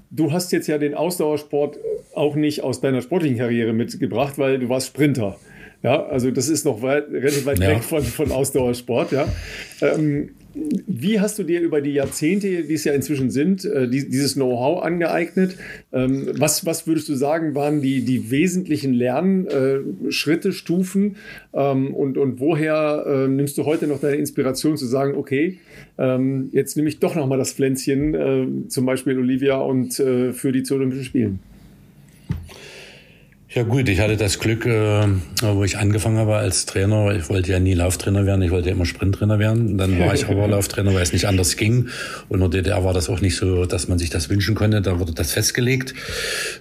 du 0.10 0.32
hast 0.32 0.52
jetzt 0.52 0.66
ja 0.66 0.80
den 0.80 0.96
Ausdauersport 0.96 1.78
auch 2.16 2.36
nicht 2.36 2.64
aus 2.64 2.82
deiner 2.82 3.04
sportlichen 3.04 3.38
Karriere 3.38 3.74
mitgebracht, 3.74 4.40
weil 4.40 4.58
du 4.58 4.70
warst 4.70 4.88
Sprinter. 4.88 5.38
Ja, 5.84 6.04
also 6.08 6.32
das 6.32 6.50
ist 6.50 6.66
noch 6.66 6.82
weit, 6.82 7.12
relativ 7.12 7.46
weit 7.46 7.60
ja. 7.60 7.70
weg 7.70 7.84
von, 7.84 8.02
von 8.02 8.32
Ausdauersport. 8.32 9.12
Ja. 9.12 9.28
Ähm, 9.80 10.32
wie 10.56 11.20
hast 11.20 11.40
du 11.40 11.44
dir 11.44 11.62
über 11.62 11.82
die 11.82 11.94
Jahrzehnte, 11.94 12.64
die 12.64 12.74
es 12.74 12.84
ja 12.84 12.94
inzwischen 12.94 13.32
sind, 13.32 13.66
äh, 13.66 13.88
dieses 13.88 14.36
Know-how 14.36 14.84
angeeignet? 14.84 15.58
Ähm, 15.92 16.28
was, 16.38 16.66
was 16.66 16.86
würdest 16.86 17.10
du 17.10 17.16
sagen, 17.16 17.56
waren 17.56 17.82
die, 17.82 18.06
die 18.06 18.30
wesentlichen 18.30 18.94
Lernschritte, 18.94 20.50
äh, 20.50 20.52
Stufen? 20.52 21.16
Ähm, 21.54 21.94
und, 21.94 22.18
und 22.18 22.40
woher 22.40 23.06
äh, 23.08 23.28
nimmst 23.28 23.58
du 23.58 23.66
heute 23.66 23.88
noch 23.88 24.00
deine 24.00 24.18
Inspiration 24.18 24.78
zu 24.78 24.86
sagen, 24.86 25.16
okay, 25.16 25.58
ähm, 25.98 26.50
jetzt 26.52 26.78
nehme 26.78 26.90
ich 26.90 27.00
doch 27.00 27.16
nochmal 27.16 27.38
das 27.38 27.54
Pflänzchen, 27.54 28.70
zum 28.70 28.86
Beispiel 28.86 29.18
Olivia, 29.18 29.58
und 29.58 29.94
für 29.94 30.52
die 30.52 30.64
zu 30.64 30.76
Olympischen 30.76 31.04
Spielen? 31.04 31.40
Ja 33.56 33.62
gut, 33.62 33.88
ich 33.88 34.00
hatte 34.00 34.18
das 34.18 34.40
Glück, 34.40 34.66
äh, 34.66 35.06
wo 35.44 35.64
ich 35.64 35.78
angefangen 35.78 36.18
habe 36.18 36.38
als 36.38 36.66
Trainer. 36.66 37.16
Ich 37.16 37.30
wollte 37.30 37.52
ja 37.52 37.60
nie 37.60 37.76
Lauftrainer 37.76 38.26
werden, 38.26 38.42
ich 38.42 38.50
wollte 38.50 38.70
ja 38.70 38.74
immer 38.74 38.88
Sprinttrainer 38.88 39.38
werden. 39.38 39.78
Dann 39.78 40.00
war 40.00 40.16
ich 40.16 40.28
aber 40.28 40.48
Lauftrainer, 40.48 40.92
weil 40.96 41.04
es 41.04 41.14
nicht 41.14 41.28
anders 41.28 41.56
ging. 41.56 41.90
Und 42.30 42.42
in 42.42 42.50
der 42.50 42.64
DDR 42.64 42.84
war 42.84 42.96
das 42.96 43.10
auch 43.10 43.22
nicht 43.22 43.36
so, 43.36 43.66
dass 43.68 43.88
man 43.88 44.00
sich 44.00 44.10
das 44.10 44.32
wünschen 44.32 44.56
konnte. 44.56 44.82
Da 44.82 45.00
wurde 45.00 45.12
das 45.12 45.34
festgelegt. 45.34 45.94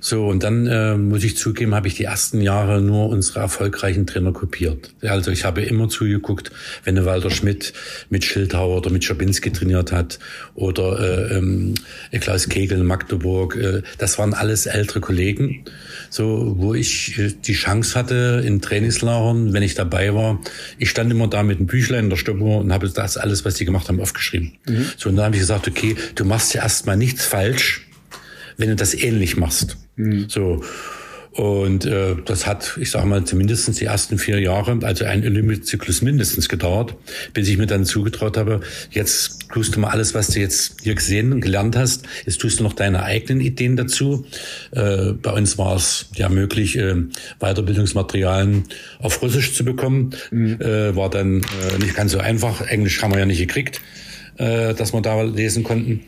So 0.00 0.26
und 0.26 0.42
dann 0.42 0.66
äh, 0.66 0.98
muss 0.98 1.24
ich 1.24 1.38
zugeben, 1.38 1.74
habe 1.74 1.88
ich 1.88 1.94
die 1.94 2.04
ersten 2.04 2.42
Jahre 2.42 2.82
nur 2.82 3.08
unsere 3.08 3.40
erfolgreichen 3.40 4.06
Trainer 4.06 4.32
kopiert. 4.32 4.90
Also 5.00 5.30
ich 5.30 5.46
habe 5.46 5.62
immer 5.62 5.88
zugeguckt, 5.88 6.52
wenn 6.84 6.98
eine 6.98 7.06
Walter 7.06 7.30
Schmidt 7.30 7.72
mit 8.10 8.26
Schildhauer 8.26 8.76
oder 8.76 8.90
mit 8.90 9.02
Schabinski 9.02 9.50
trainiert 9.50 9.92
hat 9.92 10.18
oder 10.54 11.00
äh, 11.00 11.38
ähm, 11.38 11.72
Klaus 12.20 12.50
Kegel 12.50 12.80
in 12.80 12.86
Magdeburg. 12.86 13.56
Äh, 13.56 13.80
das 13.96 14.18
waren 14.18 14.34
alles 14.34 14.66
ältere 14.66 15.00
Kollegen 15.00 15.64
so 16.12 16.54
wo 16.58 16.74
ich 16.74 17.18
äh, 17.18 17.32
die 17.32 17.54
Chance 17.54 17.98
hatte 17.98 18.42
in 18.44 18.60
Trainingslagern, 18.60 19.54
wenn 19.54 19.62
ich 19.62 19.74
dabei 19.74 20.14
war. 20.14 20.38
Ich 20.78 20.90
stand 20.90 21.10
immer 21.10 21.26
da 21.26 21.42
mit 21.42 21.58
einem 21.58 21.66
Büchlein 21.66 22.04
in 22.04 22.10
der 22.10 22.18
Stoppuhr 22.18 22.58
und 22.58 22.72
habe 22.72 22.88
das 22.88 23.16
alles, 23.16 23.46
was 23.46 23.54
die 23.54 23.64
gemacht 23.64 23.88
haben, 23.88 23.98
aufgeschrieben. 23.98 24.52
Mhm. 24.68 24.86
So 24.98 25.08
und 25.08 25.16
dann 25.16 25.24
habe 25.24 25.36
ich 25.36 25.40
gesagt, 25.40 25.66
okay, 25.66 25.96
du 26.14 26.26
machst 26.26 26.52
ja 26.52 26.62
erstmal 26.62 26.98
nichts 26.98 27.24
falsch, 27.24 27.88
wenn 28.58 28.68
du 28.68 28.76
das 28.76 28.92
ähnlich 28.92 29.38
machst. 29.38 29.78
Mhm. 29.96 30.28
So 30.28 30.62
und 31.32 31.86
äh, 31.86 32.14
das 32.26 32.46
hat, 32.46 32.76
ich 32.78 32.90
sage 32.90 33.06
mal, 33.06 33.24
zumindest 33.24 33.80
die 33.80 33.86
ersten 33.86 34.18
vier 34.18 34.38
Jahre, 34.38 34.78
also 34.82 35.06
ein 35.06 35.24
Olympiazyklus 35.24 36.02
mindestens 36.02 36.48
gedauert, 36.48 36.94
bis 37.32 37.48
ich 37.48 37.56
mir 37.56 37.66
dann 37.66 37.86
zugetraut 37.86 38.36
habe, 38.36 38.60
jetzt 38.90 39.48
tust 39.50 39.74
du 39.74 39.80
mal 39.80 39.88
alles, 39.88 40.14
was 40.14 40.28
du 40.28 40.40
jetzt 40.40 40.82
hier 40.82 40.94
gesehen 40.94 41.32
und 41.32 41.40
gelernt 41.40 41.74
hast, 41.74 42.04
jetzt 42.26 42.38
tust 42.38 42.60
du 42.60 42.64
noch 42.64 42.74
deine 42.74 43.02
eigenen 43.02 43.40
Ideen 43.40 43.76
dazu. 43.76 44.26
Äh, 44.72 45.12
bei 45.12 45.32
uns 45.32 45.56
war 45.56 45.76
es 45.76 46.10
ja 46.14 46.28
möglich, 46.28 46.76
äh, 46.76 46.96
Weiterbildungsmaterialien 47.40 48.64
auf 48.98 49.22
Russisch 49.22 49.54
zu 49.54 49.64
bekommen. 49.64 50.10
Mhm. 50.30 50.60
Äh, 50.60 50.94
war 50.94 51.08
dann 51.08 51.40
äh, 51.40 51.78
nicht 51.78 51.94
ganz 51.94 52.12
so 52.12 52.18
einfach. 52.18 52.60
Englisch 52.60 53.00
haben 53.02 53.12
wir 53.12 53.20
ja 53.20 53.26
nicht 53.26 53.40
gekriegt, 53.40 53.80
äh, 54.36 54.74
dass 54.74 54.92
wir 54.92 55.00
da 55.00 55.22
lesen 55.22 55.62
konnten. 55.62 56.00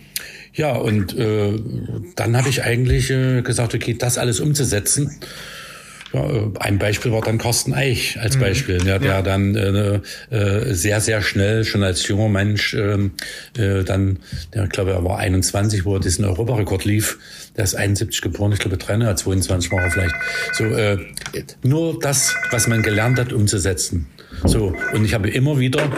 Ja, 0.55 0.73
und 0.73 1.17
äh, 1.19 1.61
dann 2.15 2.37
habe 2.37 2.49
ich 2.49 2.63
eigentlich 2.63 3.11
äh, 3.11 3.43
gesagt, 3.43 3.75
okay, 3.75 3.95
das 3.99 4.19
alles 4.19 4.39
umzusetzen. 4.39 5.19
Ja, 6.13 6.31
äh, 6.31 6.51
ein 6.61 6.79
Beispiel 6.79 7.11
war 7.11 7.23
dann 7.23 7.39
Carsten 7.39 7.75
Eich 7.75 8.19
als 8.21 8.37
mhm. 8.37 8.41
Beispiel, 8.41 8.81
mhm. 8.81 8.87
ja, 8.87 8.99
der 9.01 9.11
ja. 9.11 9.23
dann 9.23 9.57
äh, 9.57 10.01
äh, 10.31 10.73
sehr, 10.73 11.01
sehr 11.01 11.23
schnell, 11.23 11.65
schon 11.65 11.83
als 11.83 12.07
junger 12.07 12.29
Mensch, 12.29 12.73
äh, 12.75 13.11
äh, 13.59 13.83
dann, 13.83 14.21
der, 14.55 14.65
ich 14.65 14.71
glaube, 14.71 14.93
er 14.93 15.05
war 15.05 15.19
21, 15.19 15.85
wo 15.85 15.95
er 15.95 16.01
diesen 16.01 16.25
Europarekord 16.25 16.85
lief. 16.85 17.19
Der 17.57 17.65
ist 17.65 17.75
71 17.75 18.23
geboren, 18.23 18.53
ich 18.53 18.61
glaube, 18.61 18.79
Trainer, 18.79 19.15
22 19.17 19.73
war 19.73 19.83
er 19.83 19.91
vielleicht. 19.91 20.15
So, 20.53 20.65
äh, 20.65 20.99
nur 21.65 21.99
das, 21.99 22.35
was 22.53 22.69
man 22.69 22.83
gelernt 22.83 23.19
hat, 23.19 23.33
umzusetzen. 23.33 24.07
So, 24.45 24.73
und 24.93 25.05
ich 25.05 25.15
habe 25.15 25.31
immer 25.31 25.59
wieder 25.59 25.91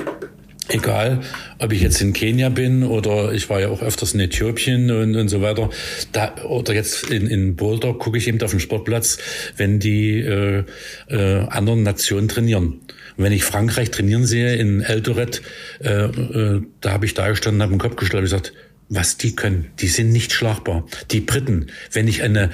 Egal, 0.68 1.20
ob 1.58 1.72
ich 1.72 1.80
jetzt 1.80 2.00
in 2.00 2.12
Kenia 2.12 2.48
bin 2.48 2.82
oder 2.82 3.32
ich 3.32 3.48
war 3.48 3.60
ja 3.60 3.68
auch 3.68 3.82
öfters 3.82 4.14
in 4.14 4.20
Äthiopien 4.20 4.90
und, 4.90 5.14
und 5.14 5.28
so 5.28 5.40
weiter. 5.40 5.70
Da, 6.10 6.34
oder 6.44 6.74
jetzt 6.74 7.08
in, 7.08 7.28
in 7.28 7.54
Boulder 7.54 7.94
gucke 7.94 8.18
ich 8.18 8.26
eben 8.26 8.42
auf 8.42 8.50
den 8.50 8.58
Sportplatz, 8.58 9.18
wenn 9.56 9.78
die 9.78 10.20
äh, 10.20 10.64
äh, 11.08 11.46
anderen 11.48 11.84
Nationen 11.84 12.26
trainieren. 12.26 12.80
Und 13.16 13.24
wenn 13.24 13.32
ich 13.32 13.44
Frankreich 13.44 13.92
trainieren 13.92 14.26
sehe 14.26 14.56
in 14.56 14.80
Eldoret, 14.80 15.40
äh, 15.82 16.06
äh, 16.06 16.62
da 16.80 16.90
habe 16.90 17.06
ich 17.06 17.14
da 17.14 17.28
gestanden, 17.28 17.62
habe 17.62 17.72
den 17.72 17.78
Kopf 17.78 17.94
gestellt 17.94 18.22
und 18.22 18.24
gesagt, 18.24 18.52
was 18.88 19.16
die 19.16 19.34
können. 19.34 19.70
Die 19.80 19.88
sind 19.88 20.10
nicht 20.10 20.32
schlagbar. 20.32 20.86
Die 21.10 21.20
Briten, 21.20 21.66
wenn 21.92 22.06
ich 22.06 22.22
eine, 22.22 22.50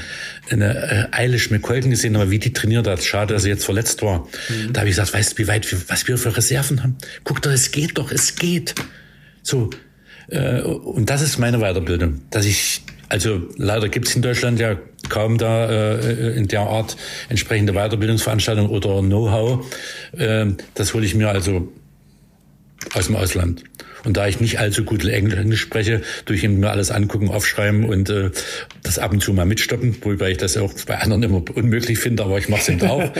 eine 0.50 1.10
äh, 1.12 1.16
Eilish 1.16 1.50
McColgan 1.50 1.90
gesehen 1.90 2.16
habe, 2.16 2.30
wie 2.30 2.38
die 2.38 2.52
trainiert 2.52 2.86
hat, 2.86 3.02
schade, 3.02 3.34
dass 3.34 3.42
sie 3.42 3.50
jetzt 3.50 3.64
verletzt 3.64 4.02
war, 4.02 4.28
mhm. 4.48 4.72
da 4.72 4.80
habe 4.80 4.88
ich 4.88 4.96
gesagt, 4.96 5.12
weißt 5.12 5.32
du, 5.32 5.38
wie 5.42 5.48
weit, 5.48 5.90
was 5.90 6.08
wir 6.08 6.16
für 6.16 6.34
Reserven 6.36 6.82
haben? 6.82 6.96
Guck 7.24 7.42
doch, 7.42 7.50
es 7.50 7.70
geht 7.70 7.98
doch, 7.98 8.10
es 8.10 8.34
geht. 8.36 8.74
So, 9.42 9.70
äh, 10.28 10.62
und 10.62 11.10
das 11.10 11.20
ist 11.20 11.38
meine 11.38 11.58
Weiterbildung, 11.58 12.22
dass 12.30 12.46
ich, 12.46 12.82
also 13.08 13.42
leider 13.56 13.88
gibt's 13.88 14.16
in 14.16 14.22
Deutschland 14.22 14.58
ja 14.58 14.78
kaum 15.08 15.36
da 15.36 15.98
äh, 15.98 16.36
in 16.36 16.48
der 16.48 16.60
Art 16.60 16.96
entsprechende 17.28 17.74
Weiterbildungsveranstaltungen 17.74 18.70
oder 18.70 19.00
Know-how. 19.02 19.66
Äh, 20.16 20.46
das 20.74 20.94
hole 20.94 21.04
ich 21.04 21.14
mir 21.14 21.28
also 21.28 21.70
aus 22.94 23.06
dem 23.06 23.16
Ausland. 23.16 23.64
Und 24.04 24.16
da 24.16 24.26
ich 24.26 24.40
nicht 24.40 24.58
allzu 24.58 24.84
gut 24.84 25.04
Englisch 25.04 25.60
spreche, 25.60 26.02
durch 26.24 26.42
eben 26.42 26.60
mir 26.60 26.70
alles 26.70 26.90
angucken, 26.90 27.28
aufschreiben 27.28 27.84
und 27.84 28.10
äh, 28.10 28.30
das 28.82 28.98
ab 28.98 29.12
und 29.12 29.22
zu 29.22 29.32
mal 29.32 29.46
mitstoppen, 29.46 29.96
wobei 30.02 30.32
ich 30.32 30.38
das 30.38 30.56
auch 30.56 30.72
bei 30.86 30.98
anderen 30.98 31.22
immer 31.22 31.42
unmöglich 31.54 31.98
finde, 31.98 32.24
aber 32.24 32.38
ich 32.38 32.48
mache 32.48 32.62
es 32.62 32.68
eben 32.68 32.82
auch. 32.82 33.10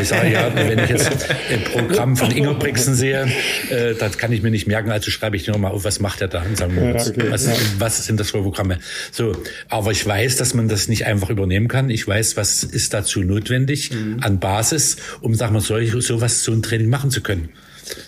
ich 0.00 0.08
sage, 0.08 0.32
ja, 0.32 0.50
wenn 0.54 0.78
ich 0.78 0.90
jetzt 0.90 1.10
ein 1.50 1.64
Programm 1.64 2.16
von 2.16 2.30
Ingo 2.30 2.54
Brixen 2.54 2.94
sehe, 2.94 3.28
äh, 3.70 3.94
das 3.94 4.18
kann 4.18 4.32
ich 4.32 4.42
mir 4.42 4.50
nicht 4.50 4.66
merken, 4.66 4.90
also 4.90 5.10
schreibe 5.10 5.36
ich 5.36 5.46
nur 5.46 5.58
mal 5.58 5.70
auf, 5.70 5.84
was 5.84 6.00
macht 6.00 6.20
er 6.20 6.28
da 6.28 6.42
und 6.42 6.56
sagen 6.56 6.76
was, 6.94 7.10
okay, 7.10 7.26
was, 7.28 7.46
ja. 7.46 7.52
was 7.78 8.06
sind 8.06 8.18
das 8.18 8.30
für 8.30 8.42
Programme. 8.42 8.78
So, 9.12 9.36
aber 9.68 9.90
ich 9.90 10.06
weiß, 10.06 10.36
dass 10.36 10.54
man 10.54 10.68
das 10.68 10.88
nicht 10.88 11.06
einfach 11.06 11.30
übernehmen 11.30 11.68
kann. 11.68 11.90
Ich 11.90 12.06
weiß, 12.06 12.36
was 12.36 12.64
ist 12.64 12.94
dazu 12.94 13.20
notwendig 13.20 13.90
mhm. 13.90 14.18
an 14.20 14.40
Basis, 14.40 14.96
um, 15.20 15.34
sagen 15.34 15.54
wir, 15.54 15.60
solch, 15.60 15.92
sowas, 15.98 16.44
so 16.44 16.52
ein 16.52 16.62
Training 16.62 16.88
machen 16.88 17.10
zu 17.10 17.20
können. 17.20 17.50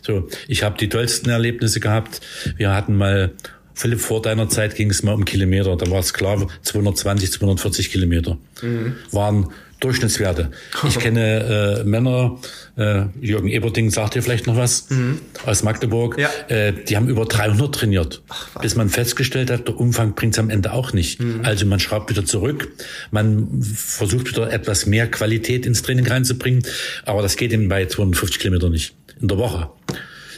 So, 0.03 0.29
ich 0.49 0.63
habe 0.63 0.77
die 0.79 0.89
tollsten 0.89 1.31
Erlebnisse 1.31 1.81
gehabt. 1.81 2.21
Wir 2.57 2.75
hatten 2.75 2.97
mal 2.97 3.33
Philipp, 3.75 4.01
vor 4.01 4.23
deiner 4.23 4.49
Zeit 4.49 4.75
ging 4.75 4.91
es 4.91 5.03
mal 5.03 5.15
um 5.15 5.25
Kilometer. 5.25 5.77
Da 5.77 5.91
war 5.91 6.01
es 6.01 6.13
klar, 6.13 6.47
220, 6.63 7.33
240 7.33 7.91
Kilometer 7.91 8.39
mhm. 8.63 8.97
waren 9.11 9.49
Durchschnittswerte. 9.81 10.53
Ich 10.87 10.99
kenne 11.01 11.81
äh, 11.81 11.85
Männer, 11.85 12.39
äh, 12.77 13.07
Jürgen 13.21 13.49
Eberting 13.49 13.91
sagt 13.91 14.15
dir 14.15 14.23
vielleicht 14.23 14.47
noch 14.47 14.57
was, 14.57 14.89
mhm. 14.91 15.19
aus 15.45 15.65
Magdeburg, 15.65 16.19
ja. 16.19 16.29
äh, 16.49 16.73
die 16.73 16.97
haben 16.97 17.09
über 17.09 17.25
300 17.25 17.75
trainiert, 17.75 18.23
Ach, 18.29 18.61
bis 18.61 18.77
man 18.77 18.89
festgestellt 18.89 19.51
hat, 19.51 19.67
der 19.67 19.77
Umfang 19.77 20.15
bringt 20.15 20.35
es 20.35 20.39
am 20.39 20.51
Ende 20.51 20.73
auch 20.73 20.93
nicht. 20.93 21.21
Mhm. 21.21 21.41
Also 21.43 21.67
man 21.67 21.81
schraubt 21.81 22.11
wieder 22.11 22.25
zurück, 22.25 22.69
man 23.11 23.61
versucht 23.63 24.29
wieder 24.29 24.53
etwas 24.53 24.87
mehr 24.87 25.11
Qualität 25.11 25.67
ins 25.67 25.83
Training 25.83 26.07
reinzubringen, 26.07 26.63
aber 27.05 27.23
das 27.23 27.37
geht 27.37 27.53
eben 27.53 27.69
bei 27.69 27.87
250 27.87 28.39
Kilometer 28.39 28.71
nicht 28.71 28.95
in 29.23 29.29
der 29.29 29.39
Woche. 29.39 29.71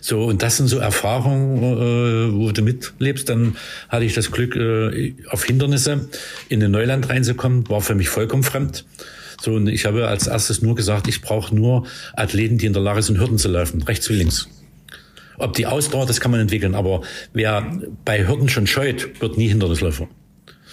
So, 0.00 0.24
und 0.24 0.42
das 0.42 0.58
sind 0.58 0.68
so 0.68 0.76
Erfahrungen, 0.78 1.62
äh, 1.62 2.34
wo 2.34 2.52
du 2.52 2.60
mitlebst. 2.60 3.26
Dann 3.28 3.56
hatte 3.88 4.04
ich 4.04 4.12
das 4.12 4.30
Glück, 4.30 4.54
äh, 4.54 5.14
auf 5.30 5.44
Hindernisse 5.44 6.10
in 6.50 6.60
den 6.60 6.72
Neuland 6.72 7.08
reinzukommen, 7.08 7.68
war 7.70 7.80
für 7.80 7.94
mich 7.94 8.10
vollkommen 8.10 8.42
fremd. 8.42 8.84
So, 9.40 9.54
und 9.54 9.66
ich 9.66 9.86
habe 9.86 10.06
als 10.06 10.26
erstes 10.26 10.60
nur 10.60 10.74
gesagt, 10.74 11.08
ich 11.08 11.22
brauche 11.22 11.54
nur 11.54 11.86
Athleten, 12.12 12.58
die 12.58 12.66
in 12.66 12.74
der 12.74 12.82
Lage 12.82 13.00
sind, 13.02 13.18
Hürden 13.18 13.38
zu 13.38 13.48
laufen, 13.48 13.82
rechts 13.82 14.08
wie 14.10 14.14
links. 14.14 14.46
Ob 15.38 15.54
die 15.54 15.66
Ausdauer, 15.66 16.04
das 16.06 16.20
kann 16.20 16.30
man 16.30 16.40
entwickeln, 16.40 16.74
aber 16.74 17.00
wer 17.32 17.80
bei 18.04 18.28
Hürden 18.28 18.48
schon 18.50 18.66
scheut, 18.66 19.20
wird 19.22 19.38
nie 19.38 19.48
Hindernisläufer. 19.48 20.06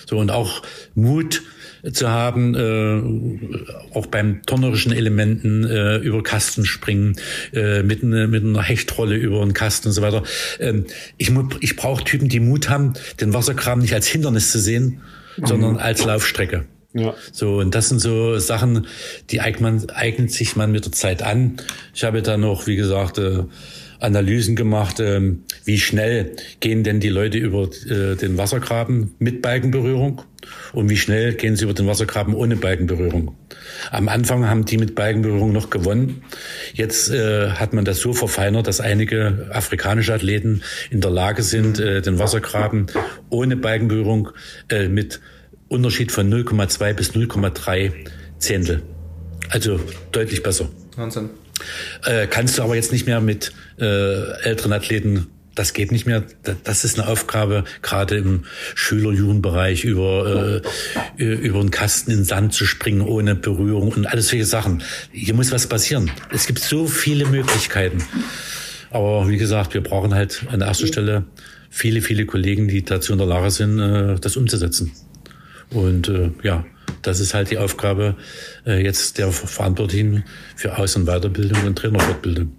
So, 0.09 0.18
und 0.18 0.30
auch 0.30 0.62
Mut, 0.93 1.41
zu 1.91 2.09
haben, 2.09 2.55
äh, 2.55 3.97
auch 3.97 4.05
beim 4.07 4.43
turnerischen 4.45 4.91
Elementen 4.91 5.65
äh, 5.65 5.97
über 5.97 6.23
Kasten 6.23 6.65
springen, 6.65 7.15
äh, 7.53 7.84
mit, 7.84 8.03
ne, 8.03 8.27
mit 8.27 8.43
einer 8.43 8.61
Hechtrolle 8.61 9.15
über 9.15 9.41
einen 9.41 9.53
Kasten 9.53 9.89
und 9.89 9.93
so 9.93 10.01
weiter. 10.01 10.23
Ähm, 10.59 10.86
ich 11.17 11.32
ich 11.59 11.75
brauche 11.75 12.03
Typen, 12.03 12.29
die 12.29 12.39
Mut 12.39 12.69
haben, 12.69 12.93
den 13.19 13.34
Wasserkram 13.34 13.79
nicht 13.79 13.93
als 13.93 14.07
Hindernis 14.07 14.51
zu 14.51 14.59
sehen, 14.59 15.01
mhm. 15.38 15.45
sondern 15.45 15.77
als 15.77 16.03
Laufstrecke. 16.03 16.65
Ja. 16.93 17.13
So, 17.32 17.59
und 17.59 17.73
das 17.73 17.89
sind 17.89 17.99
so 17.99 18.38
Sachen, 18.38 18.86
die 19.29 19.39
eignet, 19.39 19.61
man, 19.61 19.89
eignet 19.91 20.32
sich 20.32 20.55
man 20.55 20.71
mit 20.71 20.86
der 20.86 20.91
Zeit 20.91 21.23
an. 21.23 21.57
Ich 21.93 22.03
habe 22.03 22.21
da 22.21 22.38
noch, 22.38 22.67
wie 22.67 22.75
gesagt, 22.75 23.17
äh, 23.17 23.43
Analysen 24.02 24.56
gemacht, 24.56 24.99
ähm, 24.99 25.43
wie 25.64 25.80
schnell 25.80 26.36
gehen 26.60 26.84
denn 26.84 26.99
die 26.99 27.10
Leute 27.10 27.38
über 27.38 27.70
äh, 27.88 28.16
den 28.16 28.38
Wassergraben 28.38 29.16
mit 29.20 29.41
Balkenberührung 29.41 30.24
und 30.74 30.89
wie 30.89 30.97
schnell 30.97 31.34
gehen 31.36 31.56
sie 31.56 31.66
über 31.66 31.74
den 31.74 31.88
Wassergraben 31.88 32.34
ohne 32.34 32.56
Balkenberührung. 32.56 33.36
Am 33.91 34.10
Anfang 34.10 34.47
haben 34.49 34.66
die 34.66 34.78
mit 34.78 34.95
Balkenberührung 34.95 35.52
noch 35.52 35.70
gewonnen. 35.70 36.24
Jetzt 36.74 37.12
äh, 37.12 37.52
hat 37.52 37.74
man 37.74 37.86
das 37.86 37.99
so 37.99 38.14
verfeinert, 38.14 38.68
dass 38.68 38.82
einige 38.82 39.49
afrikanische 39.52 40.14
Athleten 40.14 40.64
in 40.89 41.02
der 41.02 41.12
Lage 41.12 41.43
sind, 41.43 41.80
äh, 41.80 42.02
den 42.02 42.18
Wassergraben 42.18 42.88
ohne 43.30 43.56
Balkenberührung 43.56 44.30
äh, 44.70 44.88
mit 44.88 45.22
Unterschied 45.68 46.12
von 46.12 46.32
0,2 46.32 46.93
bis 46.93 47.12
0,3 47.12 47.91
Zehntel. 48.39 48.82
Also 49.49 49.80
deutlich 50.12 50.41
besser. 50.41 50.70
Wahnsinn. 50.95 51.30
Äh, 52.05 52.28
kannst 52.28 52.57
du 52.57 52.64
aber 52.64 52.76
jetzt 52.76 52.91
nicht 52.91 53.05
mehr 53.05 53.22
mit 53.22 53.53
äh, 53.80 54.32
älteren 54.43 54.74
Athleten 54.74 55.28
das 55.55 55.74
geht 55.74 55.91
nicht 55.91 56.05
mehr. 56.05 56.24
Das 56.64 56.86
ist 56.86 56.97
eine 56.97 57.09
Aufgabe, 57.09 57.66
gerade 57.82 58.18
im 58.18 58.45
Schüler-Jugendbereich 58.76 59.84
über, 59.84 60.62
äh, 61.18 61.24
über 61.24 61.59
einen 61.59 61.72
Kasten 61.72 62.12
in 62.12 62.20
den 62.20 62.26
Sand 62.26 62.53
zu 62.53 62.66
springen 62.66 63.01
ohne 63.01 63.36
Berührung 63.36 63.89
und 63.89 64.05
alles 64.05 64.30
solche 64.30 64.45
Sachen. 64.45 64.82
Hier 65.12 65.34
muss 65.34 65.51
was 65.51 65.68
passieren. 65.68 66.09
Es 66.32 66.47
gibt 66.47 66.59
so 66.59 66.88
viele 66.88 67.26
Möglichkeiten. 67.26 68.03
Aber 68.91 69.28
wie 69.30 69.38
gesagt, 69.38 69.74
wir 69.74 69.82
brauchen 69.82 70.14
halt 70.14 70.43
an 70.49 70.62
erster 70.62 70.88
Stelle 70.88 71.26
viele, 71.70 72.01
viele 72.01 72.26
Kollegen, 72.26 72.68
die 72.68 72.84
dazu 72.84 73.12
in 73.12 73.20
der 73.20 73.28
Lage 73.28 73.51
sind, 73.51 73.80
äh, 73.80 74.16
das 74.20 74.38
umzusetzen. 74.38 74.91
Und 75.70 76.09
äh, 76.09 76.32
ja, 76.43 76.66
das 77.02 77.20
ist 77.20 77.34
halt 77.34 77.52
die 77.52 77.58
Aufgabe 77.58 78.16
äh, 78.66 78.84
jetzt 78.84 79.18
der 79.18 79.32
Verantwortlichen 79.32 80.24
für 80.56 80.78
Aus- 80.78 80.96
und 80.96 81.06
Weiterbildung 81.06 81.66
und 81.66 81.76
Trainerfortbildung. 81.78 82.52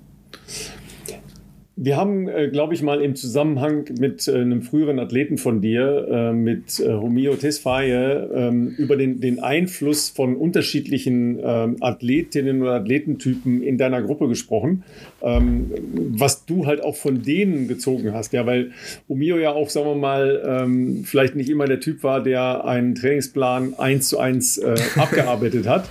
Wir 1.75 1.97
haben, 1.97 2.29
äh, 2.29 2.49
glaube 2.49 2.75
ich, 2.75 2.83
mal 2.83 3.01
im 3.01 3.17
Zusammenhang 3.17 3.87
mit 3.99 4.29
äh, 4.29 4.35
einem 4.35 4.61
früheren 4.61 4.99
Athleten 4.99 5.39
von 5.39 5.63
dir, 5.63 6.07
äh, 6.11 6.33
mit 6.35 6.83
Romeo 6.87 7.35
Tesfaye, 7.35 8.29
ähm, 8.35 8.75
über 8.77 8.97
den, 8.97 9.21
den 9.21 9.41
Einfluss 9.41 10.11
von 10.11 10.37
unterschiedlichen 10.37 11.41
ähm, 11.43 11.77
Athletinnen 11.81 12.61
oder 12.61 12.75
Athletentypen 12.75 13.63
in 13.63 13.79
deiner 13.79 14.03
Gruppe 14.03 14.29
gesprochen, 14.29 14.85
ähm, 15.23 15.71
was 15.95 16.45
du 16.45 16.67
halt 16.67 16.85
auch 16.85 16.97
von 16.97 17.23
denen 17.23 17.69
gezogen 17.69 18.13
hast. 18.13 18.35
Ja, 18.35 18.45
weil 18.45 18.73
Romeo 19.09 19.39
ja 19.39 19.53
auch, 19.53 19.71
sagen 19.71 19.87
wir 19.87 19.95
mal, 19.95 21.03
vielleicht 21.05 21.37
nicht 21.37 21.49
immer 21.49 21.67
der 21.67 21.81
Typ 21.81 22.03
war, 22.03 22.23
der 22.23 22.65
einen 22.65 22.95
Trainingsplan 22.95 23.75
eins 23.79 24.09
zu 24.09 24.19
eins 24.19 24.61
abgearbeitet 24.97 25.67
hat, 25.67 25.89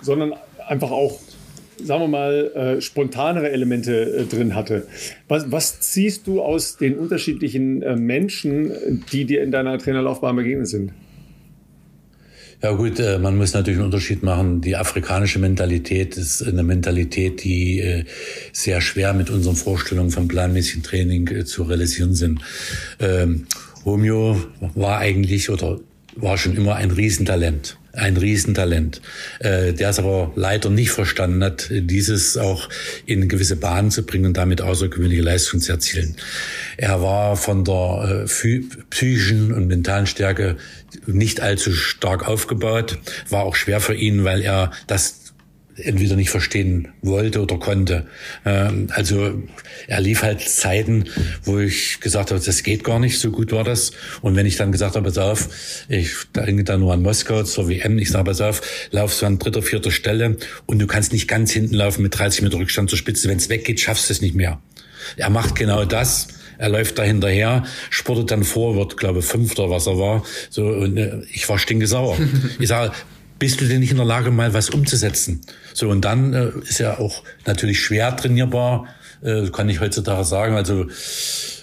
sondern 0.00 0.34
einfach 0.66 0.90
auch 0.90 1.18
sagen 1.82 2.02
wir 2.02 2.08
mal, 2.08 2.50
äh, 2.54 2.80
spontanere 2.80 3.50
Elemente 3.50 4.18
äh, 4.18 4.24
drin 4.24 4.54
hatte. 4.54 4.86
Was, 5.28 5.50
was, 5.50 5.80
ziehst 5.80 6.26
du 6.26 6.42
aus 6.42 6.76
den 6.76 6.98
unterschiedlichen 6.98 7.82
äh, 7.82 7.96
Menschen, 7.96 9.02
die 9.12 9.24
dir 9.24 9.42
in 9.42 9.50
deiner 9.50 9.78
Trainerlaufbahn 9.78 10.36
begegnet 10.36 10.68
sind? 10.68 10.92
Ja 12.60 12.72
gut, 12.72 12.98
äh, 12.98 13.18
man 13.18 13.36
muss 13.36 13.54
natürlich 13.54 13.78
einen 13.78 13.86
Unterschied 13.86 14.24
machen. 14.24 14.60
Die 14.60 14.74
afrikanische 14.74 15.38
Mentalität 15.38 16.16
ist 16.16 16.42
eine 16.42 16.64
Mentalität, 16.64 17.44
die 17.44 17.78
äh, 17.78 18.04
sehr 18.52 18.80
schwer 18.80 19.14
mit 19.14 19.30
unseren 19.30 19.54
Vorstellungen 19.54 20.10
vom 20.10 20.26
planmäßigen 20.26 20.82
Training 20.82 21.28
äh, 21.28 21.44
zu 21.44 21.62
realisieren 21.62 22.14
sind. 22.14 22.40
Ähm, 22.98 23.46
Romeo 23.86 24.36
war 24.74 24.98
eigentlich 24.98 25.50
oder 25.50 25.78
war 26.16 26.36
schon 26.36 26.56
immer 26.56 26.74
ein 26.74 26.90
Riesentalent 26.90 27.78
ein 27.98 28.16
Riesentalent, 28.16 29.00
äh, 29.40 29.72
der 29.72 29.90
es 29.90 29.98
aber 29.98 30.32
leider 30.36 30.70
nicht 30.70 30.90
verstanden 30.90 31.42
hat, 31.44 31.68
dieses 31.70 32.36
auch 32.36 32.68
in 33.06 33.28
gewisse 33.28 33.56
Bahnen 33.56 33.90
zu 33.90 34.04
bringen 34.04 34.26
und 34.26 34.36
damit 34.36 34.60
außergewöhnliche 34.60 35.22
Leistungen 35.22 35.60
zu 35.60 35.72
erzielen. 35.72 36.16
Er 36.76 37.02
war 37.02 37.36
von 37.36 37.64
der 37.64 38.26
äh, 38.26 38.60
psychischen 38.90 39.52
und 39.52 39.66
mentalen 39.66 40.06
Stärke 40.06 40.56
nicht 41.06 41.40
allzu 41.40 41.72
stark 41.72 42.26
aufgebaut, 42.26 42.98
war 43.28 43.42
auch 43.42 43.56
schwer 43.56 43.80
für 43.80 43.94
ihn, 43.94 44.24
weil 44.24 44.42
er 44.42 44.72
das 44.86 45.27
entweder 45.82 46.16
nicht 46.16 46.30
verstehen 46.30 46.88
wollte 47.02 47.40
oder 47.40 47.58
konnte. 47.58 48.06
Ähm, 48.44 48.88
also 48.90 49.42
er 49.86 50.00
lief 50.00 50.22
halt 50.22 50.40
Zeiten, 50.40 51.04
wo 51.44 51.58
ich 51.58 52.00
gesagt 52.00 52.30
habe, 52.30 52.40
das 52.44 52.62
geht 52.62 52.84
gar 52.84 52.98
nicht, 52.98 53.18
so 53.18 53.30
gut 53.30 53.52
war 53.52 53.64
das. 53.64 53.92
Und 54.20 54.36
wenn 54.36 54.46
ich 54.46 54.56
dann 54.56 54.72
gesagt 54.72 54.96
habe, 54.96 55.06
pass 55.06 55.18
auf, 55.18 55.48
ich 55.88 56.12
denke 56.34 56.64
da 56.64 56.76
nur 56.76 56.92
an 56.92 57.02
Moskau 57.02 57.42
zur 57.42 57.68
WM, 57.68 57.98
ich 57.98 58.10
sage, 58.10 58.24
pass 58.24 58.40
auf, 58.40 58.60
laufst 58.90 59.22
du 59.22 59.26
an 59.26 59.38
dritter, 59.38 59.62
vierter 59.62 59.90
Stelle 59.90 60.36
und 60.66 60.78
du 60.78 60.86
kannst 60.86 61.12
nicht 61.12 61.28
ganz 61.28 61.52
hinten 61.52 61.74
laufen 61.74 62.02
mit 62.02 62.18
30 62.18 62.42
Meter 62.42 62.58
Rückstand 62.58 62.90
zur 62.90 62.98
Spitze. 62.98 63.28
Wenn 63.28 63.38
es 63.38 63.48
weggeht, 63.48 63.80
schaffst 63.80 64.08
du 64.08 64.12
es 64.12 64.20
nicht 64.20 64.34
mehr. 64.34 64.60
Er 65.16 65.30
macht 65.30 65.54
genau 65.54 65.84
das. 65.84 66.28
Er 66.58 66.68
läuft 66.68 66.98
da 66.98 67.04
hinterher, 67.04 67.64
spurtet 67.88 68.32
dann 68.32 68.42
vor, 68.42 68.74
wird, 68.74 68.96
glaube 68.96 69.20
ich, 69.20 69.24
Fünfter, 69.24 69.70
was 69.70 69.86
er 69.86 69.96
war. 69.96 70.24
So, 70.50 70.66
und 70.66 70.96
äh, 70.96 71.20
ich 71.32 71.48
war 71.48 71.56
stinkesauer. 71.56 72.18
ich 72.58 72.66
sage, 72.66 72.92
bist 73.38 73.60
du 73.60 73.66
denn 73.66 73.78
nicht 73.80 73.92
in 73.92 73.98
der 73.98 74.06
Lage, 74.06 74.32
mal 74.32 74.52
was 74.52 74.70
umzusetzen? 74.70 75.40
So, 75.78 75.88
und 75.90 76.04
dann 76.04 76.32
äh, 76.32 76.50
ist 76.68 76.80
ja 76.80 76.98
auch 76.98 77.22
natürlich 77.46 77.78
schwer 77.78 78.16
trainierbar, 78.16 78.88
äh, 79.22 79.48
kann 79.50 79.68
ich 79.68 79.80
heutzutage 79.80 80.24
sagen. 80.24 80.56
Also 80.56 80.88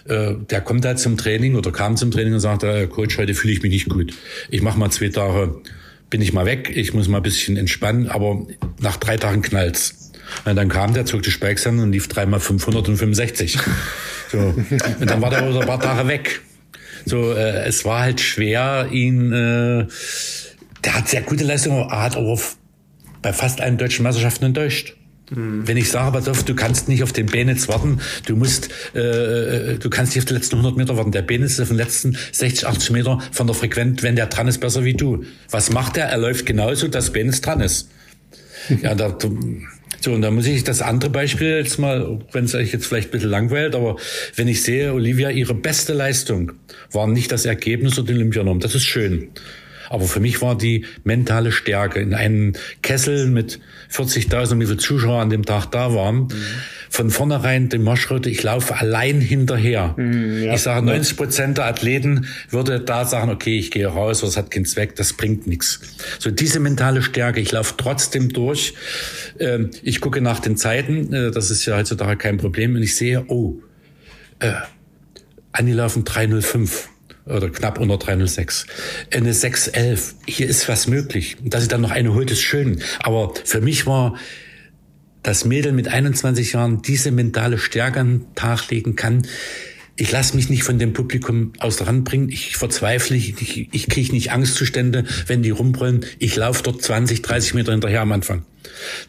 äh, 0.07 0.36
der 0.49 0.61
kommt 0.61 0.86
halt 0.86 0.99
zum 0.99 1.18
Training 1.18 1.55
oder 1.55 1.74
kam 1.74 1.97
zum 1.97 2.11
Training 2.11 2.34
und 2.34 2.39
sagt, 2.39 2.63
äh, 2.63 2.88
Coach, 2.88 3.18
heute 3.18 3.34
fühle 3.34 3.51
ich 3.51 3.61
mich 3.61 3.74
nicht 3.74 3.89
gut. 3.89 4.13
Ich 4.49 4.61
mache 4.61 4.80
mal 4.80 4.89
zwei 4.89 5.09
Tage, 5.09 5.55
bin 6.09 6.22
ich 6.22 6.32
mal 6.32 6.45
weg, 6.45 6.72
ich 6.74 6.93
muss 6.93 7.09
mal 7.09 7.18
ein 7.18 7.24
bisschen 7.24 7.57
entspannen, 7.57 8.07
aber 8.07 8.47
nach 8.80 8.95
drei 8.95 9.18
Tagen 9.18 9.41
knallt's. 9.41 10.13
Und 10.45 10.55
dann 10.55 10.70
kam 10.70 10.93
der, 10.93 11.05
zog 11.05 11.22
die 11.22 11.32
Spikes 11.32 11.68
an 11.68 11.80
und 11.80 11.91
lief 11.91 12.07
dreimal 12.07 12.39
565. 12.39 13.59
So. 14.32 14.39
Und 14.39 15.07
dann 15.07 15.22
war 15.22 15.30
der 15.30 15.43
ein 15.43 15.68
paar 15.68 15.80
Tage 15.80 16.07
weg. 16.07 16.41
So, 17.05 17.32
äh, 17.32 17.63
es 17.68 17.86
war 17.86 18.01
halt 18.01 18.20
schwer, 18.20 18.88
ihn 18.91 19.32
äh, 19.32 19.86
der 20.84 20.95
hat 20.95 21.07
sehr 21.07 21.22
gute 21.22 21.43
Leistungen, 21.43 21.88
er 21.88 22.01
hat 22.01 22.18
aber 22.18 22.36
bei 23.26 23.34
fast 23.34 23.59
allen 23.59 23.80
deutschen 23.80 24.03
Meisterschaften 24.03 24.45
enttäuscht. 24.45 24.93
Mhm. 25.32 25.67
Wenn 25.67 25.78
ich 25.78 25.89
sage, 25.89 26.11
pass 26.11 26.28
auf, 26.28 26.43
du 26.43 26.53
kannst 26.53 26.88
nicht 26.88 27.01
auf 27.01 27.11
den 27.11 27.26
Benitz 27.26 27.67
warten, 27.67 27.99
du 28.28 28.36
musst, 28.36 28.69
äh, 28.93 28.99
äh 28.99 29.80
du 29.80 29.89
kannst 29.89 30.13
nicht 30.13 30.21
auf 30.21 30.26
die 30.26 30.36
letzten 30.36 30.57
100 30.57 30.78
Meter 30.78 30.95
warten. 30.95 31.11
Der 31.11 31.23
Benitz 31.23 31.53
ist 31.53 31.61
auf 31.61 31.69
den 31.69 31.78
letzten 31.78 32.15
60, 32.34 32.67
80 32.67 32.91
Meter 32.91 33.19
von 33.32 33.47
der 33.47 33.55
Frequenz, 33.55 34.03
wenn 34.03 34.15
der 34.15 34.28
dran 34.28 34.47
ist, 34.47 34.59
besser 34.59 34.84
wie 34.84 34.93
du. 34.93 35.23
Was 35.49 35.71
macht 35.71 35.97
er? 35.97 36.05
Er 36.05 36.19
läuft 36.19 36.45
genauso, 36.45 36.88
dass 36.88 37.11
Benitz 37.11 37.41
dran 37.41 37.61
ist. 37.61 37.89
ja, 38.84 38.93
da, 38.93 39.17
so, 40.01 40.11
und 40.13 40.21
da 40.21 40.30
muss 40.30 40.45
ich 40.45 40.63
das 40.63 40.84
andere 40.84 41.09
Beispiel 41.09 41.57
jetzt 41.57 41.80
mal, 41.80 42.19
wenn 42.32 42.45
es 42.45 42.53
euch 42.53 42.73
jetzt 42.73 42.86
vielleicht 42.86 43.07
ein 43.07 43.11
bisschen 43.11 43.32
langweilt, 43.32 43.73
aber 43.73 43.95
wenn 44.36 44.47
ich 44.47 44.61
sehe, 44.61 44.93
Olivia, 44.93 45.32
ihre 45.32 45.55
beste 45.55 45.93
Leistung 45.93 46.51
war 46.91 47.08
nicht 47.08 47.32
das 47.32 47.45
Ergebnis 47.45 47.97
oder 47.97 48.09
die 48.09 48.13
Olympianorm. 48.13 48.59
Das 48.59 48.75
ist 48.75 48.83
schön. 48.83 49.29
Aber 49.89 50.05
für 50.05 50.20
mich 50.20 50.41
war 50.41 50.57
die 50.57 50.86
mentale 51.03 51.51
Stärke 51.51 51.99
in 51.99 52.13
einem 52.13 52.53
Kessel 52.82 53.28
mit 53.28 53.59
40.000, 53.91 54.59
wie 54.59 54.66
viele 54.66 54.78
Zuschauer 54.78 55.21
an 55.21 55.29
dem 55.29 55.45
Tag 55.45 55.67
da 55.67 55.93
waren, 55.93 56.24
mhm. 56.24 56.32
von 56.89 57.09
vornherein 57.09 57.70
die 57.70 57.78
Marschroute, 57.78 58.29
ich 58.29 58.43
laufe 58.43 58.75
allein 58.75 59.21
hinterher. 59.21 59.93
Mhm, 59.97 60.43
ja. 60.43 60.53
Ich 60.53 60.62
sage, 60.62 60.86
90 60.86 61.17
Prozent 61.17 61.57
der 61.57 61.66
Athleten 61.66 62.28
würde 62.49 62.79
da 62.79 63.05
sagen, 63.05 63.29
okay, 63.32 63.57
ich 63.57 63.71
gehe 63.71 63.87
raus, 63.87 64.21
das 64.21 64.37
hat 64.37 64.51
keinen 64.51 64.66
Zweck, 64.66 64.95
das 64.95 65.13
bringt 65.13 65.47
nichts. 65.47 65.79
So 66.20 66.32
diese 66.32 66.59
mentale 66.59 67.01
Stärke, 67.01 67.39
ich 67.39 67.51
laufe 67.51 67.75
trotzdem 67.78 68.29
durch. 68.29 68.74
Ähm, 69.39 69.71
ich 69.83 70.01
gucke 70.01 70.21
nach 70.21 70.39
den 70.39 70.57
Zeiten, 70.57 71.13
äh, 71.13 71.32
das 71.32 71.51
ist 71.51 71.66
ja 71.66 71.78
heutzutage 71.78 72.17
kein 72.17 72.37
Problem, 72.37 72.75
und 72.75 72.83
ich 72.83 72.95
sehe, 72.95 73.25
oh, 73.28 73.55
äh, 74.39 74.53
angelaufen 75.51 76.03
305 76.03 76.89
oder 77.26 77.50
knapp 77.50 77.80
unter 77.80 77.97
306. 77.97 78.68
Eine 79.12 79.34
611. 79.34 80.16
Hier 80.28 80.47
ist 80.47 80.68
was 80.70 80.88
möglich. 80.88 81.38
Dass 81.43 81.64
sie 81.64 81.68
dann 81.68 81.82
noch 81.82 81.92
eine 81.92 82.14
holt, 82.14 82.32
ist 82.32 82.42
schön. 82.42 82.82
Aber 83.00 83.34
für 83.43 83.62
mich 83.62 83.86
war 83.86 84.16
das 85.24 85.43
Mädel 85.43 85.72
mit 85.72 85.88
21 85.88 86.54
Jahren 86.54 86.82
diese 86.82 87.12
mentale 87.12 87.58
Stärke 87.58 88.00
an 88.00 88.20
den 88.20 88.36
Tag 88.36 88.70
legen 88.70 88.96
kann. 88.96 89.28
Ich 89.97 90.12
lasse 90.12 90.36
mich 90.36 90.50
nicht 90.50 90.64
von 90.64 90.78
dem 90.78 90.93
Publikum 90.93 91.54
aus 91.60 91.78
der 91.78 91.88
Hand 91.88 92.04
bringen. 92.04 92.30
Ich 92.30 92.58
verzweifle, 92.58 93.16
ich, 93.16 93.74
ich, 93.74 93.88
kriege 93.88 94.12
nicht 94.12 94.32
Angstzustände, 94.32 95.06
wenn 95.26 95.42
die 95.42 95.52
rumbrüllen. 95.52 96.06
Ich 96.20 96.36
laufe 96.36 96.64
dort 96.64 96.82
20, 96.82 97.22
30 97.22 97.54
Meter 97.54 97.72
hinterher 97.72 98.02
am 98.02 98.12
Anfang. 98.12 98.43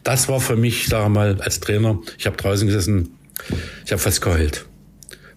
Das 0.03 0.29
war 0.29 0.39
für 0.39 0.55
mich, 0.55 0.87
sage 0.87 1.09
mal, 1.09 1.41
als 1.41 1.59
Trainer, 1.59 1.99
ich 2.17 2.25
habe 2.25 2.37
draußen 2.37 2.65
gesessen, 2.67 3.09
ich 3.85 3.91
habe 3.91 4.01
fast 4.01 4.21
geheult. 4.21 4.65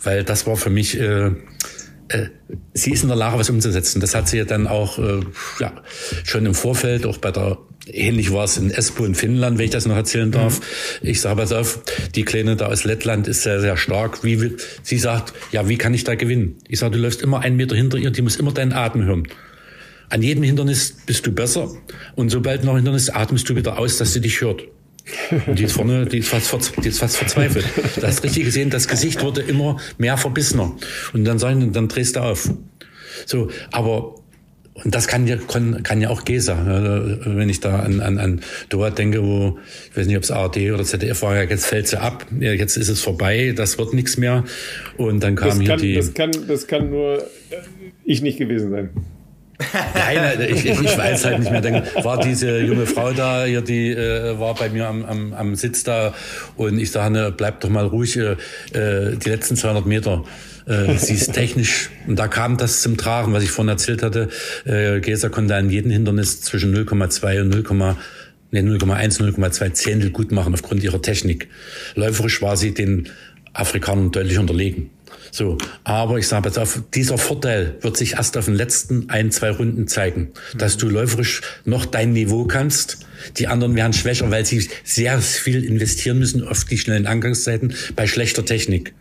Weil 0.03 0.23
das 0.23 0.47
war 0.47 0.57
für 0.57 0.71
mich 0.71 0.99
äh, 0.99 1.33
sie 2.75 2.93
ist 2.93 3.03
in 3.03 3.09
der 3.09 3.17
Lage, 3.17 3.39
was 3.39 3.51
umzusetzen. 3.51 4.01
Das 4.01 4.15
hat 4.15 4.29
sie 4.29 4.39
ja 4.39 4.45
dann 4.45 4.67
auch 4.67 4.99
äh, 4.99 5.21
ja, 5.61 5.73
schon 6.25 6.47
im 6.47 6.55
Vorfeld, 6.55 7.07
auch 7.07 7.19
bei 7.19 7.31
der 7.31 7.59
Ähnlich 7.87 8.33
war 8.33 8.45
es 8.45 8.59
in 8.59 8.71
Espoo 8.71 9.05
in 9.05 9.15
Finnland, 9.15 9.59
wenn 9.59 9.65
ich 9.65 9.71
das 9.71 9.87
noch 9.87 9.97
erzählen 9.97 10.31
darf. 10.31 10.61
Mhm. 11.03 11.09
Ich 11.09 11.21
sage 11.21 11.37
pass 11.37 11.51
auf, 11.53 11.81
die 12.15 12.25
Kleine 12.25 12.55
da 12.55 12.67
aus 12.67 12.85
Lettland 12.85 13.27
ist 13.27 13.43
sehr, 13.43 13.61
sehr 13.61 13.77
stark. 13.77 14.23
Wie 14.23 14.41
will, 14.41 14.59
sie 14.83 14.99
sagt, 14.99 15.33
ja, 15.51 15.69
wie 15.69 15.79
kann 15.79 15.95
ich 15.95 16.05
da 16.05 16.15
gewinnen? 16.15 16.57
Ich 16.69 16.79
sage, 16.79 16.97
du 16.97 17.03
läufst 17.03 17.23
immer 17.23 17.41
einen 17.41 17.57
Meter 17.57 17.75
hinter 17.75 17.97
ihr, 17.97 18.11
die 18.11 18.23
muss 18.23 18.37
immer 18.37 18.53
deinen 18.53 18.73
Atem 18.73 19.05
hören. 19.05 19.27
An 20.11 20.23
jedem 20.23 20.43
Hindernis 20.43 20.95
bist 21.07 21.27
du 21.27 21.33
besser 21.33 21.71
und 22.17 22.29
sobald 22.31 22.65
noch 22.65 22.77
Hindernis 22.77 23.09
atmest 23.09 23.49
du 23.49 23.57
wieder 23.57 23.79
aus, 23.79 23.97
dass 23.97 24.13
sie 24.13 24.21
dich 24.21 24.41
hört. 24.41 24.63
Und 25.47 25.59
die 25.59 25.65
ist 25.65 25.73
vorne, 25.73 26.07
die 26.07 26.19
ist 26.19 26.29
fast, 26.29 26.73
die 26.83 26.89
ist 26.89 26.99
fast 26.99 27.17
verzweifelt. 27.17 27.67
Du 27.97 28.07
hast 28.07 28.23
richtig 28.23 28.45
gesehen, 28.45 28.71
das 28.71 28.89
Gesicht 28.89 29.23
wurde 29.23 29.43
immer 29.43 29.77
mehr 29.99 30.17
verbissener. 30.17 30.75
Und 31.13 31.25
dann 31.25 31.39
sagen, 31.39 31.73
dann 31.73 31.89
drehst 31.89 32.17
du 32.17 32.21
auf. 32.21 32.51
So, 33.27 33.51
aber 33.71 34.15
und 34.85 34.95
das 34.95 35.09
kann 35.09 35.27
ja, 35.27 35.37
kann, 35.37 35.83
kann 35.83 36.01
ja 36.01 36.09
auch 36.09 36.25
Gesa. 36.25 36.57
Wenn 37.25 37.49
ich 37.49 37.61
da 37.61 37.81
an, 37.81 38.01
an, 38.01 38.19
an 38.19 38.41
Doha 38.69 38.91
denke, 38.91 39.23
wo, 39.23 39.59
ich 39.91 39.97
weiß 39.97 40.07
nicht, 40.07 40.17
ob 40.17 40.23
es 40.23 40.31
ARD 40.31 40.73
oder 40.73 40.85
ZDF 40.85 41.23
war, 41.23 41.43
jetzt 41.43 41.67
fällt 41.67 41.89
sie 41.89 42.01
ab, 42.01 42.27
jetzt 42.39 42.77
ist 42.77 42.89
es 42.89 43.01
vorbei, 43.01 43.53
das 43.55 43.79
wird 43.79 43.93
nichts 43.93 44.17
mehr. 44.17 44.45
Und 44.97 45.23
dann 45.23 45.37
kam 45.37 45.49
das 45.49 45.59
hier 45.59 45.69
kann, 45.69 45.81
die. 45.81 45.95
Das 45.95 46.15
kann, 46.15 46.31
das 46.49 46.67
kann 46.67 46.91
nur 46.91 47.23
ich 48.05 48.23
nicht 48.23 48.39
gewesen 48.39 48.71
sein. 48.71 48.91
Nein, 49.95 50.41
ich, 50.49 50.65
ich, 50.65 50.81
ich 50.81 50.99
weiß 50.99 51.25
halt 51.25 51.41
nicht 51.41 51.51
mehr. 51.51 51.61
Dann 51.61 51.83
war 52.03 52.19
diese 52.21 52.61
junge 52.61 52.87
Frau 52.87 53.13
da, 53.13 53.45
hier, 53.45 53.61
die 53.61 53.91
äh, 53.91 54.39
war 54.39 54.55
bei 54.55 54.69
mir 54.69 54.89
am, 54.89 55.05
am, 55.05 55.33
am 55.33 55.55
Sitz 55.55 55.85
da 55.85 56.15
und 56.57 56.79
ich 56.79 56.91
sage, 56.91 57.13
ne, 57.13 57.35
bleib 57.37 57.61
doch 57.61 57.69
mal 57.69 57.87
ruhig, 57.87 58.17
äh, 58.17 58.37
die 58.73 59.29
letzten 59.29 59.57
200 59.57 59.87
Meter. 59.87 60.25
Äh, 60.67 60.97
sie 60.99 61.15
ist 61.15 61.33
technisch, 61.33 61.91
und 62.07 62.19
da 62.19 62.29
kam 62.29 62.57
das 62.57 62.81
zum 62.81 62.97
Tragen, 62.97 63.33
was 63.33 63.43
ich 63.43 63.51
vorhin 63.51 63.71
erzählt 63.71 64.03
hatte. 64.03 64.29
Äh, 64.65 65.01
Gesa 65.01 65.29
konnte 65.29 65.55
an 65.57 65.71
jedem 65.71 65.91
Hindernis 65.91 66.41
zwischen 66.41 66.75
0,2 66.75 67.41
und 67.43 67.49
0, 67.49 67.97
nee, 68.51 68.61
0,1, 68.61 69.21
0,2 69.21 69.73
Zehntel 69.73 70.11
gut 70.11 70.33
machen 70.33 70.55
aufgrund 70.55 70.83
ihrer 70.83 71.03
Technik. 71.03 71.49
Läuferisch 71.95 72.43
war 72.43 72.57
sie 72.57 72.73
den 72.73 73.09
Afrikanern 73.53 74.13
deutlich 74.13 74.39
unterlegen. 74.39 74.91
So, 75.33 75.59
aber 75.85 76.19
ich 76.19 76.27
sage 76.27 76.49
jetzt 76.49 76.83
dieser 76.95 77.19
Vorteil 77.19 77.77
wird 77.81 77.97
sich 77.97 78.15
erst 78.15 78.37
auf 78.37 78.47
den 78.47 78.55
letzten 78.55 79.09
ein, 79.11 79.31
zwei 79.31 79.51
Runden 79.51 79.87
zeigen, 79.87 80.33
dass 80.57 80.77
du 80.77 80.89
läuferisch 80.89 81.43
noch 81.65 81.87
dein 81.87 82.13
Niveau 82.13 82.45
kannst. 82.45 82.99
Die 83.37 83.47
anderen 83.47 83.77
werden 83.77 83.93
schwächer, 83.93 84.31
weil 84.31 84.45
sie 84.45 84.69
sehr 84.85 85.21
viel 85.21 85.65
investieren 85.65 86.19
müssen 86.19 86.47
auf 86.47 86.65
die 86.65 86.79
schnellen 86.79 87.07
Angangszeiten 87.07 87.75
bei 87.95 88.07
schlechter 88.07 88.45
Technik. 88.45 88.95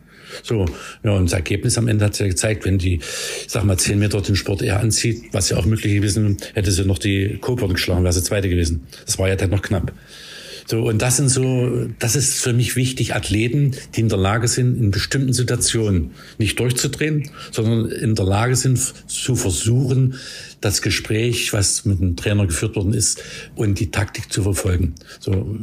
So, 0.44 0.66
ja, 1.04 1.12
und 1.12 1.26
das 1.26 1.34
Ergebnis 1.34 1.78
am 1.78 1.88
Ende 1.88 2.06
hat 2.06 2.20
ja 2.20 2.28
gezeigt, 2.28 2.66
wenn 2.66 2.78
die, 2.78 3.00
sag 3.48 3.64
mal, 3.64 3.78
zehn 3.78 4.00
Meter 4.00 4.22
den 4.22 4.36
Sport 4.36 4.62
eher 4.62 4.80
anzieht, 4.80 5.24
was 5.32 5.50
ja 5.50 5.58
auch 5.58 5.66
möglich 5.66 5.94
gewesen, 5.96 6.38
hätte 6.54 6.72
sie 6.72 6.86
noch 6.86 7.00
die 7.00 7.40
Coburn 7.42 7.74
geschlagen, 7.74 8.04
wäre 8.04 8.14
sie 8.14 8.24
zweite 8.24 8.50
gewesen. 8.50 8.88
Das 9.06 9.18
war 9.18 9.28
ja 9.28 9.36
dann 9.36 9.50
noch 9.50 9.62
knapp. 9.62 9.92
So, 10.70 10.84
und 10.84 11.02
das 11.02 11.18
sind 11.18 11.30
so, 11.30 11.88
das 11.98 12.16
ist 12.16 12.42
für 12.42 12.54
mich 12.54 12.76
wichtig, 12.76 13.16
Athleten, 13.16 13.72
die 13.96 14.02
in 14.02 14.10
der 14.10 14.20
Lage 14.20 14.48
sind, 14.48 14.80
in 14.80 14.92
bestimmten 14.92 15.34
Situationen 15.34 16.12
nicht 16.38 16.60
durchzudrehen, 16.60 17.32
sondern 17.50 17.90
in 17.90 18.14
der 18.14 18.26
Lage 18.26 18.56
sind, 18.56 18.78
zu 19.08 19.36
versuchen, 19.36 20.14
das 20.62 20.84
Gespräch, 20.84 21.54
was 21.54 21.86
mit 21.86 22.00
dem 22.00 22.16
Trainer 22.16 22.46
geführt 22.46 22.76
worden 22.76 22.94
ist, 22.94 23.24
und 23.56 23.80
die 23.80 23.90
Taktik 23.90 24.32
zu 24.32 24.44
verfolgen. 24.44 24.94
So, 25.20 25.58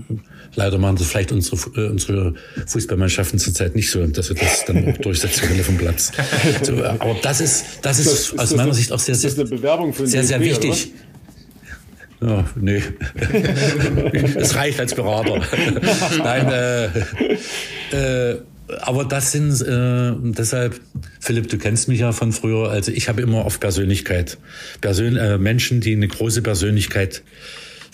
leider 0.57 0.79
machen 0.79 0.97
das 0.97 1.07
vielleicht 1.07 1.31
unsere, 1.31 1.57
äh, 1.81 1.89
unsere 1.89 2.35
Fußballmannschaften 2.67 3.39
zurzeit 3.39 3.77
nicht 3.77 3.93
so, 3.93 4.05
dass 4.09 4.29
wir 4.31 4.37
das 4.37 4.65
dann 4.65 4.89
auch 4.89 4.97
durchsetzen 4.97 5.47
können 5.47 5.63
vom 5.63 5.77
Platz. 5.77 6.11
So, 6.65 6.83
aber 6.83 7.17
das 7.23 7.41
ist, 7.41 7.65
das 7.83 8.01
ist, 8.01 8.07
ist 8.07 8.33
das, 8.33 8.39
aus 8.41 8.51
ist 8.51 8.57
meiner 8.57 8.75
Sicht 8.75 8.91
auch 8.91 8.99
sehr, 8.99 9.15
sehr, 9.15 9.31
sehr, 9.31 10.25
sehr 10.25 10.41
wichtig. 10.41 10.71
Oder? 10.71 11.07
Ja, 12.21 12.45
nee. 12.55 12.83
Es 14.37 14.55
reicht 14.55 14.81
als 14.81 14.95
Berater. 14.95 15.43
Nein, 16.19 16.49
äh, 16.49 18.33
äh, 18.33 18.41
aber 18.81 19.05
das 19.05 19.33
sind 19.33 19.61
äh, 19.63 20.13
deshalb, 20.33 20.81
Philipp, 21.21 21.49
du 21.49 21.59
kennst 21.59 21.89
mich 21.89 22.01
ja 22.01 22.13
von 22.13 22.33
früher. 22.33 22.71
Also 22.71 22.91
ich 22.91 23.09
habe 23.09 23.23
immer 23.23 23.45
auf 23.45 23.61
Persönlichkeit, 23.61 24.39
Persön 24.81 25.17
äh, 25.17 25.39
Menschen, 25.39 25.81
die 25.81 25.93
eine 25.93 26.09
große 26.09 26.43
Persönlichkeit 26.43 27.23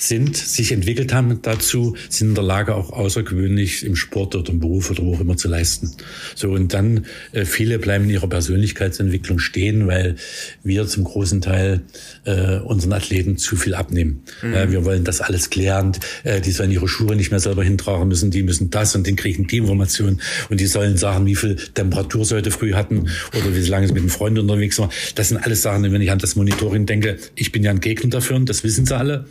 sind, 0.02 0.36
sich 0.36 0.72
entwickelt 0.72 1.12
haben 1.12 1.40
dazu, 1.42 1.96
sind 2.08 2.30
in 2.30 2.34
der 2.34 2.44
Lage 2.44 2.74
auch 2.74 2.90
außergewöhnlich 2.90 3.84
im 3.84 3.94
Sport 3.94 4.34
oder 4.34 4.50
im 4.50 4.58
Beruf 4.58 4.90
oder 4.90 5.04
wo 5.04 5.14
auch 5.14 5.20
immer 5.20 5.36
zu 5.36 5.48
leisten. 5.48 5.92
So 6.34 6.50
und 6.50 6.74
dann 6.74 7.06
äh, 7.32 7.44
viele 7.44 7.78
bleiben 7.78 8.04
in 8.04 8.10
ihrer 8.10 8.28
Persönlichkeitsentwicklung 8.28 9.38
stehen, 9.38 9.86
weil 9.86 10.16
wir 10.64 10.86
zum 10.86 11.04
großen 11.04 11.40
Teil 11.40 11.82
äh, 12.24 12.58
unseren 12.58 12.92
Athleten 12.94 13.36
zu 13.36 13.56
viel 13.56 13.74
abnehmen. 13.74 14.24
Mhm. 14.42 14.54
Äh, 14.54 14.72
wir 14.72 14.84
wollen 14.84 15.04
das 15.04 15.20
alles 15.20 15.50
klären. 15.50 15.92
Äh, 16.24 16.40
die 16.40 16.50
sollen 16.50 16.72
ihre 16.72 16.88
Schuhe 16.88 17.14
nicht 17.14 17.30
mehr 17.30 17.40
selber 17.40 17.62
hintragen 17.62 18.08
müssen, 18.08 18.30
die 18.30 18.42
müssen 18.42 18.70
das 18.70 18.96
und 18.96 19.06
den 19.06 19.14
kriegen 19.14 19.46
die 19.46 19.58
Information 19.58 20.20
und 20.50 20.60
die 20.60 20.66
sollen 20.66 20.96
sagen, 20.96 21.26
wie 21.26 21.36
viel 21.36 21.56
Temperatur 21.56 22.24
sie 22.24 22.34
heute 22.34 22.50
früh 22.50 22.72
hatten 22.72 23.08
oder 23.38 23.54
wie 23.54 23.60
lange 23.68 23.86
sie 23.86 23.92
mit 23.92 24.02
einem 24.02 24.10
Freund 24.10 24.38
unterwegs 24.38 24.78
waren. 24.78 24.90
Das 25.14 25.28
sind 25.28 25.38
alles 25.38 25.62
Sachen, 25.62 25.84
wenn 25.84 26.02
ich 26.02 26.10
an 26.10 26.18
das 26.18 26.34
Monitoring 26.34 26.86
denke, 26.86 27.18
ich 27.36 27.52
bin 27.52 27.62
ja 27.62 27.70
ein 27.70 27.80
Gegner 27.80 28.10
dafür 28.10 28.36
und 28.36 28.48
das 28.48 28.64
wissen 28.64 28.84
sie 28.84 28.96
alle. 28.96 29.26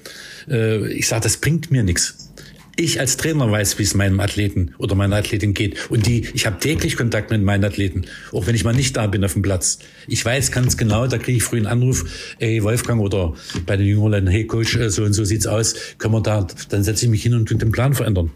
Äh, 0.49 0.91
ich 0.93 1.07
sage, 1.07 1.23
das 1.23 1.37
bringt 1.37 1.71
mir 1.71 1.83
nichts. 1.83 2.31
Ich 2.77 2.99
als 2.99 3.17
Trainer 3.17 3.51
weiß, 3.51 3.77
wie 3.79 3.83
es 3.83 3.93
meinem 3.93 4.19
Athleten 4.21 4.73
oder 4.77 4.95
meiner 4.95 5.17
Athletin 5.17 5.53
geht. 5.53 5.91
Und 5.91 6.07
die, 6.07 6.25
ich 6.33 6.45
habe 6.45 6.57
täglich 6.59 6.95
Kontakt 6.95 7.29
mit 7.29 7.43
meinen 7.43 7.65
Athleten, 7.65 8.05
auch 8.31 8.47
wenn 8.47 8.55
ich 8.55 8.63
mal 8.63 8.73
nicht 8.73 8.95
da 8.95 9.07
bin 9.07 9.23
auf 9.25 9.33
dem 9.33 9.41
Platz. 9.41 9.79
Ich 10.07 10.23
weiß 10.23 10.51
ganz 10.51 10.77
genau, 10.77 11.05
da 11.05 11.17
kriege 11.17 11.37
ich 11.37 11.43
früh 11.43 11.57
einen 11.57 11.67
Anruf, 11.67 12.05
ey 12.39 12.63
Wolfgang 12.63 13.01
oder 13.01 13.33
bei 13.65 13.75
den 13.75 13.87
Jüngeren, 13.87 14.27
hey 14.27 14.47
Coach, 14.47 14.77
äh, 14.77 14.89
so 14.89 15.03
und 15.03 15.13
so 15.13 15.25
sieht's 15.25 15.47
aus, 15.47 15.75
können 15.97 16.13
wir 16.13 16.21
da, 16.21 16.47
dann 16.69 16.83
setze 16.83 17.05
ich 17.05 17.11
mich 17.11 17.23
hin 17.23 17.33
und 17.33 17.49
den 17.51 17.71
Plan 17.71 17.93
verändern. 17.93 18.31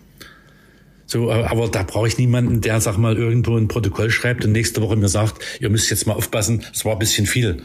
So, 1.07 1.29
äh, 1.29 1.43
aber 1.43 1.67
da 1.67 1.83
brauche 1.83 2.07
ich 2.07 2.17
niemanden, 2.17 2.61
der, 2.61 2.81
sag 2.81 2.97
mal, 2.97 3.15
irgendwo 3.15 3.55
ein 3.55 3.67
Protokoll 3.67 4.09
schreibt 4.09 4.43
und 4.43 4.51
nächste 4.51 4.81
Woche 4.81 4.95
mir 4.95 5.07
sagt, 5.07 5.43
ihr 5.59 5.69
müsst 5.69 5.89
jetzt 5.91 6.07
mal 6.07 6.13
aufpassen, 6.13 6.63
es 6.73 6.83
war 6.83 6.93
ein 6.93 6.99
bisschen 6.99 7.27
viel. 7.27 7.57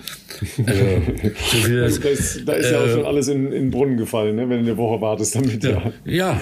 Also, 0.67 0.83
so 1.51 1.57
viel 1.57 1.83
also, 1.83 2.01
da 2.01 2.09
ist, 2.09 2.43
da 2.47 2.53
ist 2.53 2.67
äh, 2.67 2.73
ja 2.73 2.81
auch 2.81 2.87
äh, 2.87 2.93
schon 2.93 3.07
alles 3.07 3.29
in, 3.29 3.47
in 3.47 3.53
den 3.53 3.71
Brunnen 3.71 3.97
gefallen, 3.97 4.37
ne, 4.37 4.43
wenn 4.43 4.65
du 4.65 4.71
eine 4.71 4.77
Woche 4.77 5.01
wartest 5.01 5.35
damit. 5.35 5.63
Ja, 5.65 5.71
ja. 5.71 5.93
ja. 6.05 6.41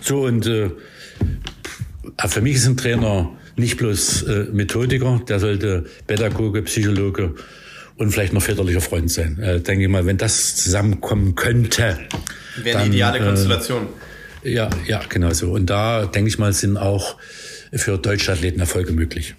so 0.00 0.20
und 0.20 0.46
äh, 0.46 0.70
für 2.26 2.40
mich 2.40 2.54
ist 2.54 2.66
ein 2.66 2.76
Trainer 2.76 3.30
nicht 3.56 3.76
bloß 3.76 4.22
äh, 4.22 4.46
Methodiker, 4.52 5.20
der 5.28 5.40
sollte 5.40 5.84
Pädagoge, 6.06 6.62
Psychologe 6.62 7.34
und 7.96 8.10
vielleicht 8.10 8.32
noch 8.32 8.42
väterlicher 8.42 8.80
Freund 8.80 9.10
sein. 9.10 9.38
Äh, 9.40 9.60
denke 9.60 9.84
ich 9.84 9.90
mal, 9.90 10.06
wenn 10.06 10.18
das 10.18 10.56
zusammenkommen 10.56 11.34
könnte. 11.34 11.98
Wäre 12.62 12.78
eine 12.78 12.88
ideale 12.88 13.18
äh, 13.18 13.24
Konstellation. 13.24 13.88
Ja, 14.44 14.70
ja, 14.86 15.00
genau 15.08 15.32
so. 15.32 15.52
Und 15.52 15.70
da, 15.70 16.06
denke 16.06 16.28
ich 16.28 16.38
mal, 16.38 16.52
sind 16.52 16.76
auch 16.76 17.16
für 17.72 17.98
deutsche 17.98 18.32
Athleten 18.32 18.60
Erfolge 18.60 18.92
möglich. 18.92 19.34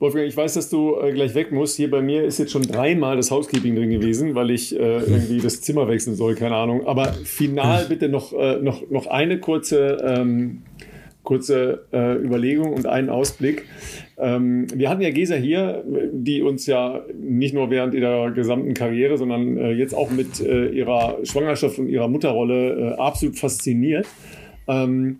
Wolfgang, 0.00 0.28
ich 0.28 0.36
weiß, 0.36 0.54
dass 0.54 0.70
du 0.70 0.96
äh, 1.00 1.12
gleich 1.12 1.34
weg 1.34 1.50
musst. 1.50 1.76
Hier 1.76 1.90
bei 1.90 2.00
mir 2.00 2.22
ist 2.22 2.38
jetzt 2.38 2.52
schon 2.52 2.62
dreimal 2.62 3.16
das 3.16 3.32
Housekeeping 3.32 3.74
drin 3.74 3.90
gewesen, 3.90 4.36
weil 4.36 4.50
ich 4.50 4.74
äh, 4.74 4.78
irgendwie 4.78 5.40
das 5.40 5.60
Zimmer 5.60 5.88
wechseln 5.88 6.14
soll, 6.14 6.36
keine 6.36 6.54
Ahnung. 6.54 6.86
Aber 6.86 7.12
final 7.12 7.86
bitte 7.86 8.08
noch, 8.08 8.32
äh, 8.32 8.58
noch, 8.60 8.88
noch 8.90 9.08
eine 9.08 9.40
kurze, 9.40 9.98
ähm, 10.04 10.62
kurze 11.24 11.84
äh, 11.92 12.14
Überlegung 12.14 12.72
und 12.74 12.86
einen 12.86 13.10
Ausblick. 13.10 13.64
Ähm, 14.20 14.66
wir 14.74 14.90
hatten 14.90 15.00
ja 15.00 15.10
Gesa 15.10 15.36
hier, 15.36 15.84
die 16.12 16.42
uns 16.42 16.66
ja 16.66 17.04
nicht 17.20 17.54
nur 17.54 17.70
während 17.70 17.94
ihrer 17.94 18.32
gesamten 18.32 18.74
Karriere, 18.74 19.16
sondern 19.16 19.56
äh, 19.56 19.70
jetzt 19.70 19.94
auch 19.94 20.10
mit 20.10 20.40
äh, 20.40 20.70
ihrer 20.70 21.18
Schwangerschaft 21.22 21.78
und 21.78 21.88
ihrer 21.88 22.08
Mutterrolle 22.08 22.94
äh, 22.94 22.94
absolut 22.96 23.38
fasziniert. 23.38 24.06
Ähm, 24.66 25.18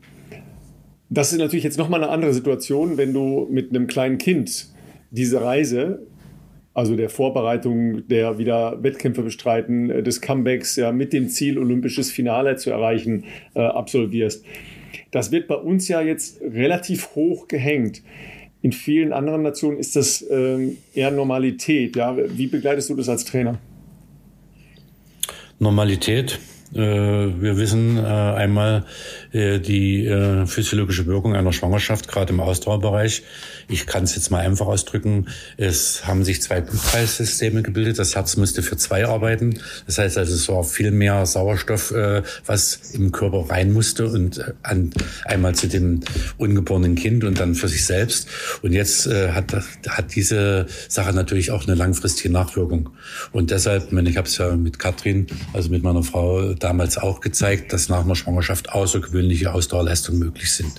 das 1.10 1.32
ist 1.32 1.38
natürlich 1.38 1.64
jetzt 1.64 1.78
nochmal 1.78 2.02
eine 2.02 2.12
andere 2.12 2.32
Situation, 2.32 2.96
wenn 2.96 3.12
du 3.12 3.46
mit 3.50 3.70
einem 3.70 3.86
kleinen 3.86 4.18
Kind 4.18 4.68
diese 5.10 5.40
Reise 5.42 6.00
also 6.74 6.94
der 6.94 7.08
Vorbereitung, 7.08 8.06
der 8.06 8.38
wieder 8.38 8.80
Wettkämpfe 8.84 9.22
bestreiten, 9.22 10.04
des 10.04 10.20
Comebacks 10.20 10.76
ja 10.76 10.92
mit 10.92 11.12
dem 11.12 11.28
Ziel, 11.28 11.58
olympisches 11.58 12.12
Finale 12.12 12.54
zu 12.54 12.70
erreichen, 12.70 13.24
absolvierst. 13.54 14.44
Das 15.10 15.32
wird 15.32 15.48
bei 15.48 15.56
uns 15.56 15.88
ja 15.88 16.00
jetzt 16.00 16.40
relativ 16.40 17.16
hoch 17.16 17.48
gehängt. 17.48 18.02
In 18.60 18.72
vielen 18.72 19.12
anderen 19.12 19.42
Nationen 19.42 19.78
ist 19.78 19.94
das 19.94 20.24
ähm, 20.30 20.78
eher 20.94 21.10
Normalität. 21.10 21.96
Ja? 21.96 22.16
Wie 22.16 22.48
begleitest 22.48 22.90
du 22.90 22.96
das 22.96 23.08
als 23.08 23.24
Trainer? 23.24 23.58
Normalität. 25.58 26.38
Äh, 26.74 26.78
wir 26.78 27.56
wissen 27.56 27.96
äh, 27.96 28.00
einmal 28.00 28.84
äh, 29.32 29.58
die 29.58 30.06
physiologische 30.46 31.06
Wirkung 31.06 31.34
einer 31.34 31.52
Schwangerschaft, 31.52 32.08
gerade 32.08 32.32
im 32.32 32.40
Ausdauerbereich. 32.40 33.22
Ich 33.68 33.86
kann 33.86 34.04
es 34.04 34.14
jetzt 34.16 34.30
mal 34.30 34.40
einfach 34.40 34.66
ausdrücken. 34.66 35.26
Es 35.56 36.06
haben 36.06 36.24
sich 36.24 36.42
zwei 36.42 36.60
Blutkreissysteme 36.60 37.62
gebildet. 37.62 37.98
Das 37.98 38.14
Herz 38.14 38.36
musste 38.36 38.62
für 38.62 38.76
zwei 38.76 39.06
arbeiten. 39.06 39.58
Das 39.86 39.98
heißt 39.98 40.16
also, 40.18 40.34
es 40.34 40.48
war 40.48 40.64
viel 40.64 40.90
mehr 40.90 41.26
Sauerstoff, 41.26 41.92
was 42.46 42.92
im 42.94 43.12
Körper 43.12 43.50
rein 43.50 43.72
musste 43.72 44.08
und 44.08 44.42
an, 44.62 44.90
einmal 45.24 45.54
zu 45.54 45.68
dem 45.68 46.00
ungeborenen 46.38 46.94
Kind 46.94 47.24
und 47.24 47.38
dann 47.40 47.54
für 47.54 47.68
sich 47.68 47.84
selbst. 47.84 48.28
Und 48.62 48.72
jetzt 48.72 49.06
hat, 49.06 49.52
hat 49.88 50.14
diese 50.14 50.66
Sache 50.88 51.12
natürlich 51.12 51.50
auch 51.50 51.66
eine 51.66 51.74
langfristige 51.74 52.30
Nachwirkung. 52.30 52.90
Und 53.32 53.50
deshalb, 53.50 53.92
ich 53.92 54.16
habe 54.16 54.28
es 54.28 54.38
ja 54.38 54.56
mit 54.56 54.78
Katrin, 54.78 55.26
also 55.52 55.68
mit 55.68 55.82
meiner 55.82 56.02
Frau, 56.02 56.54
damals 56.54 56.96
auch 56.96 57.20
gezeigt, 57.20 57.72
dass 57.72 57.88
nach 57.88 58.04
einer 58.04 58.16
Schwangerschaft 58.16 58.70
außergewöhnliche 58.70 59.52
Ausdauerleistungen 59.52 60.20
möglich 60.20 60.52
sind. 60.52 60.72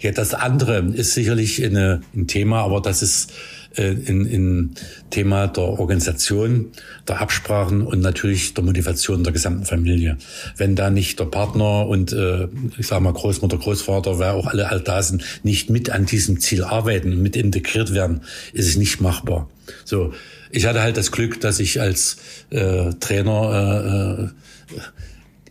Ja, 0.00 0.12
das 0.12 0.34
andere 0.34 0.80
ist 0.92 1.14
sicherlich 1.14 1.64
eine, 1.64 2.02
ein 2.18 2.26
Thema, 2.26 2.62
aber 2.62 2.80
das 2.80 3.02
ist 3.02 3.32
äh, 3.76 3.92
in, 3.92 4.70
Thema 5.10 5.46
der 5.46 5.64
Organisation, 5.64 6.72
der 7.06 7.20
Absprachen 7.20 7.82
und 7.82 8.00
natürlich 8.00 8.54
der 8.54 8.64
Motivation 8.64 9.24
der 9.24 9.32
gesamten 9.32 9.64
Familie. 9.64 10.18
Wenn 10.56 10.76
da 10.76 10.90
nicht 10.90 11.18
der 11.18 11.26
Partner 11.26 11.86
und 11.86 12.12
äh, 12.12 12.48
ich 12.76 12.86
sage 12.86 13.02
mal 13.02 13.12
Großmutter, 13.12 13.56
Großvater, 13.56 14.18
wer 14.18 14.34
auch 14.34 14.46
alle 14.46 14.68
all 14.68 14.80
da 14.80 15.02
sind, 15.02 15.24
nicht 15.42 15.70
mit 15.70 15.90
an 15.90 16.06
diesem 16.06 16.40
Ziel 16.40 16.64
arbeiten 16.64 17.22
mit 17.22 17.36
integriert 17.36 17.94
werden, 17.94 18.22
ist 18.52 18.68
es 18.68 18.76
nicht 18.76 19.00
machbar. 19.00 19.48
So, 19.84 20.12
ich 20.50 20.66
hatte 20.66 20.82
halt 20.82 20.96
das 20.96 21.12
Glück, 21.12 21.40
dass 21.40 21.60
ich 21.60 21.80
als 21.80 22.16
äh, 22.50 22.90
Trainer 23.00 24.18
äh, 24.18 24.24
äh 24.24 24.28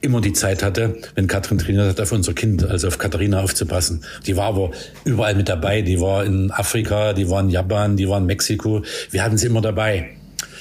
immer 0.02 0.22
die 0.22 0.34
Zeit 0.34 0.64
hatte, 0.64 0.98
wenn 1.16 1.28
Katrin 1.28 1.58
trainiert 1.58 1.88
hat, 1.88 2.02
auf 2.02 2.12
unser 2.12 2.34
Kind, 2.34 2.64
also 2.64 2.88
auf 2.88 2.98
Katharina 2.98 3.42
aufzupassen. 3.42 4.04
Die 4.26 4.38
war 4.38 4.46
aber 4.46 4.72
überall 5.06 5.36
mit 5.36 5.50
dabei. 5.50 5.82
Die 5.82 6.00
war 6.00 6.26
in 6.26 6.52
Afrika, 6.52 7.14
die 7.14 7.30
war 7.30 7.42
in 7.42 7.50
Japan, 7.50 7.98
die 7.98 8.08
war 8.08 8.18
in 8.18 8.26
Mexiko. 8.26 8.84
Wir 9.12 9.24
hatten 9.24 9.38
sie 9.38 9.48
immer 9.48 9.62
dabei. 9.62 10.18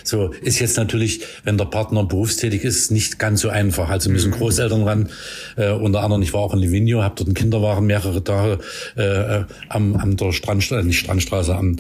So 0.07 0.29
ist 0.43 0.61
jetzt 0.61 0.77
natürlich, 0.77 1.21
wenn 1.45 1.59
der 1.59 1.65
Partner 1.65 2.05
berufstätig 2.05 2.63
ist, 2.63 2.91
nicht 2.91 3.19
ganz 3.19 3.41
so 3.41 3.49
einfach. 3.49 3.91
Also 3.91 4.09
müssen 4.09 4.31
mhm. 4.31 4.37
Großeltern 4.37 4.83
ran. 4.85 5.09
Äh, 5.57 5.73
unter 5.73 6.03
anderem, 6.03 6.23
ich 6.23 6.33
war 6.33 6.41
auch 6.41 6.55
in 6.55 6.61
Livigno, 6.61 7.03
habe 7.03 7.15
dort 7.17 7.29
einen 7.29 7.35
Kinderwagen 7.35 7.87
mehrere 7.87 8.23
Tage 8.23 8.59
äh, 8.95 9.45
am, 9.69 9.97
am 9.97 10.17
der 10.17 10.33
Strandstraße, 10.33 10.87
nicht 10.87 11.01
Strandstraße, 11.01 11.55
am, 11.55 11.77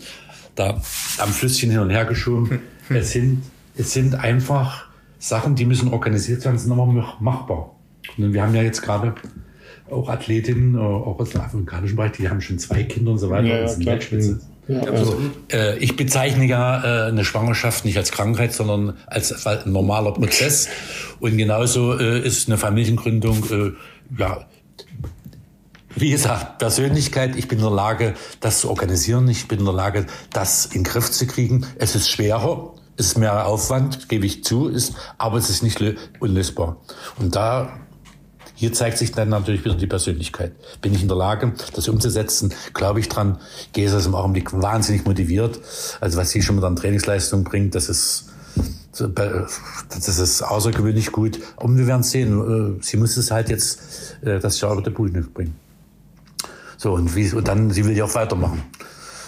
da, 0.57 0.83
am 1.19 1.33
Flüsschen 1.33 1.71
hin 1.71 1.81
und 1.81 1.91
her 1.91 2.05
geschoben. 2.05 2.61
es 2.89 3.13
sind, 3.13 3.43
es 3.77 3.93
sind 3.93 4.17
einfach 4.17 4.86
Sachen, 5.29 5.57
die 5.57 5.65
müssen 5.65 5.93
organisiert 5.93 6.45
werden, 6.45 6.59
sind 6.59 6.73
aber 6.73 6.87
machbar. 7.21 7.75
Und 8.17 8.33
wir 8.33 8.43
haben 8.43 8.55
ja 8.55 8.63
jetzt 8.63 8.83
gerade 8.83 9.15
auch 9.91 10.09
Athletinnen, 10.09 10.77
äh, 10.77 10.79
auch 10.79 11.19
aus 11.19 11.31
dem 11.31 11.41
afrikanischen 11.41 11.97
Bereich, 11.97 12.13
die 12.13 12.29
haben 12.29 12.41
schon 12.41 12.59
zwei 12.59 12.85
Kinder 12.85 13.13
und 13.13 13.19
so 13.19 13.31
weiter. 13.31 13.47
Ja, 13.47 13.67
ja, 13.67 13.87
Weltspitze. 13.87 14.41
Ja, 14.69 14.81
also, 14.81 15.21
äh, 15.53 15.79
ich 15.79 15.97
bezeichne 15.97 16.45
ja 16.45 17.07
äh, 17.07 17.09
eine 17.09 17.25
Schwangerschaft 17.25 17.85
nicht 17.85 17.97
als 17.97 18.11
Krankheit, 18.11 18.53
sondern 18.53 18.97
als, 19.07 19.47
als 19.47 19.67
normaler 19.67 20.13
Prozess. 20.13 20.69
Und 21.21 21.37
genauso 21.37 21.97
äh, 21.99 22.21
ist 22.21 22.49
eine 22.49 22.59
Familiengründung, 22.59 23.45
äh, 23.51 23.73
ja, 24.19 24.47
wie 25.95 26.11
gesagt, 26.11 26.59
Persönlichkeit, 26.59 27.37
ich 27.37 27.49
bin 27.49 27.59
in 27.59 27.65
der 27.65 27.73
Lage, 27.73 28.15
das 28.41 28.61
zu 28.61 28.69
organisieren, 28.69 29.29
ich 29.29 29.49
bin 29.49 29.61
in 29.61 29.65
der 29.65 29.75
Lage, 29.75 30.07
das 30.33 30.67
in 30.67 30.83
den 30.83 30.85
Griff 30.85 31.11
zu 31.11 31.27
kriegen. 31.27 31.65
Es 31.79 31.95
ist 31.95 32.11
schwerer, 32.11 32.75
ist 32.97 33.19
mehr 33.19 33.47
Aufwand, 33.47 34.09
gebe 34.09 34.27
ich 34.27 34.45
zu, 34.45 34.69
ist, 34.69 34.95
aber 35.19 35.37
es 35.39 35.51
ist 35.51 35.63
nicht 35.63 35.83
unlösbar. 36.21 36.77
Und 37.19 37.37
da 37.37 37.81
hier 38.59 38.73
zeigt 38.73 38.97
sich 38.97 39.13
dann 39.13 39.29
natürlich 39.29 39.65
wieder 39.67 39.75
die 39.75 39.87
Persönlichkeit. 39.87 40.53
Bin 40.81 40.95
ich 40.95 41.03
in 41.03 41.09
der 41.09 41.17
Lage, 41.17 41.53
das 41.75 41.89
umzusetzen? 41.89 42.55
Glaube 42.73 43.01
ich 43.01 43.09
dran? 43.11 43.39
Gehe 43.75 43.87
es 43.87 44.07
im 44.07 44.15
Augenblick 44.15 44.51
wahnsinnig 44.55 45.05
motiviert. 45.05 45.61
Also 46.01 46.17
was 46.17 46.31
sie 46.31 46.41
schon 46.41 46.57
mit 46.57 46.65
an 46.65 46.75
Trainingsleistung 46.75 47.45
bringt, 47.45 47.75
das 47.75 47.91
ist, 47.91 48.31
das 48.93 50.19
ist 50.19 50.43
außergewöhnlich 50.43 51.13
gut. 51.13 51.39
Und 51.57 51.77
wir 51.77 51.87
werden 51.87 52.03
sehen. 52.03 52.79
Äh, 52.79 52.83
sie 52.83 52.97
muss 52.97 53.19
es 53.19 53.31
halt 53.31 53.51
jetzt 53.51 54.17
äh, 54.23 54.41
das 54.41 54.59
Jahr 54.63 54.73
über 54.73 54.83
der 54.83 54.93
Bühne 54.93 55.21
bringen. 55.21 55.55
So, 56.79 56.95
und, 56.95 57.15
wie, 57.15 57.31
und 57.33 57.47
dann, 57.47 57.71
sie 57.71 57.85
will 57.85 57.95
ja 57.95 58.05
auch 58.05 58.15
weitermachen. 58.15 58.63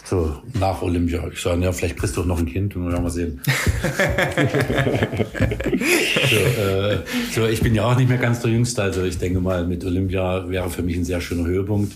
So, 0.08 0.36
nach 0.58 0.80
Olympia. 0.80 1.22
Ich 1.30 1.42
sage, 1.42 1.62
ja, 1.62 1.70
vielleicht 1.70 1.98
kriegst 1.98 2.16
du 2.16 2.22
auch 2.22 2.26
noch 2.26 2.38
ein 2.38 2.46
Kind 2.46 2.74
und 2.74 2.84
dann 2.84 2.92
werden 2.92 3.04
wir 3.04 3.10
sehen. 3.10 3.42
so, 6.30 6.36
äh, 6.62 6.98
so, 7.34 7.46
ich 7.46 7.60
bin 7.60 7.74
ja 7.74 7.84
auch 7.84 7.94
nicht 7.94 8.08
mehr 8.08 8.16
ganz 8.16 8.40
der 8.40 8.50
Jüngste, 8.50 8.82
also 8.82 9.04
ich 9.04 9.18
denke 9.18 9.40
mal, 9.40 9.66
mit 9.66 9.84
Olympia 9.84 10.48
wäre 10.48 10.70
für 10.70 10.82
mich 10.82 10.96
ein 10.96 11.04
sehr 11.04 11.20
schöner 11.20 11.46
Höhepunkt. 11.46 11.92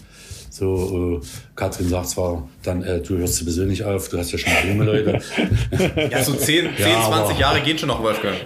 So, 0.51 1.23
äh, 1.23 1.27
Katrin 1.57 1.89
sagt 1.89 2.09
zwar 2.09 2.47
dann, 2.63 2.83
äh, 2.83 3.01
du 3.01 3.17
hörst 3.17 3.37
sowieso 3.37 3.63
nicht 3.63 3.85
auf, 3.85 4.11
du 4.11 4.19
hast 4.19 4.31
ja 4.31 4.39
schon 4.39 4.53
junge 4.69 4.85
Leute. 4.85 5.19
ja, 6.11 6.23
so 6.23 6.35
10, 6.35 6.69
10 6.77 6.79
ja, 6.87 7.09
20 7.09 7.39
Jahre 7.39 7.63
gehen 7.63 7.79
schon 7.79 7.89
noch, 7.89 8.03
Wolfgang. 8.03 8.37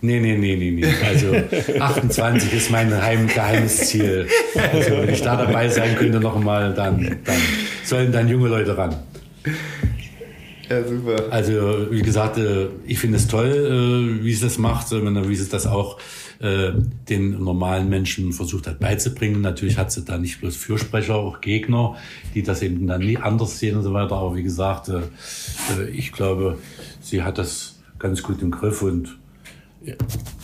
Nee, 0.00 0.18
nee, 0.18 0.36
nee, 0.36 0.56
nee, 0.56 0.72
nee. 0.72 0.84
Also 1.06 1.28
28 1.78 2.52
ist 2.54 2.72
mein 2.72 2.92
heim 3.00 3.28
geheimes 3.28 3.86
Ziel. 3.86 4.26
Also 4.72 4.98
wenn 4.98 5.10
ich 5.10 5.22
da 5.22 5.36
dabei 5.36 5.68
sein 5.68 5.94
könnte 5.94 6.18
noch 6.18 6.40
mal, 6.40 6.74
dann, 6.74 7.18
dann 7.24 7.38
sollen 7.84 8.10
dann 8.10 8.26
junge 8.26 8.48
Leute 8.48 8.76
ran. 8.76 8.96
Ja, 10.72 10.88
super. 10.88 11.30
Also, 11.30 11.90
wie 11.90 12.00
gesagt, 12.00 12.38
äh, 12.38 12.68
ich 12.86 12.98
finde 12.98 13.18
es 13.18 13.28
toll, 13.28 14.18
äh, 14.20 14.24
wie 14.24 14.32
sie 14.32 14.42
das 14.42 14.56
macht, 14.56 14.90
wie 14.90 15.36
sie 15.36 15.48
das 15.50 15.66
auch 15.66 15.98
äh, 16.38 16.72
den 17.08 17.44
normalen 17.44 17.90
Menschen 17.90 18.32
versucht 18.32 18.66
hat 18.66 18.80
beizubringen. 18.80 19.42
Natürlich 19.42 19.76
hat 19.76 19.92
sie 19.92 20.02
da 20.02 20.16
nicht 20.16 20.40
bloß 20.40 20.56
Fürsprecher, 20.56 21.16
auch 21.16 21.42
Gegner, 21.42 21.96
die 22.34 22.42
das 22.42 22.62
eben 22.62 22.86
dann 22.86 23.02
nie 23.02 23.18
anders 23.18 23.58
sehen 23.58 23.76
und 23.76 23.82
so 23.82 23.92
weiter. 23.92 24.16
Aber 24.16 24.34
wie 24.34 24.42
gesagt, 24.42 24.90
ich 25.92 26.12
glaube, 26.12 26.58
sie 27.02 27.22
hat 27.22 27.36
das 27.36 27.80
ganz 27.98 28.22
gut 28.22 28.40
im 28.40 28.50
Griff 28.50 28.80
und 28.80 29.18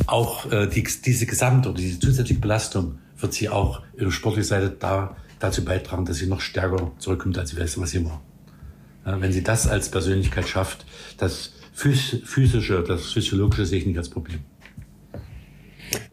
auch 0.07 0.47
die, 0.51 0.87
diese 1.05 1.27
gesamte 1.27 1.71
oder 1.71 1.79
diese 1.79 2.01
zusätzliche 2.01 2.41
Belastung 2.41 2.99
wird 3.19 3.33
sie 3.33 3.49
auch 3.49 3.83
in 3.97 4.05
der 4.05 4.11
sportlichen 4.11 4.49
Seite 4.49 4.77
da, 4.79 5.17
dazu 5.39 5.65
beitragen, 5.65 6.05
dass 6.05 6.19
sie 6.19 6.27
noch 6.27 6.41
stärker 6.41 6.93
zurückkommt, 6.99 7.39
als 7.39 7.57
was 7.57 7.91
sie 7.91 8.05
war 8.05 8.21
wenn 9.05 9.33
sie 9.33 9.43
das 9.43 9.67
als 9.67 9.91
Persönlichkeit 9.91 10.49
schafft, 10.49 10.85
das 11.19 11.55
physische, 11.73 12.83
das 12.83 13.13
physiologische 13.13 13.65
sehe 13.65 13.79
ich 13.79 13.87
nicht 13.87 13.99
als 13.99 14.09
Problem. 14.09 14.41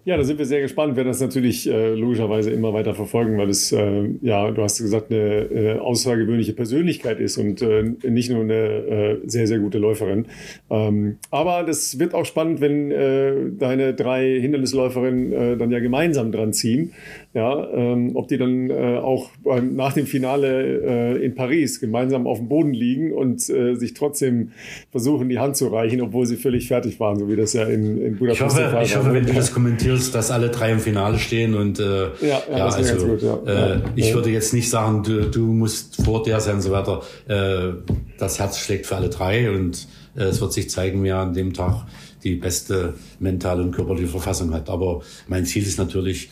Ja, 0.06 0.18
da 0.18 0.24
sind 0.24 0.38
wir 0.38 0.45
sehr 0.45 0.62
gespannt. 0.62 0.91
Wir 0.94 0.98
werden 0.98 1.07
das 1.07 1.20
natürlich 1.20 1.68
äh, 1.68 1.95
logischerweise 1.95 2.52
immer 2.52 2.74
weiter 2.74 2.94
verfolgen, 2.94 3.40
weil 3.40 3.49
es, 3.49 3.72
äh, 3.72 4.10
ja, 4.22 4.52
du 4.52 4.62
hast 4.62 4.78
gesagt, 4.78 5.12
eine 5.12 5.18
äh, 5.18 5.80
außergewöhnliche 5.80 6.53
Persönlichkeit 6.53 7.20
ist 7.20 7.40
und 7.40 7.64
äh, 7.64 7.95
nicht 8.07 8.30
nur 8.30 8.41
eine 8.41 8.53
äh, 8.53 9.18
sehr, 9.26 9.48
sehr 9.48 9.57
gute 9.57 9.80
Läuferin. 9.80 10.28
Ähm, 10.70 11.18
aber 11.32 11.64
das 11.64 11.98
wird 11.98 12.14
auch 12.14 12.26
spannend, 12.26 12.62
wenn 12.62 12.91
äh, 12.91 13.34
deine 13.57 13.95
drei 13.95 14.40
Hindernisläuferinnen 14.40 15.57
dann 15.57 15.72
ja 15.72 15.80
gemeinsam 15.80 16.32
dran 16.32 16.53
ziehen. 16.53 16.94
Ja, 17.36 17.70
ähm, 17.74 18.16
ob 18.16 18.30
die 18.30 18.38
dann 18.38 18.72
auch 18.72 19.30
nach 19.44 19.94
dem 19.94 20.07
Finale 20.07 21.18
in 21.22 21.36
Paris 21.36 21.80
gemeinsam 21.80 22.28
auf 22.28 22.38
dem 22.38 22.48
Boden 22.48 22.74
liegen 22.74 23.12
und 23.12 23.41
sich 23.41 23.94
trotzdem 23.94 24.52
versuchen, 24.91 25.30
die 25.30 25.38
Hand 25.38 25.57
zu 25.57 25.68
reichen, 25.68 26.02
obwohl 26.02 26.26
sie 26.26 26.38
völlig 26.38 26.68
fertig 26.68 26.99
waren, 26.99 27.20
so 27.20 27.28
wie 27.28 27.36
das 27.36 27.53
ja 27.53 27.66
in, 27.66 28.02
in 28.02 28.18
Budapest 28.18 28.41
ich 28.41 28.45
hoffe, 28.45 28.60
der 28.60 28.72
Fall 28.72 28.84
ich 28.84 28.95
hoffe, 28.95 29.14
wenn 29.14 29.26
du 29.26 29.34
das 29.34 29.53
kommentierst, 29.53 30.16
dass 30.16 30.32
alle 30.32 30.49
drei 30.49 30.72
im 30.72 30.80
Finale 30.80 31.20
stehen 31.20 31.56
und 31.56 31.80
äh, 31.80 31.84
ja, 31.84 32.10
ja, 32.22 32.57
ja 32.57 32.66
also 32.66 33.07
gut, 33.07 33.22
ja. 33.22 33.74
Äh, 33.76 33.82
ich 33.95 34.14
würde 34.14 34.30
jetzt 34.30 34.53
nicht 34.53 34.70
sagen, 34.70 35.03
du, 35.03 35.30
du 35.30 35.41
musst 35.41 36.03
vor 36.03 36.24
der 36.24 36.40
sein 36.40 36.56
und 36.56 36.62
so 36.62 36.72
weiter. 36.72 37.02
Äh, 37.28 37.74
das 38.18 38.40
Herz 38.40 38.60
schlägt 38.60 38.86
für 38.86 38.95
alle 38.95 39.10
drei 39.10 39.52
und 39.52 39.88
äh, 40.16 40.24
es 40.24 40.41
wird 40.41 40.53
sich 40.53 40.70
zeigen, 40.70 41.03
wer 41.03 41.18
an 41.18 41.34
dem 41.34 41.53
Tag 41.53 41.86
die 42.24 42.36
beste 42.36 42.94
mentale 43.20 43.62
und 43.62 43.72
körperliche 43.72 44.07
Verfassung 44.07 44.53
hat. 44.53 44.70
Aber 44.70 45.02
mein 45.28 45.45
Ziel 45.45 45.64
ist 45.64 45.78
natürlich, 45.78 46.30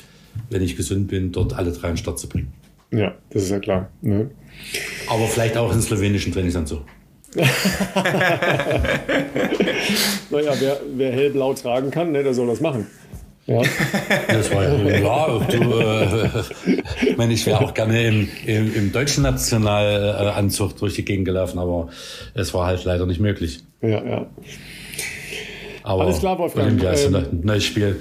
wenn 0.49 0.61
ich 0.61 0.75
gesund 0.75 1.07
bin, 1.07 1.31
dort 1.31 1.53
alle 1.53 1.71
drei 1.71 1.89
in 1.89 1.97
Start 1.97 2.19
zu 2.19 2.29
bringen. 2.29 2.53
Ja, 2.91 3.15
das 3.31 3.43
ist 3.43 3.49
ja 3.49 3.59
klar. 3.59 3.89
Ne? 4.01 4.29
Aber 5.07 5.27
vielleicht 5.27 5.57
auch 5.57 5.73
in 5.73 5.81
slowenischen 5.81 6.31
Trainingsanzug. 6.31 6.83
naja, 7.35 7.49
wer, 10.29 10.79
wer 10.95 11.11
hellblau 11.11 11.55
tragen 11.55 11.89
kann, 11.89 12.11
ne, 12.11 12.21
der 12.21 12.35
soll 12.35 12.45
das 12.47 12.61
machen. 12.61 12.85
Ja. 13.45 13.61
Das 14.27 14.53
war 14.53 14.63
ja, 14.63 14.99
ja 14.99 15.39
du, 15.39 15.79
äh, 15.79 16.29
ich 17.01 17.17
meine, 17.17 17.33
ich 17.33 17.45
wäre 17.45 17.59
auch 17.59 17.73
gerne 17.73 18.07
im, 18.07 18.29
im, 18.45 18.73
im 18.73 18.93
deutschen 18.93 19.23
Nationalanzug 19.23 20.77
durch 20.77 20.93
die 20.93 21.03
Gegend 21.03 21.25
gelaufen, 21.25 21.59
aber 21.59 21.89
es 22.35 22.53
war 22.53 22.67
halt 22.67 22.85
leider 22.85 23.05
nicht 23.05 23.19
möglich. 23.19 23.59
Ja, 23.81 24.01
ja. 24.05 24.27
Aber 25.83 26.03
Alles 26.03 26.19
klar, 26.19 26.39
Wolfgang. 26.39 26.67
Olympia 26.67 26.91
ist 26.91 27.05
ähm, 27.05 27.15
ein 27.15 27.41
neues 27.43 27.65
Spiel. 27.65 27.99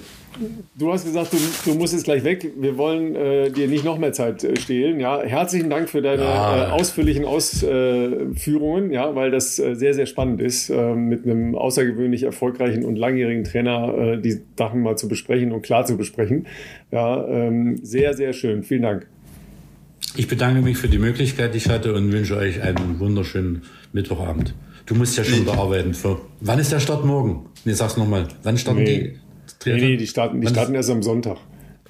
Du 0.74 0.92
hast 0.92 1.04
gesagt, 1.04 1.32
du, 1.32 1.36
du 1.64 1.76
musst 1.76 1.92
jetzt 1.92 2.04
gleich 2.04 2.24
weg. 2.24 2.52
Wir 2.58 2.78
wollen 2.78 3.14
äh, 3.14 3.50
dir 3.50 3.68
nicht 3.68 3.84
noch 3.84 3.98
mehr 3.98 4.12
Zeit 4.12 4.42
äh, 4.44 4.58
stehlen. 4.58 5.00
Ja, 5.00 5.22
herzlichen 5.22 5.70
Dank 5.70 5.88
für 5.88 6.02
deine 6.02 6.22
ja. 6.22 6.68
äh, 6.68 6.70
ausführlichen 6.70 7.24
Ausführungen, 7.24 8.92
ja, 8.92 9.14
weil 9.14 9.30
das 9.30 9.58
äh, 9.58 9.74
sehr, 9.74 9.94
sehr 9.94 10.06
spannend 10.06 10.40
ist, 10.40 10.70
äh, 10.70 10.94
mit 10.94 11.24
einem 11.24 11.54
außergewöhnlich 11.54 12.22
erfolgreichen 12.22 12.84
und 12.84 12.96
langjährigen 12.96 13.44
Trainer 13.44 13.94
äh, 13.96 14.20
die 14.20 14.40
Sachen 14.56 14.82
mal 14.82 14.96
zu 14.96 15.08
besprechen 15.08 15.52
und 15.52 15.62
klar 15.62 15.84
zu 15.84 15.96
besprechen. 15.96 16.46
Ja, 16.90 17.26
ähm, 17.28 17.78
sehr, 17.82 18.14
sehr 18.14 18.32
schön. 18.32 18.62
Vielen 18.62 18.82
Dank. 18.82 19.06
Ich 20.16 20.28
bedanke 20.28 20.60
mich 20.60 20.76
für 20.76 20.88
die 20.88 20.98
Möglichkeit, 20.98 21.54
die 21.54 21.58
ich 21.58 21.68
hatte 21.68 21.94
und 21.94 22.12
wünsche 22.12 22.36
euch 22.36 22.62
einen 22.62 23.00
wunderschönen 23.00 23.62
Mittwochabend. 23.92 24.54
Du 24.86 24.94
musst 24.94 25.16
ja 25.16 25.24
schon 25.24 25.42
wieder 25.42 25.54
arbeiten. 25.54 25.94
Für, 25.94 26.20
wann 26.40 26.58
ist 26.58 26.72
der 26.72 26.80
Start 26.80 27.04
morgen? 27.04 27.46
Nee, 27.64 27.72
sag's 27.72 27.96
nochmal. 27.96 28.28
Wann 28.42 28.58
starten 28.58 28.82
nee. 28.82 28.98
die? 28.98 29.21
Triathlon? 29.62 29.90
Nee, 29.90 29.96
die 29.96 30.06
starten, 30.06 30.40
die 30.40 30.48
starten 30.48 30.74
erst 30.74 30.90
am 30.90 31.02
Sonntag. 31.02 31.38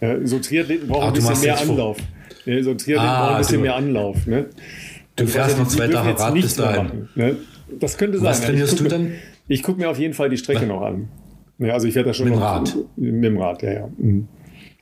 Ja, 0.00 0.26
so 0.26 0.38
Triathleten 0.38 0.88
brauchen 0.88 1.08
ein 1.08 1.12
bisschen 1.12 1.40
mehr 1.40 1.60
Anlauf. 1.60 1.96
Ja, 2.44 2.62
so 2.62 2.74
Triathleten 2.74 3.00
ah, 3.00 3.20
brauchen 3.20 3.34
ein 3.34 3.38
bisschen 3.38 3.62
mehr 3.62 3.76
Anlauf. 3.76 4.26
Ne? 4.26 4.46
Du 5.16 5.24
also 5.24 5.32
fährst 5.32 5.58
noch 5.58 5.68
zwei 5.68 5.88
Tage 5.88 6.18
Rad 6.18 6.34
bis 6.34 6.56
dahin. 6.56 7.08
ne? 7.14 7.36
Das 7.78 7.96
könnte 7.96 8.18
sein. 8.18 8.26
Was 8.26 8.40
trainierst 8.42 8.80
du 8.80 8.84
denn? 8.84 9.12
Ich 9.48 9.62
gucke 9.62 9.80
mir 9.80 9.90
auf 9.90 9.98
jeden 9.98 10.14
Fall 10.14 10.28
die 10.28 10.36
Strecke 10.36 10.66
noch 10.66 10.82
an. 10.82 11.08
Ja, 11.58 11.74
also 11.74 11.86
ich 11.86 11.94
werde 11.94 12.08
da 12.08 12.14
schon 12.14 12.26
mit 12.26 12.34
dem 12.34 12.42
Rad. 12.42 12.76
Mit 12.96 13.24
dem 13.24 13.38
Rad, 13.38 13.62
ja, 13.62 13.72
ja. 13.72 13.88
Mhm. 13.96 14.28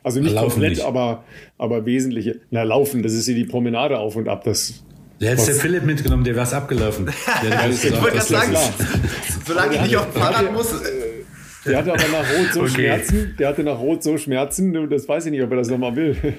Also 0.02 0.20
nicht 0.20 0.32
laufen 0.32 0.52
komplett, 0.52 0.70
nicht. 0.70 0.84
Aber, 0.84 1.24
aber 1.58 1.84
wesentliche. 1.84 2.40
Na, 2.50 2.62
laufen, 2.62 3.02
das 3.02 3.12
ist 3.12 3.26
hier 3.26 3.34
die 3.34 3.44
Promenade 3.44 3.98
auf 3.98 4.16
und 4.16 4.28
ab. 4.28 4.44
Das, 4.44 4.82
der 5.20 5.32
hätte 5.32 5.44
der 5.44 5.54
Philipp 5.54 5.84
mitgenommen, 5.84 6.24
der 6.24 6.34
wäre 6.34 6.46
es 6.46 6.54
abgelaufen. 6.54 7.08
ich 7.42 7.92
wollte 8.00 8.16
gerade 8.16 8.20
sagen, 8.20 8.56
solange 9.46 9.74
ich 9.74 9.82
nicht 9.82 9.96
auf 9.96 10.10
dem 10.10 10.22
Fahrrad 10.22 10.52
muss. 10.52 10.74
Der 11.66 11.78
hatte 11.78 11.92
aber 11.92 12.02
nach 12.08 12.38
Rot 12.38 12.52
so 12.52 12.60
okay. 12.60 12.70
Schmerzen. 12.70 13.36
Der 13.38 13.48
hatte 13.48 13.62
nach 13.62 13.78
Rot 13.78 14.02
so 14.02 14.16
Schmerzen, 14.16 14.88
das 14.88 15.08
weiß 15.08 15.26
ich 15.26 15.30
nicht, 15.30 15.42
ob 15.42 15.50
er 15.50 15.58
das 15.58 15.68
nochmal 15.68 15.94
will. 15.96 16.16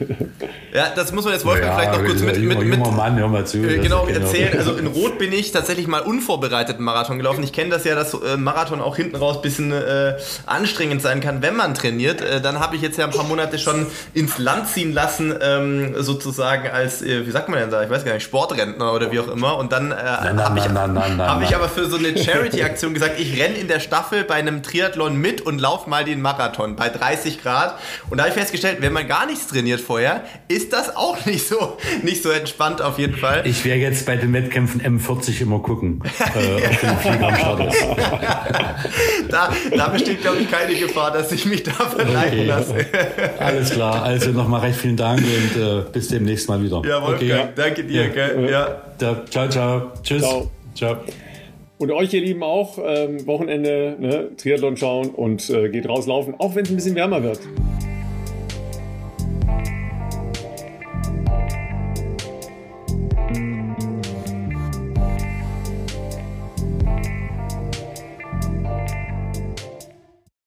Ja, 0.73 0.88
das 0.95 1.11
muss 1.11 1.26
man 1.26 1.34
jetzt 1.34 1.45
Wolfgang 1.45 1.73
ja, 1.73 1.77
vielleicht 1.77 1.99
noch 1.99 2.06
kurz 2.06 2.22
mit, 2.22 2.39
mit, 2.39 2.64
mit 2.64 2.80
Mann, 2.80 3.19
hör 3.19 3.27
mal 3.27 3.45
zu, 3.45 3.57
äh, 3.57 3.80
genau 3.80 4.07
erzählen. 4.07 4.57
Also 4.57 4.77
in 4.77 4.88
Rot 4.88 5.18
bin 5.18 5.34
ich 5.34 5.52
tatsächlich 5.52 5.85
mal 5.85 5.99
unvorbereitet 5.99 6.77
einen 6.77 6.85
Marathon 6.85 7.18
gelaufen. 7.18 7.43
Ich 7.43 7.52
kenne 7.52 7.72
das 7.72 7.84
ja, 7.84 7.93
dass 7.93 8.14
äh, 8.14 8.38
Marathon 8.38 8.80
auch 8.80 8.95
hinten 8.95 9.18
raus 9.18 9.35
ein 9.35 9.41
bisschen 9.41 9.73
äh, 9.73 10.14
anstrengend 10.45 11.02
sein 11.02 11.19
kann, 11.19 11.41
wenn 11.41 11.57
man 11.57 11.73
trainiert. 11.73 12.22
Äh, 12.22 12.39
dann 12.39 12.61
habe 12.61 12.77
ich 12.77 12.81
jetzt 12.81 12.98
ja 12.98 13.03
ein 13.03 13.11
paar 13.11 13.26
Monate 13.26 13.60
schon 13.60 13.85
ins 14.14 14.38
Land 14.38 14.69
ziehen 14.69 14.93
lassen, 14.93 15.35
ähm, 15.41 15.93
sozusagen 15.98 16.69
als, 16.69 17.02
äh, 17.02 17.27
wie 17.27 17.31
sagt 17.31 17.49
man 17.49 17.60
denn 17.60 17.69
da, 17.69 17.84
ich 17.84 17.89
weiß 17.89 18.06
gar 18.06 18.14
nicht, 18.14 18.23
Sportrentner 18.23 18.93
oder 18.93 19.11
wie 19.11 19.19
auch 19.19 19.27
immer. 19.27 19.57
Und 19.57 19.73
dann 19.73 19.91
äh, 19.91 19.95
habe 19.95 20.57
ich, 20.57 20.65
hab 20.69 21.41
ich 21.41 21.53
aber 21.53 21.68
für 21.68 21.88
so 21.88 21.98
eine 21.98 22.18
Charity-Aktion 22.18 22.93
gesagt, 22.93 23.19
ich 23.19 23.38
renne 23.41 23.56
in 23.56 23.68
der 23.68 23.81
Staffel 23.81 24.23
bei 24.23 24.35
einem 24.35 24.64
Triathlon 24.64 25.10
Marathon 25.11 25.21
mit 25.21 25.41
und 25.41 25.59
lauf 25.59 25.88
mal 25.88 26.03
den 26.03 26.21
Marathon 26.21 26.75
bei 26.75 26.89
30 26.89 27.41
Grad. 27.41 27.77
Und 28.09 28.17
da 28.17 28.23
habe 28.23 28.29
ich 28.29 28.39
festgestellt, 28.39 28.77
wenn 28.81 28.93
man 28.93 29.07
gar 29.07 29.25
nichts 29.25 29.47
trainiert 29.47 29.81
vorher, 29.81 30.23
ist 30.47 30.73
das 30.73 30.95
auch 30.95 31.25
nicht 31.25 31.47
so, 31.47 31.77
nicht 32.03 32.23
so 32.23 32.29
entspannt 32.29 32.81
auf 32.81 32.99
jeden 32.99 33.15
Fall. 33.15 33.43
Ich 33.45 33.65
werde 33.65 33.81
jetzt 33.81 34.05
bei 34.05 34.15
den 34.15 34.33
Wettkämpfen 34.33 34.81
M40 34.81 35.41
immer 35.41 35.59
gucken, 35.59 36.01
äh, 36.19 36.55
ob 36.55 36.79
der 36.81 36.97
Flieger 36.97 37.27
am 37.27 37.35
Start 37.35 37.73
ist. 37.73 37.81
da, 39.29 39.53
da 39.75 39.88
besteht, 39.89 40.21
glaube 40.21 40.38
ich, 40.39 40.51
keine 40.51 40.75
Gefahr, 40.75 41.11
dass 41.11 41.31
ich 41.31 41.45
mich 41.45 41.63
da 41.63 41.71
verleiten 41.71 42.39
okay. 42.39 42.45
lasse. 42.45 42.85
Alles 43.39 43.71
klar. 43.71 44.03
Also 44.03 44.31
nochmal 44.31 44.61
recht 44.61 44.79
vielen 44.79 44.97
Dank 44.97 45.19
und 45.19 45.61
äh, 45.61 45.83
bis 45.91 46.07
demnächst 46.09 46.49
mal 46.49 46.61
wieder. 46.61 46.81
Ja, 46.85 47.01
Wolfgang, 47.01 47.41
okay, 47.41 47.49
danke 47.55 47.83
dir. 47.83 48.03
Ja. 48.03 48.09
Gell? 48.09 48.49
Ja. 48.49 49.23
Ciao, 49.29 49.49
ciao. 49.49 49.91
Tschüss. 50.03 50.21
Ciao. 50.21 50.51
ciao. 50.75 50.97
Und 51.82 51.90
euch, 51.90 52.14
ihr 52.14 52.22
Lieben, 52.22 52.44
auch 52.44 52.78
ähm, 52.78 53.26
Wochenende 53.26 53.95
ne, 53.98 54.30
Triathlon 54.38 54.78
schauen 54.78 55.10
und 55.10 55.49
äh, 55.49 55.68
geht 55.70 55.90
rauslaufen, 55.90 56.36
auch 56.38 56.53
wenn 56.53 56.64
es 56.64 56.70
ein 56.70 56.76
bisschen 56.76 56.94
wärmer 56.94 57.24
wird. 57.24 57.40